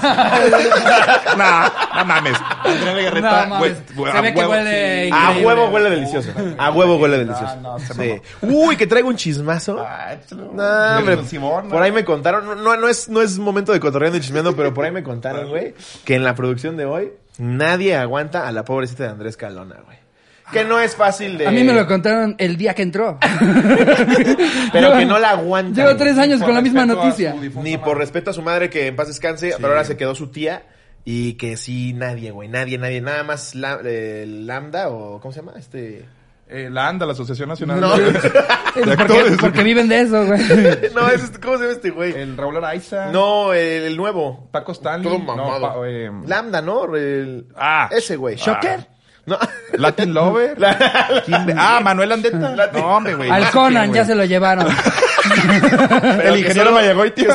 no, 1.37 1.73
no 1.97 2.05
mames. 2.05 2.37
Andrea 2.65 2.95
Legarreta, 2.95 3.47
No, 3.47 3.61
Se 3.65 4.19
a 4.19 4.21
ve 4.21 4.33
que 4.33 4.39
huevo, 4.41 4.51
huele 4.53 5.05
sí. 5.07 5.11
A 5.13 5.19
increíble. 5.19 5.47
huevo 5.47 5.69
huele 5.69 5.91
delicioso. 5.91 6.29
A 6.59 6.71
huevo 6.71 6.97
huele 6.97 7.19
delicioso. 7.19 7.77
Sí. 7.99 8.21
Uy, 8.43 8.77
que 8.77 8.87
traigo 8.87 9.09
un 9.09 9.17
chismazo. 9.17 9.85
Ah, 9.87 10.15
échalo. 10.15 10.51
No, 10.53 10.99
hombre, 10.99 11.17
Con 11.17 11.27
Simón, 11.27 11.65
¿no? 11.65 11.71
por 11.71 11.83
ahí 11.83 11.93
me 11.93 12.05
contaron, 12.05 12.47
no, 12.47 12.55
no, 12.55 12.77
no 12.77 12.89
es, 12.89 13.09
no 13.09 13.21
es 13.23 13.39
momento 13.39 13.73
de 13.73 13.81
cotorreando 13.81 14.19
y 14.19 14.21
chismeando, 14.21 14.55
pero 14.57 14.73
por 14.75 14.85
ahí 14.85 14.91
me 14.91 15.03
contaron, 15.03 15.49
güey, 15.49 15.75
que 16.05 16.15
en 16.15 16.25
la 16.25 16.35
producción 16.35 16.77
de 16.77 16.85
hoy 16.87 17.13
nadie 17.41 17.97
aguanta 17.97 18.47
a 18.47 18.53
la 18.53 18.65
pobrecita 18.65 19.05
de 19.05 19.11
Andrés 19.11 19.37
Calona, 19.37 19.81
güey. 19.85 19.99
Que 20.53 20.65
no 20.65 20.81
es 20.81 20.97
fácil 20.97 21.39
de... 21.39 21.47
A 21.47 21.51
mí 21.53 21.63
me 21.63 21.73
lo 21.73 21.87
contaron 21.87 22.35
el 22.39 22.57
día 22.57 22.75
que 22.75 22.83
entró. 22.83 23.19
Pero 24.73 24.97
que 24.97 25.07
no 25.07 25.19
la 25.19 25.31
aguanta. 25.31 25.81
Llevo 25.81 25.97
tres 25.97 26.19
años 26.19 26.43
con 26.43 26.55
la 26.55 26.61
misma 26.61 26.87
noticia. 26.87 27.35
Ni 27.63 27.79
por 27.79 27.99
respeto 27.99 28.31
a 28.31 28.33
su 28.33 28.43
madre, 28.43 28.69
que 28.71 28.89
en 28.89 28.97
paz 28.97 29.09
descanse, 29.09 29.55
pero 29.57 29.69
ahora 29.69 29.85
se 29.85 29.97
quedó 29.97 30.15
su 30.15 30.29
tía. 30.29 30.65
Y 31.05 31.35
que 31.35 31.57
sí, 31.57 31.93
nadie, 31.95 32.31
güey, 32.31 32.49
nadie, 32.49 32.79
nadie. 32.79 33.01
Nada 33.01 33.23
más 33.23 33.55
la- 33.55 33.81
eh, 33.85 34.27
Lambda 34.29 34.91
o... 34.91 35.21
¿Cómo 35.21 35.33
se 35.33 35.41
llama? 35.41 35.55
Este... 35.57 36.05
Eh, 36.53 36.69
la 36.69 36.89
ANDA, 36.89 37.07
la 37.07 37.13
Asociación 37.13 37.49
Nacional 37.49 37.81
No. 37.81 37.97
de, 37.97 38.11
de 38.13 38.21
Porque, 38.75 38.91
Actores. 38.93 39.37
porque 39.41 39.63
viven 39.63 39.89
de 39.89 40.01
eso, 40.01 40.27
güey. 40.27 40.41
no, 40.95 41.09
es 41.09 41.23
este- 41.23 41.39
¿cómo 41.39 41.57
se 41.59 41.63
llama 41.63 41.73
este 41.75 41.91
güey? 41.91 42.13
El 42.13 42.37
Raúl 42.37 42.57
Araiza. 42.57 43.07
No, 43.13 43.53
el, 43.53 43.85
el 43.85 43.97
nuevo. 43.97 44.49
Paco 44.51 44.73
Stanley. 44.73 45.09
Todo 45.09 45.19
No, 45.37 45.37
mamado. 45.37 45.61
pa- 45.81 45.89
eh, 45.89 46.11
Lambda, 46.27 46.61
¿no? 46.61 46.95
El- 46.97 47.47
Ah. 47.57 47.89
Ese 47.93 48.17
güey. 48.17 48.35
¿Shocker? 48.37 48.85
No. 49.27 49.39
Latin 49.75 50.13
Lover. 50.13 50.57
¿Quién 51.25 51.47
ve- 51.47 51.55
ah, 51.57 51.79
Manuel 51.85 52.11
Andeta. 52.11 52.37
Latin- 52.57 52.81
No, 52.81 52.97
hombre, 52.97 53.15
güey. 53.15 53.31
Al 53.31 53.45
no 53.45 53.51
Conan 53.53 53.93
ya 53.93 54.05
se 54.05 54.15
lo 54.17 54.25
llevaron. 54.25 54.67
El 56.25 56.37
ingeniero 56.39 56.73
Mayagoiti. 56.73 57.27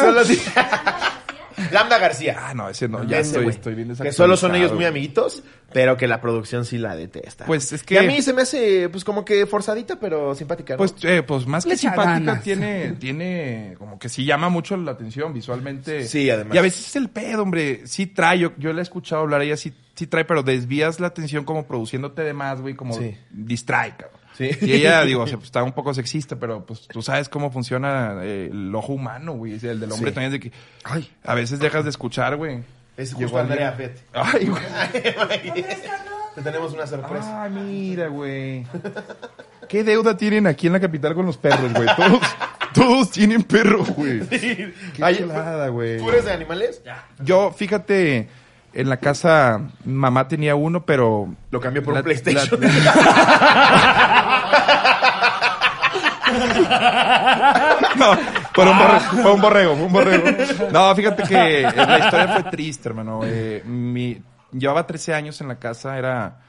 Lambda 1.72 1.98
García. 2.00 2.36
Ah, 2.40 2.54
no, 2.54 2.70
ese 2.70 2.88
no. 2.88 3.04
Ya 3.04 3.20
Ese 3.20 3.38
estoy, 3.38 3.48
estoy 3.50 3.76
bien 3.76 3.96
Que 3.96 4.12
solo 4.12 4.36
son 4.38 4.56
ellos 4.56 4.74
muy 4.74 4.86
amiguitos, 4.86 5.44
pero 5.72 5.98
que 5.98 6.08
la 6.08 6.22
producción 6.22 6.66
sí 6.66 6.78
la 6.78 6.96
detesta. 6.96 7.46
Pues 7.46 7.72
es 7.74 7.82
Y 7.84 7.86
que- 7.86 8.00
a 8.00 8.04
mí 8.04 8.22
se 8.22 8.34
me 8.34 8.42
hace, 8.44 8.90
pues 8.90 9.04
como 9.04 9.24
que 9.26 9.46
forzadita, 9.46 10.00
pero 10.00 10.36
simpática. 10.36 10.74
¿no? 10.74 10.78
Pues, 10.78 10.94
eh, 11.04 11.24
pues 11.24 11.48
más 11.48 11.66
que 11.66 11.78
simpática 11.78 12.12
ganas. 12.14 12.44
tiene, 12.44 12.92
tiene 13.00 13.76
como 13.78 13.98
que 14.00 14.10
sí 14.10 14.26
llama 14.26 14.50
mucho 14.50 14.76
la 14.78 14.92
atención 14.92 15.34
visualmente. 15.34 16.08
Sí, 16.08 16.30
además. 16.30 16.56
Y 16.56 16.58
a 16.58 16.62
veces 16.62 16.88
es 16.88 16.96
el 16.96 17.10
pedo, 17.10 17.44
hombre. 17.44 17.88
Sí 17.88 18.08
trae, 18.08 18.40
yo, 18.40 18.52
yo 18.58 18.74
le 18.74 18.80
he 18.80 18.84
escuchado 18.84 19.22
hablar, 19.22 19.42
ella 19.42 19.58
sí, 19.58 19.74
sí 19.96 20.08
trae, 20.08 20.26
pero 20.26 20.44
desvías 20.44 21.00
la 21.00 21.08
atención 21.08 21.46
como 21.46 21.66
produciéndote 21.68 22.22
de 22.24 22.34
más, 22.34 22.62
güey, 22.62 22.76
como 22.76 22.94
Sí. 22.98 23.16
distrae, 23.32 23.92
cabrón. 23.98 24.15
Sí. 24.38 24.52
Y 24.62 24.74
ella, 24.74 25.02
digo, 25.06 25.24
o 25.24 25.28
sea, 25.28 25.38
pues, 25.38 25.46
está 25.48 25.64
un 25.64 25.72
poco 25.74 25.94
sexista, 25.94 26.36
pero 26.38 26.66
pues 26.66 26.88
tú 26.88 27.02
sabes 27.02 27.30
cómo 27.30 27.52
funciona 27.52 28.16
eh, 28.22 28.50
el 28.52 28.74
ojo 28.76 28.94
humano, 28.94 29.34
güey. 29.34 29.56
O 29.56 29.60
sea, 29.60 29.72
El 29.72 29.80
del 29.80 29.92
hombre 29.92 30.12
Sí. 30.12 30.16
también 30.16 30.34
es 30.34 30.42
de 30.42 30.50
que, 30.50 30.56
ay, 30.84 31.10
a 31.24 31.34
veces 31.34 31.60
dejas 31.60 31.84
de 31.84 31.90
escuchar, 31.90 32.36
güey. 32.36 32.64
es 32.98 33.14
justo 33.14 33.38
Andrea 33.38 33.72
Fett. 33.74 34.02
Ay, 34.14 34.46
güey. 34.48 34.64
Te 36.36 36.42
tenemos 36.42 36.74
una 36.74 36.86
sorpresa. 36.86 37.46
Ah, 37.46 37.50
mira, 37.50 38.08
güey. 38.08 38.66
¿Qué 39.70 39.84
deuda 39.84 40.18
tienen 40.18 40.48
aquí 40.48 40.68
en 40.68 40.74
la 40.74 40.80
capital 40.82 41.16
con 41.16 41.26
los 41.26 41.38
perros, 41.38 41.74
güey? 41.74 41.88
Todos, 41.96 42.22
todos 42.74 43.12
tienen 43.12 43.44
perro, 43.44 43.84
güey. 43.86 44.20
Qué 44.30 44.74
Ay, 45.02 45.18
chulada, 45.18 45.70
güey. 45.70 45.98
¿Tú 45.98 46.10
eres 46.10 46.26
de 46.26 46.34
animales? 46.34 46.82
Yo, 47.24 47.52
fíjate, 47.52 48.28
en 48.76 48.90
la 48.90 48.98
casa, 48.98 49.62
mamá 49.86 50.28
tenía 50.28 50.56
uno, 50.56 50.86
pero... 50.86 51.34
Lo 51.52 51.60
cambió 51.60 51.82
por 51.84 51.94
La- 51.94 52.02
un 52.02 52.04
PlayStation. 52.06 52.60
No, 57.98 58.16
fue 58.54 58.70
un, 58.70 58.78
borrego, 58.78 59.00
fue 59.22 59.32
un 59.34 59.42
borrego, 59.42 59.76
fue 59.76 59.86
un 59.86 59.94
borrego. 59.94 60.24
No, 60.72 60.96
fíjate 60.96 61.24
que 61.24 61.60
eh, 61.62 61.72
la 61.76 62.00
historia 62.00 62.28
fue 62.40 62.44
triste, 62.52 62.90
hermano. 62.90 63.22
Eh, 63.24 63.64
mi, 63.66 64.22
llevaba 64.52 64.86
13 64.86 65.14
años 65.14 65.40
en 65.42 65.48
la 65.48 65.56
casa, 65.60 65.98
era, 65.98 66.40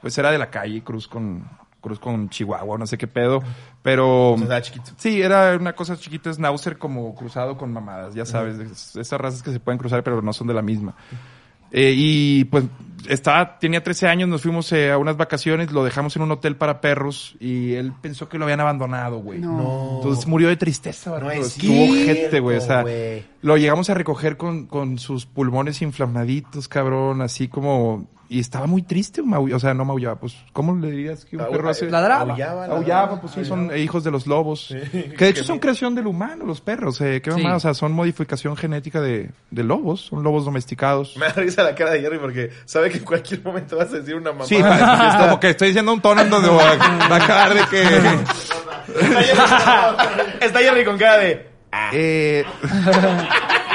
pues 0.00 0.16
era 0.18 0.30
de 0.30 0.38
la 0.38 0.50
calle, 0.50 0.82
cruz 0.82 1.06
con, 1.06 1.44
cruz 1.80 1.98
con 2.00 2.28
Chihuahua, 2.28 2.78
no 2.78 2.86
sé 2.86 2.98
qué 2.98 3.06
pedo, 3.06 3.42
pero... 3.82 4.32
O 4.32 4.36
sea, 4.36 4.44
estaba 4.44 4.62
chiquito. 4.62 4.90
Sí, 4.96 5.22
era 5.22 5.56
una 5.56 5.74
cosa 5.74 5.96
chiquita, 5.96 6.32
schnauzer 6.32 6.78
como 6.78 7.14
cruzado 7.14 7.56
con 7.56 7.72
mamadas, 7.72 8.14
ya 8.14 8.26
sabes, 8.26 8.58
es- 8.58 8.96
esas 8.96 9.20
razas 9.20 9.42
que 9.42 9.52
se 9.52 9.60
pueden 9.60 9.78
cruzar 9.78 10.02
pero 10.02 10.22
no 10.22 10.32
son 10.32 10.46
de 10.48 10.54
la 10.54 10.62
misma. 10.62 10.94
Eh, 11.70 11.92
y 11.96 12.44
pues 12.44 12.64
estaba, 13.08 13.58
tenía 13.58 13.82
13 13.82 14.08
años, 14.08 14.28
nos 14.28 14.42
fuimos 14.42 14.70
eh, 14.72 14.90
a 14.90 14.98
unas 14.98 15.16
vacaciones, 15.16 15.72
lo 15.72 15.84
dejamos 15.84 16.16
en 16.16 16.22
un 16.22 16.32
hotel 16.32 16.56
para 16.56 16.80
perros 16.80 17.36
y 17.40 17.74
él 17.74 17.92
pensó 18.00 18.28
que 18.28 18.38
lo 18.38 18.44
habían 18.44 18.60
abandonado, 18.60 19.18
güey. 19.18 19.38
No. 19.38 19.96
Entonces 19.96 20.26
murió 20.26 20.48
de 20.48 20.56
tristeza, 20.56 21.18
No 21.18 21.30
es 21.30 21.58
Estuvo 21.58 21.72
cierto, 21.72 22.02
ojete, 22.02 22.40
güey. 22.40 22.56
O 22.56 22.60
sea, 22.60 22.84
lo 23.42 23.56
llegamos 23.56 23.90
a 23.90 23.94
recoger 23.94 24.36
con, 24.36 24.66
con 24.66 24.98
sus 24.98 25.26
pulmones 25.26 25.82
inflamaditos, 25.82 26.68
cabrón, 26.68 27.22
así 27.22 27.48
como... 27.48 28.08
Y 28.28 28.40
estaba 28.40 28.66
muy 28.66 28.82
triste, 28.82 29.22
mau- 29.22 29.52
o 29.54 29.58
sea, 29.60 29.72
no 29.72 29.84
maullaba. 29.84 30.16
Pues, 30.16 30.34
¿cómo 30.52 30.74
le 30.74 30.90
dirías 30.90 31.24
que 31.24 31.36
un 31.36 31.46
perro 31.46 31.68
hace? 31.68 31.88
Ladraba. 31.88 32.32
Aullaba, 32.32 32.66
Aullaba, 32.66 33.20
pues 33.20 33.34
sí, 33.34 33.44
son 33.44 33.70
hijos 33.78 34.02
de 34.02 34.10
los 34.10 34.26
lobos. 34.26 34.74
Que 34.92 35.14
de 35.16 35.28
hecho 35.28 35.44
son 35.44 35.60
creación 35.60 35.94
del 35.94 36.08
humano, 36.08 36.44
los 36.44 36.60
perros. 36.60 37.00
Eh, 37.00 37.20
qué 37.22 37.30
Sí. 37.30 37.36
mamada, 37.38 37.56
o 37.56 37.60
sea, 37.60 37.74
son 37.74 37.92
modificación 37.92 38.56
genética 38.56 39.00
de, 39.00 39.30
de 39.52 39.62
lobos. 39.62 40.06
Son 40.06 40.24
lobos 40.24 40.44
domesticados. 40.44 41.16
Me 41.16 41.26
da 41.26 41.32
risa 41.34 41.62
la 41.62 41.74
cara 41.76 41.92
de 41.92 42.00
Jerry 42.00 42.18
porque 42.18 42.50
sabe 42.64 42.90
que 42.90 42.98
en 42.98 43.04
cualquier 43.04 43.44
momento 43.44 43.76
vas 43.76 43.92
a 43.92 43.98
decir 43.98 44.16
una 44.16 44.32
mamá. 44.32 44.44
Sí, 44.44 44.56
es 45.08 45.14
como 45.20 45.38
que 45.38 45.50
estoy 45.50 45.68
diciendo 45.68 45.92
un 45.92 46.00
tono 46.00 46.20
en 46.22 46.30
donde 46.30 46.48
va 46.48 46.70
a, 46.72 47.16
acabar 47.22 47.54
de 47.54 47.64
que... 47.70 47.82
Está 47.82 49.22
Jerry, 49.22 50.32
está 50.40 50.58
Jerry 50.60 50.84
con 50.84 50.98
cara 50.98 51.18
de... 51.18 51.48
"Ah". 51.70 51.90
Eh, 51.92 52.44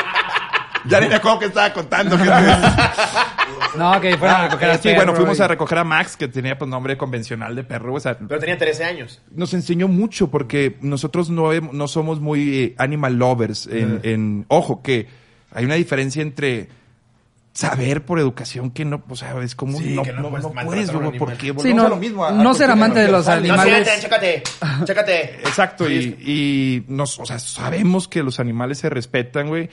ya 0.87 0.99
ni 0.99 1.07
me 1.07 1.15
acuerdo 1.15 1.39
que 1.39 1.45
estaba 1.45 1.71
contando. 1.73 2.17
que- 2.17 2.23
No, 3.77 4.01
que 4.01 4.17
fueron 4.17 4.35
a 4.35 4.39
Ah, 4.41 4.47
recoger 4.47 4.67
eh, 4.67 4.71
al 4.73 4.81
sí, 4.81 4.93
bueno, 4.95 5.13
fuimos 5.15 5.39
y- 5.39 5.41
a 5.41 5.47
recoger 5.47 5.77
a 5.77 5.83
Max, 5.85 6.17
que 6.17 6.27
tenía 6.27 6.57
pues 6.57 6.69
nombre 6.69 6.97
convencional 6.97 7.55
de 7.55 7.63
perro. 7.63 7.93
O 7.93 7.99
sea, 8.01 8.17
Pero 8.17 8.39
tenía 8.39 8.57
13 8.57 8.83
años. 8.83 9.21
nos 9.31 9.53
enseñó 9.53 9.87
mucho 9.87 10.29
porque 10.29 10.77
nosotros 10.81 11.29
no, 11.29 11.53
no 11.53 11.87
somos 11.87 12.19
muy 12.19 12.59
eh, 12.59 12.75
animal 12.77 13.15
lovers. 13.15 13.67
En, 13.67 14.01
en- 14.03 14.45
ojo, 14.49 14.81
que 14.81 15.07
hay 15.53 15.63
una 15.63 15.75
diferencia 15.75 16.21
entre 16.21 16.67
saber 17.53 18.03
por 18.05 18.19
educación 18.19 18.71
que 18.71 18.83
no, 18.85 19.03
o 19.09 19.15
sea, 19.15 19.41
es 19.41 19.55
como 19.55 19.77
Sí, 19.77 19.93
no, 19.93 20.03
que 20.03 20.11
no 20.13 20.21
no, 20.23 20.29
puedes 20.29 20.43
no 20.43 20.49
a 20.49 20.61
animal. 20.61 21.13
porque 21.19 21.45
Sí, 21.47 21.51
volvemos 21.51 21.75
no, 21.81 21.85
a 21.85 21.89
lo 21.89 21.95
mismo. 21.97 22.25
a- 22.25 22.31
no 22.31 22.49
a 22.49 22.53
ser 22.53 22.71
amante 22.71 22.99
de 22.99 23.11
los. 23.11 23.25
No, 23.25 23.33
Animales. 23.33 23.87
siéntate, 23.87 24.01
chécate. 24.01 24.43
Chécate. 24.85 25.23
Exacto, 25.47 25.89
y, 25.89 26.17
y 26.19 26.85
nos, 26.87 27.19
o 27.19 27.25
sea, 27.25 27.39
sabemos 27.39 28.07
que 28.09 28.21
los 28.23 28.39
animales 28.41 28.79
se 28.79 28.89
respetan, 28.89 29.47
güey. 29.47 29.69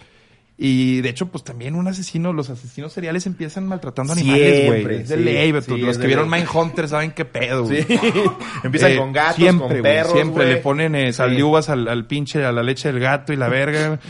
Y 0.60 1.02
de 1.02 1.10
hecho, 1.10 1.28
pues 1.28 1.44
también 1.44 1.76
un 1.76 1.86
asesino, 1.86 2.32
los 2.32 2.50
asesinos 2.50 2.92
seriales 2.92 3.26
empiezan 3.26 3.64
maltratando 3.68 4.12
animales, 4.12 4.66
güey. 4.66 4.80
Siempre, 4.80 4.96
Es 5.02 5.08
de 5.08 5.16
sí, 5.16 5.22
ley, 5.22 5.52
sí, 5.52 5.74
es 5.74 5.80
Los 5.80 5.98
que 5.98 6.06
vieron. 6.08 6.28
Mindhunter 6.28 6.88
saben 6.88 7.12
qué 7.12 7.24
pedo, 7.24 7.62
güey. 7.62 7.84
Sí. 7.84 7.94
Empiezan 8.64 8.90
Eh, 8.90 8.96
con 8.96 9.12
gatos, 9.12 9.36
siempre, 9.36 9.68
con 9.68 9.82
perros, 9.82 10.12
Siempre 10.14 10.48
le 10.48 10.56
ponen 10.56 10.96
eh, 10.96 11.12
saliuvas 11.12 11.68
al, 11.68 11.86
al 11.86 12.06
pinche, 12.08 12.44
a 12.44 12.50
la 12.50 12.64
leche 12.64 12.90
del 12.92 13.00
gato 13.00 13.32
y 13.32 13.36
la 13.36 13.48
verga. 13.48 14.00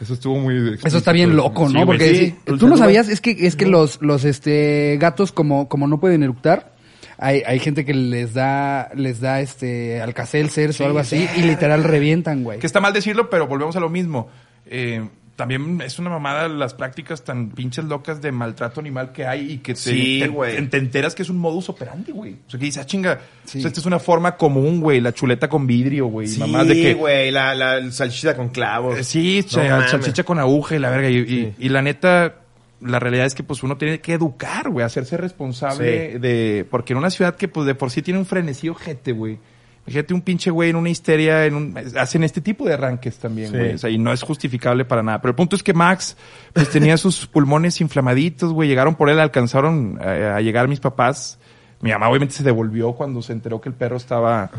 Eso 0.00 0.14
estuvo 0.14 0.38
muy... 0.38 0.78
Eso 0.84 0.98
está 0.98 1.10
bien 1.10 1.34
loco, 1.34 1.68
¿no? 1.68 1.80
Sí, 1.80 1.86
Porque 1.86 2.08
sí. 2.14 2.26
sí, 2.46 2.56
tú 2.56 2.68
no 2.68 2.76
sabías, 2.76 3.08
es 3.08 3.20
que 3.20 3.32
es 3.40 3.56
que 3.56 3.66
los 3.66 4.00
los 4.00 4.24
este 4.24 4.98
gatos 5.00 5.32
como 5.32 5.68
como 5.68 5.88
no 5.88 5.98
pueden 5.98 6.22
eructar, 6.22 6.72
hay, 7.18 7.42
hay 7.46 7.58
gente 7.58 7.84
que 7.84 7.94
les 7.94 8.32
da 8.34 8.90
les 8.94 9.20
da 9.20 9.40
este 9.40 10.00
alcacelcers 10.02 10.80
o 10.82 10.86
algo 10.86 10.98
así 11.00 11.26
y 11.36 11.42
literal 11.42 11.82
revientan, 11.82 12.44
güey. 12.44 12.60
Que 12.60 12.66
está 12.66 12.78
mal 12.80 12.92
decirlo, 12.92 13.28
pero 13.28 13.48
volvemos 13.48 13.74
a 13.74 13.80
lo 13.80 13.88
mismo. 13.88 14.28
Eh, 14.66 15.08
también 15.36 15.80
es 15.82 15.98
una 15.98 16.08
mamada 16.10 16.48
las 16.48 16.72
prácticas 16.74 17.22
tan 17.22 17.50
pinches 17.50 17.84
locas 17.84 18.20
de 18.22 18.32
maltrato 18.32 18.80
animal 18.80 19.12
que 19.12 19.26
hay 19.26 19.52
y 19.52 19.58
que 19.58 19.74
te, 19.74 19.80
Sí, 19.80 20.18
te- 20.22 20.28
güey. 20.28 20.56
te, 20.56 20.62
te 20.62 20.76
enteras 20.78 21.14
que 21.14 21.22
es 21.22 21.28
un 21.28 21.36
modus 21.38 21.68
operandi, 21.68 22.10
güey. 22.12 22.32
O 22.46 22.50
sea, 22.50 22.58
que 22.58 22.66
dices, 22.66 22.82
ah, 22.82 22.86
chinga, 22.86 23.20
Sí. 23.44 23.58
o 23.58 23.60
sea, 23.60 23.68
esta 23.68 23.80
es 23.80 23.86
una 23.86 23.98
forma 23.98 24.36
común, 24.36 24.80
güey, 24.80 25.00
la 25.00 25.12
chuleta 25.12 25.48
con 25.48 25.66
vidrio, 25.66 26.06
güey. 26.06 26.26
Sí, 26.26 26.40
mamás 26.40 26.66
de 26.68 26.74
que... 26.74 26.94
güey, 26.94 27.30
la, 27.30 27.54
la 27.54 27.90
salchicha 27.92 28.34
con 28.34 28.48
clavos. 28.48 28.98
Eh, 28.98 29.04
Sí, 29.04 29.40
No 29.42 29.48
cha- 29.48 29.88
salchicha 29.88 30.24
con 30.24 30.38
aguja 30.38 30.74
y 30.74 30.78
la 30.78 30.90
verga. 30.90 31.10
Y, 31.10 31.16
y- 31.18 31.26
Sí. 31.26 31.54
y 31.58 31.68
la 31.68 31.82
neta, 31.82 32.36
la 32.80 32.98
realidad 32.98 33.26
es 33.26 33.34
que 33.34 33.42
pues 33.42 33.62
uno 33.62 33.76
tiene 33.76 34.00
que 34.00 34.14
educar, 34.14 34.70
güey, 34.70 34.84
hacerse 34.84 35.16
responsable 35.18 36.18
de... 36.18 36.66
Porque 36.70 36.92
en 36.94 36.98
una 36.98 37.10
ciudad 37.10 37.36
que 37.36 37.48
pues 37.48 37.66
de 37.66 37.74
por 37.74 37.90
sí 37.90 38.02
tiene 38.02 38.18
un 38.18 38.26
frenesí 38.26 38.68
ojete, 38.68 39.12
güey. 39.12 39.38
Fíjate 39.86 40.12
un 40.14 40.20
pinche 40.20 40.50
güey 40.50 40.70
en 40.70 40.76
una 40.76 40.90
histeria, 40.90 41.46
en 41.46 41.54
un, 41.54 41.78
hacen 41.96 42.24
este 42.24 42.40
tipo 42.40 42.66
de 42.66 42.74
arranques 42.74 43.16
también, 43.18 43.50
Sí. 43.52 43.56
güey. 43.56 43.74
O 43.74 43.78
sea, 43.78 43.88
y 43.90 43.98
no 43.98 44.12
es 44.12 44.22
justificable 44.22 44.84
para 44.84 45.02
nada. 45.02 45.20
Pero 45.20 45.30
el 45.30 45.36
punto 45.36 45.54
es 45.54 45.62
que 45.62 45.72
Max, 45.72 46.16
pues 46.52 46.68
tenía 46.70 46.96
sus 46.96 47.26
pulmones 47.26 47.80
inflamaditos, 47.80 48.52
güey. 48.52 48.68
Llegaron 48.68 48.96
por 48.96 49.10
él, 49.10 49.20
alcanzaron 49.20 49.98
eh, 50.02 50.32
a 50.36 50.40
llegar 50.40 50.66
mis 50.68 50.80
papás. 50.80 51.38
Mi 51.80 51.90
mamá 51.92 52.08
obviamente 52.08 52.34
se 52.34 52.42
devolvió 52.42 52.92
cuando 52.92 53.22
se 53.22 53.32
enteró 53.32 53.60
que 53.60 53.68
el 53.68 53.74
perro 53.76 53.96
estaba, 53.96 54.50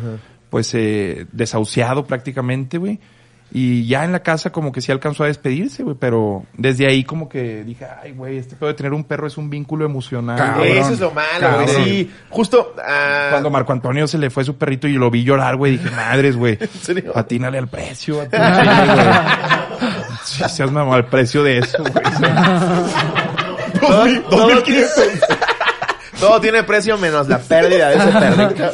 pues, 0.50 0.74
eh, 0.76 1.26
desahuciado 1.34 2.06
prácticamente, 2.06 2.78
güey. 2.78 3.00
Y 3.50 3.88
ya 3.88 4.04
en 4.04 4.12
la 4.12 4.20
casa 4.20 4.52
como 4.52 4.74
que 4.74 4.82
sí 4.82 4.92
alcanzó 4.92 5.24
a 5.24 5.28
despedirse, 5.28 5.82
güey. 5.82 5.96
Pero 5.98 6.44
desde 6.54 6.86
ahí 6.86 7.04
como 7.06 7.30
que 7.30 7.64
dije, 7.64 7.86
ay, 8.04 8.12
güey, 8.12 8.38
este 8.38 8.56
pedo 8.58 8.68
de 8.68 8.74
tener 8.76 8.94
un 8.94 9.06
perro 9.06 9.26
es 9.26 9.38
un 9.38 9.50
vínculo 9.50 9.86
emocional. 9.86 10.38
Cabrón. 10.38 10.68
Eso 10.68 10.94
es 10.94 11.00
lo 11.00 11.12
malo, 11.12 11.64
güey. 11.64 11.68
Sí, 11.70 12.12
justo. 12.30 12.76
ah, 12.86 13.28
Cuando 13.32 13.50
Marco 13.50 13.72
Antonio 13.72 14.06
se 14.06 14.18
le 14.18 14.30
fue 14.30 14.44
su 14.44 14.58
perrito 14.58 14.88
y 14.88 14.94
lo 14.94 15.10
vi 15.10 15.24
llorar, 15.24 15.56
güey, 15.56 15.78
dije, 15.78 15.90
madres, 15.96 16.36
güey. 16.36 16.60
Atínale 17.16 17.58
al 17.58 17.68
precio, 17.70 18.22
a 18.22 18.26
tu 18.26 18.36
chile, 18.36 18.76
güey. 18.94 19.90
Sí, 20.26 20.44
seas 20.50 20.72
mamá, 20.72 20.96
al 20.96 21.06
precio 21.06 21.42
de 21.44 21.60
eso, 21.60 21.78
güey. 21.82 21.94
todo, 23.80 24.06
todo- 24.30 24.64
todo 26.20 26.42
tiene 26.42 26.64
precio 26.64 26.98
menos 26.98 27.28
la 27.28 27.40
pérdida 27.40 27.90
de 27.90 27.96
ese 27.96 28.08
perrito. 28.12 28.72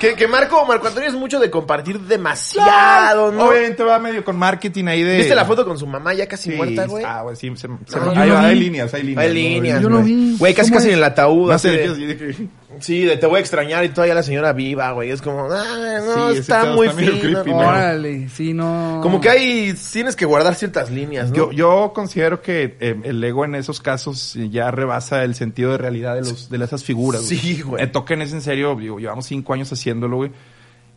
Que, 0.00 0.14
que 0.14 0.26
Marco, 0.28 0.64
Marco 0.66 0.88
Antonio 0.88 1.08
es 1.08 1.14
mucho 1.14 1.38
de 1.38 1.50
compartir 1.50 2.00
demasiado, 2.00 3.30
¿no? 3.32 3.46
Obviamente 3.48 3.82
va 3.82 3.98
medio 3.98 4.24
con 4.24 4.36
marketing 4.36 4.86
ahí 4.86 5.02
de... 5.02 5.18
¿Viste 5.18 5.34
la 5.34 5.44
foto 5.44 5.64
con 5.64 5.78
su 5.78 5.86
mamá 5.86 6.12
ya 6.14 6.26
casi 6.26 6.50
Sí, 6.50 6.56
muerta, 6.56 6.86
güey? 6.86 7.04
Ah, 7.04 7.22
güey, 7.22 7.36
sí, 7.36 7.48
se, 7.56 7.68
se- 7.86 7.98
No, 8.00 8.10
hay, 8.14 8.30
hay 8.30 8.58
líneas, 8.58 8.92
hay 8.94 9.02
líneas. 9.02 9.22
Hay 9.22 9.28
¿no? 9.28 9.34
líneas, 9.34 9.82
Yo 9.82 9.88
güey. 9.90 10.02
vi. 10.02 10.36
Güey, 10.38 10.54
casi 10.54 10.70
¿Cómo 10.70 10.78
casi 10.78 10.88
en 10.90 10.98
el 10.98 11.04
ataúd. 11.04 11.50
No 11.50 11.58
sé, 11.58 11.70
de- 11.70 12.48
Sí, 12.78 13.02
de 13.04 13.16
te 13.16 13.26
voy 13.26 13.38
a 13.38 13.40
extrañar 13.40 13.84
y 13.84 13.88
todavía 13.88 14.14
la 14.14 14.22
señora 14.22 14.52
viva, 14.52 14.92
güey. 14.92 15.10
Es 15.10 15.20
como, 15.20 15.48
ah, 15.50 16.00
no, 16.06 16.32
Sí, 16.32 16.38
está 16.38 16.66
muy 16.66 16.86
está 16.86 16.98
fino. 17.00 17.20
creepy. 17.20 17.50
Órale, 17.50 18.28
sí, 18.28 18.54
no. 18.54 19.00
Como 19.02 19.20
que 19.20 19.28
hay, 19.28 19.74
tienes 19.92 20.14
que 20.14 20.24
guardar 20.24 20.54
ciertas 20.54 20.90
líneas, 20.90 21.30
¿no? 21.30 21.34
Yo, 21.36 21.52
yo 21.52 21.92
considero 21.94 22.40
que 22.42 22.76
eh, 22.80 23.00
el 23.04 23.22
ego 23.24 23.44
en 23.44 23.56
esos 23.56 23.80
casos 23.80 24.34
ya 24.50 24.70
rebasa 24.70 25.24
el 25.24 25.34
sentido 25.34 25.72
de 25.72 25.78
realidad 25.78 26.14
de 26.14 26.20
los 26.20 26.48
de 26.48 26.64
esas 26.64 26.84
figuras. 26.84 27.22
Sí, 27.22 27.60
güey. 27.62 27.82
Eh, 27.82 27.86
Token 27.88 28.22
es 28.22 28.32
en 28.32 28.40
serio, 28.40 28.76
digo, 28.76 28.98
llevamos 29.00 29.26
cinco 29.26 29.52
años 29.52 29.72
haciéndolo, 29.72 30.16
güey. 30.16 30.30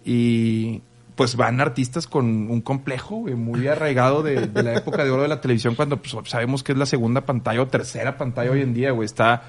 Y 0.05 0.81
pues 1.15 1.35
van 1.35 1.61
artistas 1.61 2.07
con 2.07 2.25
un 2.49 2.61
complejo, 2.61 3.17
güey, 3.17 3.35
muy 3.35 3.67
arraigado 3.69 4.23
de, 4.23 4.47
de 4.47 4.63
la 4.63 4.75
época 4.75 5.03
de 5.03 5.11
oro 5.11 5.23
de 5.23 5.27
la 5.27 5.41
televisión, 5.41 5.75
cuando 5.75 5.97
pues, 5.97 6.15
sabemos 6.25 6.63
que 6.63 6.71
es 6.71 6.77
la 6.77 6.85
segunda 6.85 7.21
pantalla 7.21 7.61
o 7.61 7.67
tercera 7.67 8.17
pantalla 8.17 8.51
hoy 8.51 8.61
en 8.61 8.73
día, 8.73 8.91
güey. 8.91 9.05
Está 9.05 9.43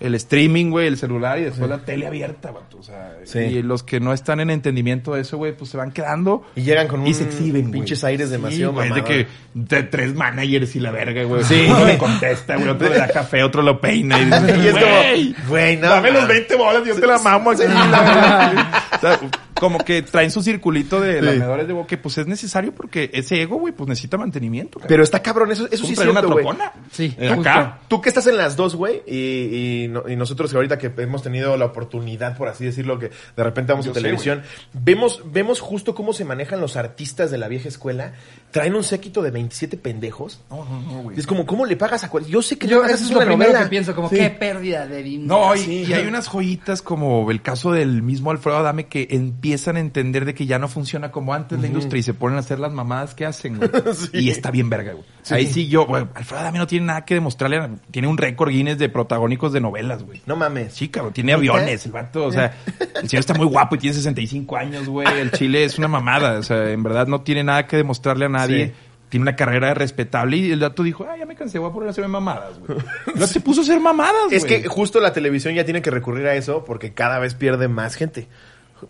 el 0.00 0.14
streaming, 0.14 0.70
güey, 0.70 0.86
el 0.86 0.96
celular 0.96 1.38
y 1.38 1.42
después 1.44 1.68
la 1.68 1.78
tele 1.78 2.06
abierta, 2.06 2.50
güey. 2.50 2.62
O 2.78 2.82
sea, 2.82 3.16
Sí. 3.24 3.38
y 3.40 3.62
los 3.62 3.82
que 3.82 3.98
no 4.00 4.12
están 4.12 4.38
en 4.40 4.50
entendimiento 4.50 5.14
de 5.14 5.22
eso, 5.22 5.36
güey, 5.36 5.56
pues 5.56 5.70
se 5.70 5.76
van 5.76 5.90
quedando. 5.90 6.44
Y 6.54 6.62
llegan 6.62 6.86
con 6.88 7.04
Y 7.04 7.08
un 7.10 7.14
se 7.14 7.24
exhiben, 7.24 7.70
pinches 7.70 8.04
aires 8.04 8.30
demasiado 8.30 8.72
güey, 8.72 8.90
de 8.92 9.02
que 9.02 9.26
de 9.54 9.82
tres 9.82 10.14
managers 10.14 10.76
y 10.76 10.80
la 10.80 10.90
verga, 10.92 11.24
güey. 11.24 11.42
Sí. 11.44 11.66
Uno 11.68 11.84
le 11.84 11.98
contesta, 11.98 12.56
güey, 12.56 12.68
otro 12.68 12.88
le 12.88 12.96
da 12.98 13.08
café, 13.08 13.42
otro 13.42 13.62
lo 13.62 13.80
peina. 13.80 14.18
Y, 14.20 14.22
es 14.68 14.72
como, 14.74 15.48
güey, 15.48 15.76
no. 15.76 15.88
dame 15.88 16.10
los 16.12 16.22
mames. 16.22 16.36
20 16.38 16.56
bolas 16.56 16.82
yo 16.86 16.94
te 17.00 17.06
la 17.06 17.18
mamo 17.18 17.50
aquí. 17.50 17.62
la 17.66 18.02
verga. 18.02 18.84
O 18.98 19.00
sea, 19.00 19.20
como 19.60 19.78
que 19.78 20.02
traen 20.02 20.30
su 20.30 20.42
circulito 20.42 21.00
de 21.00 21.20
lamedores 21.22 21.66
de 21.66 21.72
boca, 21.72 21.86
que 21.88 21.98
pues 21.98 22.18
es 22.18 22.26
necesario 22.26 22.72
porque 22.74 23.10
ese 23.12 23.40
ego, 23.42 23.56
güey, 23.58 23.72
pues 23.74 23.88
necesita 23.88 24.16
mantenimiento. 24.16 24.78
cabrón. 24.78 24.88
Pero 24.88 25.02
está 25.02 25.22
cabrón, 25.22 25.52
eso, 25.52 25.66
eso 25.70 25.84
sí 25.86 25.92
es 25.92 25.98
cierto, 26.00 26.28
güey. 26.30 26.46
Sí, 26.92 27.14
Eh, 27.18 27.30
acá. 27.30 27.80
Tú 27.88 28.00
que 28.00 28.08
estás 28.08 28.26
en 28.26 28.36
las 28.36 28.56
dos, 28.56 28.74
güey, 28.76 29.02
y, 29.06 29.84
y, 29.84 29.88
no- 29.88 30.08
y 30.08 30.16
nosotros 30.16 30.54
ahorita 30.54 30.78
que 30.78 30.92
hemos 30.98 31.22
tenido 31.22 31.56
la 31.56 31.66
oportunidad, 31.66 32.36
por 32.36 32.48
así 32.48 32.64
decirlo, 32.64 32.98
que 32.98 33.10
de 33.36 33.44
repente 33.44 33.72
vamos 33.72 33.86
Yo 33.86 33.92
a 33.92 33.94
sé, 33.94 34.00
televisión, 34.00 34.42
vemos, 34.72 35.22
vemos 35.26 35.60
justo 35.60 35.94
cómo 35.94 36.12
se 36.12 36.24
manejan 36.24 36.60
los 36.60 36.76
artistas 36.76 37.30
de 37.30 37.38
la 37.38 37.48
vieja 37.48 37.68
escuela. 37.68 38.12
Traen 38.50 38.74
un 38.74 38.84
séquito 38.84 39.22
de 39.22 39.30
27 39.30 39.76
pendejos. 39.76 40.40
No, 40.50 40.64
no, 40.64 40.80
no, 40.80 41.02
güey. 41.02 41.16
Y 41.16 41.20
es 41.20 41.26
como, 41.26 41.44
¿cómo 41.46 41.66
le 41.66 41.76
pagas 41.76 42.04
a 42.04 42.10
cual? 42.10 42.24
Yo 42.26 42.40
sé 42.42 42.56
que 42.58 42.66
Yo, 42.66 42.80
no 42.82 42.86
eso 42.88 43.04
es 43.04 43.10
lo 43.10 43.20
primero 43.20 43.58
que 43.58 43.66
pienso, 43.66 43.94
como 43.94 44.08
Sí. 44.08 44.16
qué 44.16 44.30
pérdida 44.30 44.86
de 44.86 45.02
dinero. 45.02 45.26
No, 45.28 45.54
y, 45.54 45.58
Sí. 45.58 45.84
y 45.88 45.92
hay 45.92 46.06
unas 46.06 46.28
joyitas 46.28 46.80
como 46.82 47.30
el 47.30 47.42
caso 47.42 47.72
del 47.72 48.02
mismo 48.02 48.30
Alfredo 48.30 48.56
Adame 48.58 48.86
que 48.86 49.06
empiezan 49.48 49.76
a 49.76 49.80
entender 49.80 50.26
de 50.26 50.34
que 50.34 50.44
ya 50.44 50.58
no 50.58 50.68
funciona 50.68 51.10
como 51.10 51.32
antes 51.32 51.58
la 51.58 51.66
industria 51.66 52.00
y 52.00 52.02
se 52.02 52.12
ponen 52.12 52.36
a 52.36 52.40
hacer 52.40 52.58
las 52.58 52.70
mamadas 52.70 53.14
que 53.14 53.24
hacen, 53.24 53.56
güey. 53.56 53.70
Y 54.12 54.28
está 54.28 54.50
bien 54.50 54.68
verga, 54.68 54.92
güey. 54.92 55.04
Ahí 55.30 55.46
sí 55.46 55.68
yo, 55.68 55.86
güey, 55.86 56.04
Alfredo 56.14 56.42
Adame 56.42 56.58
no 56.58 56.66
tiene 56.66 56.84
nada 56.84 57.06
que 57.06 57.14
demostrarle, 57.14 57.66
tiene 57.90 58.08
un 58.08 58.18
récord 58.18 58.50
Guinness 58.50 58.76
de 58.76 58.90
protagónicos 58.90 59.54
de 59.54 59.60
novelas, 59.60 60.02
güey. 60.02 60.20
No 60.26 60.36
mames. 60.36 60.74
Sí, 60.74 60.88
cabrón, 60.88 61.14
tiene 61.14 61.32
aviones, 61.32 61.86
el 61.86 61.92
vato, 61.92 62.26
o 62.26 62.32
sea, 62.32 62.54
el 63.02 63.08
señor 63.08 63.20
está 63.20 63.32
muy 63.32 63.46
guapo 63.46 63.76
y 63.76 63.78
tiene 63.78 63.94
65 63.94 64.56
años, 64.56 64.86
güey. 64.86 65.08
El 65.18 65.30
Chile 65.30 65.64
es 65.64 65.78
una 65.78 65.88
mamada, 65.88 66.38
o 66.38 66.42
sea, 66.42 66.70
en 66.70 66.82
verdad 66.82 67.06
no 67.06 67.22
tiene 67.22 67.42
nada 67.42 67.66
que 67.66 67.78
demostrarle 67.78 68.26
a 68.26 68.28
nadie. 68.28 68.66
Sí. 68.66 68.72
Tiene 69.08 69.22
una 69.22 69.36
carrera 69.36 69.72
respetable 69.72 70.36
y 70.36 70.50
el 70.50 70.60
dato 70.60 70.82
dijo, 70.82 71.06
ah, 71.10 71.16
ya 71.16 71.24
me 71.24 71.34
cansé, 71.34 71.58
voy 71.58 71.70
a 71.70 71.72
poner 71.72 71.88
a 71.88 71.90
hacerme 71.92 72.08
mamadas, 72.08 72.58
güey. 72.58 72.78
No 73.14 73.26
se 73.26 73.40
puso 73.40 73.62
a 73.62 73.64
hacer 73.64 73.80
mamadas, 73.80 74.30
Es 74.30 74.44
que 74.44 74.68
justo 74.68 75.00
la 75.00 75.14
televisión 75.14 75.54
ya 75.54 75.64
tiene 75.64 75.80
que 75.80 75.90
recurrir 75.90 76.26
a 76.26 76.34
eso 76.34 76.62
porque 76.62 76.92
cada 76.92 77.18
vez 77.18 77.34
pierde 77.34 77.68
más 77.68 77.94
gente. 77.94 78.28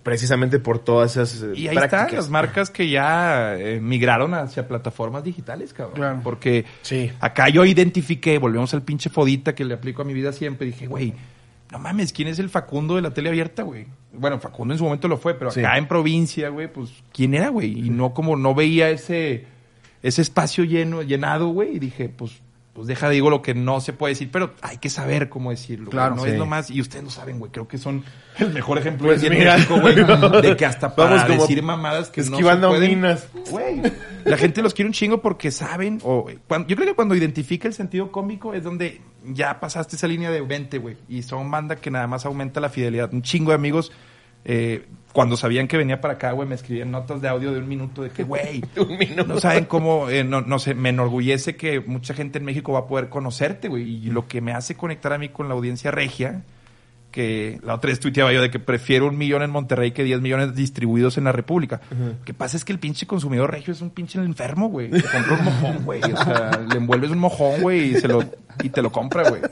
Precisamente 0.02 0.58
por 0.58 0.78
todas 0.78 1.16
esas 1.16 1.42
eh, 1.42 1.52
Y 1.54 1.68
ahí 1.68 1.74
prácticas. 1.76 2.02
están 2.04 2.16
las 2.16 2.30
marcas 2.30 2.70
que 2.70 2.88
ya 2.90 3.56
eh, 3.56 3.80
migraron 3.80 4.34
hacia 4.34 4.66
plataformas 4.68 5.24
digitales, 5.24 5.72
cabrón. 5.72 5.94
Claro. 5.96 6.20
Porque 6.22 6.64
Sí. 6.82 7.10
acá 7.20 7.48
yo 7.48 7.64
identifiqué, 7.64 8.38
volvemos 8.38 8.72
al 8.74 8.82
pinche 8.82 9.10
fodita 9.10 9.54
que 9.54 9.64
le 9.64 9.74
aplico 9.74 10.02
a 10.02 10.04
mi 10.04 10.14
vida 10.14 10.32
siempre. 10.32 10.66
Dije, 10.66 10.86
güey, 10.86 11.14
no 11.70 11.78
mames, 11.78 12.12
¿quién 12.12 12.28
es 12.28 12.38
el 12.38 12.48
Facundo 12.48 12.96
de 12.96 13.02
la 13.02 13.12
tele 13.12 13.28
abierta, 13.28 13.62
güey? 13.62 13.86
Bueno, 14.12 14.38
Facundo 14.38 14.72
en 14.74 14.78
su 14.78 14.84
momento 14.84 15.06
lo 15.08 15.18
fue, 15.18 15.34
pero 15.34 15.50
Sí. 15.50 15.60
acá 15.60 15.76
en 15.78 15.86
provincia, 15.86 16.48
güey, 16.48 16.72
pues, 16.72 16.90
¿quién 17.12 17.34
era, 17.34 17.48
güey? 17.50 17.86
Y 17.86 17.90
no 17.90 18.14
como 18.14 18.36
no 18.36 18.54
veía 18.54 18.88
ese, 18.90 19.44
ese 20.02 20.22
espacio 20.22 20.64
lleno, 20.64 21.02
llenado, 21.02 21.48
güey, 21.48 21.76
y 21.76 21.78
dije, 21.78 22.08
pues, 22.08 22.40
pues 22.78 22.86
deja, 22.86 23.10
digo 23.10 23.28
lo 23.28 23.42
que 23.42 23.54
no 23.54 23.80
se 23.80 23.92
puede 23.92 24.12
decir, 24.12 24.30
pero 24.30 24.54
hay 24.62 24.76
que 24.76 24.88
saber 24.88 25.28
cómo 25.28 25.50
decirlo. 25.50 25.86
güey. 25.86 25.90
Claro, 25.90 26.14
no 26.14 26.22
sí. 26.22 26.30
es 26.30 26.38
nomás, 26.38 26.70
y 26.70 26.80
ustedes 26.80 27.02
lo 27.02 27.10
saben, 27.10 27.40
güey, 27.40 27.50
creo 27.50 27.66
que 27.66 27.76
son 27.76 28.04
el 28.38 28.52
mejor 28.52 28.78
ejemplo 28.78 29.08
Pues 29.08 29.20
de 29.20 29.30
mira. 29.30 29.56
México, 29.56 29.80
güey, 29.80 29.96
de 30.42 30.56
que 30.56 30.64
hasta 30.64 30.94
para 30.94 31.10
Vamos 31.10 31.24
como 31.24 31.40
decir 31.40 31.60
mamadas 31.60 32.08
que 32.08 32.20
esquivando 32.20 32.68
no 32.68 32.74
se 32.74 32.78
pueden, 32.78 32.94
minas. 32.94 33.26
Güey, 33.50 33.82
la 34.24 34.36
gente 34.36 34.62
los 34.62 34.74
quiere 34.74 34.86
un 34.86 34.92
chingo 34.92 35.20
porque 35.20 35.50
saben, 35.50 35.98
o 36.04 36.30
yo 36.30 36.76
creo 36.76 36.86
que 36.86 36.94
cuando 36.94 37.16
identifica 37.16 37.66
el 37.66 37.74
sentido 37.74 38.12
cómico 38.12 38.54
es 38.54 38.62
donde 38.62 39.00
ya 39.24 39.58
pasaste 39.58 39.96
esa 39.96 40.06
línea 40.06 40.30
de 40.30 40.40
20, 40.40 40.78
güey, 40.78 40.96
y 41.08 41.22
son 41.24 41.50
banda 41.50 41.74
que 41.74 41.90
nada 41.90 42.06
más 42.06 42.26
aumenta 42.26 42.60
la 42.60 42.68
fidelidad. 42.68 43.12
Un 43.12 43.22
chingo 43.22 43.50
de 43.50 43.56
amigos, 43.56 43.90
eh, 44.44 44.86
cuando 45.12 45.36
sabían 45.36 45.68
que 45.68 45.76
venía 45.76 46.00
para 46.00 46.14
acá, 46.14 46.32
güey, 46.32 46.48
me 46.48 46.54
escribían 46.54 46.90
notas 46.90 47.20
de 47.20 47.28
audio 47.28 47.52
de 47.52 47.58
un 47.58 47.68
minuto 47.68 48.02
de 48.02 48.10
que, 48.10 48.24
güey, 48.24 48.62
Un 48.76 48.98
minuto. 48.98 49.24
no 49.26 49.40
saben 49.40 49.64
cómo, 49.64 50.08
eh, 50.08 50.24
no, 50.24 50.42
no 50.42 50.58
sé, 50.58 50.74
me 50.74 50.90
enorgullece 50.90 51.56
que 51.56 51.80
mucha 51.80 52.14
gente 52.14 52.38
en 52.38 52.44
México 52.44 52.72
va 52.72 52.80
a 52.80 52.86
poder 52.86 53.08
conocerte, 53.08 53.68
güey, 53.68 54.06
y 54.06 54.10
lo 54.10 54.28
que 54.28 54.40
me 54.40 54.52
hace 54.52 54.74
conectar 54.74 55.12
a 55.12 55.18
mí 55.18 55.30
con 55.30 55.48
la 55.48 55.54
audiencia 55.54 55.90
regia, 55.90 56.42
que 57.10 57.58
la 57.62 57.74
otra 57.74 57.88
vez 57.88 58.00
tuiteaba 58.00 58.32
yo 58.32 58.42
de 58.42 58.50
que 58.50 58.58
prefiero 58.58 59.06
un 59.06 59.16
millón 59.16 59.42
en 59.42 59.50
Monterrey 59.50 59.92
que 59.92 60.04
10 60.04 60.20
millones 60.20 60.54
distribuidos 60.54 61.16
en 61.16 61.24
la 61.24 61.32
República. 61.32 61.80
Lo 61.90 62.22
que 62.24 62.34
pasa 62.34 62.56
es 62.56 62.66
que 62.66 62.72
el 62.72 62.78
pinche 62.78 63.06
consumidor 63.06 63.50
regio 63.50 63.72
es 63.72 63.80
un 63.80 63.90
pinche 63.90 64.18
enfermo, 64.20 64.68
güey. 64.68 64.90
Te 64.90 65.02
compra 65.02 65.38
un 65.38 65.44
mojón, 65.44 65.84
güey. 65.84 66.02
O 66.02 66.16
sea, 66.16 66.50
le 66.70 66.76
envuelves 66.76 67.10
un 67.10 67.18
mojón, 67.18 67.62
güey, 67.62 67.92
y 67.92 68.00
se 68.00 68.08
lo 68.08 68.22
y 68.62 68.68
te 68.70 68.82
lo 68.82 68.90
compra, 68.92 69.28
güey. 69.28 69.42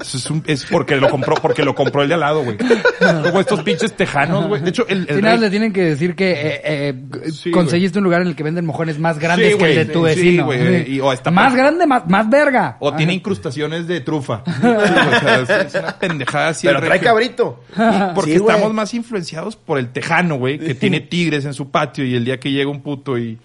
Eso 0.00 0.16
es, 0.18 0.30
un- 0.30 0.42
es 0.46 0.64
porque 0.66 0.96
lo 0.96 1.08
compró, 1.10 1.34
porque 1.36 1.64
lo 1.64 1.74
compró 1.74 2.02
el 2.02 2.08
de 2.08 2.14
al 2.14 2.20
lado, 2.20 2.42
güey. 2.44 2.56
Como 2.58 3.40
estos 3.40 3.62
pinches 3.62 3.92
tejanos, 3.94 4.46
güey. 4.48 4.62
De 4.62 4.70
hecho, 4.70 4.86
el, 4.88 5.06
el 5.08 5.16
Si 5.16 5.22
nada, 5.22 5.34
rey- 5.34 5.40
le 5.42 5.50
tienen 5.50 5.72
que 5.72 5.82
decir 5.82 6.14
que 6.14 6.30
eh, 6.32 6.60
eh, 6.64 6.94
Sí, 7.32 7.50
conseguiste 7.50 7.98
un 7.98 8.04
lugar 8.04 8.22
en 8.22 8.28
el 8.28 8.36
que 8.36 8.42
venden 8.42 8.66
mojones 8.66 8.98
más 8.98 9.18
grandes 9.18 9.52
Sí, 9.52 9.58
que 9.58 9.70
el 9.80 9.86
de 9.86 9.92
tu 9.92 10.00
Sí, 10.00 10.04
vecino. 10.04 10.44
güey. 10.46 10.84
Sí. 10.84 10.92
Y- 10.94 11.00
o 11.00 11.12
está- 11.12 11.30
más 11.30 11.54
grande, 11.54 11.86
más, 11.86 12.06
más 12.08 12.28
verga. 12.30 12.76
O 12.80 12.92
tiene 12.94 13.12
incrustaciones 13.14 13.86
de 13.86 14.00
trufa. 14.00 14.42
Sí, 14.46 14.52
o 14.66 15.20
sea, 15.20 15.40
es, 15.40 15.50
es 15.74 15.74
una 15.82 15.98
pendejada 15.98 16.48
así. 16.48 16.66
Pero 16.66 16.80
trae 16.80 17.00
cabrito. 17.00 17.62
Y 17.76 18.14
porque 18.14 18.32
Sí, 18.32 18.36
estamos 18.38 18.72
más 18.72 18.92
influenciados 18.94 19.56
por 19.56 19.78
el 19.78 19.92
tejano, 19.92 20.36
güey, 20.36 20.58
que 20.58 20.74
tiene 20.74 21.00
tigres 21.00 21.44
en 21.44 21.54
su 21.54 21.70
patio 21.70 22.04
y 22.04 22.14
el 22.14 22.24
día 22.24 22.38
que 22.40 22.50
llega 22.50 22.70
un 22.70 22.80
puto 22.82 23.18
y, 23.18 23.38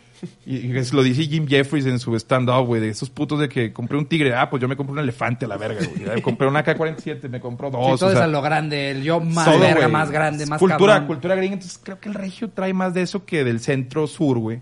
y 0.45 0.75
es- 0.77 0.93
lo 0.93 1.03
dice 1.03 1.23
Jim 1.23 1.47
Jeffries 1.47 1.85
en 1.85 1.99
su 1.99 2.15
stand-up, 2.15 2.65
güey, 2.65 2.81
de 2.81 2.89
esos 2.89 3.09
putos 3.09 3.39
de 3.39 3.49
que 3.49 3.71
compré 3.73 3.97
un 3.97 4.05
tigre, 4.05 4.33
ah, 4.35 4.49
pues 4.49 4.61
yo 4.61 4.67
me 4.67 4.75
compré 4.75 4.93
un 4.93 4.99
elefante 4.99 5.45
a 5.45 5.47
la 5.47 5.57
verga, 5.57 5.81
güey. 6.05 6.21
Compré 6.21 6.47
una 6.47 6.63
K-47, 6.63 7.29
me 7.29 7.39
compró 7.39 7.69
Sí, 7.69 7.77
dos. 7.77 7.99
todo 7.99 8.09
o 8.09 8.13
es 8.13 8.19
a 8.19 8.27
lo 8.27 8.41
grande, 8.41 8.91
el 8.91 9.03
yo 9.03 9.19
más 9.19 9.45
todo, 9.45 9.59
verga, 9.59 9.87
más 9.87 10.11
grande, 10.11 10.45
más 10.45 10.59
cultura, 10.59 10.93
cabrón. 10.93 11.07
cultura 11.07 11.35
gringa. 11.35 11.53
Entonces 11.53 11.79
creo 11.83 11.99
que 11.99 12.09
el 12.09 12.15
regio 12.15 12.49
trae 12.49 12.73
más 12.73 12.93
de 12.93 13.01
eso 13.03 13.25
que 13.25 13.43
del 13.43 13.59
centro 13.59 14.07
sur, 14.07 14.37
güey. 14.39 14.61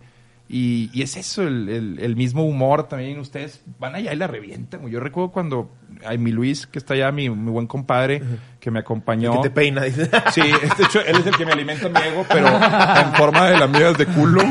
Y, 0.52 0.90
y 0.94 1.04
es 1.04 1.16
eso, 1.16 1.44
el, 1.44 1.70
el- 1.70 2.00
el 2.00 2.16
mismo 2.16 2.44
humor 2.44 2.88
también. 2.88 3.20
Ustedes 3.20 3.62
van 3.78 3.94
allá 3.94 4.12
y 4.14 4.16
la 4.16 4.26
revientan. 4.26 4.88
Yo 4.90 5.00
recuerdo 5.00 5.30
cuando 5.32 5.72
a 6.04 6.14
mi 6.18 6.32
Luis, 6.32 6.66
que 6.66 6.80
está 6.80 6.96
allá, 6.96 7.12
mi, 7.12 7.30
mi 7.30 7.52
buen 7.52 7.68
compadre, 7.68 8.24
que 8.60 8.72
me 8.72 8.80
acompañó. 8.80 9.32
Que 9.34 9.50
te 9.50 9.50
peina, 9.52 9.84
dice. 9.84 10.10
Sí, 10.34 10.42
de 10.42 10.84
hecho, 10.86 11.02
él 11.02 11.18
es 11.18 11.28
el 11.28 11.38
que 11.38 11.46
me 11.46 11.52
alimenta 11.52 11.88
mi 11.88 12.00
ego, 12.00 12.26
pero 12.28 12.48
en 12.48 13.14
forma 13.14 13.48
de 13.50 13.60
lamidas 13.60 13.96
de 14.00 14.08
culo. 14.08 14.42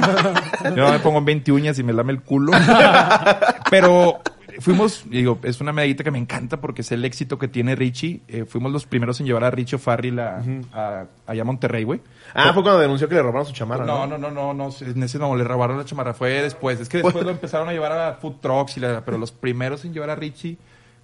Yo 0.77 0.89
me 0.93 0.99
pongo 1.01 1.21
20 1.21 1.51
uñas 1.51 1.77
y 1.81 1.83
me 1.83 1.93
lame 1.93 2.13
el 2.13 2.23
culo. 2.23 2.53
Pero 3.71 4.21
fuimos, 4.59 5.05
digo, 5.09 5.39
es 5.43 5.61
una 5.61 5.73
medallita 5.73 6.05
que 6.05 6.11
me 6.11 6.19
encanta 6.19 6.61
porque 6.61 6.83
es 6.83 6.93
el 6.93 7.05
éxito 7.05 7.39
que 7.39 7.49
tiene 7.49 7.75
Richie. 7.77 8.21
Eh, 8.29 8.45
fuimos 8.45 8.73
los 8.73 8.87
primeros 8.87 9.19
en 9.21 9.27
llevar 9.27 9.45
a 9.45 9.51
Richie 9.51 9.79
Farrell 9.79 10.19
a, 10.21 10.43
a- 10.73 11.07
allá 11.27 11.43
a 11.43 11.45
Monterrey, 11.45 11.85
güey. 11.85 12.01
Ah, 12.35 12.53
fue 12.53 12.63
cuando 12.63 12.81
denunció 12.81 13.09
que 13.09 13.15
le 13.15 13.23
robaron 13.23 13.47
su 13.47 13.53
chamarra, 13.53 13.85
No, 13.85 14.07
¿no? 14.07 14.19
no, 14.19 14.31
no, 14.31 14.53
no, 14.53 14.69
no, 14.69 14.75
en 14.81 15.03
ese 15.03 15.19
no, 15.19 15.35
le 15.37 15.45
robaron 15.45 15.79
la 15.79 15.85
chamarra, 15.85 16.15
fue 16.15 16.31
después. 16.43 16.81
Es 16.81 16.89
que 16.89 16.99
después 17.03 17.25
lo 17.25 17.31
empezaron 17.31 17.69
a 17.69 17.73
llevar 17.73 17.93
a 17.93 18.15
food 18.15 18.37
trucks, 18.41 18.77
y 18.77 18.81
la- 18.81 19.05
pero 19.05 19.19
los 19.19 19.33
primeros 19.33 19.85
en 19.85 19.93
llevar 19.95 20.11
a 20.11 20.15
Richie, 20.17 20.57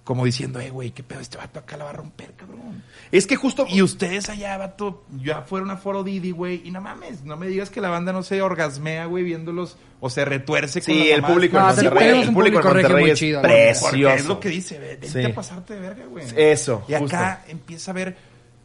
como 0.05 0.23
diciendo, 0.23 0.59
eh, 0.61 0.69
güey, 0.69 0.91
qué 0.91 1.03
pedo, 1.03 1.19
este 1.19 1.37
vato 1.37 1.59
acá 1.59 1.75
la 1.77 1.83
va 1.83 1.89
a 1.89 1.93
romper, 1.93 2.31
cabrón. 2.37 2.83
Es 3.11 3.25
que 3.27 3.35
justo... 3.35 3.65
Y 3.67 3.81
ustedes 3.81 4.29
allá, 4.29 4.55
vato, 4.57 5.03
ya 5.21 5.41
fueron 5.41 5.71
a 5.71 5.77
Foro 5.77 6.03
Didi, 6.03 6.29
güey, 6.31 6.61
y 6.63 6.71
no 6.71 6.79
mames, 6.79 7.23
no 7.23 7.35
me 7.37 7.47
digas 7.47 7.69
que 7.71 7.81
la 7.81 7.89
banda 7.89 8.13
no 8.13 8.21
se 8.23 8.41
orgasmea, 8.41 9.05
güey, 9.07 9.23
viéndolos, 9.23 9.77
o 9.99 10.09
se 10.11 10.23
retuerce 10.23 10.79
con 10.81 10.93
Sí, 10.93 11.09
el 11.09 11.23
público 11.23 11.59
No, 11.59 11.69
el 11.71 11.87
un 12.29 12.33
público 12.35 12.59
en 12.59 12.63
Monterrey 12.65 13.01
muy 13.01 13.09
es 13.11 13.19
chido, 13.19 13.41
precioso. 13.41 14.15
es 14.15 14.25
lo 14.27 14.39
que 14.39 14.49
dice, 14.49 14.77
ve, 14.79 14.87
vente 15.01 15.07
Sí. 15.09 15.23
a 15.23 15.33
pasarte 15.33 15.73
de 15.73 15.79
verga, 15.79 16.05
güey. 16.05 16.23
Eso, 16.37 16.85
Y 16.87 16.93
acá 16.93 17.43
empieza 17.47 17.89
a 17.91 17.93
ver, 17.95 18.15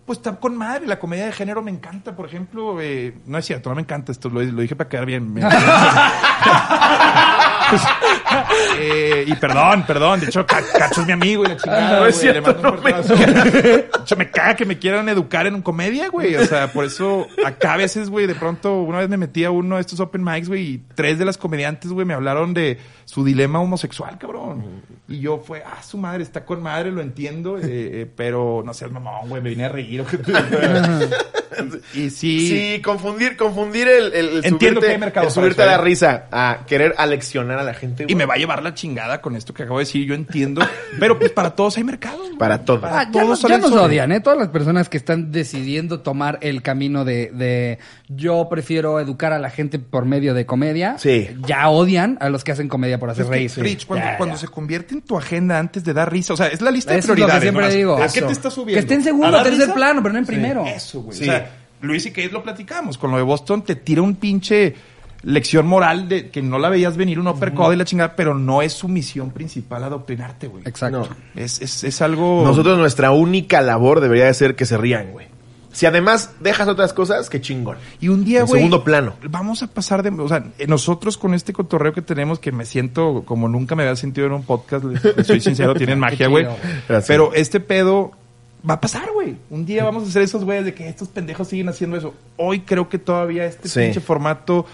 pues 0.04 0.18
está 0.18 0.36
con 0.36 0.56
madre, 0.58 0.86
la 0.86 0.98
comedia 0.98 1.24
de 1.24 1.32
género 1.32 1.62
me 1.62 1.70
encanta, 1.70 2.14
por 2.16 2.26
ejemplo, 2.26 2.80
eh, 2.82 3.14
no 3.26 3.38
es 3.38 3.46
cierto, 3.46 3.70
no 3.70 3.76
me 3.76 3.82
encanta 3.82 4.12
esto, 4.12 4.28
lo, 4.28 4.42
lo 4.42 4.60
dije 4.60 4.76
para 4.76 4.88
quedar 4.90 5.06
bien. 5.06 5.32
Me- 5.32 5.40
Eh, 8.78 9.24
y 9.26 9.34
perdón, 9.34 9.84
perdón, 9.86 10.20
de 10.20 10.26
hecho, 10.26 10.46
Ca- 10.46 10.62
Cacho 10.76 11.00
es 11.02 11.06
mi 11.06 11.12
amigo 11.12 11.44
y 11.44 11.48
la 11.48 11.56
chingada, 11.56 12.00
No 12.00 12.06
es 12.06 12.16
güey, 12.22 12.26
le 12.34 12.40
cierto, 12.40 12.52
mando 12.62 12.70
un 12.70 12.76
no 12.76 12.82
me-. 12.82 13.50
De 13.62 13.88
hecho, 14.02 14.16
me 14.18 14.30
caga 14.30 14.56
que 14.56 14.64
me 14.64 14.78
quieran 14.78 15.08
educar 15.08 15.46
en 15.46 15.60
comedia, 15.62 16.08
güey, 16.08 16.36
o 16.36 16.44
sea, 16.46 16.72
por 16.72 16.84
eso 16.84 17.26
acá 17.44 17.74
a 17.74 17.76
veces, 17.76 18.08
güey, 18.10 18.26
de 18.26 18.34
pronto, 18.34 18.82
una 18.82 18.98
vez 18.98 19.08
me 19.08 19.16
metí 19.16 19.44
a 19.44 19.50
uno 19.50 19.76
de 19.76 19.80
estos 19.82 20.00
open 20.00 20.22
mics, 20.24 20.48
güey, 20.48 20.62
y 20.74 20.82
tres 20.94 21.18
de 21.18 21.24
las 21.24 21.36
comediantes, 21.38 21.90
güey, 21.92 22.06
me 22.06 22.14
hablaron 22.14 22.54
de 22.54 22.78
su 23.04 23.24
dilema 23.24 23.60
homosexual, 23.60 24.16
cabrón. 24.18 24.82
Y 25.10 25.18
yo 25.20 25.38
fue, 25.44 25.62
ah, 25.66 25.82
su 25.82 25.98
madre, 25.98 26.22
está 26.22 26.44
con 26.44 26.62
madre, 26.62 26.92
lo 26.92 27.02
entiendo, 27.02 27.58
eh, 27.58 27.62
eh, 27.64 28.10
pero 28.16 28.62
no 28.64 28.72
seas 28.72 28.92
mamón, 28.92 29.28
güey, 29.28 29.42
me 29.42 29.50
vine 29.50 29.64
a 29.64 29.68
reír. 29.68 30.04
y, 31.94 32.02
y 32.02 32.10
sí, 32.10 32.48
Sí, 32.48 32.82
confundir, 32.82 33.36
confundir 33.36 33.88
el, 33.88 34.12
el, 34.12 34.14
el 34.14 34.44
Entiendo 34.44 34.58
subirte, 34.58 34.86
que 34.86 34.92
hay 34.92 34.98
mercado 34.98 35.26
el 35.26 35.32
para 35.34 35.42
subirte 35.44 35.62
a 35.62 35.66
la 35.66 35.74
¿eh? 35.74 35.78
risa, 35.78 36.26
a 36.30 36.60
querer 36.66 36.94
aleccionar 36.96 37.58
a 37.58 37.64
la 37.64 37.74
gente. 37.74 38.06
y 38.08 38.14
me 38.14 38.24
va 38.24 38.34
a 38.34 38.36
llevar 38.36 38.62
la 38.62 38.72
chingada 38.74 39.20
con 39.20 39.36
esto 39.36 39.52
que 39.52 39.64
acabo 39.64 39.78
de 39.78 39.84
decir, 39.84 40.06
yo 40.06 40.14
entiendo, 40.14 40.62
pero 40.98 41.18
pues 41.18 41.32
para 41.32 41.54
todos 41.54 41.76
hay 41.76 41.84
mercados. 41.84 42.20
güey. 42.26 42.38
Para 42.38 42.64
todo. 42.64 42.80
Ah, 42.86 43.02
ya 43.04 43.10
todos 43.10 43.28
nos, 43.28 43.40
sale 43.40 43.54
ya 43.54 43.60
nos 43.60 43.72
odian, 43.72 44.12
¿eh? 44.12 44.20
Todas 44.20 44.38
las 44.38 44.48
personas 44.48 44.88
que 44.88 44.96
están 44.96 45.32
decidiendo 45.32 46.00
tomar 46.00 46.38
el 46.40 46.62
camino 46.62 47.04
de, 47.04 47.30
de 47.32 47.78
yo 48.08 48.46
prefiero 48.48 49.00
educar 49.00 49.32
a 49.32 49.38
la 49.38 49.50
gente 49.50 49.78
por 49.78 50.04
medio 50.06 50.34
de 50.34 50.46
comedia. 50.46 50.98
Sí. 50.98 51.28
Ya 51.46 51.68
odian 51.68 52.16
a 52.20 52.28
los 52.28 52.44
que 52.44 52.52
hacen 52.52 52.68
comedia 52.68 52.98
por 52.98 53.10
hacer 53.10 53.24
Es 53.24 53.28
que, 53.30 53.34
reír. 53.36 53.50
Rich, 53.56 53.86
cuando, 53.86 54.06
Ya, 54.06 54.16
cuando 54.16 54.36
ya. 54.36 54.40
se 54.40 54.48
convierte 54.48 54.94
en 54.94 54.99
tu 55.00 55.16
agenda 55.18 55.58
antes 55.58 55.84
de 55.84 55.92
dar 55.92 56.10
risa, 56.12 56.34
o 56.34 56.36
sea, 56.36 56.46
es 56.48 56.60
la 56.60 56.70
lista 56.70 56.92
de 56.92 56.98
Eso 57.00 57.12
es 57.12 57.18
lo 57.18 57.26
que 57.26 57.32
prioridades. 57.32 57.42
siempre 57.42 57.74
digo. 57.76 57.96
¿A 58.02 58.08
qué 58.08 58.22
te 58.22 58.32
estás 58.32 58.54
subiendo? 58.54 58.74
Que 58.74 58.80
esté 58.80 58.94
en 58.94 59.00
¿A 59.00 59.04
segundo, 59.04 59.42
tercer 59.42 59.60
risa? 59.60 59.74
plano, 59.74 60.02
pero 60.02 60.12
no 60.12 60.18
en 60.18 60.26
primero. 60.26 60.64
Eso, 60.66 61.02
güey. 61.02 61.16
Sí. 61.16 61.22
O 61.24 61.26
sea, 61.26 61.50
Luis 61.80 62.04
y 62.06 62.10
Kate 62.10 62.30
lo 62.30 62.42
platicamos. 62.42 62.98
Con 62.98 63.10
lo 63.10 63.16
de 63.16 63.22
Boston 63.22 63.62
te 63.62 63.74
tira 63.76 64.02
un 64.02 64.16
pinche 64.16 64.74
lección 65.22 65.66
moral 65.66 66.08
de 66.08 66.30
que 66.30 66.40
no 66.40 66.58
la 66.58 66.68
veías 66.70 66.96
venir 66.96 67.20
un 67.20 67.28
uppercut 67.28 67.72
y 67.72 67.76
la 67.76 67.84
chingada, 67.84 68.16
pero 68.16 68.34
no 68.34 68.62
es 68.62 68.72
su 68.72 68.88
misión 68.88 69.30
principal 69.30 69.84
adoctrinarte, 69.84 70.46
güey. 70.48 70.62
Exacto. 70.66 71.08
No. 71.10 71.42
Es, 71.42 71.60
es, 71.60 71.84
es 71.84 72.00
algo... 72.02 72.42
Nosotros 72.44 72.78
nuestra 72.78 73.10
única 73.10 73.60
labor 73.60 74.00
debería 74.00 74.24
de 74.26 74.34
ser 74.34 74.56
que 74.56 74.64
se 74.64 74.78
rían, 74.78 75.12
güey. 75.12 75.26
Si 75.72 75.86
además 75.86 76.30
dejas 76.40 76.66
otras 76.68 76.92
cosas, 76.92 77.30
qué 77.30 77.40
chingón. 77.40 77.76
Y 78.00 78.08
un 78.08 78.24
día, 78.24 78.42
güey. 78.42 78.54
segundo 78.60 78.82
plano. 78.82 79.14
Vamos 79.28 79.62
a 79.62 79.68
pasar 79.68 80.02
de. 80.02 80.10
O 80.10 80.28
sea, 80.28 80.44
nosotros 80.66 81.16
con 81.16 81.32
este 81.34 81.52
cotorreo 81.52 81.92
que 81.92 82.02
tenemos, 82.02 82.38
que 82.38 82.50
me 82.52 82.66
siento 82.66 83.22
como 83.24 83.48
nunca 83.48 83.76
me 83.76 83.84
había 83.84 83.96
sentido 83.96 84.26
en 84.26 84.32
un 84.32 84.42
podcast, 84.42 84.84
les, 84.84 85.16
les 85.16 85.26
soy 85.26 85.40
sincero, 85.40 85.74
tienen 85.74 85.98
magia, 86.00 86.26
güey. 86.28 86.46
Pero 87.06 87.32
este 87.34 87.60
pedo 87.60 88.10
va 88.68 88.74
a 88.74 88.80
pasar, 88.80 89.10
güey. 89.14 89.36
Un 89.48 89.64
día 89.64 89.84
vamos 89.84 90.02
a 90.04 90.06
hacer 90.08 90.22
esos 90.22 90.44
güeyes 90.44 90.64
de 90.64 90.74
que 90.74 90.88
estos 90.88 91.08
pendejos 91.08 91.48
siguen 91.48 91.68
haciendo 91.68 91.96
eso. 91.96 92.14
Hoy 92.36 92.60
creo 92.60 92.88
que 92.88 92.98
todavía 92.98 93.46
este 93.46 93.68
Sí. 93.68 93.80
pinche 93.80 94.00
formato. 94.00 94.66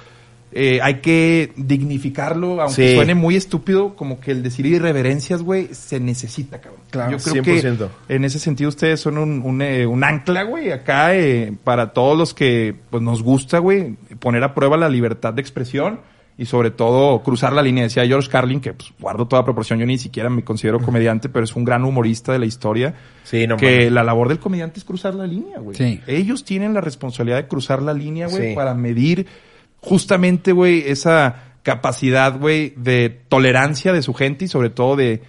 Eh, 0.53 0.81
hay 0.83 0.97
que 1.01 1.53
dignificarlo, 1.57 2.61
aunque 2.63 2.89
Sí. 2.91 2.95
suene 2.95 3.15
muy 3.15 3.37
estúpido, 3.37 3.95
como 3.95 4.21
que 4.21 4.31
el 4.31 4.43
decir 4.43 4.65
irreverencias, 4.67 5.43
güey, 5.43 5.69
se 5.73 6.01
necesita, 6.01 6.61
cabrón. 6.61 6.81
Claro, 6.91 7.13
Yo 7.13 7.19
creo 7.19 7.43
100%. 7.45 7.91
que 8.09 8.15
en 8.15 8.25
ese 8.25 8.39
sentido 8.39 8.69
ustedes 8.69 9.01
son 9.01 9.19
un, 9.19 9.43
un, 9.43 9.61
eh, 9.63 9.87
un 9.87 10.03
ancla, 10.05 10.45
güey, 10.45 10.73
acá 10.73 11.15
eh, 11.15 11.53
para 11.65 11.93
todos 11.93 12.17
los 12.17 12.33
que 12.35 12.75
pues 12.91 13.03
nos 13.03 13.23
gusta, 13.23 13.59
güey, 13.59 13.97
poner 14.19 14.43
a 14.45 14.55
prueba 14.55 14.77
la 14.77 14.89
libertad 14.89 15.35
de 15.35 15.41
expresión 15.43 16.01
y 16.39 16.45
sobre 16.45 16.71
todo 16.71 17.23
cruzar 17.23 17.53
la 17.53 17.63
línea. 17.63 17.85
Decía 17.85 18.07
George 18.07 18.29
Carlin, 18.31 18.61
que 18.61 18.73
pues 18.75 18.93
guardo 19.01 19.27
toda 19.27 19.45
proporción, 19.45 19.79
yo 19.79 19.87
ni 19.87 19.99
siquiera 19.99 20.29
me 20.31 20.45
considero 20.45 20.81
comediante, 20.81 21.29
pero 21.29 21.45
es 21.45 21.57
un 21.57 21.65
gran 21.65 21.83
humorista 21.85 22.33
de 22.33 22.39
la 22.39 22.47
historia. 22.47 22.95
Sí, 23.25 23.47
no 23.47 23.57
que 23.57 23.91
la 23.91 24.05
labor 24.05 24.29
del 24.29 24.39
comediante 24.39 24.79
es 24.79 24.85
cruzar 24.85 25.15
la 25.15 25.27
línea, 25.27 25.59
güey. 25.59 25.77
Sí. 25.77 26.01
Ellos 26.07 26.45
tienen 26.45 26.73
la 26.75 26.81
responsabilidad 26.83 27.39
de 27.39 27.49
cruzar 27.49 27.83
la 27.83 27.95
línea, 27.95 28.27
güey, 28.29 28.51
Sí. 28.51 28.55
para 28.55 28.75
medir 28.75 29.27
justamente, 29.81 30.53
güey, 30.53 30.85
esa 30.87 31.55
capacidad, 31.63 32.39
güey, 32.39 32.75
de 32.77 33.11
tolerancia 33.29 33.93
de 33.93 34.03
su 34.03 34.15
gente 34.15 34.45
y 34.45 34.49
sobre 34.49 34.71
todo 34.71 34.97
de, 34.97 35.23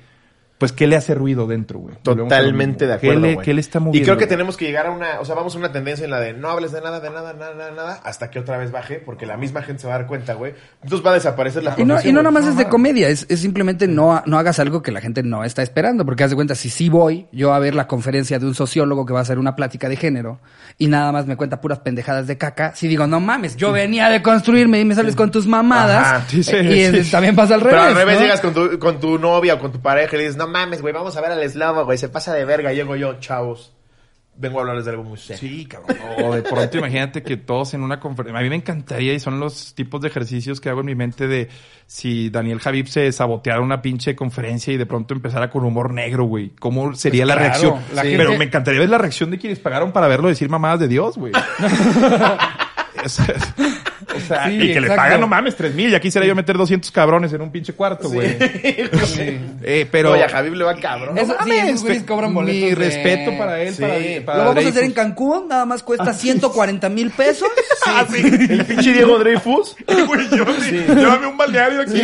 pues, 0.57 0.71
qué 0.71 0.87
le 0.87 0.95
hace 0.95 1.13
ruido 1.13 1.45
dentro, 1.45 1.79
güey. 1.79 1.95
Totalmente 2.01 2.87
de 2.87 2.93
acuerdo. 2.93 3.21
¿Qué 3.21 3.27
le, 3.27 3.37
qué 3.37 3.53
le 3.53 3.61
está 3.61 3.77
y 3.77 3.81
moviendo? 3.81 4.05
creo 4.05 4.17
que 4.17 4.25
güey? 4.25 4.29
tenemos 4.29 4.57
que 4.57 4.65
llegar 4.65 4.87
a 4.87 4.91
una, 4.91 5.19
o 5.19 5.25
sea, 5.25 5.35
vamos 5.35 5.53
a 5.55 5.59
una 5.59 5.71
tendencia 5.71 6.03
en 6.03 6.11
la 6.11 6.19
de 6.19 6.33
no 6.33 6.49
hables 6.49 6.71
de 6.71 6.81
nada, 6.81 6.99
de 6.99 7.09
nada, 7.11 7.33
nada, 7.33 7.53
nada, 7.53 7.71
nada, 7.71 8.01
hasta 8.03 8.31
que 8.31 8.39
otra 8.39 8.57
vez 8.57 8.71
baje, 8.71 8.95
porque 8.95 9.27
la 9.27 9.37
misma 9.37 9.61
gente 9.61 9.81
se 9.81 9.87
va 9.87 9.95
a 9.95 9.97
dar 9.99 10.07
cuenta, 10.07 10.33
güey. 10.33 10.53
Entonces 10.81 11.05
va 11.05 11.11
a 11.11 11.13
desaparecer 11.13 11.63
la 11.63 11.75
Y 11.77 11.85
no, 11.85 11.97
y 12.03 12.11
no 12.11 12.23
nada 12.23 12.31
más 12.31 12.47
es 12.47 12.57
de 12.57 12.67
comedia, 12.67 13.07
es, 13.07 13.27
es 13.29 13.39
simplemente 13.39 13.87
no, 13.87 14.23
no 14.25 14.39
hagas 14.39 14.57
algo 14.59 14.81
que 14.81 14.91
la 14.91 14.99
gente 14.99 15.21
no 15.21 15.43
está 15.43 15.61
esperando, 15.61 16.05
porque 16.05 16.23
haz 16.23 16.31
de 16.31 16.35
cuenta, 16.35 16.55
si 16.55 16.69
sí 16.69 16.89
voy 16.89 17.27
yo 17.31 17.53
a 17.53 17.59
ver 17.59 17.75
la 17.75 17.87
conferencia 17.87 18.39
de 18.39 18.47
un 18.47 18.55
sociólogo 18.55 19.05
que 19.05 19.13
va 19.13 19.19
a 19.19 19.21
hacer 19.21 19.37
una 19.37 19.55
plática 19.55 19.89
de 19.89 19.95
género 19.95 20.39
y 20.79 20.87
nada 20.87 21.11
más 21.11 21.27
me 21.27 21.37
cuenta 21.37 21.61
puras 21.61 21.79
pendejadas 21.79 22.25
de 22.25 22.37
caca, 22.37 22.73
si 22.75 22.87
digo, 22.87 23.05
no 23.05 23.19
mames, 23.19 23.57
yo 23.57 23.71
venía 23.71 24.09
de 24.09 24.23
construirme 24.23 24.79
y 24.79 24.85
me 24.85 24.95
sales 24.95 25.15
con 25.15 25.29
tus 25.29 25.45
mamadas, 25.45 26.07
Ajá, 26.07 26.25
sí, 26.27 26.41
sí, 26.43 26.55
y 26.55 27.03
sí. 27.03 27.11
también 27.11 27.35
pasa 27.35 27.53
al 27.53 27.61
revés. 27.61 27.75
Pero 27.75 27.89
al 27.89 27.95
revés 27.95 28.15
¿no? 28.15 28.21
llegas 28.21 28.41
con 28.41 28.53
tu, 28.53 28.79
con 28.79 28.99
tu 28.99 29.19
novia 29.19 29.53
o 29.53 29.59
con 29.59 29.71
tu 29.71 29.79
pareja 29.79 30.15
y 30.15 30.17
le 30.17 30.23
dices, 30.23 30.37
no 30.37 30.46
mames, 30.47 30.81
güey, 30.81 30.93
vamos 30.93 31.15
a 31.17 31.21
ver 31.21 31.31
al 31.31 31.43
eslavo, 31.43 31.85
güey, 31.85 31.97
se 31.97 32.09
pasa 32.09 32.33
de 32.33 32.45
verga. 32.45 32.73
Llego 32.73 32.95
yo, 32.95 33.19
chavos, 33.19 33.73
vengo 34.35 34.59
a 34.59 34.61
hablarles 34.61 34.85
de 34.85 34.91
algo 34.91 35.03
muy 35.03 35.17
serio. 35.17 35.39
Sí, 35.39 35.65
cabrón. 35.65 35.97
O 36.23 36.35
de 36.35 36.43
pronto 36.43 36.77
imagínate 36.77 37.23
que 37.23 37.37
todos 37.37 37.73
en 37.73 37.81
una 37.83 37.99
conferencia. 37.99 38.39
A 38.39 38.43
mí 38.43 38.49
me 38.49 38.55
encantaría 38.55 39.13
y 39.13 39.19
son 39.19 39.39
los 39.39 39.73
tipos 39.73 39.99
de 40.01 40.07
ejercicios 40.09 40.61
que 40.61 40.69
hago 40.69 40.81
en 40.81 40.85
mi 40.85 40.95
mente 40.95 41.27
de 41.27 41.49
si 41.87 42.29
Daniel 42.29 42.59
Javib 42.59 42.87
se 42.87 43.11
saboteara 43.11 43.61
una 43.61 43.81
pinche 43.81 44.15
conferencia 44.15 44.73
y 44.73 44.77
de 44.77 44.85
pronto 44.85 45.13
empezara 45.13 45.49
con 45.49 45.63
humor 45.65 45.91
negro, 45.93 46.25
güey. 46.25 46.49
¿Cómo 46.59 46.93
sería 46.93 47.23
Pues 47.23 47.27
la 47.29 47.33
claro, 47.35 47.49
reacción? 47.49 47.95
la 47.95 48.01
Sí. 48.03 48.07
gente- 48.09 48.23
Pero 48.25 48.37
me 48.37 48.45
encantaría 48.45 48.79
ver 48.81 48.89
la 48.89 48.97
reacción 48.99 49.31
de 49.31 49.37
quienes 49.39 49.59
pagaron 49.59 49.91
para 49.91 50.07
verlo 50.07 50.27
decir 50.27 50.49
mamadas 50.49 50.79
de 50.81 50.87
Dios, 50.87 51.17
güey. 51.17 51.33
O 54.17 54.19
sea, 54.27 54.47
Sí, 54.47 54.55
y 54.55 54.59
que 54.59 54.65
le 54.81 54.87
exacto. 54.87 54.95
pagan, 54.95 55.21
no 55.21 55.27
mames, 55.27 55.55
tres 55.55 55.73
mil. 55.73 55.89
Ya 55.91 55.99
quisiera 55.99 56.25
yo 56.27 56.35
meter 56.35 56.57
200 56.57 56.91
cabrones 56.91 57.31
en 57.33 57.41
un 57.41 57.51
pinche 57.51 57.73
cuarto, 57.73 58.09
güey. 58.09 58.35
Eh, 58.39 59.87
pero... 59.91 60.11
Oye, 60.13 60.23
a 60.23 60.29
Javib 60.29 60.53
le 60.55 60.63
va 60.63 60.75
cabrón. 60.75 61.17
Eso, 61.17 61.33
sí, 61.43 61.49
mames, 61.49 61.69
esos 61.69 61.83
güeyes 61.83 62.03
cobran 62.03 62.33
boletos. 62.33 62.61
Mi 62.61 62.69
de- 62.69 62.75
respeto 62.75 63.37
para 63.37 63.61
él, 63.61 63.73
Sí. 63.73 63.81
para, 63.81 63.97
Lo 63.99 64.25
para 64.25 64.37
vamos 64.39 64.51
a 64.51 64.53
Dreyfus. 64.55 64.71
hacer 64.71 64.83
en 64.83 64.91
Cancún, 64.93 65.47
nada 65.47 65.65
más 65.65 65.83
cuesta 65.83 66.13
140 66.13 66.89
mil 66.89 67.11
pesos. 67.11 67.47
Ah, 67.89 68.05
sí. 68.11 68.17
El 68.21 68.65
pinche 68.65 68.91
Diego 68.91 69.17
Dreyfus. 69.17 69.75
Güey, 70.07 70.27
yo 70.35 70.45
sí. 70.61 70.71
Llévame 70.93 71.27
un 71.27 71.37
balneario 71.37 71.81
aquí. 71.81 72.01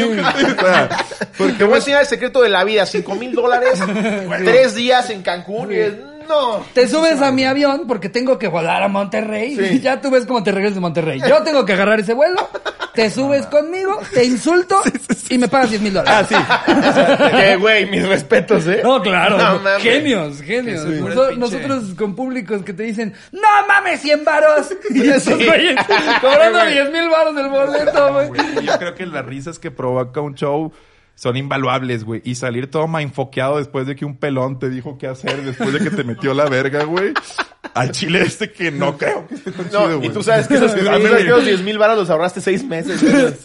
Porque 1.37 1.53
te 1.53 1.63
voy 1.65 1.73
a 1.73 1.77
enseñar 1.77 2.01
el 2.01 2.07
secreto 2.07 2.41
de 2.41 2.47
la 2.49 2.63
vida. 2.63 2.85
Cinco 2.85 3.15
mil 3.15 3.33
dólares, 3.33 3.79
tres 4.45 4.75
días 4.75 5.09
en 5.09 5.21
Cancún. 5.23 5.71
y 5.73 5.75
es- 5.75 5.93
no. 6.27 6.65
Te 6.73 6.87
subes 6.87 7.21
a 7.21 7.31
mi 7.31 7.43
avión 7.45 7.83
porque 7.87 8.09
tengo 8.09 8.37
que 8.37 8.47
volar 8.47 8.83
a 8.83 8.87
Monterrey. 8.87 9.55
Sí. 9.55 9.63
Y 9.75 9.79
ya 9.79 10.01
tú 10.01 10.09
ves 10.11 10.25
cómo 10.25 10.43
te 10.43 10.51
regresas 10.51 10.75
de 10.75 10.81
Monterrey. 10.81 11.21
Yo 11.27 11.41
tengo 11.43 11.65
que 11.65 11.73
agarrar 11.73 11.99
ese 11.99 12.13
vuelo, 12.13 12.47
te 12.93 13.09
subes 13.09 13.45
conmigo, 13.47 13.99
te 14.13 14.23
insulto 14.25 14.81
y 15.29 15.37
me 15.37 15.47
pagas 15.47 15.69
10 15.71 15.81
mil 15.81 15.97
Ah, 15.97 16.23
dólares. 16.23 16.27
sí. 16.29 17.37
que, 17.37 17.55
güey, 17.57 17.85
mis 17.89 18.07
respetos, 18.07 18.67
¿eh? 18.67 18.81
No, 18.83 19.01
claro. 19.01 19.37
No, 19.37 19.59
genios, 19.79 20.41
genios. 20.41 20.83
Sí. 20.83 21.37
Nosotros 21.37 21.93
con 21.97 22.15
públicos 22.15 22.61
que 22.63 22.73
te 22.73 22.83
dicen, 22.83 23.13
no 23.31 23.41
mames, 23.67 24.01
100 24.01 24.23
varos. 24.23 24.67
Y 24.93 25.09
esos 25.09 25.37
Sí. 25.39 25.45
güeyes 25.45 25.75
cobrando 26.21 26.59
Güey. 26.59 26.73
10 26.73 26.91
mil 26.91 27.09
varos 27.09 27.35
del 27.35 27.49
boleto, 27.49 28.13
güey. 28.13 28.29
Yo 28.65 28.77
creo 28.77 28.95
que 28.95 29.05
las 29.05 29.25
risas 29.25 29.59
que 29.59 29.71
provoca 29.71 30.21
un 30.21 30.35
show 30.35 30.71
son 31.15 31.37
invaluables, 31.37 32.03
güey. 32.03 32.21
Y 32.25 32.35
salir 32.35 32.69
todo 32.71 32.87
enfoqueado 32.99 33.57
después 33.57 33.85
de 33.87 33.95
que 33.95 34.03
un 34.05 34.17
pelón 34.17 34.59
te 34.59 34.69
dijo 34.69 34.97
qué 34.97 35.07
hacer, 35.07 35.43
después 35.43 35.71
de 35.73 35.79
que 35.79 35.89
te 35.91 36.03
metió 36.03 36.33
la 36.33 36.45
verga, 36.49 36.83
güey. 36.83 37.13
Al 37.73 37.91
chile 37.91 38.21
este 38.21 38.51
que 38.51 38.71
no 38.71 38.97
creo 38.97 39.25
que 39.27 39.35
esté 39.35 39.51
tan 39.51 39.67
chido, 39.67 39.87
No, 39.89 39.97
güey. 39.97 40.09
y 40.09 40.13
tú 40.13 40.21
sabes 40.21 40.47
que 40.47 40.55
esos, 40.55 40.71
Sí, 40.73 40.79
tú 40.79 40.85
dame, 40.85 41.03
sabes 41.03 41.17
que 41.17 41.23
güey. 41.23 41.27
esos 41.33 41.45
10 41.45 41.61
mil 41.63 41.77
baros 41.77 41.97
los 41.97 42.09
ahorraste 42.09 42.41
seis 42.41 42.63
meses. 42.65 43.01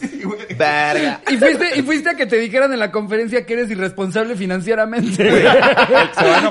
Verga. 0.56 1.20
Y 1.30 1.36
fuiste, 1.36 1.78
y 1.78 1.82
fuiste 1.82 2.10
a 2.10 2.14
que 2.14 2.26
te 2.26 2.36
dijeran 2.36 2.72
en 2.72 2.78
la 2.78 2.90
conferencia 2.90 3.44
que 3.44 3.52
eres 3.54 3.70
irresponsable 3.70 4.36
financieramente. 4.36 5.08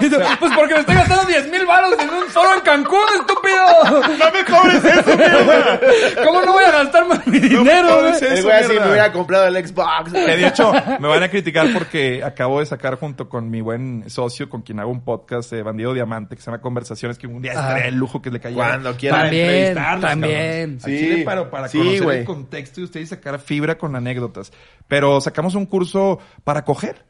Y 0.01 0.09
tú, 0.09 0.17
pues 0.39 0.51
porque 0.55 0.73
me 0.75 0.79
estoy 0.81 0.95
gastando 0.95 1.25
10 1.25 1.51
mil 1.51 1.65
varos 1.65 1.93
en 1.99 2.09
un 2.09 2.23
foro 2.27 2.53
en 2.55 2.61
Cancún, 2.61 2.99
estúpido. 3.19 4.17
¡No 4.17 4.31
me 4.31 4.45
cobres 4.45 4.83
eso, 4.85 5.17
mierda! 5.17 5.79
¿Cómo 6.23 6.41
no 6.41 6.53
voy 6.53 6.63
a 6.63 6.71
gastar 6.71 7.07
más 7.07 7.25
mi 7.27 7.39
dinero, 7.39 7.87
cobres 7.89 8.19
güey? 8.19 8.31
eso. 8.31 8.35
El 8.37 8.43
güey 8.43 8.55
así 8.55 8.67
mierda. 8.69 8.85
me 8.85 8.91
hubiera 8.91 9.11
comprado 9.11 9.47
el 9.47 9.67
Xbox. 9.67 10.13
Que 10.13 10.37
de 10.37 10.47
hecho, 10.47 10.71
me 10.99 11.07
van 11.07 11.23
a 11.23 11.29
criticar 11.29 11.67
porque 11.73 12.23
acabo 12.23 12.59
de 12.59 12.65
sacar 12.65 12.95
junto 12.99 13.29
con 13.29 13.49
mi 13.49 13.61
buen 13.61 14.09
socio, 14.09 14.49
con 14.49 14.61
quien 14.61 14.79
hago 14.79 14.91
un 14.91 15.03
podcast 15.03 15.51
de 15.51 15.63
Bandido 15.63 15.93
Diamante, 15.93 16.35
que 16.35 16.41
se 16.41 16.47
llama 16.51 16.61
Conversaciones, 16.61 17.17
que 17.17 17.27
un 17.27 17.41
día 17.41 17.53
estaría 17.53 17.87
el 17.87 17.95
lujo 17.95 18.21
que 18.21 18.29
le 18.29 18.39
cayera. 18.39 18.67
Cuando 18.69 18.95
quiera. 18.95 19.15
Para 19.17 19.27
También, 19.29 19.49
entrevistarlos, 19.49 20.09
también. 20.09 20.79
Al 20.83 20.91
Sí. 20.91 20.97
chile 20.99 21.23
para, 21.23 21.49
para 21.49 21.67
Sí, 21.67 21.77
conocer 21.77 22.03
güey. 22.03 22.19
el 22.19 22.25
contexto 22.25 22.81
y 22.81 22.83
ustedes 22.83 23.09
sacar 23.09 23.39
fibra 23.39 23.77
con 23.77 23.86
anécdotas. 23.95 24.51
Pero 24.88 25.21
sacamos 25.21 25.55
un 25.55 25.65
curso 25.65 26.19
para 26.43 26.65
coger. 26.65 27.05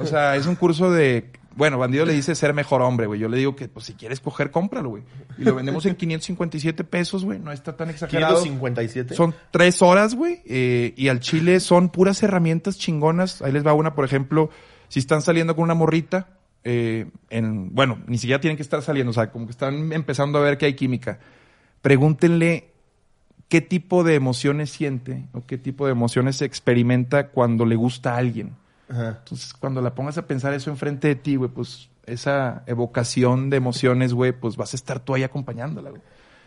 O 0.00 0.06
sea, 0.06 0.36
es 0.36 0.46
un 0.46 0.54
curso 0.56 0.90
de... 0.90 1.30
Bueno, 1.56 1.78
Bandido 1.78 2.06
le 2.06 2.12
dice 2.12 2.34
ser 2.34 2.54
mejor 2.54 2.80
hombre, 2.80 3.06
güey. 3.06 3.20
Yo 3.20 3.28
le 3.28 3.36
digo 3.36 3.56
que, 3.56 3.68
pues, 3.68 3.84
si 3.86 3.94
quieres 3.94 4.20
coger, 4.20 4.50
cómpralo, 4.50 4.90
güey. 4.90 5.02
Y 5.36 5.42
lo 5.42 5.54
vendemos 5.54 5.84
en 5.84 5.96
557 5.96 6.84
pesos, 6.84 7.24
güey. 7.24 7.38
No 7.38 7.50
está 7.52 7.76
tan 7.76 7.90
exagerado. 7.90 8.42
557. 8.42 9.14
Son 9.14 9.34
tres 9.50 9.82
horas, 9.82 10.14
güey. 10.14 10.40
eh, 10.46 10.94
y 10.96 11.08
al 11.08 11.20
chile 11.20 11.58
son 11.60 11.88
puras 11.88 12.22
herramientas 12.22 12.78
chingonas. 12.78 13.42
Ahí 13.42 13.52
les 13.52 13.66
va 13.66 13.74
una, 13.74 13.94
por 13.94 14.04
ejemplo, 14.04 14.50
si 14.88 15.00
están 15.00 15.22
saliendo 15.22 15.56
con 15.56 15.64
una 15.64 15.74
morrita, 15.74 16.28
eh, 16.62 17.06
en, 17.30 17.74
bueno, 17.74 17.98
ni 18.06 18.18
siquiera 18.18 18.40
tienen 18.40 18.56
que 18.56 18.62
estar 18.62 18.82
saliendo, 18.82 19.10
o 19.10 19.14
sea, 19.14 19.30
como 19.30 19.46
que 19.46 19.52
están 19.52 19.92
empezando 19.92 20.38
a 20.38 20.42
ver 20.42 20.58
que 20.58 20.66
hay 20.66 20.74
química. 20.74 21.18
Pregúntenle 21.82 22.69
qué 23.50 23.60
tipo 23.60 24.04
de 24.04 24.14
emociones 24.14 24.70
siente 24.70 25.26
o 25.32 25.44
qué 25.44 25.58
tipo 25.58 25.84
de 25.84 25.92
emociones 25.92 26.40
experimenta 26.40 27.28
cuando 27.28 27.66
le 27.66 27.74
gusta 27.74 28.14
a 28.14 28.16
alguien. 28.16 28.54
Ajá. 28.88 29.18
Entonces, 29.18 29.52
cuando 29.52 29.82
la 29.82 29.94
pongas 29.94 30.16
a 30.16 30.26
pensar 30.26 30.54
eso 30.54 30.70
enfrente 30.70 31.08
de 31.08 31.16
ti, 31.16 31.34
güey, 31.36 31.50
pues 31.50 31.90
esa 32.06 32.62
evocación 32.66 33.50
de 33.50 33.56
emociones, 33.56 34.14
güey, 34.14 34.32
pues 34.32 34.56
vas 34.56 34.72
a 34.72 34.76
estar 34.76 35.00
tú 35.00 35.14
ahí 35.14 35.24
acompañándola, 35.24 35.90
güey. 35.90 36.00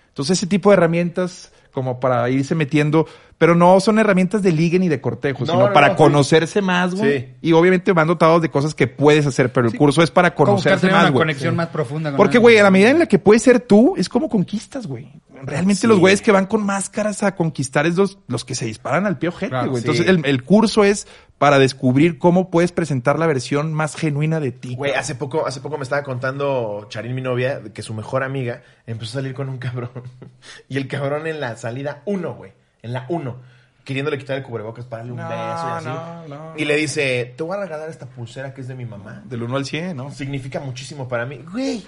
Entonces, 0.07 0.37
ese 0.39 0.47
tipo 0.47 0.69
de 0.69 0.77
herramientas 0.77 1.51
como 1.73 1.99
para 1.99 2.29
irse 2.29 2.55
metiendo, 2.55 3.05
pero 3.43 3.55
no 3.55 3.77
son 3.81 3.99
herramientas 3.99 4.41
de 4.41 4.53
ligue 4.53 4.79
ni 4.79 4.87
de 4.87 5.01
cortejo, 5.01 5.41
No, 5.41 5.51
sino 5.51 5.67
no, 5.67 5.73
para 5.73 5.87
no, 5.89 5.93
sí. 5.95 5.97
conocerse 5.97 6.61
más, 6.61 6.95
güey. 6.95 7.19
Sí. 7.19 7.27
Y 7.41 7.51
obviamente 7.51 7.91
van 7.91 8.07
dotados 8.07 8.41
de 8.41 8.47
cosas 8.49 8.73
que 8.73 8.87
puedes 8.87 9.27
hacer, 9.27 9.51
pero 9.51 9.67
el 9.67 9.75
curso 9.77 10.01
es 10.01 10.11
para 10.11 10.33
conocerse 10.33 10.87
más, 10.87 10.93
una 11.01 11.09
güey. 11.09 11.21
conexión 11.23 11.53
más 11.57 11.67
profunda 11.67 12.11
con 12.11 12.15
Porque, 12.17 12.37
güey, 12.37 12.57
a 12.57 12.63
la 12.63 12.71
medida 12.71 12.89
en 12.91 12.99
la 12.99 13.05
que 13.05 13.19
puedes 13.19 13.43
ser 13.43 13.59
tú, 13.59 13.95
es 13.97 14.07
como 14.07 14.29
conquistas, 14.29 14.87
güey. 14.87 15.11
Realmente 15.45 15.81
Sí. 15.81 15.87
los 15.87 15.99
güeyes 15.99 16.21
que 16.21 16.31
van 16.31 16.45
con 16.45 16.65
máscaras 16.65 17.21
a 17.21 17.35
conquistar 17.35 17.85
es 17.85 17.97
los, 17.97 18.17
los 18.27 18.45
que 18.45 18.55
se 18.55 18.63
disparan 18.65 19.05
al 19.05 19.17
pie 19.17 19.27
ojete, 19.27 19.49
Claro, 19.49 19.71
güey. 19.71 19.83
sí. 19.83 19.89
Entonces, 19.89 20.07
el, 20.07 20.25
el 20.25 20.43
curso 20.43 20.85
es 20.85 21.05
para 21.37 21.59
descubrir 21.59 22.17
cómo 22.19 22.49
puedes 22.49 22.71
presentar 22.71 23.19
la 23.19 23.27
versión 23.27 23.73
más 23.73 23.97
genuina 23.97 24.39
de 24.39 24.53
ti. 24.53 24.75
Güey, 24.77 24.93
hace 24.93 25.15
poco, 25.15 25.45
hace 25.45 25.59
poco 25.59 25.77
me 25.77 25.83
estaba 25.83 26.03
contando 26.03 26.85
Charín, 26.87 27.13
mi 27.13 27.21
novia, 27.21 27.59
que 27.73 27.81
su 27.81 27.93
mejor 27.93 28.23
amiga 28.23 28.61
empezó 28.87 29.17
a 29.17 29.21
salir 29.21 29.33
con 29.33 29.49
un 29.49 29.57
cabrón. 29.57 29.89
Y 30.69 30.77
el 30.77 30.87
cabrón 30.87 31.27
en 31.27 31.41
la 31.41 31.57
salida 31.57 32.03
uno, 32.05 32.35
güey. 32.35 32.53
En 32.83 32.93
la 32.93 33.05
uno. 33.09 33.37
Queriéndole 33.83 34.17
quitar 34.17 34.37
el 34.37 34.43
cubrebocas 34.43 34.85
para 34.85 34.99
darle 35.01 35.11
un 35.13 35.17
No, 35.19 35.27
beso 35.27 35.41
y 35.41 35.71
así. 35.71 35.85
no, 35.87 36.27
no, 36.27 36.53
y 36.57 36.63
le 36.63 36.77
dice, 36.77 37.33
te 37.35 37.43
voy 37.43 37.57
a 37.57 37.61
regalar 37.61 37.89
esta 37.89 38.05
pulsera 38.05 38.53
que 38.53 38.61
es 38.61 38.67
de 38.69 38.75
mi 38.75 38.85
mamá. 38.85 39.23
Del 39.25 39.43
1 39.43 39.57
al 39.57 39.65
100, 39.65 39.97
¿no? 39.97 40.09
Significa 40.11 40.61
muchísimo 40.61 41.05
para 41.09 41.25
mí. 41.25 41.43
Güey, 41.51 41.83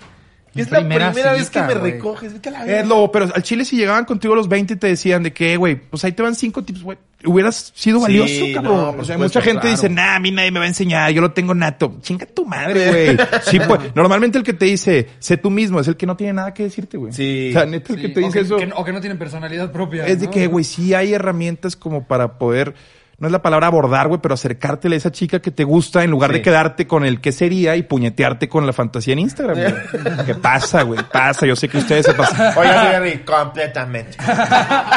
es 0.62 0.72
la 0.72 0.80
primera 0.80 1.12
primera 1.12 1.34
vez 1.34 1.50
que 1.50 1.62
me 1.62 1.74
recoges. 1.74 2.34
Vete 2.34 2.50
a 2.50 2.52
la 2.54 2.60
Es 2.62 2.68
verga. 2.68 2.86
lo, 2.88 3.12
pero 3.12 3.30
al 3.34 3.44
chile 3.44 3.66
si 3.66 3.76
llegaban 3.78 4.06
contigo 4.06 4.34
a 4.34 4.38
los 4.38 4.48
20 4.48 4.74
y 4.74 4.78
te 4.78 4.88
decían 4.88 5.24
de 5.24 5.34
que, 5.34 5.58
güey, 5.58 5.76
pues 5.76 6.04
ahí 6.06 6.12
te 6.14 6.24
van 6.24 6.36
cinco 6.36 6.64
tips, 6.64 6.82
güey. 6.84 6.98
Hubieras 7.28 7.72
sido 7.76 8.00
valioso, 8.02 8.34
no, 8.48 8.54
cabrón. 8.54 8.92
por 8.96 9.00
o 9.02 9.04
sea, 9.06 9.16
supuesto, 9.16 9.40
mucha 9.40 9.42
gente 9.42 9.62
claro. 9.62 9.76
dice, 9.76 9.90
nah, 9.90 10.16
a 10.16 10.20
mí 10.20 10.30
nadie 10.30 10.52
me 10.52 10.60
va 10.60 10.66
a 10.66 10.68
enseñar, 10.68 11.12
yo 11.12 11.22
lo 11.22 11.32
tengo 11.32 11.56
nato. 11.56 11.96
Chinga 12.02 12.28
tu 12.28 12.46
madre, 12.46 13.16
güey. 13.16 13.28
Sí, 13.44 13.60
pues, 13.68 13.80
normalmente 13.96 14.38
el 14.38 14.44
que 14.44 14.54
te 14.54 14.66
dice, 14.66 15.08
sé 15.18 15.38
tú 15.38 15.50
mismo, 15.50 15.80
es 15.80 15.88
el 15.88 15.98
que 15.98 16.06
no 16.06 16.16
tiene 16.16 16.34
nada 16.34 16.54
que 16.54 16.64
decirte, 16.64 16.98
güey. 16.98 17.12
Sí. 17.14 17.50
O 17.50 17.54
sea, 17.54 17.66
neta, 17.66 17.94
el 17.94 18.00
Sí, 18.00 18.06
que 18.08 18.10
te 18.14 18.24
o 18.24 18.26
dice 18.28 18.42
eso. 18.42 18.58
que 18.58 18.68
no- 18.68 18.76
o 18.76 18.86
que 18.86 18.94
no 18.94 19.00
tienen 19.02 19.18
personalidad 19.18 19.72
propia. 19.72 20.06
Es 20.06 20.20
de 20.20 20.28
¿no? 20.28 20.32
que, 20.32 20.46
güey, 20.48 20.64
sí 20.64 20.94
hay 20.94 21.14
herramientas 21.14 21.76
como 21.76 22.06
para 22.06 22.38
poder, 22.38 22.76
no 23.18 23.28
es 23.28 23.32
la 23.32 23.42
palabra 23.42 23.68
abordar, 23.68 24.08
güey, 24.08 24.20
pero 24.22 24.34
acercártele 24.34 24.96
a 24.96 24.98
esa 24.98 25.12
chica 25.12 25.40
que 25.40 25.52
te 25.52 25.64
gusta 25.64 26.04
en 26.04 26.12
lugar 26.12 26.32
Sí. 26.32 26.38
de 26.38 26.42
quedarte 26.42 26.86
con 26.88 27.06
el 27.06 27.22
que 27.22 27.32
sería 27.32 27.76
y 27.76 27.84
puñetearte 27.84 28.50
con 28.50 28.66
la 28.66 28.74
fantasía 28.74 29.14
en 29.14 29.20
Instagram, 29.20 29.58
güey. 29.58 29.74
¿Qué 30.26 30.36
pasa, 30.36 30.82
güey? 30.84 31.00
Pasa, 31.12 31.46
yo 31.46 31.56
sé 31.56 31.70
que 31.70 31.78
ustedes 31.78 32.06
se 32.06 32.14
pasan. 32.14 32.54
Oiga, 32.58 32.82
Jerry, 32.92 33.20
completamente. 33.20 34.18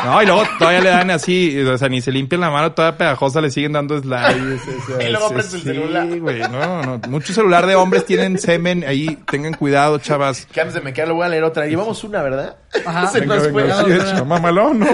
No, 0.04 0.22
y 0.22 0.26
luego 0.26 0.42
todavía 0.58 0.80
le 0.80 0.90
dan 0.90 1.10
así, 1.10 1.58
o 1.60 1.76
sea, 1.76 1.88
ni 1.88 2.00
se 2.00 2.10
limpian 2.12 2.40
la 2.40 2.50
mano, 2.50 2.72
toda 2.72 2.96
pegajosa, 2.96 3.40
le 3.40 3.50
siguen 3.50 3.72
dando 3.72 3.98
slides. 4.00 4.62
Y 5.00 5.10
luego 5.10 5.28
sí, 5.28 5.34
prende 5.34 5.42
el 5.42 5.60
sí, 5.60 5.60
celular. 5.60 6.06
güey, 6.20 6.40
no, 6.40 6.82
no. 6.82 7.00
Mucho 7.08 7.32
celular 7.34 7.66
de 7.66 7.74
hombres 7.74 8.06
tienen 8.06 8.38
semen 8.38 8.84
ahí, 8.86 9.18
tengan 9.30 9.54
cuidado, 9.54 9.98
chavas. 9.98 10.46
Que 10.46 10.60
antes 10.60 10.74
de 10.74 10.80
me 10.80 10.92
quedar, 10.92 11.08
lo 11.08 11.14
voy 11.14 11.26
a 11.26 11.28
leer 11.28 11.44
otra. 11.44 11.66
Llevamos 11.66 12.02
una, 12.04 12.22
¿verdad? 12.22 12.56
Ajá. 12.86 13.06
Se 13.08 13.20
Venga, 13.20 13.36
nos 13.36 13.52
venga, 13.52 13.74
fue. 13.82 14.00
sí, 14.00 14.10
hecho, 14.12 14.24
mamalón, 14.24 14.78
¿no? 14.80 14.86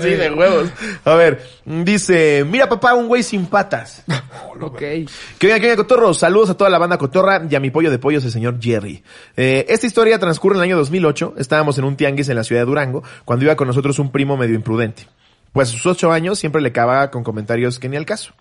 sí, 0.00 0.10
de 0.10 0.30
huevos. 0.30 0.70
A 1.04 1.14
ver, 1.14 1.42
dice, 1.64 2.44
mira 2.48 2.61
papá, 2.68 2.94
un 2.94 3.08
güey 3.08 3.22
sin 3.22 3.46
patas. 3.46 4.04
Ok. 4.60 4.78
Que 4.78 5.06
venga, 5.42 5.58
que 5.58 5.66
venga, 5.66 5.76
Cotorro. 5.76 6.14
Saludos 6.14 6.50
a 6.50 6.56
toda 6.56 6.70
la 6.70 6.78
banda 6.78 6.96
Cotorra 6.96 7.42
y 7.50 7.54
a 7.54 7.60
mi 7.60 7.70
pollo 7.70 7.90
de 7.90 7.98
pollos, 7.98 8.24
el 8.24 8.30
señor 8.30 8.58
Jerry. 8.60 9.02
Eh, 9.36 9.66
esta 9.68 9.86
historia 9.86 10.18
transcurre 10.20 10.54
en 10.54 10.60
el 10.60 10.64
año 10.64 10.76
2008. 10.76 11.34
Estábamos 11.38 11.78
en 11.78 11.84
un 11.84 11.96
tianguis 11.96 12.28
en 12.28 12.36
la 12.36 12.44
ciudad 12.44 12.62
de 12.62 12.66
Durango, 12.66 13.02
cuando 13.24 13.44
iba 13.44 13.56
con 13.56 13.66
nosotros 13.66 13.98
un 13.98 14.12
primo 14.12 14.36
medio 14.36 14.54
imprudente. 14.54 15.06
Pues 15.52 15.68
a 15.68 15.72
sus 15.72 15.84
ocho 15.86 16.12
años 16.12 16.38
siempre 16.38 16.62
le 16.62 16.72
cavaba 16.72 17.10
con 17.10 17.24
comentarios 17.24 17.78
que 17.78 17.88
ni 17.88 17.96
al 17.96 18.06
caso. 18.06 18.34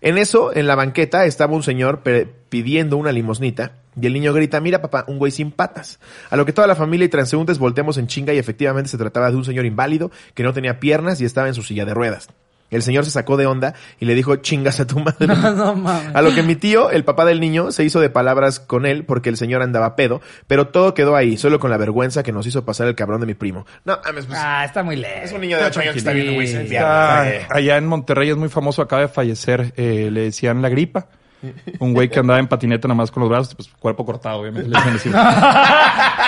En 0.00 0.18
eso, 0.18 0.54
en 0.54 0.66
la 0.66 0.74
banqueta, 0.74 1.24
estaba 1.24 1.54
un 1.54 1.62
señor 1.62 2.02
pidiendo 2.50 2.96
una 2.96 3.12
limosnita 3.12 3.72
y 4.00 4.06
el 4.06 4.12
niño 4.12 4.32
grita, 4.32 4.60
mira 4.60 4.82
papá, 4.82 5.04
un 5.08 5.18
güey 5.18 5.32
sin 5.32 5.50
patas. 5.50 5.98
A 6.30 6.36
lo 6.36 6.44
que 6.44 6.52
toda 6.52 6.66
la 6.66 6.76
familia 6.76 7.06
y 7.06 7.08
transeúntes 7.08 7.58
volteamos 7.58 7.96
en 7.96 8.06
chinga 8.06 8.34
y 8.34 8.38
efectivamente 8.38 8.90
se 8.90 8.98
trataba 8.98 9.30
de 9.30 9.36
un 9.36 9.44
señor 9.44 9.64
inválido 9.64 10.10
que 10.34 10.42
no 10.42 10.52
tenía 10.52 10.78
piernas 10.78 11.20
y 11.20 11.24
estaba 11.24 11.48
en 11.48 11.54
su 11.54 11.62
silla 11.62 11.84
de 11.84 11.94
ruedas. 11.94 12.28
El 12.70 12.82
señor 12.82 13.04
se 13.04 13.10
sacó 13.10 13.36
de 13.36 13.46
onda 13.46 13.74
y 13.98 14.04
le 14.04 14.14
dijo, 14.14 14.36
chingas 14.36 14.78
a 14.80 14.86
tu 14.86 14.98
madre. 15.00 15.26
No, 15.26 15.52
no 15.52 15.74
mames. 15.74 16.14
A 16.14 16.22
lo 16.22 16.34
que 16.34 16.42
mi 16.42 16.54
tío, 16.56 16.90
el 16.90 17.04
papá 17.04 17.24
del 17.24 17.40
niño, 17.40 17.72
se 17.72 17.84
hizo 17.84 18.00
de 18.00 18.10
palabras 18.10 18.60
con 18.60 18.84
él 18.86 19.04
porque 19.04 19.28
el 19.30 19.36
señor 19.36 19.62
andaba 19.62 19.96
pedo, 19.96 20.20
pero 20.46 20.68
todo 20.68 20.94
quedó 20.94 21.16
ahí, 21.16 21.36
solo 21.36 21.58
con 21.60 21.70
la 21.70 21.76
vergüenza 21.76 22.22
que 22.22 22.32
nos 22.32 22.46
hizo 22.46 22.64
pasar 22.64 22.88
el 22.88 22.94
cabrón 22.94 23.20
de 23.20 23.26
mi 23.26 23.34
primo. 23.34 23.66
No, 23.84 23.98
mames, 24.04 24.26
pues, 24.26 24.38
Ah, 24.40 24.64
está 24.64 24.82
muy 24.82 24.96
lejos. 24.96 25.24
es 25.24 25.32
un 25.32 25.40
niño 25.40 25.56
de 25.58 25.64
8 25.64 25.80
años 25.80 25.92
que 25.92 25.98
está 25.98 26.12
viendo 26.12 26.34
güey. 26.34 26.76
Ah, 26.78 27.26
allá 27.50 27.76
en 27.76 27.86
Monterrey 27.86 28.30
es 28.30 28.36
muy 28.36 28.48
famoso, 28.48 28.82
acaba 28.82 29.02
de 29.02 29.08
fallecer, 29.08 29.72
eh, 29.76 30.10
le 30.12 30.20
decían 30.22 30.60
la 30.62 30.68
gripa. 30.68 31.06
Un 31.78 31.94
güey 31.94 32.08
que 32.08 32.18
andaba 32.18 32.38
en 32.38 32.48
patineta 32.48 32.88
nada 32.88 32.96
más 32.96 33.10
con 33.10 33.22
los 33.22 33.30
brazos, 33.30 33.54
pues 33.54 33.68
cuerpo 33.78 34.04
cortado, 34.04 34.40
obviamente. 34.40 34.68
le 34.68 34.92
decían 34.92 34.96
así. 34.96 35.10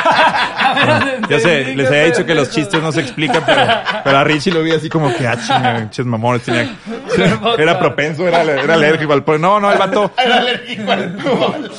Ya 1.29 1.41
sé, 1.41 1.75
les 1.75 1.87
había 1.89 2.05
dicho 2.05 2.25
que 2.25 2.35
los 2.35 2.51
chistes 2.51 2.81
no 2.83 2.93
se 2.93 3.01
explican, 3.01 3.43
pero, 3.45 3.63
pero 4.05 4.19
a 4.19 4.25
Richie 4.25 4.53
lo 4.53 4.63
vi 4.63 4.73
así 4.73 4.89
como 4.89 5.13
que, 5.15 5.27
ah, 5.27 5.37
chinga, 5.37 5.79
pinches 5.79 6.07
mamones, 6.07 6.43
tenía, 6.43 6.77
era 7.59 7.79
propenso, 7.79 8.27
era, 8.27 8.43
era 8.43 8.75
alérgico 8.75 9.13
al 9.13 9.25
polvo. 9.25 9.41
No, 9.41 9.61
no, 9.61 9.73
el 9.73 9.79
vato, 9.79 10.13
Era 10.17 10.39
alérgico 10.39 10.91
al 10.91 11.19
fútbol. 11.19 11.71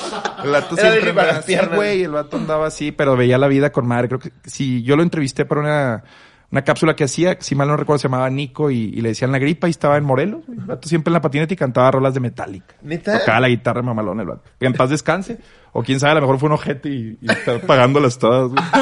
el 0.44 0.52
vato 0.52 0.76
siempre 0.76 1.10
andaba 1.10 1.38
así, 1.38 1.58
güey, 1.74 2.04
el 2.04 2.12
vato 2.12 2.38
andaba 2.38 2.68
así, 2.68 2.92
pero 2.92 3.16
veía 3.16 3.38
la 3.38 3.48
vida 3.48 3.72
con 3.72 3.88
madre. 3.88 4.08
Creo 4.08 4.20
que 4.20 4.32
si 4.46 4.84
yo 4.84 4.96
lo 4.96 5.04
entrevisté 5.04 5.46
para 5.46 5.62
una, 5.62 6.04
una 6.52 6.62
cápsula 6.64 6.96
que 6.96 7.06
hacía, 7.06 7.38
si 7.40 7.56
mal 7.56 7.68
no 7.68 7.78
recuerdo, 7.78 8.00
se 8.00 8.08
llamaba 8.08 8.30
Nico 8.30 8.70
y, 8.72 8.78
y 8.94 9.02
le 9.02 9.10
decían 9.10 9.32
la 9.32 9.40
gripa 9.40 9.68
y 9.68 9.72
estaba 9.72 9.98
en 9.98 10.04
Morelos. 10.04 10.46
güey. 10.46 10.60
El 10.60 10.66
vato 10.66 10.90
siempre 10.90 11.10
en 11.10 11.14
la 11.14 11.22
patineta 11.22 11.54
y 11.54 11.58
cantaba 11.58 11.90
rolas 11.92 12.14
de 12.14 12.20
Metallica. 12.20 12.76
¿Neta? 12.82 13.20
Tocaba 13.20 13.40
la 13.40 13.48
guitarra 13.48 13.82
mamalón 13.82 14.20
el 14.20 14.28
vato. 14.28 14.44
Que 14.60 14.66
en 14.66 14.74
paz 14.74 14.90
descanse. 14.90 15.38
O 15.74 15.82
quién 15.84 16.02
sabe, 16.02 16.12
a 16.12 16.16
lo 16.16 16.22
mejor 16.22 16.38
fue 16.40 16.48
un 16.50 16.54
ojete 16.56 16.90
y, 16.90 17.18
y 17.22 17.32
está 17.32 17.60
pagándolas 17.60 18.20
todas. 18.20 18.50
güey. 18.50 18.62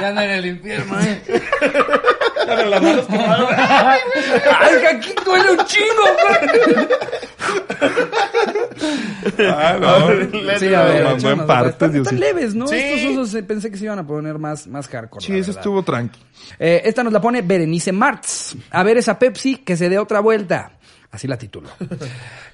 Ya 0.00 0.08
anda 0.08 0.24
en 0.24 0.30
el 0.30 0.46
infierno, 0.46 0.98
eh. 1.00 1.20
Las 2.48 2.82
manos 2.82 3.06
quemadas. 3.06 3.50
Ay, 4.60 4.80
que 4.80 4.86
aquí 4.88 5.14
duele 5.24 5.50
un 5.52 5.64
chingo, 5.66 6.04
güey. 6.22 6.88
Ah, 9.50 9.76
no. 9.80 10.58
Sí, 10.58 10.72
a 10.74 10.82
ver, 10.84 11.06
en 11.24 11.46
partes, 11.46 11.94
están- 11.94 12.18
leves, 12.20 12.54
¿no? 12.54 12.66
Sí. 12.66 12.76
Estos 12.76 13.10
usos 13.12 13.34
eh, 13.34 13.42
pensé 13.42 13.70
que 13.70 13.76
se 13.76 13.84
iban 13.84 13.98
a 13.98 14.06
poner 14.06 14.38
más, 14.38 14.66
más 14.66 14.88
hardcore. 14.88 15.24
Sí, 15.24 15.36
eso 15.38 15.50
estuvo 15.52 15.82
tranqui. 15.82 16.18
Eh, 16.58 16.82
esta 16.84 17.02
nos 17.02 17.12
la 17.12 17.20
pone 17.20 17.42
Berenice 17.42 17.92
Martz. 17.92 18.54
A 18.70 18.82
ver 18.82 18.96
esa 18.98 19.18
Pepsi 19.18 19.56
que 19.58 19.76
se 19.76 19.88
dé 19.88 19.98
otra 19.98 20.20
vuelta. 20.20 20.72
Así 21.10 21.26
la 21.26 21.36
titulo. 21.38 21.68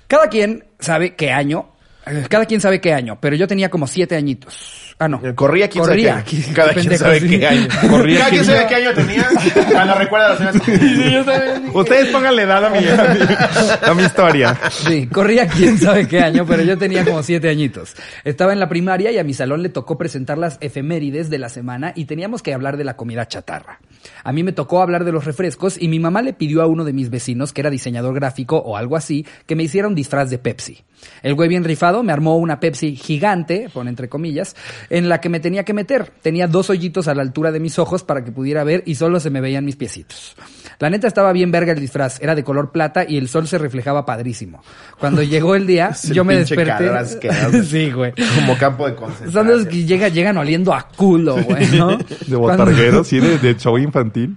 Cada 0.07 0.29
quien 0.29 0.65
sabe 0.79 1.15
qué 1.15 1.31
año. 1.33 1.71
eh, 2.07 2.25
Cada 2.29 2.47
quien 2.47 2.61
sabe 2.61 2.81
qué 2.81 2.93
año, 2.93 3.19
pero 3.21 3.37
yo 3.37 3.47
tenía 3.47 3.69
como 3.71 3.87
siete 3.87 4.16
añitos. 4.16 4.84
Ah, 4.99 5.09
no. 5.09 5.21
Eh, 5.25 5.35
Corría 5.35 5.69
quién 5.69 5.85
Corría. 5.85 6.12
sabe 6.12 6.25
qué 6.25 6.37
año. 6.37 6.55
Cada 6.55 6.69
quien 6.73 6.85
pendejo, 6.85 7.05
sabe 7.05 7.21
sí. 7.21 7.29
qué 7.29 7.47
año. 7.47 7.69
Corría 7.91 8.19
Cada 8.19 8.31
quien 8.31 8.45
quién- 8.45 8.57
sabe 8.57 8.66
qué 8.69 8.75
año 8.77 8.95
tenía. 8.95 9.29
Cuando 9.73 9.95
recuerda 9.97 10.29
las 10.39 10.55
dije- 10.55 11.71
Ustedes 11.75 12.09
pónganle 12.11 12.43
edad 12.43 12.65
a 12.65 12.71
mi, 12.71 12.79
a 12.79 12.81
mi, 12.83 13.91
a 13.91 13.95
mi 13.95 14.03
historia. 14.05 14.59
Sí, 14.71 15.07
corría 15.09 15.47
quién 15.49 15.79
sabe 15.79 16.07
qué 16.07 16.21
año, 16.21 16.47
pero 16.47 16.62
yo 16.62 16.79
tenía 16.79 17.05
como 17.05 17.23
siete 17.23 17.49
añitos. 17.49 17.95
Estaba 18.25 18.53
en 18.53 18.61
la 18.61 18.69
primaria 18.69 19.11
y 19.11 19.19
a 19.19 19.25
mi 19.25 19.35
salón 19.35 19.62
le 19.62 19.69
tocó 19.69 19.99
presentar 19.99 20.39
las 20.39 20.59
efemérides 20.61 21.29
de 21.31 21.39
la 21.39 21.49
semana 21.49 21.93
y 21.97 22.05
teníamos 22.05 22.43
que 22.43 22.55
hablar 22.55 22.77
de 22.77 22.85
la 22.85 22.97
comida 22.97 23.27
chatarra. 23.27 23.81
A 24.23 24.33
mí 24.33 24.43
me 24.45 24.53
tocó 24.53 24.81
hablar 24.83 25.05
de 25.05 25.12
los 25.12 25.25
refrescos 25.25 25.77
y 25.81 25.89
mi 25.89 25.99
mamá 25.99 26.23
le 26.23 26.33
pidió 26.35 26.62
a 26.62 26.66
uno 26.66 26.85
de 26.85 26.93
mis 26.93 27.11
vecinos, 27.11 27.53
que 27.53 27.62
era 27.62 27.71
diseñador 27.71 28.15
gráfico 28.15 28.59
o 28.59 28.77
algo 28.77 28.97
así, 28.97 29.27
que 29.47 29.57
me 29.57 29.65
hiciera 29.65 29.89
un 29.89 29.95
disfraz 29.95 30.31
de 30.31 30.39
Pepsi. 30.39 30.85
El 31.23 31.35
güey 31.35 31.49
bien 31.49 31.65
rifado 31.65 32.03
me 32.03 32.12
armó 32.12 32.37
una 32.39 32.61
Pepsi 32.61 32.97
gigante, 32.97 33.69
pone 33.73 33.91
entre 33.91 34.09
comillas, 34.09 34.57
en 34.90 35.09
la 35.09 35.20
que 35.20 35.28
me 35.28 35.40
tenía 35.40 35.65
que 35.65 35.73
meter. 35.73 36.12
Tenía 36.23 36.47
dos 36.47 36.70
hoyitos 36.70 37.09
a 37.09 37.15
la 37.15 37.23
altura 37.23 37.52
de 37.52 37.61
mis 37.61 37.78
ojos 37.78 38.02
para 38.02 38.24
que 38.24 38.32
pudiera 38.32 38.65
ver 38.65 38.82
y 38.86 38.94
solo 38.94 39.20
se 39.20 39.31
me 39.31 39.40
veían 39.40 39.65
mis 39.65 39.77
piecitos. 39.77 40.36
La 40.78 40.90
neta 40.90 41.06
estaba 41.06 41.32
bien 41.32 41.51
verga 41.51 41.73
el 41.73 41.81
disfraz, 41.81 42.20
era 42.20 42.35
de 42.35 42.43
color 42.43 42.73
plata 42.73 43.05
y 43.06 43.16
el 43.16 43.28
sol 43.28 43.47
se 43.47 43.59
reflejaba 43.59 44.05
padrísimo. 44.05 44.62
Cuando 44.98 45.23
llegó 45.35 45.55
el 45.55 45.66
día, 45.66 45.90
el 46.05 46.12
yo 46.12 46.24
me 46.24 46.36
desperté. 46.36 46.90
sí, 47.65 47.90
güey. 47.90 48.12
Como 48.36 48.59
campo 48.59 48.89
de 48.89 48.97
Son 48.97 49.06
los 49.06 49.12
concentración. 49.27 49.66
que 49.69 49.85
llega, 49.85 50.09
llegan 50.09 50.36
oliendo 50.36 50.74
a 50.74 50.89
culo, 50.89 51.43
güey, 51.43 51.66
¿no? 51.77 51.97
De 52.27 52.36
botarguero, 52.36 53.05
sí, 53.05 53.20
de, 53.20 53.39
de 53.39 53.56
show 53.56 53.78
infantil. 53.78 54.36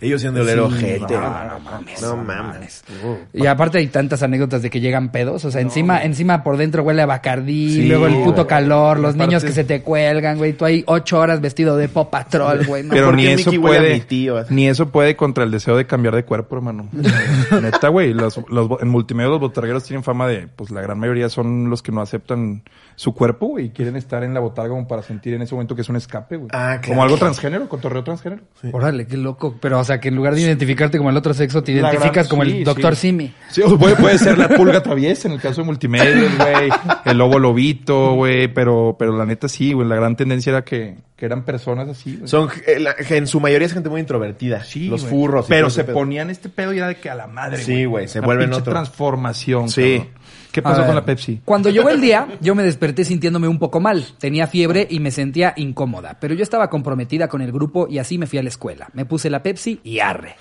Ellos 0.00 0.20
siendo 0.20 0.46
el 0.48 0.58
ojete. 0.58 1.14
No, 1.14 1.20
no 1.48 1.60
mames. 1.60 2.02
No 2.02 2.16
mames. 2.16 2.84
Y 3.32 3.46
aparte 3.46 3.78
hay 3.78 3.86
tantas 3.86 4.22
anécdotas 4.22 4.60
de 4.62 4.70
que 4.70 4.80
llegan 4.80 5.10
pedos, 5.10 5.44
o 5.44 5.50
sea, 5.50 5.60
encima, 5.60 6.02
encima 6.02 6.42
por 6.42 6.56
dentro 6.56 6.82
huele 6.82 7.02
a 7.02 7.06
bacardí, 7.06 7.74
Sí, 7.74 7.88
luego 7.88 8.06
el 8.06 8.14
puto 8.16 8.32
güey. 8.42 8.46
calor, 8.46 8.98
los 8.98 9.14
Aparte- 9.14 9.26
niños 9.28 9.44
que 9.44 9.52
se 9.52 9.64
te 9.64 9.82
cuelgan, 9.82 10.36
güey, 10.38 10.52
tú 10.52 10.64
ahí 10.64 10.82
ocho 10.86 11.18
horas 11.18 11.40
vestido 11.40 11.76
de 11.76 11.88
Pop 11.88 12.10
Patrol, 12.10 12.66
güey, 12.66 12.82
no, 12.82 12.90
Pero 12.90 13.06
¿por 13.06 13.14
ni 13.16 13.26
eso 13.26 13.50
puede, 13.60 13.94
mi 13.94 14.00
tío? 14.00 14.44
ni 14.50 14.68
eso 14.68 14.88
puede 14.90 15.16
contra 15.16 15.44
el 15.44 15.50
deseo 15.50 15.76
de 15.76 15.86
cambiar 15.86 16.14
de 16.14 16.24
cuerpo, 16.24 16.56
hermano. 16.56 16.88
Neta, 17.62 17.88
güey, 17.88 18.12
los, 18.12 18.40
los, 18.48 18.68
en 18.80 18.88
multimedia 18.88 19.30
los 19.30 19.40
botargueros 19.40 19.84
tienen 19.84 20.02
fama 20.02 20.26
de, 20.28 20.48
pues 20.48 20.70
la 20.70 20.80
gran 20.80 20.98
mayoría 20.98 21.28
son 21.28 21.70
los 21.70 21.82
que 21.82 21.92
no 21.92 22.00
aceptan 22.00 22.62
su 22.96 23.12
cuerpo, 23.14 23.46
güey, 23.48 23.66
y 23.66 23.70
quieren 23.70 23.96
estar 23.96 24.22
en 24.24 24.34
la 24.34 24.40
botarga 24.40 24.70
como 24.70 24.86
para 24.86 25.02
sentir 25.02 25.34
en 25.34 25.42
ese 25.42 25.54
momento 25.54 25.74
que 25.74 25.82
es 25.82 25.88
un 25.88 25.96
escape, 25.96 26.36
güey. 26.36 26.48
Ah, 26.52 26.78
claro. 26.80 26.88
Como 26.88 27.02
algo 27.02 27.16
transgénero, 27.16 27.68
cotorreo 27.68 28.04
transgénero. 28.04 28.42
Órale, 28.72 29.06
qué 29.06 29.16
loco. 29.16 29.56
Pero, 29.60 29.78
o 29.80 29.84
sea, 29.84 30.00
que 30.00 30.08
en 30.08 30.16
lugar 30.16 30.34
de 30.34 30.42
identificarte 30.42 30.98
como 30.98 31.10
el 31.10 31.16
otro 31.16 31.34
sexo, 31.34 31.62
te 31.62 31.72
La 31.72 31.90
identificas 31.90 32.14
gran- 32.14 32.28
como 32.28 32.44
sí, 32.44 32.58
el 32.58 32.64
doctor 32.64 32.94
sí. 32.96 33.08
Simi. 33.08 33.34
Sí, 33.50 33.62
o 33.62 33.78
puede, 33.78 33.96
puede 33.96 34.18
ser 34.18 34.38
la 34.38 34.48
pulga 34.48 34.82
traviesa 34.82 35.28
en 35.28 35.34
el 35.34 35.40
caso 35.40 35.60
de 35.62 35.66
multimedios, 35.66 36.36
güey. 36.38 36.70
El 37.04 37.18
lobo 37.18 37.38
lobito, 37.38 38.14
güey. 38.14 38.48
Pero, 38.48 38.96
pero 38.98 39.16
la 39.16 39.26
neta 39.26 39.48
sí, 39.48 39.72
güey. 39.72 39.88
La 39.88 39.96
gran 39.96 40.16
tendencia 40.16 40.50
era 40.50 40.62
que, 40.64 40.96
que 41.16 41.26
eran 41.26 41.44
personas 41.44 41.88
así, 41.88 42.16
güey. 42.16 42.28
Son, 42.28 42.48
eh, 42.66 42.78
la- 42.78 42.94
en 43.10 43.26
su 43.26 43.40
mayoría 43.40 43.66
es 43.66 43.72
gente 43.72 43.88
muy 43.88 44.00
introvertida. 44.00 44.62
Sí, 44.64 44.88
los 44.88 45.02
güey. 45.02 45.10
furros. 45.12 45.46
y 45.46 45.48
Pero 45.50 45.68
se 45.70 45.84
pedo. 45.84 45.94
ponían 45.94 46.30
este 46.30 46.48
pedo 46.48 46.72
y 46.72 46.78
era 46.78 46.88
de 46.88 46.96
que 46.96 47.10
a 47.10 47.14
la 47.14 47.26
madre, 47.26 47.58
Sí, 47.62 47.84
güey, 47.84 48.08
se 48.08 48.20
Una 48.20 48.26
vuelven 48.26 48.52
otro. 48.52 48.72
transformación, 48.72 49.68
Sí. 49.68 49.98
cabrón. 49.98 50.23
¿Qué 50.54 50.62
pasó 50.62 50.86
con 50.86 50.94
la 50.94 51.04
Pepsi? 51.04 51.40
Cuando 51.44 51.68
llegó 51.68 51.90
el 51.90 52.00
día, 52.00 52.28
yo 52.40 52.54
me 52.54 52.62
desperté 52.62 53.04
sintiéndome 53.04 53.48
un 53.48 53.58
poco 53.58 53.80
mal. 53.80 54.06
Tenía 54.20 54.46
fiebre 54.46 54.86
y 54.88 55.00
me 55.00 55.10
sentía 55.10 55.52
incómoda. 55.56 56.16
Pero 56.20 56.32
yo 56.32 56.44
estaba 56.44 56.70
comprometida 56.70 57.26
con 57.26 57.42
el 57.42 57.50
grupo 57.50 57.88
y 57.90 57.98
así 57.98 58.18
me 58.18 58.28
fui 58.28 58.38
a 58.38 58.42
la 58.44 58.50
escuela. 58.50 58.88
Me 58.92 59.04
puse 59.04 59.30
la 59.30 59.42
Pepsi 59.42 59.80
y 59.82 59.98
arre. 59.98 60.36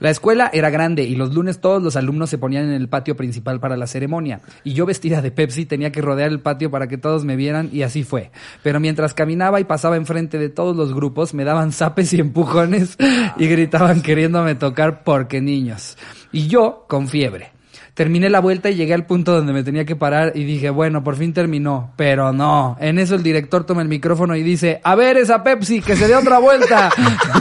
La 0.00 0.10
escuela 0.10 0.50
era 0.52 0.70
grande 0.70 1.04
y 1.04 1.14
los 1.14 1.32
lunes 1.32 1.60
todos 1.60 1.80
los 1.80 1.94
alumnos 1.94 2.30
se 2.30 2.38
ponían 2.38 2.64
en 2.64 2.72
el 2.72 2.88
patio 2.88 3.16
principal 3.16 3.60
para 3.60 3.76
la 3.76 3.86
ceremonia. 3.86 4.40
Y 4.64 4.72
yo 4.72 4.86
vestida 4.86 5.22
de 5.22 5.30
Pepsi 5.30 5.66
tenía 5.66 5.92
que 5.92 6.02
rodear 6.02 6.32
el 6.32 6.40
patio 6.40 6.72
para 6.72 6.88
que 6.88 6.98
todos 6.98 7.24
me 7.24 7.36
vieran 7.36 7.70
y 7.72 7.82
así 7.82 8.02
fue. 8.02 8.32
Pero 8.64 8.80
mientras 8.80 9.14
caminaba 9.14 9.60
y 9.60 9.64
pasaba 9.64 9.96
enfrente 9.96 10.36
de 10.36 10.48
todos 10.48 10.74
los 10.74 10.92
grupos, 10.92 11.32
me 11.32 11.44
daban 11.44 11.70
zapes 11.70 12.12
y 12.12 12.18
empujones 12.18 12.96
y 13.36 13.46
gritaban 13.46 14.02
queriéndome 14.02 14.56
tocar 14.56 15.04
porque 15.04 15.40
niños. 15.40 15.96
Y 16.32 16.48
yo 16.48 16.86
con 16.88 17.06
fiebre. 17.06 17.53
Terminé 17.94 18.28
la 18.28 18.40
vuelta 18.40 18.70
y 18.70 18.74
llegué 18.74 18.92
al 18.92 19.06
punto 19.06 19.32
donde 19.32 19.52
me 19.52 19.62
tenía 19.62 19.84
que 19.84 19.94
parar 19.94 20.32
y 20.34 20.42
dije, 20.42 20.68
bueno, 20.70 21.04
por 21.04 21.14
fin 21.14 21.32
terminó. 21.32 21.92
Pero 21.96 22.32
no. 22.32 22.76
En 22.80 22.98
eso 22.98 23.14
el 23.14 23.22
director 23.22 23.64
toma 23.64 23.82
el 23.82 23.88
micrófono 23.88 24.34
y 24.34 24.42
dice, 24.42 24.80
a 24.82 24.96
ver 24.96 25.16
esa 25.16 25.44
Pepsi, 25.44 25.80
que 25.80 25.94
se 25.94 26.08
dé 26.08 26.16
otra 26.16 26.38
vuelta. 26.38 26.90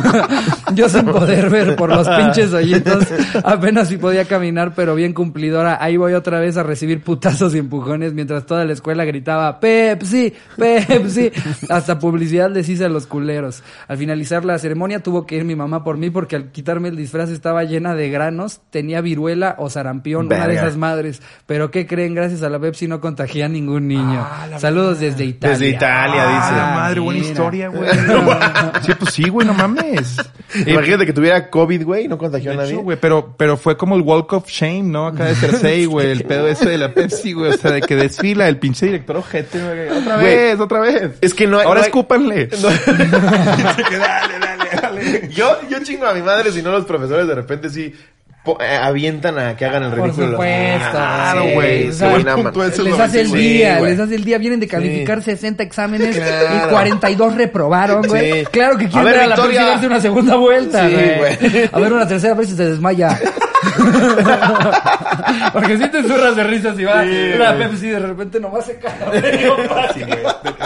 Yo 0.76 0.88
sin 0.90 1.06
poder 1.06 1.50
ver 1.50 1.76
por 1.76 1.90
los 1.90 2.08
pinches 2.08 2.54
hoyitos, 2.54 3.06
apenas 3.44 3.88
si 3.88 3.98
podía 3.98 4.26
caminar, 4.26 4.74
pero 4.76 4.94
bien 4.94 5.14
cumplidora. 5.14 5.78
Ahí 5.82 5.98
voy 5.98 6.14
otra 6.14 6.40
vez 6.40 6.56
a 6.58 6.64
recibir 6.64 7.02
putazos 7.02 7.56
y 7.56 7.58
empujones 7.58 8.14
mientras 8.14 8.46
toda 8.46 8.64
la 8.64 8.74
escuela 8.74 9.06
gritaba, 9.06 9.60
Pepsi, 9.60 10.34
Pepsi. 10.56 11.32
Hasta 11.70 11.98
publicidad 11.98 12.52
les 12.52 12.70
hice 12.70 12.86
a 12.86 12.90
los 12.90 13.08
culeros. 13.08 13.64
Al 13.88 13.98
finalizar 13.98 14.46
la 14.46 14.60
ceremonia 14.60 15.02
tuvo 15.02 15.26
que 15.26 15.36
ir 15.36 15.46
mi 15.46 15.56
mamá 15.56 15.84
por 15.84 15.98
mí 15.98 16.12
porque 16.12 16.36
al 16.36 16.52
quitarme 16.52 16.90
el 16.90 16.96
disfraz 16.96 17.30
estaba 17.30 17.64
llena 17.64 17.96
de 17.96 18.10
granos, 18.10 18.62
tenía 18.70 19.02
viruela 19.02 19.56
o 19.58 19.70
sarampión, 19.70 20.30
una 20.46 20.54
de 20.54 20.56
esas 20.68 20.78
madres. 20.78 21.22
Pero 21.46 21.72
¿qué 21.72 21.86
creen? 21.88 22.16
Gracias 22.16 22.44
a 22.44 22.50
la 22.50 22.60
Pepsi 22.60 22.88
no 22.88 23.02
contagié 23.02 23.44
a 23.44 23.50
ningún 23.50 23.88
niño. 23.88 24.20
Ah, 24.28 24.48
Saludos 24.60 25.00
desde 25.00 25.26
Italia. 25.26 25.58
Desde 25.58 25.70
Italia, 25.76 26.24
Ah, 26.26 26.40
dice. 26.46 26.56
la 26.58 26.66
madre, 26.76 27.00
buena 27.00 27.20
mira. 27.20 27.32
historia, 27.32 27.68
güey. 27.70 27.90
sí, 28.86 28.92
pues 29.00 29.14
sí, 29.14 29.30
güey, 29.30 29.48
no 29.48 29.54
mames. 29.54 30.18
Imagínate 30.66 31.06
que 31.06 31.14
tuviera 31.14 31.50
COVID, 31.50 31.84
güey, 31.84 32.06
y 32.06 32.08
no 32.08 32.18
contagió 32.18 32.52
a 32.52 32.56
nadie. 32.56 32.74
hecho, 32.74 32.82
güey, 32.84 32.98
pero, 33.00 33.36
pero 33.38 33.58
fue 33.58 33.76
como 33.78 33.96
el 33.96 34.02
Walk 34.02 34.32
of 34.34 34.48
Shame, 34.48 34.84
¿no? 34.84 35.08
Acá 35.08 35.26
de 35.26 35.36
Cersei, 35.36 35.86
güey, 35.88 36.12
el 36.12 36.24
pedo 36.26 36.48
ese 36.48 36.70
de 36.70 36.78
la 36.78 36.94
Pepsi, 36.94 37.34
güey, 37.34 37.52
o 37.52 37.58
sea, 37.58 37.72
de 37.72 37.82
que 37.82 37.96
desfila 37.96 38.48
el 38.48 38.58
pinche 38.58 38.86
director 38.86 39.18
ojete, 39.18 39.60
güey. 39.64 39.90
Otra 39.90 40.16
Güey, 40.16 40.26
vez, 40.36 40.60
otra 40.60 40.80
vez. 40.80 41.12
es 41.22 41.34
que 41.34 41.48
no 41.48 41.58
hay- 41.60 41.66
Ahora 41.66 41.80
no 41.80 41.84
hay- 41.84 41.88
escúpanle. 41.90 42.50
No. 42.62 42.70
Dale, 42.70 44.40
dale, 44.40 44.70
dale. 44.82 45.30
yo, 45.34 45.58
yo 45.70 45.84
chingo 45.84 46.06
a 46.08 46.14
mi 46.14 46.22
madre 46.22 46.52
si 46.52 46.62
no 46.62 46.72
los 46.72 46.86
profesores 46.86 47.28
de 47.28 47.36
repente 47.36 47.70
sí 47.70 47.94
avientan 48.60 49.40
a 49.40 49.56
que 49.56 49.66
hagan 49.66 49.84
el 49.84 49.90
Por 49.92 50.04
ridículo. 50.04 50.32
supuesto, 50.32 50.90
Claro, 50.92 51.44
sí, 51.44 51.54
güey. 51.54 51.90
o 51.90 51.94
Sí, 51.94 52.82
les 52.84 53.00
hace 53.00 53.22
el 53.22 53.28
sí, 53.30 53.38
día, 53.38 53.80
güey. 53.80 53.92
les 53.92 54.00
hace 54.02 54.16
el 54.16 54.24
día, 54.26 54.38
vienen 54.38 54.60
de 54.60 54.68
calificar 54.68 55.22
60 55.22 55.64
exámenes 55.64 56.16
Claro. 56.18 56.68
y 56.68 56.70
42 56.70 57.36
reprobaron, 57.36 58.02
güey. 58.08 58.40
Sí. 58.42 58.46
Claro 58.52 58.78
que 58.78 58.86
A 58.86 58.90
quieren 58.90 59.06
ver, 59.06 59.14
ver 59.16 59.24
a 59.24 59.28
la. 59.28 59.36
Pepsi 59.38 59.56
darse 59.56 59.88
una 59.88 60.00
segunda 60.02 60.36
vuelta, 60.36 60.88
Sí, 60.90 60.96
güey. 61.18 61.70
A 61.72 61.80
ver 61.80 61.94
una 61.94 62.08
tercera 62.08 62.34
vez 62.34 62.50
si 62.50 62.56
se 62.58 62.66
desmaya. 62.70 63.18
Porque 65.54 65.78
si 65.78 65.88
te 65.90 66.04
zurras 66.04 66.36
de 66.36 66.44
risas 66.44 66.78
y 66.80 66.84
va 66.84 67.04
Sí, 67.04 67.32
la 67.38 67.54
güey. 67.56 67.68
Pepsi 67.70 67.88
de 67.90 68.00
repente 68.00 68.40
nomás 68.40 68.66
se 68.66 68.78
cae. 68.78 69.22
Sí, 69.94 70.02
güey. 70.08 70.20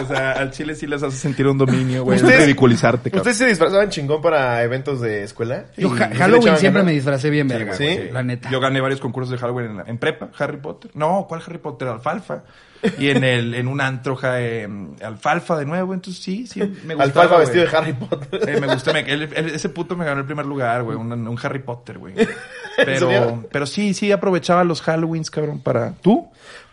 O 0.04 0.06
sea, 0.08 0.32
al 0.34 0.52
chile 0.52 0.76
sí 0.76 0.88
les 0.88 1.02
hace 1.04 1.18
sentir 1.18 1.48
un 1.48 1.58
dominio, 1.58 2.04
güey. 2.04 2.18
¿Ustedes- 2.20 2.42
Ridiculizarte, 2.42 3.10
cabrón. 3.10 3.22
¿Ustedes 3.22 3.38
se 3.38 3.46
disfrazaban 3.48 3.90
chingón 3.90 4.22
para 4.22 4.62
eventos 4.64 5.02
de 5.02 5.24
escuela? 5.24 5.66
Yo 5.78 5.88
¿Y 5.94 5.98
ja- 5.98 6.08
sí 6.08 6.14
le 6.14 6.20
Halloween 6.20 6.44
siempre 6.58 6.70
ganas? 6.82 6.86
me 6.86 6.92
disfracé 6.94 7.30
bien, 7.30 7.48
verga, 7.48 7.74
¿Sí? 7.74 7.84
güey, 7.86 8.12
la 8.12 8.24
neta. 8.24 8.50
Yo 8.50 8.60
gané 8.60 8.82
varios 8.82 9.00
concursos 9.00 9.32
de 9.32 9.38
Halloween 9.38 9.72
en, 9.72 9.78
la- 9.78 9.84
en 9.88 9.98
prepa, 9.98 10.30
Harry 10.38 10.58
Potter. 10.58 10.92
No, 10.94 11.26
¿cuál 11.28 11.42
Harry 11.46 11.58
Potter? 11.60 11.88
Alfalfa. 11.88 12.44
Y 13.00 13.10
en 13.10 13.24
el, 13.24 13.56
en 13.56 13.68
un 13.68 13.82
antro, 13.82 14.16
ja, 14.16 14.40
eh, 14.40 14.68
alfalfa 15.04 15.58
de 15.58 15.66
nuevo. 15.66 15.96
Entonces 15.96 16.22
sí, 16.24 16.46
sí, 16.46 16.60
me 16.60 16.94
gustaba. 16.94 17.04
Alfalfa 17.04 17.38
vestido 17.40 17.66
de 17.66 17.76
Harry 17.76 17.94
Potter. 17.94 18.48
Eh, 18.50 18.62
me 18.62 18.68
gustó, 18.68 18.94
me- 18.94 19.04
ese 19.56 19.70
puto 19.70 19.96
me 19.96 20.06
ganó 20.06 20.20
el 20.20 20.28
primer 20.28 20.46
lugar, 20.46 20.84
güey, 20.84 20.96
un, 20.96 21.12
un 21.12 21.40
Harry 21.42 21.60
Potter, 21.60 21.98
güey. 21.98 22.14
Pero, 22.94 23.46
pero 23.52 23.66
sí, 23.66 23.94
sí 23.94 24.12
aprovechaba 24.12 24.64
los 24.64 24.82
Halloweens, 24.88 25.30
cabrón, 25.32 25.60
para... 25.62 25.94
¿Tú? 26.02 26.28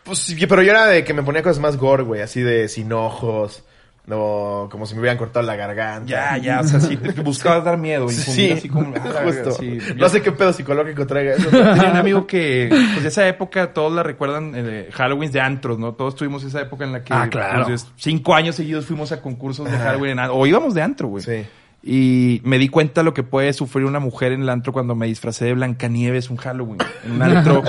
Pues 0.05 0.19
sí, 0.19 0.47
pero 0.47 0.63
yo 0.63 0.71
era 0.71 0.87
de 0.87 1.03
que 1.05 1.15
me 1.15 1.23
ponía 1.23 1.43
cosas 1.43 1.61
más 1.61 1.77
gore, 1.77 2.03
güey, 2.03 2.21
así 2.21 2.41
de 2.43 2.69
sin 2.69 2.93
ojos, 2.93 3.65
o 4.11 4.69
como 4.71 4.85
si 4.85 4.93
me 4.95 5.01
hubieran 5.01 5.17
cortado 5.17 5.47
la 5.47 5.57
garganta. 5.57 6.07
Ya, 6.07 6.37
ya, 6.37 6.61
o 6.61 6.65
sea, 6.65 6.79
sí, 6.79 6.95
te 6.99 7.23
buscabas 7.23 7.65
dar 7.65 7.79
miedo. 7.79 8.07
Sí, 8.11 8.51
así 8.51 8.69
como... 8.69 8.93
ah, 8.97 9.23
justo. 9.25 9.53
sí. 9.53 9.79
No 9.97 10.11
sé 10.11 10.21
qué 10.21 10.31
pedo 10.31 10.53
psicológico 10.53 11.07
traiga 11.07 11.33
eso. 11.37 11.49
Tenía 11.51 11.91
un 11.91 11.97
amigo 11.97 12.27
que, 12.27 12.67
pues 12.69 13.03
de 13.03 13.09
esa 13.09 13.27
época, 13.27 13.73
todos 13.73 13.93
la 13.95 14.03
recuerdan, 14.03 14.53
eh, 14.55 14.91
Halloween 14.93 15.33
de 15.33 15.41
antros, 15.41 15.79
¿no? 15.79 15.95
Todos 15.95 16.17
tuvimos 16.17 16.45
esa 16.45 16.61
época 16.61 16.85
en 16.85 16.93
la 16.93 17.03
que, 17.03 17.15
Ah, 17.15 17.29
claro. 17.31 17.65
pues, 17.65 17.87
cinco 17.97 18.35
años 18.35 18.57
seguidos 18.57 18.85
fuimos 18.85 19.11
a 19.13 19.23
concursos 19.23 19.71
de 19.71 19.79
Halloween 19.79 20.13
en 20.13 20.19
antro, 20.19 20.37
o 20.37 20.47
íbamos 20.47 20.75
de 20.75 20.83
antro, 20.83 21.09
güey. 21.09 21.25
Sí. 21.25 21.47
Y 21.87 22.41
me 22.45 22.57
di 22.59 22.71
cuenta 22.71 23.03
lo 23.03 23.13
que 23.13 23.23
puede 23.23 23.53
sufrir 23.53 23.85
una 23.85 23.99
mujer 24.01 24.33
en 24.33 24.41
el 24.41 24.49
antro 24.49 24.73
cuando 24.73 24.95
me 24.95 25.07
disfracé 25.07 25.45
de 25.45 25.53
Blancanieves 25.55 26.31
un 26.31 26.39
Halloween. 26.39 26.79
En 27.05 27.13
un 27.13 27.23
antro, 27.23 27.63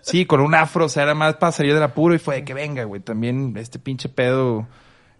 sí, 0.00 0.26
con 0.26 0.40
un 0.40 0.56
afro, 0.56 0.86
o 0.86 0.88
sea, 0.88 1.04
era 1.04 1.14
más 1.14 1.34
para 1.36 1.52
salir 1.52 1.74
del 1.74 1.82
apuro 1.84 2.14
y 2.14 2.18
fue 2.18 2.34
de 2.36 2.44
que 2.44 2.52
venga, 2.52 2.82
güey. 2.82 3.00
También 3.00 3.54
este 3.56 3.78
pinche 3.78 4.08
pedo 4.08 4.66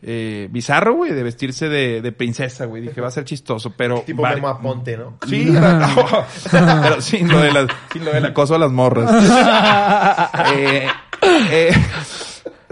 eh, 0.02 0.48
bizarro, 0.50 0.94
güey, 0.94 1.12
de 1.12 1.22
vestirse 1.22 1.68
de, 1.68 2.00
de 2.02 2.10
princesa, 2.10 2.64
güey. 2.64 2.82
Dije, 2.82 3.00
va 3.00 3.06
a 3.06 3.12
ser 3.12 3.24
chistoso, 3.24 3.72
pero... 3.76 4.00
Tipo 4.06 4.22
Memo 4.26 4.48
Aponte, 4.48 4.96
¿no? 4.96 5.16
Sí, 5.28 5.48
era- 5.56 5.88
pero 6.50 7.00
sin 7.00 7.28
lo, 7.28 7.38
de 7.38 7.52
las, 7.52 7.66
sin 7.92 8.04
lo 8.04 8.12
del 8.12 8.24
acoso 8.26 8.56
a 8.56 8.58
las 8.58 8.72
morras. 8.72 9.08
eh, 10.56 10.88
eh, 11.52 11.70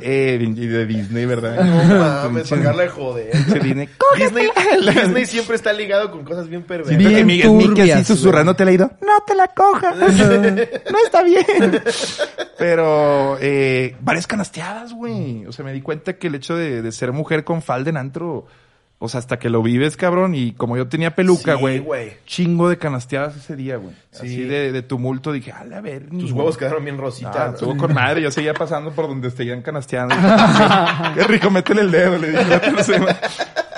eh, 0.00 0.38
y 0.40 0.66
de 0.66 0.86
Disney, 0.86 1.26
¿verdad? 1.26 1.64
No 1.64 1.98
mames, 1.98 2.48
pagarla 2.48 2.84
de 2.84 2.88
joder. 2.88 3.32
Disney. 3.62 3.88
Disney, 4.16 4.48
Disney 4.94 5.26
siempre 5.26 5.56
está 5.56 5.72
ligado 5.72 6.10
con 6.10 6.24
cosas 6.24 6.48
bien 6.48 6.62
perversas. 6.62 6.96
Bien 6.96 7.26
Miguel 7.26 7.50
Mickey 7.52 7.68
así 7.68 7.90
turbias, 7.90 8.06
susurrándote 8.06 8.62
el 8.62 8.68
oído. 8.70 8.90
No 9.00 9.22
te 9.26 9.34
la 9.34 9.48
cojas. 9.48 9.96
no 10.90 10.98
está 11.04 11.22
bien. 11.22 11.44
Pero, 12.58 13.38
eh, 13.40 13.96
varias 14.00 14.26
canasteadas, 14.26 14.92
güey. 14.92 15.46
O 15.46 15.52
sea, 15.52 15.64
me 15.64 15.72
di 15.72 15.80
cuenta 15.80 16.14
que 16.14 16.28
el 16.28 16.34
hecho 16.34 16.56
de, 16.56 16.82
de 16.82 16.92
ser 16.92 17.12
mujer 17.12 17.44
con 17.44 17.62
falda 17.62 17.90
en 17.90 17.96
antro, 17.96 18.46
o 19.00 19.08
sea, 19.08 19.18
hasta 19.20 19.38
que 19.38 19.48
lo 19.50 19.62
vives, 19.62 19.96
cabrón. 19.96 20.34
Y 20.34 20.52
como 20.52 20.76
yo 20.76 20.88
tenía 20.88 21.14
peluca, 21.14 21.54
Sí, 21.54 21.60
güey. 21.60 21.78
güey. 21.78 22.12
chingo 22.26 22.68
de 22.68 22.78
canasteadas 22.78 23.36
ese 23.36 23.54
día, 23.56 23.76
güey. 23.76 23.94
Sí. 24.10 24.18
Así 24.26 24.42
de, 24.42 24.72
de 24.72 24.82
tumulto, 24.82 25.32
dije, 25.32 25.52
a 25.52 25.64
la 25.64 25.80
ver. 25.80 26.08
Tus 26.10 26.32
huevos 26.32 26.56
quedaron 26.56 26.84
bien 26.84 26.98
rositas. 26.98 27.36
Ah, 27.36 27.50
estuvo 27.54 27.76
con 27.76 27.94
madre, 27.94 28.22
yo 28.22 28.30
seguía 28.30 28.54
pasando 28.54 28.90
por 28.92 29.06
donde 29.08 29.30
seguían 29.30 29.62
canasteando. 29.62 30.14
Qué 31.14 31.24
rico, 31.24 31.50
métele 31.50 31.82
el 31.82 31.90
dedo, 31.90 32.18
le 32.18 32.30
dije. 32.30 32.44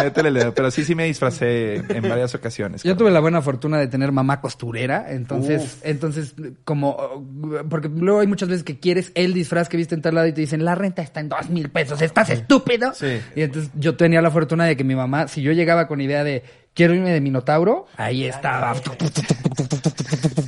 La 0.05 0.11
tercera. 0.11 0.25
Métele 0.25 0.29
el 0.29 0.35
dedo. 0.35 0.55
Pero 0.55 0.71
sí, 0.71 0.85
sí 0.85 0.95
me 0.95 1.05
disfracé 1.05 1.77
en 1.77 2.03
varias 2.09 2.35
ocasiones. 2.35 2.83
Yo 2.83 2.97
tuve 2.97 3.11
la 3.11 3.21
buena 3.21 3.43
fortuna 3.43 3.79
de 3.79 3.89
tener 3.89 4.13
mamá 4.13 4.41
costurera, 4.41 5.07
entonces, 5.11 5.79
entonces, 5.83 6.35
como, 6.65 7.25
porque 7.69 7.89
luego 7.89 8.21
hay 8.21 8.27
muchas 8.27 8.49
veces 8.49 8.65
que 8.65 8.79
quieres 8.79 9.13
el 9.15 9.35
disfraz 9.35 9.69
que 9.69 9.77
viste 9.77 9.95
en 9.95 10.03
tal 10.03 10.15
lado 10.15 10.27
y 10.27 10.33
te 10.33 10.41
dicen, 10.41 10.65
la 10.65 10.75
renta 10.75 11.03
está 11.03 11.21
en 11.21 11.29
dos 11.29 11.51
mil 11.51 11.71
pesos, 11.71 12.01
¿estás 12.03 12.31
estúpido? 12.31 12.93
Sí. 12.95 13.21
Y 13.35 13.43
entonces 13.43 13.71
yo 13.75 13.97
tenía 13.97 14.23
la 14.23 14.31
fortuna 14.31 14.65
de 14.65 14.77
que 14.77 14.85
mi 14.85 14.95
mamá, 14.95 15.29
si 15.29 15.43
yo 15.43 15.53
llegaba 15.53 15.87
con 15.87 16.01
idea 16.01 16.25
de, 16.25 16.43
quiero 16.75 16.95
irme 16.95 17.11
de 17.11 17.21
Minotauro, 17.21 17.87
ahí 17.97 18.25
estaba. 18.25 18.75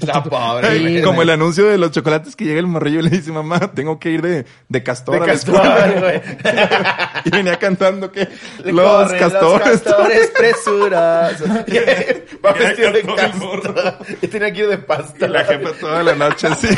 La 0.07 0.23
pobre, 0.25 0.79
Sí. 0.79 1.03
Como 1.03 1.17
güey. 1.17 1.29
el 1.29 1.31
anuncio 1.35 1.67
de 1.69 1.79
los 1.79 1.91
chocolates 1.93 2.35
que 2.37 2.45
llega 2.45 2.59
el 2.61 2.67
morrillo 2.67 3.01
y 3.01 3.03
le 3.03 3.11
dice, 3.11 3.31
mamá, 3.33 3.73
tengo 3.73 3.99
que 4.01 4.11
ir 4.11 4.23
de, 4.23 4.45
de 4.69 4.83
castor 4.83 5.15
De 5.15 5.21
a 5.23 5.27
la 5.27 5.33
castor, 5.33 5.55
escuela". 5.57 6.01
güey. 6.01 6.21
y 7.25 7.31
venía 7.31 7.59
cantando 7.59 8.11
que 8.11 8.29
los 8.65 9.13
castores. 9.13 9.43
Los 9.43 9.83
castores 9.83 10.31
presurosos. 10.37 11.49
Va 12.45 12.53
vestido 12.53 12.93
de 12.93 13.03
castor. 13.03 13.99
Y 14.23 14.27
tenía 14.29 14.53
que 14.53 14.61
ir 14.61 14.69
de 14.69 14.79
pasta. 14.79 15.27
Y 15.27 15.29
la 15.29 15.45
jefa 15.45 15.71
toda 15.81 16.03
la 16.03 16.15
noche 16.15 16.47
así. 16.49 16.69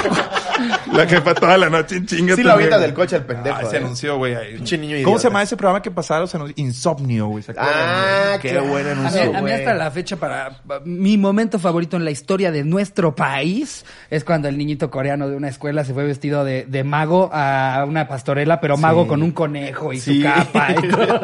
la 0.93 1.07
jefa 1.07 1.35
toda 1.35 1.57
la 1.59 1.71
noche 1.71 1.97
en 1.97 2.07
chinga. 2.07 2.37
Sí 2.37 2.43
también, 2.43 2.51
avienta 2.51 2.79
del 2.79 2.93
coche 2.95 3.16
al 3.16 3.25
pendejo. 3.25 3.57
Ah, 3.61 3.65
se 3.71 3.77
¿eh? 3.77 3.79
anunció, 3.81 4.16
güey. 4.19 4.35
ahí. 4.35 4.57
¿Cómo 4.59 4.66
idiota. 4.85 5.19
se 5.19 5.29
llama 5.29 5.43
ese 5.43 5.57
programa 5.57 5.81
que 5.83 5.91
pasaron? 5.91 6.29
Insomnio, 6.57 7.29
güey. 7.29 7.45
Ah, 7.57 8.37
qué 8.41 8.51
claro. 8.51 8.66
buen 8.66 8.87
anuncio. 8.87 9.33
A 9.36 9.43
mí 9.43 9.51
hasta 9.51 9.74
la 9.74 9.90
fecha 9.90 10.16
para 10.16 10.59
mi 10.85 11.16
momento 11.19 11.59
favorito 11.59 11.97
en 11.97 12.05
la 12.05 12.11
historia 12.11 12.51
de 12.51 12.65
nuestro 12.65 13.15
país 13.15 13.85
es 14.11 14.24
cuando 14.24 14.48
el 14.48 14.56
niñito 14.59 14.90
coreano 14.90 15.28
de 15.28 15.36
una 15.36 15.48
escuela 15.48 15.85
se 15.85 15.93
fue 15.94 16.05
vestido 16.05 16.44
de, 16.44 16.65
de 16.66 16.85
mago 16.85 17.31
a 17.32 17.85
una 17.89 18.06
pastorela, 18.09 18.61
pero 18.61 18.77
mago 18.77 19.06
con 19.06 19.23
un 19.23 19.32
conejo 19.32 19.93
y 19.93 19.98
Sí. 20.01 20.19
su 20.23 20.24
capa 20.28 20.69
y 20.73 20.89
todo. 20.89 21.20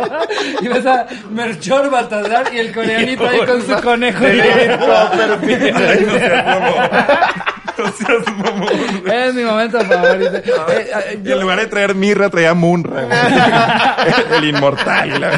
y 0.63 0.69
ves 0.69 0.87
a 0.87 1.07
Melchor 1.31 1.91
Baltasar 1.91 2.55
y 2.55 2.59
el 2.59 2.73
coreanito 2.73 3.27
ahí 3.29 3.41
con 3.47 3.63
su 3.63 3.75
conejo. 3.83 4.25
No 5.91 7.50
No 7.81 9.13
es 9.13 9.35
mi 9.35 9.43
momento 9.45 9.81
favorito. 9.81 10.31
Eh, 10.71 10.91
eh, 11.13 11.21
Y 11.25 11.27
yo- 11.29 11.35
en 11.35 11.41
lugar 11.41 11.59
de 11.59 11.67
traer 11.67 11.95
mirra, 11.95 12.29
traía 12.31 12.55
Munra. 12.55 13.05
güey. 13.05 13.19
el 14.39 14.45
inmortal. 14.55 15.21
la- 15.21 15.31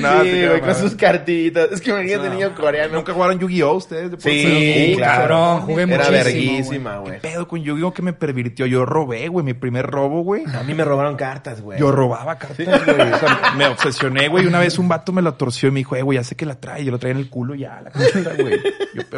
No, 0.00 0.22
Sí, 0.22 0.46
güey, 0.46 0.60
con 0.60 0.74
sus 0.74 0.94
cartitas. 0.94 1.68
Es 1.72 1.80
que 1.80 1.90
imagínate 1.90 2.30
niño 2.30 2.54
coreano. 2.54 2.94
¿Nunca 2.94 3.12
jugaron 3.12 3.38
Yu-Gi-Oh 3.38 3.74
ustedes? 3.74 4.10
de 4.10 4.20
Sí, 4.20 4.94
claro. 4.96 5.20
cabrón, 5.20 5.60
jugué 5.62 5.82
Era 5.82 5.96
muchísimo, 5.96 6.12
verguísima, 6.24 6.92
¿Qué 6.92 6.98
güey. 7.10 7.20
pedo 7.20 7.48
con 7.48 7.62
Yu-Gi-Oh 7.62 7.92
que 7.94 8.02
me 8.02 8.12
pervirtió? 8.12 8.66
Yo 8.66 8.84
robé, 8.86 9.28
güey, 9.28 9.44
mi 9.44 9.54
primer 9.54 9.86
robo, 9.86 10.22
güey. 10.22 10.44
A 10.54 10.62
mí 10.62 10.74
me 10.74 10.84
robaron 10.84 11.16
cartas, 11.16 11.60
güey. 11.60 11.78
Yo 11.78 11.90
robaba 11.92 12.38
cartas, 12.38 12.56
güey. 12.84 13.12
O 13.12 13.18
sea, 13.18 13.52
me 13.56 13.66
obsesioné, 13.66 14.28
güey. 14.28 14.46
Una 14.46 14.58
vez 14.58 14.78
un 14.78 14.88
vato 14.88 15.12
me 15.12 15.22
lo 15.22 15.34
torció 15.34 15.68
y 15.68 15.72
me 15.72 15.80
dijo, 15.80 15.96
eh, 15.96 16.02
güey, 16.02 16.18
ya 16.18 16.24
sé 16.24 16.36
que 16.36 16.46
la 16.46 16.54
trae. 16.56 16.84
Yo 16.84 16.90
lo 16.92 16.98
traía 16.98 17.12
en 17.14 17.18
el 17.20 17.28
culo 17.30 17.54
ya, 17.54 17.80
la 17.82 17.90
carta, 17.90 18.32
güey. 18.38 18.60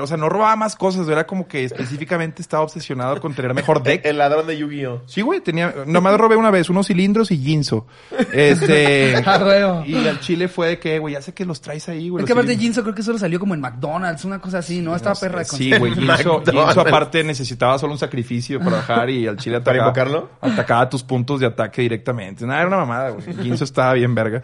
O 0.00 0.06
sea, 0.06 0.16
no 0.16 0.28
robaba 0.28 0.56
más 0.56 0.74
cosas. 0.76 1.08
Era 1.08 1.26
como 1.26 1.46
que 1.46 1.64
específicamente 1.64 2.21
estaba 2.24 2.62
obsesionado 2.62 3.20
con 3.20 3.34
tener 3.34 3.54
mejor 3.54 3.82
deck. 3.84 4.04
El 4.04 4.18
ladrón 4.18 4.46
de 4.46 4.56
Yu-Gi-Oh. 4.58 5.02
Sí, 5.06 5.20
güey, 5.20 5.40
tenía, 5.40 5.74
nomás 5.86 6.16
robé 6.18 6.36
una 6.36 6.50
vez 6.50 6.70
unos 6.70 6.86
cilindros 6.86 7.30
y 7.30 7.38
Jinzo. 7.38 7.86
Este, 8.32 9.16
Ah, 9.26 9.82
y 9.86 10.06
al 10.06 10.20
chile 10.20 10.48
fue 10.48 10.68
de 10.68 10.78
que, 10.78 10.98
güey, 10.98 11.14
ya 11.14 11.22
sé 11.22 11.32
que 11.34 11.44
los 11.44 11.60
traes 11.60 11.88
ahí, 11.88 12.08
güey. 12.08 12.22
Es 12.22 12.26
que 12.26 12.32
aparte. 12.32 12.56
Jinzo 12.56 12.82
creo 12.82 12.94
que 12.94 13.02
solo 13.02 13.18
salió 13.18 13.40
como 13.40 13.54
en 13.54 13.60
McDonald's, 13.60 14.24
una 14.24 14.40
cosa 14.40 14.58
así, 14.58 14.80
¿no? 14.80 14.94
Estaba 14.94 15.14
perra 15.14 15.44
con 15.44 15.58
Sí, 15.58 15.72
güey, 15.76 15.94
Jinzo, 15.94 16.42
aparte 16.80 17.24
necesitaba 17.24 17.78
solo 17.78 17.92
un 17.92 17.98
sacrificio 17.98 18.58
para 18.58 18.76
bajar 18.76 19.10
y 19.10 19.26
al 19.26 19.36
chile 19.36 19.60
¿Para 19.60 19.82
atacaba. 19.84 20.08
invocarlo? 20.08 20.30
Atacaba 20.40 20.88
tus 20.88 21.02
puntos 21.02 21.40
de 21.40 21.46
ataque 21.46 21.82
directamente. 21.82 22.46
Nada, 22.46 22.60
era 22.60 22.68
una 22.68 22.76
mamada, 22.78 23.10
güey. 23.10 23.34
Jinzo 23.42 23.64
estaba 23.64 23.94
bien 23.94 24.14
verga. 24.14 24.42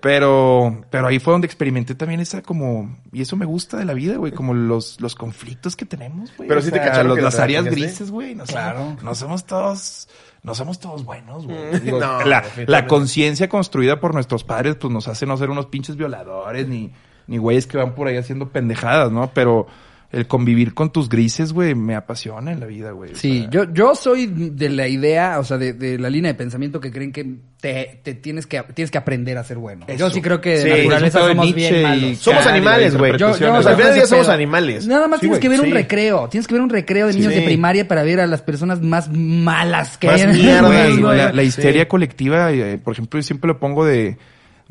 Pero, 0.00 0.84
pero 0.90 1.06
ahí 1.06 1.18
fue 1.18 1.32
donde 1.32 1.46
experimenté 1.46 1.94
también 1.94 2.20
esa 2.20 2.42
como, 2.42 2.96
y 3.12 3.22
eso 3.22 3.36
me 3.36 3.46
gusta 3.46 3.76
de 3.76 3.84
la 3.84 3.94
vida, 3.94 4.16
güey, 4.16 4.32
como 4.32 4.54
los, 4.54 5.00
los 5.00 5.14
conflictos 5.14 5.76
que 5.76 5.84
tenemos, 5.84 6.32
güey. 6.36 6.48
Pero 6.48 6.60
O 6.60 6.62
sí 6.62 6.70
te 6.70 6.78
sea, 6.78 6.86
los- 7.08 7.20
las 7.20 7.36
la 7.36 7.42
áreas 7.44 7.64
grises, 7.64 8.10
güey. 8.10 8.34
No 8.34 8.44
Claro. 8.44 8.78
Somos, 8.80 9.02
no 9.02 9.14
somos 9.14 9.44
todos, 9.46 10.08
no 10.42 10.54
somos 10.54 10.78
todos 10.80 11.04
buenos, 11.04 11.46
güey. 11.46 11.58
Mm, 11.72 11.84
Digo, 11.84 12.00
no, 12.00 12.06
la, 12.24 12.40
definitivamente. 12.40 12.66
la 12.72 12.86
conciencia 12.86 13.48
construida 13.48 14.00
por 14.00 14.14
nuestros 14.14 14.44
padres, 14.44 14.76
pues 14.76 14.92
nos 14.92 15.08
hace 15.08 15.26
no 15.26 15.36
ser 15.36 15.50
unos 15.50 15.66
pinches 15.66 15.96
violadores, 15.96 16.66
ni, 16.68 16.92
ni 17.26 17.38
güeyes 17.38 17.66
que 17.66 17.76
van 17.78 17.94
por 17.94 18.08
ahí 18.08 18.16
haciendo 18.16 18.48
pendejadas, 18.50 19.10
¿no? 19.12 19.30
Pero 19.34 19.66
el 20.12 20.26
convivir 20.26 20.74
con 20.74 20.92
tus 20.92 21.08
grises, 21.08 21.52
güey, 21.54 21.74
me 21.74 21.94
apasiona 21.94 22.52
en 22.52 22.60
la 22.60 22.66
vida, 22.66 22.90
güey. 22.92 23.12
O 23.12 23.16
Sí, 23.16 23.40
sea, 23.40 23.50
yo, 23.50 23.72
yo 23.72 23.94
soy 23.94 24.26
de 24.26 24.68
la 24.68 24.86
idea, 24.86 25.38
o 25.38 25.44
sea, 25.44 25.56
de, 25.56 25.72
de 25.72 25.98
la 25.98 26.10
línea 26.10 26.30
de 26.32 26.36
pensamiento 26.38 26.80
que 26.80 26.90
creen 26.92 27.12
que 27.12 27.26
te, 27.60 28.00
te 28.02 28.14
tienes 28.14 28.46
que 28.46 28.62
tienes 28.74 28.90
que 28.90 28.98
aprender 28.98 29.38
a 29.38 29.44
ser 29.44 29.56
bueno. 29.58 29.84
Eso. 29.88 29.98
Yo 29.98 30.10
sí 30.10 30.20
creo 30.20 30.40
que 30.40 30.58
Sí, 30.58 30.64
de 30.68 30.76
naturaleza 30.78 31.18
pedo 31.18 31.28
de 31.28 31.32
somos 31.34 31.46
Nietzsche 31.46 31.70
bien 31.78 31.82
malos. 31.82 32.18
Somos 32.18 32.46
animales, 32.46 32.96
güey. 32.96 33.12
Yo, 33.12 33.18
yo 33.18 33.26
interpretación. 33.28 33.52
no 33.54 33.58
O 33.58 33.62
sea, 33.62 33.70
al 33.70 33.76
final 33.76 33.90
del 33.92 34.00
día 34.00 34.06
somos 34.06 34.28
animales. 34.28 34.86
Nada 34.86 35.08
más 35.08 35.20
Sí, 35.20 35.26
tienes 35.26 35.38
que 35.40 35.48
ver 35.48 35.60
un 35.60 35.66
sí. 35.66 35.72
recreo. 35.72 36.28
Tienes 36.28 36.46
que 36.46 36.54
ver 36.54 36.62
un 36.62 36.70
recreo 36.70 37.06
de 37.06 37.14
niños 37.14 37.32
Sí. 37.32 37.38
de 37.40 37.46
primaria 37.46 37.88
para 37.88 38.02
ver 38.02 38.20
a 38.20 38.26
las 38.26 38.42
personas 38.42 38.82
más 38.82 39.08
malas 39.10 39.96
que 39.96 40.08
Más 40.08 40.16
hay 40.16 40.22
en 40.22 40.30
el 40.30 40.90
mundo, 40.94 41.14
la, 41.14 41.32
la 41.32 41.42
Sí. 41.42 41.48
histeria 41.48 41.88
colectiva, 41.88 42.52
eh, 42.52 42.78
por 42.82 42.92
ejemplo, 42.92 43.18
yo 43.18 43.22
siempre 43.22 43.48
lo 43.48 43.58
pongo 43.58 43.84
de, 43.86 44.18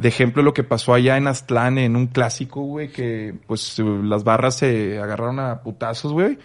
de 0.01 0.07
ejemplo 0.07 0.41
lo 0.41 0.53
que 0.53 0.63
pasó 0.63 0.93
allá 0.93 1.17
en 1.17 1.27
Aztlán 1.27 1.77
en 1.77 1.95
un 1.95 2.07
clásico, 2.07 2.61
güey, 2.61 2.89
que 2.89 3.35
pues 3.45 3.77
eh, 3.79 3.83
las 4.03 4.23
barras 4.23 4.57
se 4.57 4.99
agarraron 4.99 5.39
a 5.39 5.61
putazos, 5.61 6.11
güey. 6.11 6.39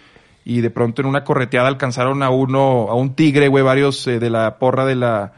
Y 0.45 0.61
de 0.61 0.69
pronto 0.69 1.01
en 1.01 1.07
una 1.07 1.23
correteada 1.23 1.67
alcanzaron 1.67 2.21
a 2.23 2.29
uno, 2.29 2.87
a 2.89 2.95
un 2.95 3.15
tigre, 3.15 3.47
güey, 3.47 3.63
varios 3.63 4.05
eh, 4.07 4.19
de 4.19 4.29
la 4.29 4.59
porra 4.59 4.85
de 4.85 4.95
la, 4.95 5.33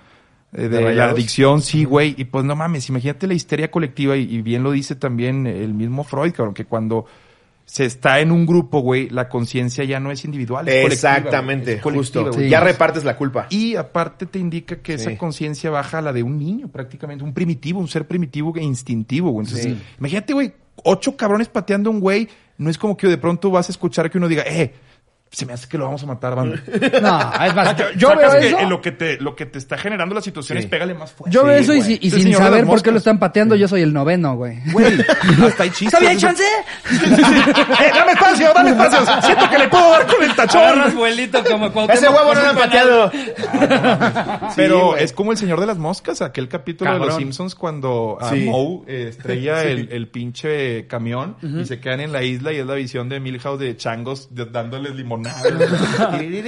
eh, 0.54 0.68
de, 0.68 0.84
¿De 0.84 0.94
la 0.94 1.06
adicción, 1.06 1.62
sí, 1.62 1.86
güey. 1.86 2.14
Y 2.18 2.26
pues 2.26 2.44
no 2.44 2.56
mames, 2.56 2.90
imagínate 2.90 3.26
la 3.26 3.34
histeria 3.34 3.72
colectiva, 3.72 4.18
y, 4.18 4.24
y 4.24 4.42
bien 4.42 4.64
lo 4.64 4.72
dice 4.72 4.96
también 4.96 5.48
el 5.48 5.74
mismo 5.74 6.04
Freud, 6.04 6.34
cabrón, 6.34 6.54
que 6.54 6.66
cuando 6.66 7.06
se 7.70 7.86
está 7.86 8.20
en 8.20 8.32
un 8.32 8.48
grupo, 8.48 8.80
güey, 8.80 9.10
la 9.10 9.30
conciencia 9.30 9.84
ya 9.84 10.00
no 10.00 10.10
es 10.10 10.26
individual, 10.26 10.68
es 10.68 10.92
Exactamente, 10.92 11.74
es 11.74 11.82
justo. 11.84 12.34
Sí. 12.34 12.50
Ya 12.50 12.62
repartes 12.62 13.04
la 13.04 13.16
culpa. 13.16 13.46
Y 13.52 13.76
aparte 13.76 14.26
te 14.26 14.40
indica 14.40 14.78
que 14.78 14.98
Sí. 14.98 15.06
esa 15.08 15.18
conciencia 15.20 15.70
baja 15.70 16.00
a 16.00 16.02
la 16.02 16.12
de 16.12 16.24
un 16.24 16.40
niño, 16.40 16.68
prácticamente, 16.70 17.24
un 17.24 17.32
primitivo, 17.32 17.80
un 17.80 17.88
ser 17.88 18.08
primitivo 18.08 18.52
e 18.56 18.64
instintivo, 18.64 19.30
güey. 19.30 19.46
Entonces, 19.46 19.66
Sí. 19.68 19.82
imagínate, 20.00 20.34
güey, 20.34 20.52
ocho 20.84 21.16
cabrones 21.16 21.48
pateando 21.48 21.92
a 21.92 21.94
un 21.94 22.00
güey, 22.00 22.28
no 22.58 22.72
es 22.72 22.78
como 22.80 22.98
que 22.98 23.06
de 23.06 23.20
pronto 23.20 23.52
vas 23.52 23.70
a 23.70 23.72
escuchar 23.72 24.10
que 24.10 24.18
uno 24.18 24.28
diga, 24.28 24.42
eh, 24.48 24.74
se 25.32 25.46
me 25.46 25.54
hace 25.54 25.68
que 25.68 25.78
lo 25.78 25.86
vamos 25.86 26.02
a 26.04 26.08
matar, 26.08 26.36
banda. 26.36 26.60
No, 27.02 27.46
es 27.46 27.56
más, 27.56 27.76
yo, 27.98 28.16
veo 28.16 28.32
que 28.40 28.48
eso. 28.48 28.68
lo 28.70 28.82
que 28.82 28.92
te, 28.92 29.20
lo 29.22 29.36
que 29.36 29.46
te 29.46 29.58
está 29.60 29.78
generando 29.78 30.16
la 30.16 30.22
situación 30.22 30.58
Sí. 30.58 30.64
es 30.64 30.70
pégale 30.70 30.94
más 30.96 31.12
fuerte. 31.12 31.34
Yo 31.36 31.44
veo 31.46 31.58
Sí, 31.64 31.78
eso 31.80 31.98
y, 32.02 32.10
sin 32.10 32.34
saber 32.34 32.66
por 32.66 32.82
qué 32.82 32.92
lo 32.92 32.98
están 32.98 33.20
pateando, 33.20 33.56
yo 33.56 33.68
soy 33.68 33.82
el 33.82 33.94
noveno, 33.94 34.36
güey. 34.36 34.58
Güey, 34.72 34.98
hasta 35.46 35.66
chistes. 35.72 35.92
¿Sabía 35.92 36.16
chance? 36.18 36.44
¡Eh, 36.92 37.92
dame 37.94 38.12
espacio, 38.14 38.52
dame 38.54 38.72
espacio! 38.72 39.22
Siento 39.22 39.50
que 39.50 39.58
le 39.58 39.68
puedo 39.68 39.90
dar 39.92 40.08
con 40.08 40.24
el 40.24 40.36
tachón. 40.36 40.96
vuelito 40.96 41.44
como 41.44 41.68
Ese 41.90 42.10
huevo 42.10 42.34
no 42.34 42.42
lo 42.42 42.48
han 42.50 42.58
pateado. 42.58 43.12
Pero 44.56 44.98
es 44.98 45.14
como 45.14 45.32
el 45.32 45.38
señor 45.38 45.60
de 45.60 45.66
las 45.68 45.78
moscas, 45.78 46.22
aquel 46.22 46.48
capítulo 46.48 46.92
de 46.94 47.00
los 47.00 47.16
Simpsons 47.16 47.56
cuando 47.56 48.18
a 48.20 48.30
Sí. 48.30 48.46
Moe 48.46 48.82
eh, 48.88 49.08
estrella 49.10 49.64
el, 49.64 49.90
el 49.92 50.08
pinche 50.08 50.88
camión 50.88 51.36
y 51.42 51.66
se 51.66 51.80
quedan 51.80 52.00
en 52.02 52.12
la 52.12 52.24
isla 52.24 52.52
y 52.54 52.58
es 52.58 52.66
la 52.66 52.76
visión 52.76 53.10
de 53.10 53.20
Milhouse 53.20 53.60
de 53.60 53.76
changos 53.78 54.34
de- 54.34 54.46
dándoles 54.46 54.96
y 56.22 56.42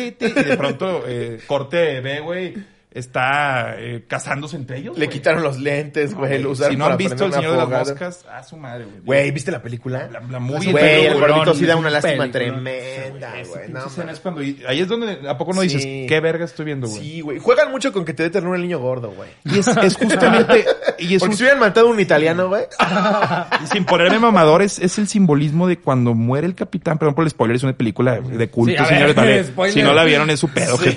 de 0.43 0.57
pronto 0.57 1.03
eh, 1.07 1.39
corte 1.45 2.01
B, 2.01 2.19
güey. 2.19 2.55
Está 2.91 3.75
eh, 3.79 4.03
casándose 4.07 4.57
entre 4.57 4.77
ellos. 4.79 4.97
Le 4.97 5.05
güey. 5.05 5.17
quitaron 5.17 5.43
los 5.43 5.57
lentes, 5.57 6.13
güey. 6.13 6.41
lo 6.41 6.51
usaron 6.51 6.73
Si 6.73 6.77
no 6.77 6.85
han 6.85 6.97
visto 6.97 7.25
El 7.25 7.33
Señor 7.33 7.51
de 7.53 7.57
las. 7.57 7.89
Moscas, 7.89 8.25
a 8.31 8.43
su 8.43 8.57
madre, 8.57 8.85
güey. 8.85 8.99
Güey, 9.03 9.31
¿viste 9.31 9.51
la 9.51 9.61
película? 9.61 10.09
La, 10.11 10.19
la 10.19 10.39
movie 10.39 10.71
Güey, 10.71 11.05
el 11.05 11.13
gordito 11.19 11.53
sí 11.53 11.65
da 11.65 11.75
una 11.75 11.87
un 11.87 11.93
lástima 11.93 12.29
tremenda, 12.31 13.31
güey. 13.47 13.67
pinche 13.67 14.03
No, 14.03 14.11
es 14.11 14.19
cuando, 14.19 14.41
ahí 14.41 14.79
es 14.81 14.87
donde 14.87 15.27
a 15.29 15.37
poco 15.37 15.53
no 15.53 15.61
dices, 15.61 15.81
Sí. 15.81 16.05
¿qué 16.07 16.19
verga 16.19 16.45
estoy 16.45 16.65
viendo, 16.65 16.87
güey? 16.87 17.01
Sí, 17.01 17.21
güey. 17.21 17.39
Juegan 17.39 17.71
mucho 17.71 17.93
con 17.93 18.03
que 18.05 18.13
te 18.13 18.23
dé 18.23 18.29
ternura 18.29 18.57
el 18.57 18.63
niño 18.63 18.79
gordo, 18.79 19.11
güey. 19.11 19.29
Y 19.45 19.59
es, 19.59 19.67
es 19.67 19.95
justamente, 19.95 20.65
y 20.99 21.15
es 21.15 21.19
Porque 21.21 21.31
un- 21.31 21.37
si 21.37 21.43
hubieran 21.43 21.59
matado 21.59 21.87
a 21.87 21.91
un 21.91 21.99
italiano, 21.99 22.49
güey. 22.49 22.63
y 23.63 23.67
sin 23.67 23.85
ponerme 23.85 24.19
mamador, 24.19 24.61
es, 24.61 24.79
es 24.79 24.97
el 24.97 25.07
simbolismo 25.07 25.67
de 25.67 25.77
cuando 25.79 26.13
muere 26.13 26.45
el 26.45 26.55
capitán. 26.55 26.97
Perdón 26.97 27.15
por 27.15 27.23
el 27.23 27.29
spoiler, 27.29 27.55
es 27.55 27.63
una 27.63 27.73
película 27.73 28.19
de, 28.19 28.49
culto, 28.49 28.83
Sí, 28.85 28.93
ver, 28.93 29.13
señores. 29.15 29.51
Si 29.73 29.81
no 29.81 29.93
la 29.93 30.03
vieron, 30.03 30.29
es 30.29 30.39
su 30.39 30.49
pedo. 30.49 30.77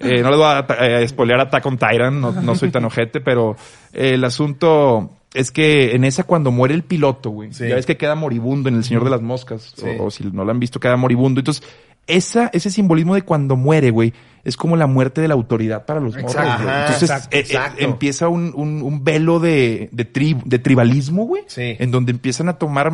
Eh, 0.00 0.22
no 0.22 0.30
les 0.30 0.38
voy 0.38 0.46
a 0.46 0.66
eh, 0.86 1.08
spoilear 1.08 1.40
Attack 1.40 1.66
on 1.66 1.78
Titan, 1.78 2.20
no, 2.20 2.32
no 2.32 2.54
soy 2.54 2.70
tan 2.70 2.84
ojete, 2.84 3.20
pero 3.20 3.56
eh, 3.92 4.14
el 4.14 4.24
asunto 4.24 5.10
es 5.32 5.50
que 5.50 5.94
en 5.94 6.04
esa 6.04 6.24
cuando 6.24 6.50
muere 6.50 6.74
el 6.74 6.84
piloto, 6.84 7.30
güey, 7.30 7.52
Sí. 7.52 7.66
ya 7.68 7.74
ves 7.74 7.86
que 7.86 7.96
queda 7.96 8.14
moribundo 8.14 8.68
en 8.68 8.76
El 8.76 8.84
Señor 8.84 9.04
de 9.04 9.10
las 9.10 9.22
Moscas, 9.22 9.72
Sí. 9.76 9.86
o, 9.98 10.04
o 10.04 10.10
si 10.10 10.24
no 10.24 10.44
lo 10.44 10.50
han 10.50 10.60
visto, 10.60 10.78
queda 10.80 10.96
moribundo. 10.96 11.40
Entonces, 11.40 11.64
esa, 12.06 12.50
ese 12.52 12.70
simbolismo 12.70 13.14
de 13.14 13.22
cuando 13.22 13.56
muere, 13.56 13.90
güey, 13.90 14.12
es 14.44 14.56
como 14.58 14.76
la 14.76 14.86
muerte 14.86 15.22
de 15.22 15.28
la 15.28 15.34
autoridad 15.34 15.86
para 15.86 16.00
los 16.00 16.14
morros, 16.14 16.34
Entonces, 16.36 17.02
exacto, 17.02 17.34
eh, 17.36 17.38
eh, 17.38 17.40
exacto. 17.40 17.82
empieza 17.84 18.28
un, 18.28 18.52
un, 18.54 18.82
un 18.82 19.02
velo 19.02 19.40
de, 19.40 19.88
de, 19.90 20.12
tri- 20.12 20.40
de 20.44 20.58
tribalismo, 20.58 21.24
güey, 21.24 21.44
Sí. 21.46 21.76
en 21.78 21.90
donde 21.90 22.12
empiezan 22.12 22.48
a 22.50 22.58
tomar 22.58 22.92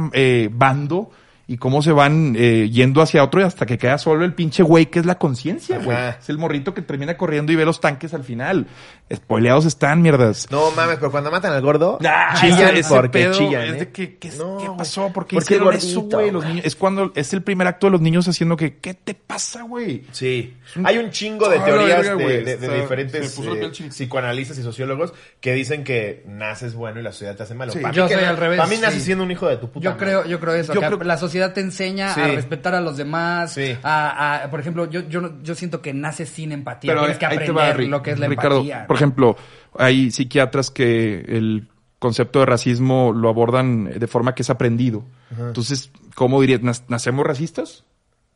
bando 0.53 1.11
y 1.53 1.57
cómo 1.59 1.83
se 1.83 1.91
van 1.91 2.37
eh, 2.39 2.71
yendo 2.71 3.03
hacia 3.03 3.25
otro 3.25 3.41
y 3.41 3.45
hasta 3.45 3.67
que 3.67 3.77
queda 3.77 3.99
solo 3.99 4.25
el 4.25 4.35
pinche 4.35 4.63
güey 4.63 4.87
que 4.87 5.01
es 5.01 5.05
la 5.07 5.17
conciencia, 5.19 5.79
güey. 5.79 5.99
Es 6.21 6.29
el 6.29 6.39
morrito 6.39 6.75
que 6.75 6.81
termina 6.83 7.17
corriendo 7.17 7.51
y 7.51 7.57
ve 7.57 7.65
los 7.65 7.81
tanques 7.81 8.15
al 8.15 8.23
final. 8.23 8.69
Spoileados 9.13 9.65
están, 9.67 10.01
mierdas. 10.01 10.47
No 10.53 10.71
mames, 10.71 10.99
pero 10.99 11.11
cuando 11.11 11.29
matan 11.33 11.53
al 11.53 11.61
gordo, 11.61 11.99
Ah, 12.07 12.35
chillan 12.41 12.77
ese- 12.77 12.89
porque 12.95 13.09
pedo 13.09 13.33
chillan, 13.33 13.63
Es 13.63 13.73
¿eh? 13.75 13.79
de 13.81 13.89
que, 13.91 14.17
¿qué, 14.19 14.31
No, 14.39 14.59
qué 14.59 14.67
pasó? 14.79 15.13
¿Por 15.13 15.27
qué 15.27 15.35
Porque 15.37 15.55
hicieron 15.55 15.75
eso, 15.75 16.03
güey? 16.03 16.31
Los 16.31 16.43
güey. 16.45 16.55
niños- 16.55 16.67
Es 16.67 16.77
cuando 16.77 17.11
es 17.17 17.33
el 17.33 17.43
primer 17.43 17.67
acto 17.67 17.89
de 17.89 17.91
los 17.91 18.01
niños 18.01 18.29
haciendo 18.29 18.57
que, 18.57 18.77
¿qué 18.77 18.95
te 18.95 19.15
pasa, 19.15 19.63
güey? 19.63 20.05
Sí. 20.13 20.55
Hay 20.85 20.99
un 20.99 21.11
chingo 21.11 21.49
de 21.49 21.59
teorías 21.59 22.03
verga, 22.03 22.15
de, 22.15 22.81
diferentes 22.81 23.37
eh, 23.41 23.89
psicoanalistas 23.91 24.57
y 24.59 24.63
sociólogos 24.63 25.13
que 25.41 25.53
dicen 25.55 25.83
que 25.83 26.23
naces 26.29 26.75
bueno 26.75 27.01
y 27.01 27.03
la 27.03 27.11
sociedad 27.11 27.35
te 27.35 27.43
hace 27.43 27.55
malo. 27.55 27.73
Sí. 27.73 27.81
Yo 27.93 28.07
que 28.07 28.15
soy 28.15 28.23
al 28.25 28.37
revés, 28.37 28.59
Para 28.59 28.69
mí 28.71 28.77
naces 28.77 29.03
siendo 29.03 29.25
un 29.25 29.31
hijo 29.33 29.49
de 29.49 29.57
tu 29.57 29.69
puta 29.71 29.83
Yo 29.85 29.97
creo, 29.97 30.25
yo 30.27 30.39
creo 30.39 30.55
eso. 30.55 30.73
Yo 30.75 30.81
que 30.81 30.87
creo- 30.87 31.03
la 31.03 31.17
sociedad 31.17 31.40
te 31.53 31.61
enseña 31.61 32.15
Sí. 32.15 32.21
a 32.21 32.27
respetar 32.29 32.75
a 32.75 32.81
los 32.81 32.97
demás. 32.97 33.53
Sí. 33.55 33.77
A, 33.83 34.45
a- 34.45 34.51
por 34.51 34.61
ejemplo, 34.61 34.89
yo, 34.91 35.01
yo, 35.09 35.21
no- 35.21 35.43
yo 35.43 35.55
siento 35.55 35.83
que 35.83 35.93
naces 35.95 36.29
sin 36.29 36.53
empatía. 36.53 36.91
Pero 36.93 37.01
Tienes 37.03 37.19
que 37.19 37.27
aprender 37.27 37.57
va, 37.57 37.75
lo 37.75 38.03
que 38.03 38.11
es 38.13 38.19
la 38.19 38.29
Ricardo, 38.29 38.57
empatía. 38.59 38.87
por 38.87 38.97
ejemplo, 38.97 39.37
hay 39.79 40.11
psiquiatras 40.11 40.71
que 40.71 41.21
el 41.21 41.69
concepto 41.99 42.41
de 42.41 42.47
racismo 42.47 43.13
lo 43.13 43.29
abordan 43.29 43.85
de 43.99 44.07
forma 44.07 44.35
que 44.35 44.43
es 44.43 44.51
aprendido. 44.51 45.05
Entonces, 45.39 45.91
¿cómo 46.15 46.41
dirías? 46.41 46.61
¿Nas- 46.63 46.85
¿Nacemos 46.89 47.27
racistas? 47.27 47.85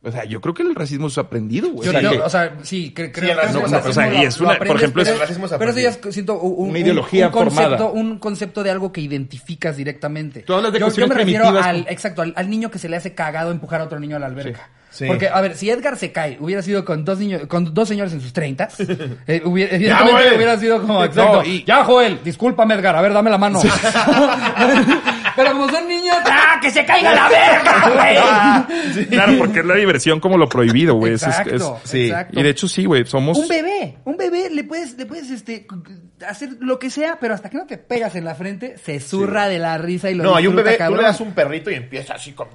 O 0.04 0.12
sea, 0.12 0.24
yo 0.24 0.40
creo 0.40 0.52
que 0.54 0.62
el 0.62 0.74
racismo 0.74 1.06
es 1.08 1.16
aprendido, 1.18 1.70
güey. 1.70 1.86
Yo- 1.90 1.96
o 1.96 2.00
sea, 2.00 2.10
que- 2.10 2.20
o 2.20 2.28
sea, 2.28 2.54
sí, 2.62 2.92
cre- 2.94 3.10
creo, 3.10 3.12
que 3.12 3.20
es 3.20 3.24
el 3.24 3.38
aprendido. 3.38 3.62
racismo 3.62 3.90
O 3.90 3.92
sea, 3.94 4.14
y 4.14 4.24
es 4.26 4.40
una- 4.40 4.58
por 4.58 4.66
ejemplo, 4.76 5.02
pero- 5.02 5.14
el 5.14 5.20
racismo 5.20 5.46
es 5.46 5.52
Pero 5.52 5.70
eso 5.70 5.80
ya 5.80 5.88
es, 5.88 5.94
aprendido. 5.96 6.12
siento 6.12 6.38
un, 6.40 6.62
Una 6.64 6.70
un- 6.72 6.76
ideología 6.76 7.26
un 7.26 7.32
concepto, 7.32 7.62
formada. 7.78 7.86
un 7.86 8.18
concepto 8.18 8.62
de 8.62 8.70
algo 8.70 8.92
que 8.92 9.00
identificas 9.00 9.76
directamente. 9.76 10.40
Tú 10.42 10.54
hablas 10.54 10.72
de 10.72 10.78
yo, 10.80 10.86
me 11.08 11.14
refiero 11.14 11.48
al, 11.48 11.86
exacto, 11.88 12.22
al, 12.22 12.32
al 12.36 12.50
niño 12.50 12.70
que 12.70 12.78
se 12.78 12.88
le 12.88 12.96
hace 12.96 13.14
cagado 13.14 13.50
empujar 13.50 13.80
a 13.80 13.84
otro 13.84 13.98
niño 13.98 14.16
a 14.16 14.18
la 14.18 14.26
alberca. 14.26 14.68
Sí. 14.90 15.06
Porque, 15.06 15.28
a 15.28 15.40
ver, 15.40 15.56
si 15.56 15.68
Edgar 15.70 15.96
se 15.98 16.12
cae, 16.12 16.36
hubiera 16.38 16.62
sido 16.62 16.84
con 16.84 17.04
dos 17.04 17.18
niños, 17.18 17.46
con 17.48 17.74
dos 17.74 17.88
señores 17.88 18.12
en 18.12 18.20
sus 18.20 18.32
treintas, 18.32 18.76
eh, 19.26 19.42
hubiera, 19.44 19.74
evidentemente 19.74 20.12
Joel. 20.22 20.36
hubiera 20.36 20.56
sido 20.58 20.80
como, 20.80 21.02
exacto, 21.02 21.42
No, 21.42 21.44
y- 21.44 21.64
ya 21.64 21.82
Joel, 21.84 22.20
discúlpame 22.22 22.74
Edgar, 22.74 22.94
a 22.94 23.02
ver, 23.02 23.12
dame 23.12 23.30
la 23.30 23.38
mano. 23.38 23.60
Pero 25.36 25.52
como 25.52 25.68
son 25.68 25.88
niños, 25.88 26.16
¡ah, 26.26 26.58
que 26.60 26.70
se 26.70 26.84
caiga 26.84 27.14
la 27.14 27.28
verga, 27.28 27.90
güey! 28.94 29.06
Claro, 29.06 29.32
porque 29.38 29.60
es 29.60 29.64
la 29.66 29.74
diversión 29.74 30.20
como 30.20 30.38
lo 30.38 30.48
prohibido, 30.48 30.94
güey. 30.94 31.14
Es- 31.14 31.22
Exacto, 31.22 31.80
es- 31.84 31.90
sí. 31.90 32.06
exacto. 32.06 32.38
Y 32.40 32.42
de 32.42 32.50
hecho 32.50 32.68
sí, 32.68 32.84
güey, 32.84 33.04
somos... 33.06 33.38
Un 33.38 33.48
bebé, 33.48 33.96
un 34.04 34.16
bebé 34.16 34.50
le 34.50 34.64
puedes, 34.64 34.96
le 34.96 35.06
puedes 35.06 35.30
este, 35.30 35.66
hacer 36.26 36.50
lo 36.60 36.78
que 36.78 36.90
sea, 36.90 37.18
pero 37.20 37.34
hasta 37.34 37.50
que 37.50 37.56
no 37.58 37.66
te 37.66 37.78
pegas 37.78 38.14
en 38.16 38.24
la 38.24 38.34
frente, 38.34 38.76
se 38.78 39.00
zurra 39.00 39.48
de 39.48 39.58
la 39.58 39.78
risa 39.78 40.10
y 40.10 40.14
lo 40.14 40.24
No, 40.24 40.36
hay 40.36 40.46
un 40.46 40.56
bebé, 40.56 40.72
tú 40.72 40.78
cabrón. 40.78 40.98
le 41.00 41.04
das 41.06 41.20
un 41.20 41.32
perrito 41.32 41.70
y 41.70 41.74
empieza 41.74 42.14
así 42.14 42.32
con 42.32 42.48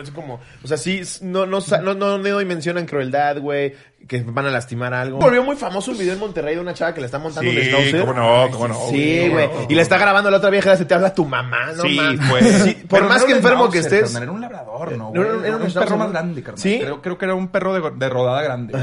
así 0.00 0.12
como, 0.12 0.40
o 0.62 0.66
sea, 0.66 0.76
sí, 0.76 1.00
no, 1.22 1.46
no, 1.46 1.58
no, 1.82 1.94
no, 1.94 2.18
no 2.18 2.40
mencionan 2.44 2.86
crueldad, 2.86 3.38
güey, 3.40 3.74
que 4.08 4.22
van 4.22 4.46
a 4.46 4.50
lastimar 4.50 4.94
algo. 4.94 5.18
Volvió 5.18 5.42
muy 5.42 5.56
famoso 5.56 5.90
un 5.90 5.98
video 5.98 6.12
en 6.14 6.20
Monterrey 6.20 6.54
de 6.54 6.60
una 6.60 6.74
chava 6.74 6.94
que 6.94 7.00
le 7.00 7.06
está 7.06 7.18
montando 7.18 7.50
un 7.50 7.56
Sí, 7.56 7.62
schnauzer. 7.64 8.00
cómo 8.02 8.12
no, 8.14 8.48
cómo 8.52 8.68
no, 8.68 8.88
Sí, 8.90 9.28
güey, 9.28 9.46
no. 9.48 9.66
Y 9.68 9.74
le 9.74 9.82
está 9.82 9.98
grabando 9.98 10.30
la 10.30 10.36
otra 10.36 10.48
vieja, 10.50 10.76
se 10.76 10.84
te 10.84 10.94
habla 10.94 11.12
tu 11.12 11.24
mamá, 11.24 11.72
no 11.76 11.82
Sí, 11.82 11.98
pues. 12.30 12.62
Sí, 12.62 12.74
por 12.88 13.00
Pero 13.00 13.08
más 13.08 13.22
no 13.22 13.26
que 13.26 13.32
enfermo 13.32 13.68
que 13.68 13.78
estés. 13.80 14.02
carnal, 14.02 14.22
Era 14.22 14.32
un 14.32 14.40
labrador, 14.40 14.92
¿no? 14.96 15.08
Güey? 15.08 15.22
era 15.22 15.34
un- 15.34 15.44
era 15.44 15.56
un 15.56 15.62
un 15.62 15.68
Schnauzer, 15.70 15.82
perro 15.88 15.96
más 15.98 16.10
grande, 16.12 16.42
carnal. 16.42 16.58
¿Sí? 16.62 16.78
Creo, 16.80 17.02
creo 17.02 17.18
que 17.18 17.24
era 17.24 17.34
un 17.34 17.48
perro 17.48 17.74
de, 17.74 17.90
de 17.96 18.08
rodada 18.08 18.42
grande. 18.42 18.78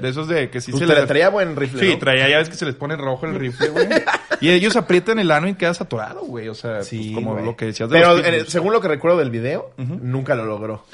De 0.00 0.08
esos 0.08 0.28
de 0.28 0.48
que 0.48 0.60
sí 0.60 0.70
se 0.70 0.86
la 0.86 1.06
traía 1.06 1.28
buen 1.30 1.56
rifle, 1.56 1.80
Sí, 1.80 1.92
¿no? 1.94 1.98
traía, 1.98 2.28
ya 2.28 2.38
ves 2.38 2.48
que 2.48 2.54
se 2.56 2.64
les 2.64 2.76
pone 2.76 2.96
rojo 2.96 3.26
el 3.26 3.34
rifle, 3.34 3.70
güey. 3.70 3.88
y 4.40 4.50
ellos 4.50 4.76
aprietan 4.76 5.18
el 5.18 5.32
ano 5.32 5.48
y 5.48 5.54
quedas 5.54 5.80
atorado, 5.80 6.20
güey. 6.20 6.48
O 6.48 6.54
sea, 6.54 6.82
Sí, 6.84 7.10
pues, 7.12 7.14
como 7.16 7.32
güey. 7.32 7.44
lo 7.44 7.56
que 7.56 7.64
decías 7.64 7.90
de 7.90 7.98
Pero 7.98 8.16
los 8.16 8.24
eh, 8.24 8.44
según 8.46 8.72
lo 8.72 8.80
que 8.80 8.86
recuerdo 8.86 9.18
del 9.18 9.30
video, 9.30 9.72
nunca 9.76 10.36
lo 10.36 10.44
logró. 10.44 10.84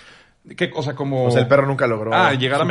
¿Qué? 0.57 0.71
O 0.77 0.83
sea, 0.83 0.95
como... 0.95 1.25
O 1.25 1.31
sea, 1.31 1.41
el 1.41 1.49
perro 1.49 1.66
nunca 1.66 1.87
logró. 1.87 2.12
Ah, 2.12 2.35
llegar 2.35 2.61
a. 2.61 2.65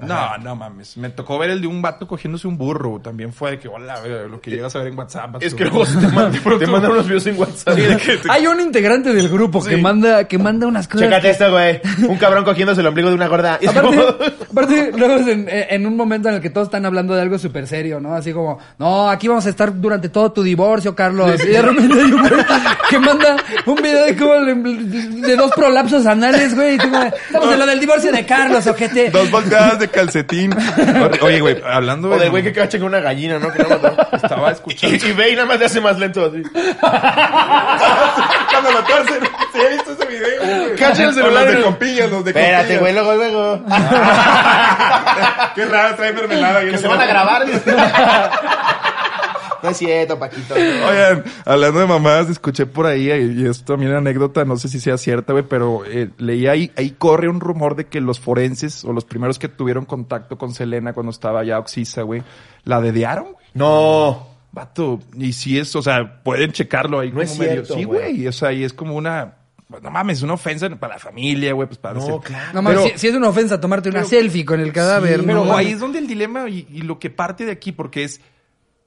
Ajá. 0.00 0.38
No, 0.38 0.38
no 0.44 0.56
mames. 0.56 0.96
Me 0.96 1.10
tocó 1.10 1.38
ver 1.38 1.50
el 1.50 1.60
de 1.60 1.66
un 1.66 1.82
vato 1.82 2.08
cogiéndose 2.08 2.48
un 2.48 2.56
burro. 2.56 2.98
También 2.98 3.34
fue 3.34 3.50
de 3.50 3.58
que, 3.58 3.68
hola, 3.68 4.00
güey, 4.00 4.26
lo 4.30 4.40
que 4.40 4.50
llegas 4.50 4.74
a 4.74 4.78
ver 4.78 4.88
en 4.88 4.98
WhatsApp. 4.98 5.36
Es 5.42 5.54
que 5.54 5.64
luego 5.66 5.84
te 5.84 6.06
mandan, 6.08 6.32
te 6.58 6.66
mandan 6.66 6.92
unos 6.92 7.06
videos 7.06 7.26
en 7.26 7.38
WhatsApp. 7.38 7.74
Sí, 7.74 7.82
de 7.82 7.96
que 7.98 8.16
te- 8.16 8.30
Hay 8.30 8.46
un 8.46 8.58
integrante 8.60 9.12
del 9.12 9.28
grupo 9.28 9.62
que 9.62 9.76
manda, 9.76 10.24
que 10.24 10.38
manda 10.38 10.66
unas 10.66 10.88
cosas. 10.88 11.02
Chécate 11.08 11.22
que- 11.22 11.30
esto, 11.30 11.50
güey. 11.50 11.80
Un 12.08 12.16
cabrón 12.16 12.42
cogiéndose 12.44 12.80
el 12.80 12.86
ombligo 12.86 13.10
de 13.10 13.14
una 13.16 13.28
gorda. 13.28 13.58
Aparte, 14.50 14.90
luego 14.96 15.14
es 15.16 15.26
en, 15.26 15.46
en 15.50 15.86
un 15.86 15.96
momento 15.96 16.28
en 16.30 16.36
el 16.36 16.40
que 16.40 16.50
todos 16.50 16.68
están 16.68 16.86
hablando 16.86 17.14
de 17.14 17.20
algo 17.22 17.38
súper 17.38 17.66
serio, 17.66 18.00
¿no? 18.00 18.14
Así 18.14 18.32
como, 18.32 18.58
no, 18.78 19.08
aquí 19.10 19.28
vamos 19.28 19.44
a 19.46 19.50
estar 19.50 19.78
durante 19.78 20.08
todo 20.08 20.32
tu 20.32 20.42
divorcio, 20.42 20.94
Carlos. 20.94 21.32
Y 21.44 21.48
de 21.48 21.62
repente 21.62 22.00
hay 22.00 22.12
un 22.12 22.20
güey 22.20 22.32
que 22.88 22.98
manda 22.98 23.36
un 23.66 23.74
video 23.76 24.06
de 24.06 24.16
como 24.16 24.34
le- 24.36 24.54
de 24.54 25.36
dos 25.36 25.50
prolapsos 25.54 26.06
anales, 26.06 26.54
güey. 26.54 26.76
y 26.76 26.78
Estamos 27.26 27.52
en 27.52 27.58
lo 27.58 27.66
del 27.66 27.80
divorcio 27.80 28.12
de 28.12 28.24
Carlos, 28.26 28.66
ojete. 28.66 29.10
Dos 29.10 29.30
volteadas 29.30 29.78
de 29.78 29.88
calcetín. 29.88 30.54
Oye, 31.22 31.40
güey, 31.40 31.60
hablando 31.64 32.08
O 32.10 32.14
de... 32.14 32.20
del 32.20 32.30
güey 32.30 32.42
que 32.42 32.52
cacha 32.52 32.78
con 32.78 32.88
una 32.88 33.00
gallina, 33.00 33.38
¿no? 33.38 33.52
Que 33.52 33.62
no. 33.62 33.76
Estaba 34.12 34.50
escuchando. 34.52 34.96
Y, 34.96 35.00
y 35.08 35.12
ve 35.12 35.30
y 35.30 35.34
nada 35.34 35.46
más 35.46 35.58
le 35.58 35.66
hace 35.66 35.80
más 35.80 35.98
lento 35.98 36.24
así. 36.26 36.42
Cuando 38.50 38.72
lo 38.72 38.82
torcen. 38.84 39.20
Sí, 39.52 39.58
he 39.60 39.68
visto 39.74 39.92
ese 39.92 40.06
video. 40.06 40.76
Cacha 40.78 41.02
el 41.04 41.08
O 41.10 41.12
celular. 41.12 41.44
Los 41.46 41.54
de 41.56 41.62
compillas, 41.62 42.10
los 42.10 42.24
de 42.24 42.30
Espérate, 42.30 42.78
compillas. 42.78 42.80
güey, 42.80 42.92
luego, 42.94 43.14
luego. 43.14 43.64
Qué 45.54 45.64
raro, 45.66 45.94
trae 45.96 46.12
mermelada. 46.12 46.60
Que 46.60 46.78
se 46.78 46.86
van 46.88 47.00
a 47.00 47.06
grabar. 47.06 47.44
No 49.62 49.70
es 49.70 49.76
cierto, 49.76 50.18
Paquito. 50.18 50.54
Oigan, 50.54 51.24
hablando 51.44 51.80
de 51.80 51.86
mamás, 51.86 52.28
escuché 52.30 52.66
por 52.66 52.86
ahí, 52.86 53.10
y 53.10 53.46
esto 53.46 53.72
también 53.74 53.92
es 53.92 53.98
anécdota, 53.98 54.44
no 54.44 54.56
sé 54.56 54.68
si 54.68 54.80
sea 54.80 54.96
cierta, 54.98 55.32
güey, 55.32 55.44
pero 55.48 55.82
eh, 55.86 56.10
leí 56.18 56.46
ahí, 56.46 56.72
ahí 56.76 56.90
corre 56.90 57.28
un 57.28 57.40
rumor 57.40 57.76
de 57.76 57.86
que 57.86 58.00
los 58.00 58.20
forenses, 58.20 58.84
o 58.84 58.92
los 58.92 59.04
primeros 59.04 59.38
que 59.38 59.48
tuvieron 59.48 59.84
contacto 59.84 60.38
con 60.38 60.54
Selena 60.54 60.92
cuando 60.92 61.10
estaba 61.10 61.44
ya 61.44 61.58
oxisa, 61.58 62.02
güey, 62.02 62.22
la 62.64 62.80
dedearon, 62.80 63.32
güey. 63.32 63.44
No. 63.54 64.26
Vato, 64.52 64.98
y 65.16 65.32
si 65.32 65.58
es, 65.58 65.76
o 65.76 65.82
sea, 65.82 66.22
pueden 66.24 66.50
checarlo 66.50 66.98
ahí 66.98 67.08
No 67.08 67.14
como 67.14 67.22
es 67.22 67.38
medio. 67.38 67.52
cierto, 67.64 67.74
Sí, 67.74 67.84
güey. 67.84 68.26
o 68.26 68.32
sea, 68.32 68.52
y 68.52 68.64
es 68.64 68.72
como 68.72 68.96
una, 68.96 69.34
no 69.80 69.90
mames, 69.92 70.22
una 70.22 70.32
ofensa 70.34 70.68
para 70.70 70.94
la 70.94 70.98
familia, 70.98 71.52
güey, 71.52 71.68
pues 71.68 71.78
para 71.78 72.00
No, 72.00 72.20
claro. 72.20 72.52
No 72.54 72.60
mames, 72.62 72.80
Pero- 72.82 72.92
si, 72.94 72.98
si 72.98 73.06
es 73.06 73.14
una 73.14 73.28
ofensa 73.28 73.60
tomarte 73.60 73.90
una 73.90 74.02
selfie 74.02 74.44
con 74.44 74.58
el 74.58 74.72
cadáver, 74.72 75.20
Sí, 75.20 75.26
¿no? 75.26 75.42
pero 75.44 75.56
ahí 75.56 75.68
es 75.70 75.78
donde 75.78 76.00
el 76.00 76.08
dilema 76.08 76.48
y, 76.48 76.66
y 76.68 76.82
lo 76.82 76.98
que 76.98 77.10
parte 77.10 77.44
de 77.44 77.52
aquí, 77.52 77.70
porque 77.70 78.02
es, 78.02 78.20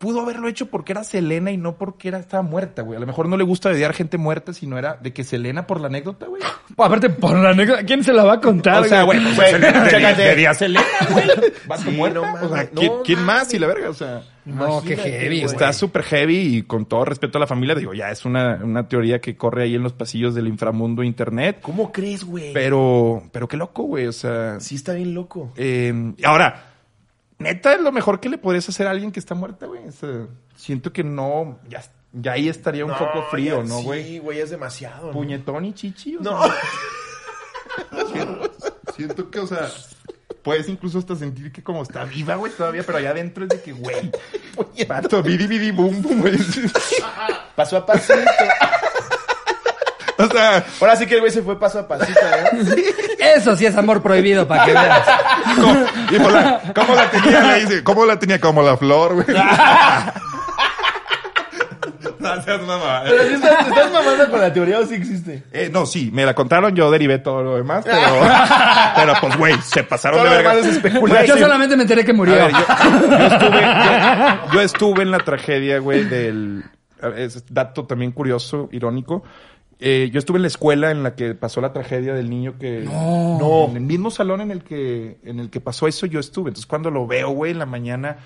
pudo 0.04 0.20
haberlo 0.20 0.50
hecho 0.50 0.66
porque 0.66 0.92
era 0.92 1.06
Selena 1.06 1.50
y 1.52 1.56
no 1.56 1.78
porque 1.78 2.10
era, 2.10 2.20
estaba 2.20 2.44
muerta, 2.44 2.82
güey. 2.82 2.98
A 2.98 3.00
lo 3.00 3.08
mejor 3.08 3.30
no 3.30 3.38
le 3.38 3.46
gusta 3.46 3.70
dediar 3.70 3.94
gente 3.94 4.18
muerta, 4.18 4.52
sino 4.52 4.78
era 4.78 4.98
de 5.02 5.14
que 5.14 5.24
Selena 5.24 5.66
por 5.66 5.80
la 5.80 5.88
anécdota, 5.88 6.26
güey. 6.26 6.42
Aparte, 6.78 7.10
por 7.10 7.38
la 7.38 7.52
anécdota, 7.52 7.86
¿quién 7.86 8.04
se 8.04 8.12
la 8.12 8.26
va 8.26 8.34
a 8.34 8.42
contar? 8.42 8.82
O 8.82 8.84
sea, 8.84 9.04
güey, 9.04 9.24
Güey, 9.24 9.52
Selena, 9.52 10.82
güey. 11.10 11.28
Vato 11.68 11.84
Sí, 11.84 11.92
muerta. 11.92 12.20
no 12.20 12.26
mames, 12.26 12.44
o 12.44 12.54
sea, 12.54 12.70
no 12.74 13.04
¿quién, 13.04 13.24
más? 13.24 13.54
Y 13.54 13.60
la 13.60 13.68
verga, 13.68 13.90
o 13.90 13.94
sea. 13.94 14.24
No, 14.44 14.82
qué 14.82 14.98
heavy, 14.98 15.40
güey. 15.40 15.46
Está 15.46 15.72
súper 15.72 16.04
heavy 16.04 16.58
y 16.58 16.64
con 16.64 16.86
todo 16.86 17.06
respeto 17.06 17.38
a 17.38 17.40
la 17.40 17.48
familia, 17.48 17.74
digo, 17.74 17.94
ya 17.94 18.12
es 18.12 18.26
una, 18.26 18.60
una 18.62 18.90
teoría 18.90 19.22
que 19.22 19.38
corre 19.38 19.64
ahí 19.64 19.76
en 19.76 19.84
los 19.84 19.94
pasillos 19.94 20.36
del 20.36 20.50
inframundo 20.50 21.02
internet. 21.02 21.60
¿Cómo 21.62 21.94
crees, 21.94 22.26
güey? 22.26 22.52
Pero, 22.52 23.24
pero 23.32 23.48
qué 23.48 23.56
loco, 23.56 23.84
güey. 23.84 24.08
O 24.08 24.12
sea, 24.12 24.60
Sí 24.60 24.76
está 24.76 24.92
bien 24.92 25.14
loco. 25.14 25.54
Eh, 25.56 26.12
ahora, 26.26 26.73
neta 27.44 27.74
es 27.76 27.82
lo 27.82 27.92
mejor 27.92 28.20
que 28.20 28.30
le 28.30 28.38
podrías 28.40 28.68
hacer 28.68 28.88
a 28.88 28.92
alguien 28.92 29.12
que 29.12 29.20
está 29.20 29.36
muerta, 29.36 29.68
güey. 29.68 29.88
O 29.88 29.92
sea, 29.92 30.28
siento 30.56 30.92
que 30.92 31.04
no, 31.04 31.60
ya, 31.70 31.84
ya 32.14 32.32
ahí 32.34 32.50
estaría 32.50 32.86
un 32.86 32.92
No, 32.92 32.98
poco 32.98 33.24
frío, 33.30 33.62
ya- 33.62 33.70
¿no, 33.70 33.78
Sí, 33.80 33.84
güey? 33.84 34.20
güey, 34.20 34.40
es 34.40 34.50
demasiado. 34.50 35.08
¿no? 35.08 35.12
Puñetón 35.14 35.66
y 35.66 35.74
chichi. 35.74 36.16
o 36.18 36.22
No. 36.22 36.42
sea, 36.44 36.56
siento, 38.12 38.52
siento 38.96 39.30
que, 39.32 39.40
o 39.40 39.48
sea, 39.48 39.70
puedes 40.44 40.68
incluso 40.70 40.98
hasta 41.00 41.16
sentir 41.16 41.52
que 41.52 41.64
como 41.64 41.84
está 41.84 42.04
viva, 42.06 42.36
güey, 42.36 42.52
todavía, 42.52 42.84
pero 42.84 42.98
allá 42.98 43.12
adentro 43.12 43.44
es 43.44 43.50
de 43.50 43.62
que, 43.62 43.72
güey, 43.74 44.12
pato, 44.88 45.22
bidi, 45.24 45.48
bidi, 45.48 45.72
boom, 45.72 46.02
boom, 46.02 46.22
güey. 46.22 46.38
Paso 47.56 47.78
a 47.78 47.86
pasito. 47.86 48.16
O 50.18 50.26
sea, 50.28 50.64
Ahora 50.80 50.96
sí 50.96 51.06
que 51.08 51.16
el 51.16 51.22
güey 51.22 51.32
se 51.32 51.42
fue 51.42 51.60
paso 51.60 51.80
a 51.80 51.88
pasito, 51.88 52.20
¿eh? 52.20 52.84
Eso 53.36 53.56
sí 53.56 53.66
es 53.66 53.76
amor 53.76 54.02
prohibido, 54.04 54.48
para 54.48 54.66
que 54.66 54.72
veas. 54.74 55.02
¿cómo, 55.56 55.76
y 56.12 56.20
por 56.20 56.32
la- 56.32 56.62
¿cómo 56.76 56.96
la 56.96 57.10
tenía? 57.10 57.42
Le 57.42 57.60
dice, 57.62 57.84
¿cómo 57.84 58.06
la 58.06 58.20
tenía? 58.20 58.40
Como 58.40 58.62
la 58.62 58.78
flor, 58.78 59.16
güey. 59.16 59.26
No 62.20 62.42
seas 62.42 62.62
mamá. 62.62 63.02
Pero 63.06 63.28
si 63.28 63.34
estás, 63.34 63.64
¿te 63.66 63.70
estás 63.70 63.92
mamando 63.92 64.30
con 64.30 64.40
la 64.40 64.54
teoría 64.54 64.80
o 64.80 64.86
sí 64.86 64.96
existe? 64.96 65.44
Eh, 65.52 65.70
no, 65.72 65.86
sí, 65.86 66.10
me 66.14 66.26
la 66.26 66.34
contaron, 66.34 66.74
yo 66.74 66.90
derivé 66.90 67.20
todo 67.20 67.44
lo 67.44 67.56
demás, 67.58 67.84
pero, 67.86 67.98
pero 68.96 69.14
pues, 69.20 69.38
güey, 69.38 69.56
se 69.62 69.84
pasaron 69.84 70.20
Todo 70.22 70.30
de 70.32 70.38
verga. 70.38 71.26
Yo 71.26 71.38
solamente 71.38 71.76
me 71.76 71.84
enteré 71.84 72.06
que 72.06 72.14
murió. 72.14 72.36
Ver, 72.36 72.52
yo, 72.52 72.60
yo 72.60 73.26
estuve, 73.26 73.62
yo, 73.62 74.54
yo 74.54 74.62
estuve 74.62 75.02
en 75.04 75.12
la 75.12 75.20
tragedia, 75.20 75.80
güey, 75.80 76.06
del... 76.06 76.64
Es 77.18 77.44
dato 77.54 77.86
también 77.86 78.14
curioso, 78.14 78.70
irónico. 78.72 79.24
Eh, 79.80 80.10
yo 80.14 80.20
estuve 80.20 80.38
en 80.38 80.44
la 80.44 80.48
escuela 80.48 80.92
en 80.92 81.04
la 81.04 81.16
que 81.16 81.34
pasó 81.36 81.60
la 81.62 81.74
tragedia 81.74 82.14
del 82.14 82.30
niño 82.30 82.58
que... 82.58 82.82
No. 82.82 83.68
En 83.70 83.76
el 83.78 83.84
mismo 83.84 84.12
salón 84.12 84.42
en 84.42 84.52
el 84.52 84.64
que, 84.64 85.18
en 85.24 85.40
el 85.40 85.50
que 85.50 85.60
pasó 85.60 85.88
eso 85.88 86.06
yo 86.06 86.20
estuve. 86.20 86.50
Entonces 86.50 86.66
cuando 86.68 86.90
lo 86.92 87.06
veo, 87.08 87.32
güey, 87.32 87.52
en 87.52 87.60
la 87.60 87.66
mañana... 87.66 88.18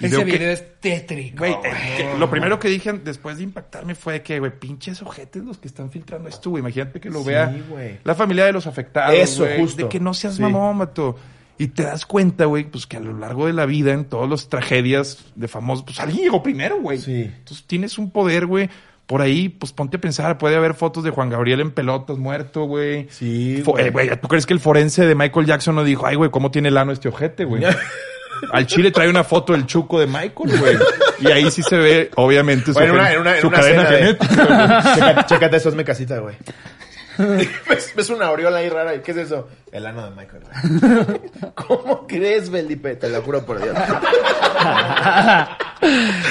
y 0.00 0.06
Ese 0.06 0.16
que- 0.18 0.24
video 0.24 0.50
es 0.50 0.80
tétrico. 0.80 1.38
Güey, 1.38 1.52
eh, 1.52 2.14
lo 2.18 2.28
primero 2.30 2.58
que 2.58 2.68
dije 2.68 2.92
después 2.94 3.36
de 3.36 3.44
impactarme 3.44 3.94
fue 3.94 4.22
que, 4.22 4.40
güey, 4.40 4.58
pinches 4.58 5.02
ojetes 5.02 5.44
los 5.44 5.58
que 5.58 5.68
están 5.68 5.90
filtrando 5.90 6.28
esto, 6.28 6.50
güey. 6.50 6.60
Imagínate 6.62 7.00
que 7.00 7.10
lo 7.10 7.20
Sí, 7.20 7.28
vea 7.28 7.54
la 8.02 8.14
familia 8.16 8.44
de 8.46 8.52
los 8.52 8.66
afectados. 8.66 9.14
Eso, 9.14 9.46
justo. 9.58 9.82
De 9.84 9.88
que 9.88 10.00
no 10.00 10.14
seas 10.14 10.34
Sí. 10.36 10.42
mamón, 10.42 10.78
mato. 10.78 11.16
Y 11.56 11.68
te 11.68 11.84
das 11.84 12.04
cuenta, 12.04 12.46
güey, 12.46 12.64
pues 12.64 12.88
que 12.88 12.96
a 12.96 13.00
lo 13.00 13.16
largo 13.16 13.46
de 13.46 13.52
la 13.52 13.64
vida, 13.66 13.92
en 13.92 14.06
todas 14.06 14.28
las 14.28 14.48
tragedias 14.48 15.24
de 15.36 15.46
famosos, 15.46 15.84
pues 15.84 16.00
alguien 16.00 16.22
llegó 16.24 16.42
primero, 16.42 16.80
güey. 16.80 16.98
Sí. 16.98 17.30
Entonces 17.38 17.64
tienes 17.68 17.96
un 17.98 18.10
poder, 18.10 18.46
güey. 18.46 18.68
Por 19.06 19.20
ahí, 19.20 19.50
pues 19.50 19.72
ponte 19.72 19.98
a 19.98 20.00
pensar, 20.00 20.38
puede 20.38 20.56
haber 20.56 20.72
fotos 20.74 21.04
de 21.04 21.10
Juan 21.10 21.28
Gabriel 21.28 21.60
en 21.60 21.70
pelotas 21.72 22.16
muerto, 22.16 22.64
güey. 22.64 23.06
Sí, 23.10 23.62
güey. 23.64 23.86
eh, 23.86 23.90
güey. 23.90 24.10
¿Tú 24.18 24.28
crees 24.28 24.46
que 24.46 24.54
el 24.54 24.60
forense 24.60 25.04
de 25.06 25.14
Michael 25.14 25.44
Jackson 25.46 25.74
no 25.74 25.84
dijo, 25.84 26.06
ay, 26.06 26.16
güey, 26.16 26.30
cómo 26.30 26.50
tiene 26.50 26.68
el 26.68 26.76
ano 26.78 26.90
este 26.92 27.08
ojete, 27.08 27.44
güey? 27.44 27.62
Al 28.50 28.66
chile 28.66 28.90
trae 28.90 29.08
una 29.08 29.22
foto 29.24 29.52
del 29.52 29.66
chuco 29.66 30.00
de 30.00 30.06
Michael, 30.06 30.58
güey. 30.58 30.76
Y 31.20 31.28
ahí 31.30 31.50
sí 31.50 31.62
se 31.62 31.76
ve, 31.76 32.10
obviamente, 32.16 32.66
su, 32.66 32.72
Bueno, 32.74 32.94
en 32.94 32.98
una, 32.98 33.04
gen- 33.06 33.14
en 33.14 33.20
una, 33.20 33.34
en 33.36 33.40
su 33.42 33.48
una 33.48 33.56
cadena 33.58 33.90
de- 33.90 33.96
genética. 33.98 34.82
Checa- 34.94 35.26
Chécate 35.26 35.56
eso, 35.56 35.68
hazme 35.68 35.84
casita, 35.84 36.18
güey. 36.18 36.34
¿Ves, 37.68 37.92
ves 37.94 38.10
una 38.10 38.26
aureola 38.26 38.58
ahí 38.58 38.68
rara. 38.68 38.94
¿Y 38.94 39.00
¿Qué 39.00 39.12
es 39.12 39.16
eso? 39.18 39.48
El 39.72 39.86
ano 39.86 40.04
de 40.08 40.10
Michael. 40.16 40.42
¿Cómo 41.54 42.06
crees, 42.06 42.50
Felipe? 42.50 42.96
Te 42.96 43.08
lo 43.08 43.22
juro 43.22 43.44
por 43.44 43.62
Dios. 43.62 43.76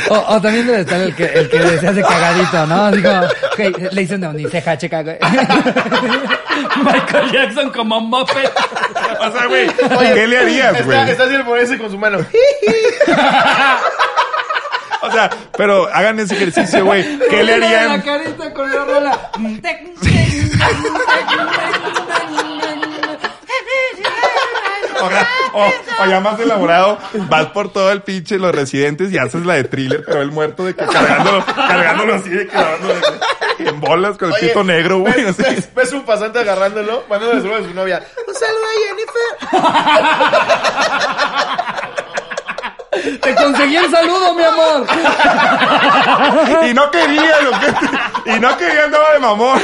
O, 0.09 0.15
o 0.15 0.41
también 0.41 0.65
debe 0.65 0.81
estar 0.81 0.99
el 0.99 1.15
que, 1.15 1.25
el 1.25 1.49
que 1.49 1.77
se 1.79 1.87
hace 1.87 2.01
cagadito, 2.01 2.65
¿no? 2.65 2.85
Así 2.85 3.01
como, 3.01 3.21
le 3.91 4.01
dicen 4.01 4.21
de 4.21 4.27
uniceja, 4.27 4.77
checa, 4.77 5.03
güey. 5.03 5.17
Michael 6.83 7.31
Jackson 7.31 7.69
como 7.71 7.99
Muppet. 8.01 8.51
O 9.19 9.31
sea, 9.31 9.45
güey, 9.47 9.67
¿qué 10.13 10.27
le 10.27 10.39
harías, 10.39 10.85
güey? 10.85 10.97
Está, 10.97 11.11
está 11.11 11.23
así 11.25 11.35
el 11.35 11.43
forense 11.43 11.77
con 11.77 11.91
su 11.91 11.97
mano. 11.97 12.19
O 15.01 15.11
sea, 15.11 15.29
pero 15.57 15.87
hagan 15.93 16.19
ese 16.19 16.33
ejercicio, 16.35 16.85
güey. 16.85 17.03
¿Qué 17.29 17.43
le 17.43 17.57
La 17.59 17.65
harían? 17.67 18.01
carita 18.01 18.53
con 18.53 18.71
la 18.71 18.85
rola. 18.85 19.31
O, 25.55 25.61
o, 26.01 26.05
ya 26.07 26.19
más 26.21 26.39
elaborado, 26.39 26.97
vas 27.29 27.47
por 27.47 27.71
todo 27.71 27.91
el 27.91 28.01
pinche 28.01 28.39
los 28.39 28.53
residentes 28.55 29.11
y 29.11 29.17
haces 29.17 29.45
la 29.45 29.53
de 29.55 29.65
thriller, 29.65 30.03
pero 30.05 30.21
el 30.21 30.31
muerto 30.31 30.63
de 30.65 30.73
que 30.75 30.85
cargándolo, 30.85 31.45
cargándolo 31.45 32.15
así 32.15 32.29
de 32.29 32.47
que 32.47 32.55
dándole 32.57 33.01
en 33.59 33.79
bolas 33.79 34.17
con 34.17 34.29
el 34.29 34.33
Oye, 34.35 34.47
pito 34.47 34.63
negro, 34.63 34.99
güey. 34.99 35.13
¿ves, 35.13 35.39
así. 35.39 35.43
ves- 35.43 35.69
ves 35.75 35.91
un 35.93 36.03
pasante 36.05 36.39
agarrándolo, 36.39 37.03
mandándole 37.09 37.41
saludos 37.41 37.65
a 37.65 37.67
su 37.69 37.73
novia. 37.75 38.01
Un 38.27 38.33
saludo 38.33 38.63
a 38.65 38.73
Jennifer. 38.87 40.23
Te 43.21 43.35
conseguí 43.35 43.75
el 43.75 43.89
saludo, 43.91 44.33
mi 44.35 44.43
amor. 44.43 44.85
Y 46.69 46.73
no 46.73 46.89
quería 46.91 47.41
lo 47.41 47.51
que, 47.59 48.31
y 48.35 48.39
no 48.39 48.57
quería 48.57 48.85
andaba 48.85 49.13
de 49.13 49.19
mamón. 49.19 49.59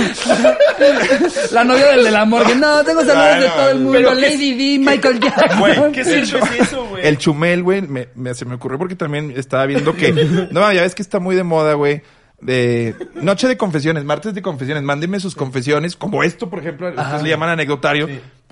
La 1.52 1.64
novia 1.64 1.88
del 1.92 2.04
de 2.06 2.12
la 2.12 2.26
morgue. 2.26 2.56
No, 2.56 2.84
tengo 2.84 3.02
saludos 3.02 3.18
Ay, 3.36 3.42
de 3.42 3.48
no, 3.48 3.54
todo 3.54 3.70
el 3.70 3.80
mundo. 3.80 3.92
pero 3.98 4.10
¿qué- 4.12 4.22
Lady 4.22 4.54
D, 4.78 4.80
Michael 4.92 5.20
Jackson. 5.20 5.60
Güey, 5.60 5.92
¿Qué 5.92 6.04
sirve 6.04 6.40
es 6.40 6.62
eso, 6.68 6.86
güey? 6.86 7.06
El 7.08 7.18
chumel, 7.18 7.64
güey, 7.64 7.82
me, 7.82 8.10
me- 8.16 8.34
se 8.34 8.46
me 8.46 8.56
ocurrió 8.56 8.78
porque 8.78 8.96
también 8.96 9.34
estaba 9.36 9.66
viendo 9.66 9.94
que... 9.96 10.10
No, 10.52 10.72
ya 10.72 10.82
ves 10.82 10.96
que 10.96 11.02
está 11.02 11.20
muy 11.20 11.36
de 11.36 11.44
moda, 11.44 11.74
güey. 11.74 12.02
De 12.42 12.96
noche 13.16 13.48
de 13.48 13.58
confesiones, 13.58 14.04
martes 14.06 14.34
de 14.34 14.42
confesiones. 14.42 14.84
Mándenme 14.84 15.20
sus 15.20 15.36
confesiones, 15.36 15.96
como 15.96 16.24
esto, 16.24 16.50
por 16.50 16.60
ejemplo, 16.60 16.90
ustedes 16.90 17.24
le 17.24 17.30
llaman 17.30 17.50
anecdotario. 17.50 18.08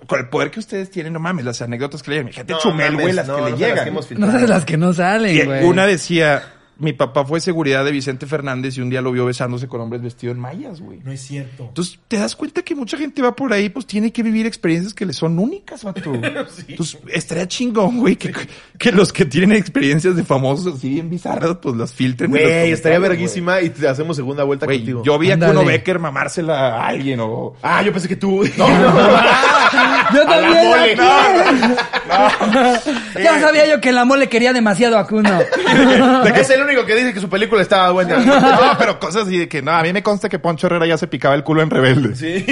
Con 0.06 0.19
el 0.19 0.30
poder 0.30 0.52
que 0.52 0.60
ustedes 0.60 0.91
tienen, 0.91 1.14
no 1.14 1.19
mames, 1.19 1.44
las 1.44 1.61
anécdotas 1.61 2.03
que 2.03 2.11
le 2.11 2.18
llegan. 2.18 2.34
Gente 2.34 2.53
No 2.53 2.60
chumel, 2.60 2.95
güey, 2.95 3.14
las 3.14 3.28
no, 3.28 3.36
que 3.36 3.41
no 3.41 3.45
le 3.48 3.52
las 3.52 3.60
llegan. 3.60 3.84
que 3.84 3.90
hemos 3.90 4.11
No 4.11 4.32
sé 4.32 4.48
las 4.48 4.65
que 4.65 4.78
no 4.78 4.94
salen, 4.94 5.45
güey. 5.45 5.64
una 5.65 5.86
decía, 5.88 6.44
mi 6.79 6.93
papá 6.93 7.25
fue 7.25 7.39
seguridad 7.39 7.83
de 7.85 7.91
Vicente 7.91 8.25
Fernández 8.27 8.77
y 8.77 8.81
un 8.81 8.89
día 8.89 9.01
lo 9.01 9.11
vio 9.11 9.25
besándose 9.25 9.67
con 9.67 9.81
hombres 9.81 10.01
vestidos 10.01 10.35
en 10.35 10.41
mayas, 10.41 10.79
güey. 10.81 10.99
No 11.03 11.11
es 11.11 11.21
cierto. 11.21 11.65
Entonces, 11.67 11.99
te 12.07 12.17
das 12.17 12.35
cuenta 12.35 12.61
que 12.61 12.75
mucha 12.75 12.97
gente 12.97 13.21
va 13.21 13.35
por 13.35 13.51
ahí, 13.53 13.69
pues 13.69 13.85
tiene 13.85 14.11
que 14.11 14.21
vivir 14.23 14.45
experiencias 14.45 14.93
que 14.93 15.05
le 15.05 15.13
son 15.13 15.39
únicas, 15.39 15.83
vato. 15.83 16.13
Entonces, 16.67 16.99
estaría 17.13 17.47
chingón, 17.47 17.99
güey, 17.99 18.15
que, 18.15 18.33
que 18.77 18.91
los 18.91 19.11
que 19.11 19.25
tienen 19.25 19.53
experiencias 19.53 20.15
de 20.15 20.23
famosos 20.23 20.75
así 20.75 20.89
bien 20.89 21.09
bizarras, 21.09 21.57
pues 21.61 21.75
las 21.75 21.93
filtren. 21.93 22.29
Güey, 22.31 22.71
estaría 22.71 22.99
verguísima 22.99 23.61
y 23.61 23.69
te 23.69 23.87
hacemos 23.87 24.15
segunda 24.15 24.43
vuelta 24.43 24.65
Güey, 24.65 24.79
contigo. 24.79 25.03
yo 25.03 25.17
vi 25.17 25.31
a. 25.31 25.37
Kuno 25.39 25.63
Becker 25.65 25.99
mamársela 25.99 26.77
a 26.77 26.87
alguien 26.87 27.19
o... 27.21 27.53
Ah, 27.61 27.81
yo 27.83 27.91
pensé 27.91 28.07
que 28.07 28.15
tú. 28.17 28.43
Yo 30.13 30.25
también. 30.25 30.97
Ya 33.21 33.39
sabía 33.39 33.65
yo 33.67 33.81
que 33.81 33.91
la 33.91 34.05
mole 34.05 34.29
quería 34.29 34.53
demasiado 34.53 34.97
a 34.97 35.07
Kuno. 35.07 35.39
es 36.35 36.49
el 36.49 36.61
único 36.61 36.85
que 36.85 36.95
dice 36.95 37.13
que 37.13 37.19
su 37.19 37.29
película 37.29 37.61
estaba 37.61 37.91
buena. 37.91 38.17
No, 38.57 38.77
pero 38.77 38.99
cosas 38.99 39.23
así 39.27 39.38
de 39.38 39.47
que 39.49 39.61
no, 39.61 39.71
a 39.71 39.81
mí 39.84 39.91
me 39.93 40.03
consta 40.03 40.29
que 40.29 40.39
Poncho 40.39 40.67
Herrera 40.67 40.85
ya 40.85 40.97
se 40.97 41.07
picaba 41.07 41.35
el 41.35 41.43
culo 41.43 41.61
en 41.61 41.69
Rebelde. 41.69 42.15
Sí. 42.15 42.43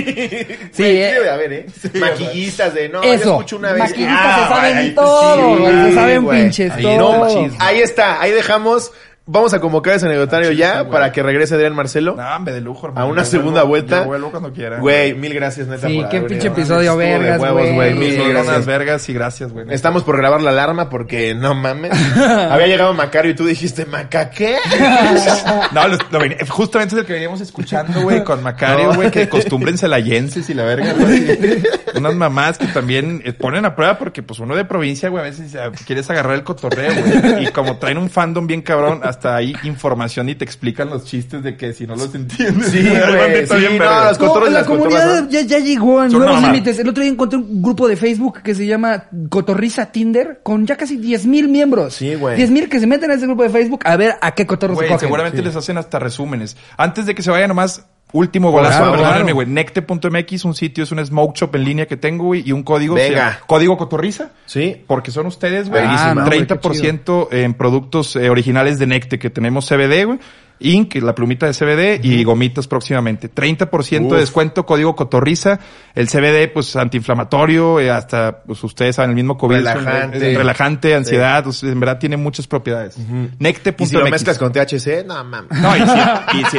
Sí, 0.71 0.83
eh. 0.83 1.11
debe 1.13 1.29
haber, 1.29 1.53
¿eh? 1.53 1.65
Maquillistas 1.99 2.73
de, 2.73 2.89
no, 2.89 3.03
yo 3.03 3.13
Eso. 3.13 3.31
escucho 3.31 3.57
una 3.57 3.71
vez. 3.71 3.83
Maquillistas 3.83 4.17
Ah, 4.19 4.47
se 4.47 4.55
saben 4.55 4.73
güey, 4.75 4.95
todo, 4.95 5.55
sí, 5.55 5.61
güey. 5.61 5.73
Se 5.89 5.93
saben 5.95 6.27
pinches 6.27 6.71
Ahí, 6.73 6.83
todo. 6.83 7.27
no. 7.47 7.55
Ahí 7.59 7.79
está, 7.79 8.21
ahí 8.21 8.31
dejamos. 8.31 8.91
Vamos 9.27 9.55
a 9.55 9.59
convocar 9.59 9.95
ese 9.95 10.05
anecdotario 10.05 10.51
ya 10.51 10.87
para 10.87 11.11
que 11.11 11.23
regrese 11.23 11.55
Adrián 11.55 11.73
Marcelo. 11.73 12.15
No, 12.15 12.35
hombre, 12.35 12.53
de 12.53 12.61
lujo, 12.61 12.85
hermano. 12.85 13.07
A 13.07 13.09
una 13.09 13.23
Yo 13.23 13.29
segunda 13.31 13.63
vuelvo- 13.63 13.67
vuelta. 13.69 13.99
Yo 14.01 14.05
vuelvo 14.05 14.29
cuando 14.31 14.53
quiera. 14.53 14.77
Güey, 14.79 15.15
mil 15.15 15.33
gracias, 15.33 15.67
neta. 15.67 15.87
Sí, 15.87 15.95
por 15.99 16.09
qué 16.09 16.21
pinche 16.21 16.47
episodio 16.49 16.95
vergas, 16.95 17.39
güey. 17.39 17.93
Mil 17.95 18.29
gracias. 18.29 18.65
vergas 18.67 19.09
y 19.09 19.13
gracias, 19.13 19.51
güey. 19.51 19.65
Estamos 19.71 20.03
por 20.03 20.17
grabar 20.17 20.41
la 20.43 20.51
alarma 20.51 20.89
porque 20.91 21.33
no 21.33 21.55
mames. 21.55 21.91
Había 22.15 22.67
llegado 22.67 22.93
Macario 22.93 23.31
y 23.31 23.35
tú 23.35 23.45
dijiste, 23.47 23.87
¿Maca 23.87 24.29
qué? 24.29 24.57
No, 25.71 25.87
lo- 25.87 25.97
lo 26.11 26.19
veni- 26.19 26.37
justamente 26.47 26.93
es 26.95 27.01
el 27.01 27.07
que 27.07 27.13
veníamos 27.13 27.41
escuchando, 27.41 28.01
güey, 28.03 28.23
con 28.23 28.43
Macario, 28.43 28.93
güey, 28.95 29.09
que 29.09 29.27
costúmbrense 29.27 29.87
layenses 29.87 30.47
y 30.49 30.53
la 30.53 30.63
verga, 30.65 30.93
güey. 30.93 31.63
Unas 31.95 32.13
mamás 32.15 32.57
que 32.59 32.67
también 32.67 33.21
eh, 33.25 33.33
ponen 33.33 33.65
a 33.65 33.75
prueba 33.75 33.97
porque, 33.97 34.21
pues, 34.21 34.39
uno 34.39 34.55
de 34.55 34.65
provincia, 34.65 35.09
güey, 35.09 35.23
a 35.23 35.25
veces 35.25 35.55
quieres 35.85 36.09
agarrar 36.11 36.35
el 36.35 36.43
cotorreo, 36.43 36.93
güey. 36.93 37.45
Y 37.45 37.47
como 37.47 37.77
traen 37.77 37.97
un 37.97 38.09
fandom 38.09 38.45
bien 38.47 38.61
cabrón, 38.61 39.01
hasta 39.15 39.35
ahí 39.35 39.55
información 39.63 40.29
y 40.29 40.35
te 40.35 40.45
explican 40.45 40.89
los 40.89 41.05
chistes 41.05 41.41
de 41.41 41.55
que 41.57 41.73
si 41.73 41.87
no 41.87 41.95
los 41.95 42.13
entiendes. 42.13 42.67
Sí, 42.71 42.79
Hay 42.87 43.13
güey, 43.31 43.47
sí, 43.47 43.55
bien 43.55 43.77
no, 43.77 44.03
los 44.05 44.17
cotorros 44.17 44.49
la 44.51 44.59
las 44.59 44.67
comunidad 44.67 44.99
cotorras, 45.01 45.23
¿no? 45.23 45.29
ya, 45.29 45.41
ya 45.41 45.59
llegó 45.59 45.99
a 45.99 46.07
nuevos 46.07 46.41
límites. 46.41 46.79
El 46.79 46.89
otro 46.89 47.01
día 47.01 47.11
encontré 47.11 47.39
un 47.39 47.61
grupo 47.61 47.87
de 47.87 47.95
Facebook 47.95 48.41
que 48.43 48.53
se 48.53 48.65
llama 48.65 49.05
Cotorriza 49.29 49.87
Tinder 49.91 50.41
con 50.43 50.65
ya 50.67 50.75
casi 50.75 50.97
10 50.97 51.25
mil 51.25 51.47
miembros. 51.47 51.93
Sí, 51.95 52.15
güey. 52.15 52.35
10 52.35 52.51
mil 52.51 52.69
que 52.69 52.79
se 52.79 52.87
meten 52.87 53.09
a 53.11 53.15
ese 53.15 53.25
grupo 53.25 53.43
de 53.43 53.49
Facebook 53.49 53.81
a 53.85 53.95
ver 53.95 54.15
a 54.21 54.31
qué 54.33 54.45
cotorros 54.45 54.77
se 54.77 54.81
Güey, 54.83 54.89
cogen. 54.89 54.99
seguramente 55.07 55.41
les 55.41 55.55
hacen 55.55 55.77
hasta 55.77 55.97
resúmenes. 55.99 56.57
Antes 56.77 57.05
de 57.05 57.15
que 57.15 57.21
se 57.23 57.31
vaya 57.31 57.47
nomás, 57.47 57.85
último 58.11 58.51
golazo, 58.51 58.77
Claro, 58.77 58.91
perdónenme, 58.91 59.21
claro. 59.23 59.35
güey. 59.35 59.47
Necte.mx, 59.47 60.45
un 60.45 60.55
sitio, 60.55 60.83
es 60.83 60.91
un 60.91 61.05
smoke 61.05 61.35
shop 61.37 61.55
en 61.55 61.63
línea 61.63 61.85
que 61.85 61.97
tengo, 61.97 62.25
güey, 62.25 62.43
y 62.45 62.51
un 62.51 62.63
código. 62.63 62.95
Venga. 62.95 63.33
se 63.33 63.39
Código 63.47 63.77
Cotorriza. 63.77 64.31
Sí. 64.45 64.83
Porque 64.87 65.11
son 65.11 65.25
ustedes, 65.27 65.69
güey. 65.69 65.83
Ah, 65.85 66.13
no, 66.15 66.25
güey, 66.25 66.45
qué 66.45 66.55
30% 66.55 67.27
en 67.31 67.53
productos 67.53 68.15
eh, 68.15 68.29
originales 68.29 68.79
de 68.79 68.87
Necte, 68.87 69.19
que 69.19 69.29
tenemos 69.29 69.67
CBD, 69.67 70.05
güey. 70.05 70.19
Ink, 70.59 70.95
la 70.95 71.13
plumita 71.13 71.45
de 71.47 71.53
CBD 71.53 71.99
y 72.05 72.23
gomitas 72.23 72.67
próximamente. 72.67 73.29
30% 73.29 74.05
Uf. 74.05 74.13
de 74.13 74.19
descuento, 74.19 74.65
código 74.65 74.95
Cotorriza. 74.95 75.59
El 75.93 76.07
CBD, 76.07 76.47
pues, 76.53 76.75
antiinflamatorio, 76.75 77.79
eh, 77.79 77.91
hasta, 77.91 78.41
pues, 78.45 78.63
ustedes 78.63 78.95
saben, 78.95 79.11
el 79.11 79.15
mismo 79.15 79.37
COVID. 79.37 79.55
es 79.57 79.61
un- 79.61 79.85
Relajante. 79.85 80.37
relajante, 80.37 80.95
ansiedad, 80.95 81.43
en 81.63 81.79
verdad 81.79 81.97
tiene 81.99 82.17
muchas 82.17 82.47
propiedades. 82.47 82.97
Necte.mx. 83.39 83.81
Y 83.81 83.85
si 83.87 83.97
lo 83.97 84.05
mezclas 84.07 84.37
con 84.37 84.51
THC, 84.51 85.03
no 85.05 85.23
mames. 85.23 85.51
No, 85.59 85.75
y 85.75 85.79
si, 85.81 86.37
y 86.39 86.45
si, 86.45 86.57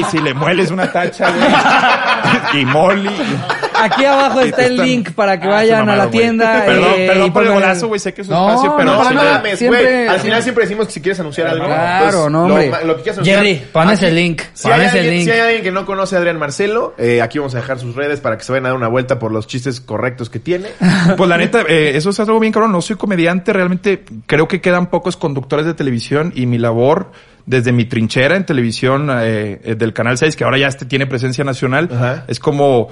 y 0.00 0.04
si 0.10 0.18
le 0.18 0.34
mueles 0.34 0.70
una 0.70 0.90
tacha, 0.92 1.30
güey, 1.30 2.62
y 2.62 2.64
molly. 2.64 3.10
Aquí 3.80 4.04
abajo 4.04 4.40
está 4.40 4.66
el 4.66 4.76
link 4.76 5.12
para 5.12 5.38
que 5.40 5.46
Ah, 5.46 5.50
vayan 5.50 5.88
a 5.88 5.96
la 5.96 6.10
tienda. 6.10 6.62
Perdón, 6.66 6.92
eh, 6.96 7.06
perdón 7.06 7.32
por 7.32 7.42
el 7.44 7.52
golazo, 7.52 7.88
güey. 7.88 7.98
Sé 8.00 8.12
que 8.14 8.22
es 8.22 8.28
un 8.28 8.34
No, 8.34 8.48
espacio, 8.48 8.74
pero. 8.76 8.90
no, 8.92 9.02
mames, 9.02 9.62
güey. 9.66 10.06
Al 10.08 10.20
final 10.20 10.42
siempre 10.42 10.64
decimos 10.64 10.86
que 10.86 10.92
si 10.94 11.00
quieres 11.00 11.20
anunciar 11.20 11.46
algo. 11.48 11.64
Claro, 11.66 12.18
pues, 12.20 12.32
no, 12.32 12.44
hombre. 12.44 12.70
Lo, 12.70 12.86
lo 12.86 12.96
que 12.96 13.02
quieras 13.02 13.18
anunciar. 13.18 13.38
Jerry, 13.44 13.62
pones 13.72 13.98
Aquí- 13.98 14.06
el 14.06 14.14
link, 14.16 14.42
Si 14.54 14.68
hay, 14.70 14.80
alguien, 14.84 15.10
link. 15.10 15.24
si 15.24 15.30
hay 15.30 15.40
alguien 15.40 15.62
que 15.62 15.70
no 15.72 15.86
conoce 15.86 16.16
a 16.16 16.18
Adrián 16.18 16.38
Marcelo, 16.38 16.94
eh, 16.98 17.22
aquí 17.22 17.38
vamos 17.38 17.54
a 17.54 17.58
dejar 17.58 17.78
sus 17.78 17.94
redes 17.94 18.20
para 18.20 18.36
que 18.36 18.44
se 18.44 18.52
vayan 18.52 18.66
a 18.66 18.68
dar 18.70 18.76
una 18.76 18.88
vuelta 18.88 19.18
por 19.18 19.32
los 19.32 19.46
chistes 19.46 19.80
correctos 19.80 20.30
que 20.30 20.38
tiene. 20.38 20.68
Pues 21.16 21.28
la 21.28 21.36
neta, 21.38 21.62
eh, 21.68 21.92
eso 21.96 22.10
es 22.10 22.20
algo 22.20 22.38
bien 22.40 22.52
cabrón. 22.52 22.72
No 22.72 22.80
soy 22.82 22.96
comediante, 22.96 23.52
realmente 23.52 24.04
creo 24.26 24.46
que 24.48 24.60
quedan 24.60 24.88
pocos 24.88 25.16
conductores 25.16 25.64
de 25.66 25.74
televisión 25.74 26.32
y 26.34 26.46
mi 26.46 26.58
labor 26.58 27.10
desde 27.46 27.72
mi 27.72 27.86
trinchera 27.86 28.36
en 28.36 28.44
televisión 28.44 29.08
eh, 29.10 29.60
eh, 29.64 29.74
del 29.74 29.92
Canal 29.94 30.18
6, 30.18 30.36
que 30.36 30.44
ahora 30.44 30.58
ya 30.58 30.66
este 30.68 30.84
tiene 30.84 31.06
presencia 31.06 31.44
nacional, 31.44 31.88
Ajá. 31.92 32.24
es 32.28 32.38
como 32.38 32.88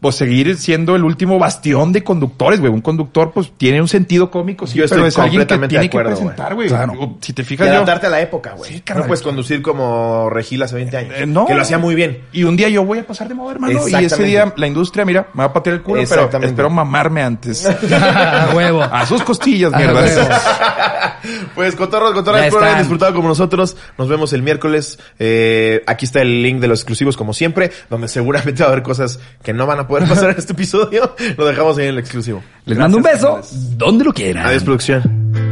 pues 0.00 0.14
seguir 0.14 0.56
siendo 0.56 0.94
el 0.94 1.02
último 1.02 1.38
bastión 1.40 1.92
de 1.92 2.04
conductores, 2.04 2.60
güey. 2.60 2.72
Un 2.72 2.80
conductor 2.80 3.32
pues 3.32 3.52
tiene 3.56 3.80
un 3.80 3.88
sentido 3.88 4.30
cómico, 4.30 4.66
sí, 4.66 4.78
Yo 4.78 4.84
estoy 4.84 4.98
pero 4.98 5.08
es 5.08 5.18
alguien 5.18 5.32
que 5.32 5.54
completamente 5.54 5.72
tiene 5.72 5.82
de 5.82 5.88
acuerdo, 5.88 6.10
que 6.10 6.16
presentar, 6.16 6.54
güey. 6.54 6.68
Claro. 6.68 7.16
Si 7.20 7.32
te 7.32 7.42
Y 7.42 7.44
fijas 7.44 7.66
yo... 7.66 7.72
adaptarte 7.72 8.06
a 8.06 8.10
la 8.10 8.20
época, 8.20 8.52
güey. 8.52 8.70
Sí, 8.70 8.82
no 8.94 9.04
puedes 9.04 9.22
conducir 9.22 9.60
como 9.60 10.30
Regil 10.30 10.62
hace 10.62 10.76
20 10.76 10.96
años. 10.96 11.14
Eh, 11.16 11.26
no. 11.26 11.46
Que 11.46 11.54
lo 11.54 11.62
hacía 11.62 11.78
muy 11.78 11.96
bien. 11.96 12.22
Y 12.32 12.44
un 12.44 12.56
día 12.56 12.68
yo 12.68 12.84
voy 12.84 13.00
a 13.00 13.06
pasar 13.06 13.26
de 13.26 13.34
moda, 13.34 13.52
hermano. 13.52 13.88
Y 13.88 14.04
ese 14.04 14.22
día 14.22 14.52
la 14.56 14.66
industria, 14.68 15.04
mira, 15.04 15.28
me 15.34 15.40
va 15.40 15.46
a 15.46 15.52
patear 15.52 15.76
el 15.76 15.82
culo, 15.82 16.02
pero 16.08 16.30
espero 16.42 16.70
mamarme 16.70 17.22
antes. 17.22 17.66
A 17.92 18.50
huevo. 18.54 18.82
A 18.82 19.04
sus 19.04 19.22
costillas, 19.22 19.72
mierda. 19.72 19.98
Pues 21.54 21.74
cotorros, 21.74 22.12
cotorros, 22.12 22.42
espero 22.42 22.64
hayan 22.64 22.78
disfrutado 22.78 23.12
como 23.12 23.26
nosotros. 23.26 23.76
Nos 23.98 24.08
vemos 24.08 24.32
el 24.32 24.42
miércoles. 24.42 25.00
Eh, 25.18 25.82
aquí 25.86 26.04
está 26.04 26.22
el 26.22 26.42
link 26.42 26.60
de 26.60 26.68
los 26.68 26.78
exclusivos 26.78 27.16
como 27.16 27.34
siempre, 27.34 27.72
donde 27.90 28.06
seguramente 28.06 28.62
va 28.62 28.68
a 28.68 28.72
haber 28.72 28.84
cosas 28.84 29.18
que 29.42 29.52
no 29.52 29.66
van 29.66 29.80
a 29.80 29.87
poder 29.88 30.08
pasar 30.08 30.30
este 30.38 30.52
episodio. 30.52 31.14
Lo 31.36 31.46
dejamos 31.46 31.78
ahí 31.78 31.84
en 31.84 31.90
el 31.90 31.98
exclusivo. 31.98 32.42
Les 32.66 32.78
mando 32.78 32.98
un 32.98 33.02
beso 33.02 33.40
donde 33.76 34.04
lo 34.04 34.12
quieran. 34.12 34.46
Adiós, 34.46 34.62
producción. 34.62 35.47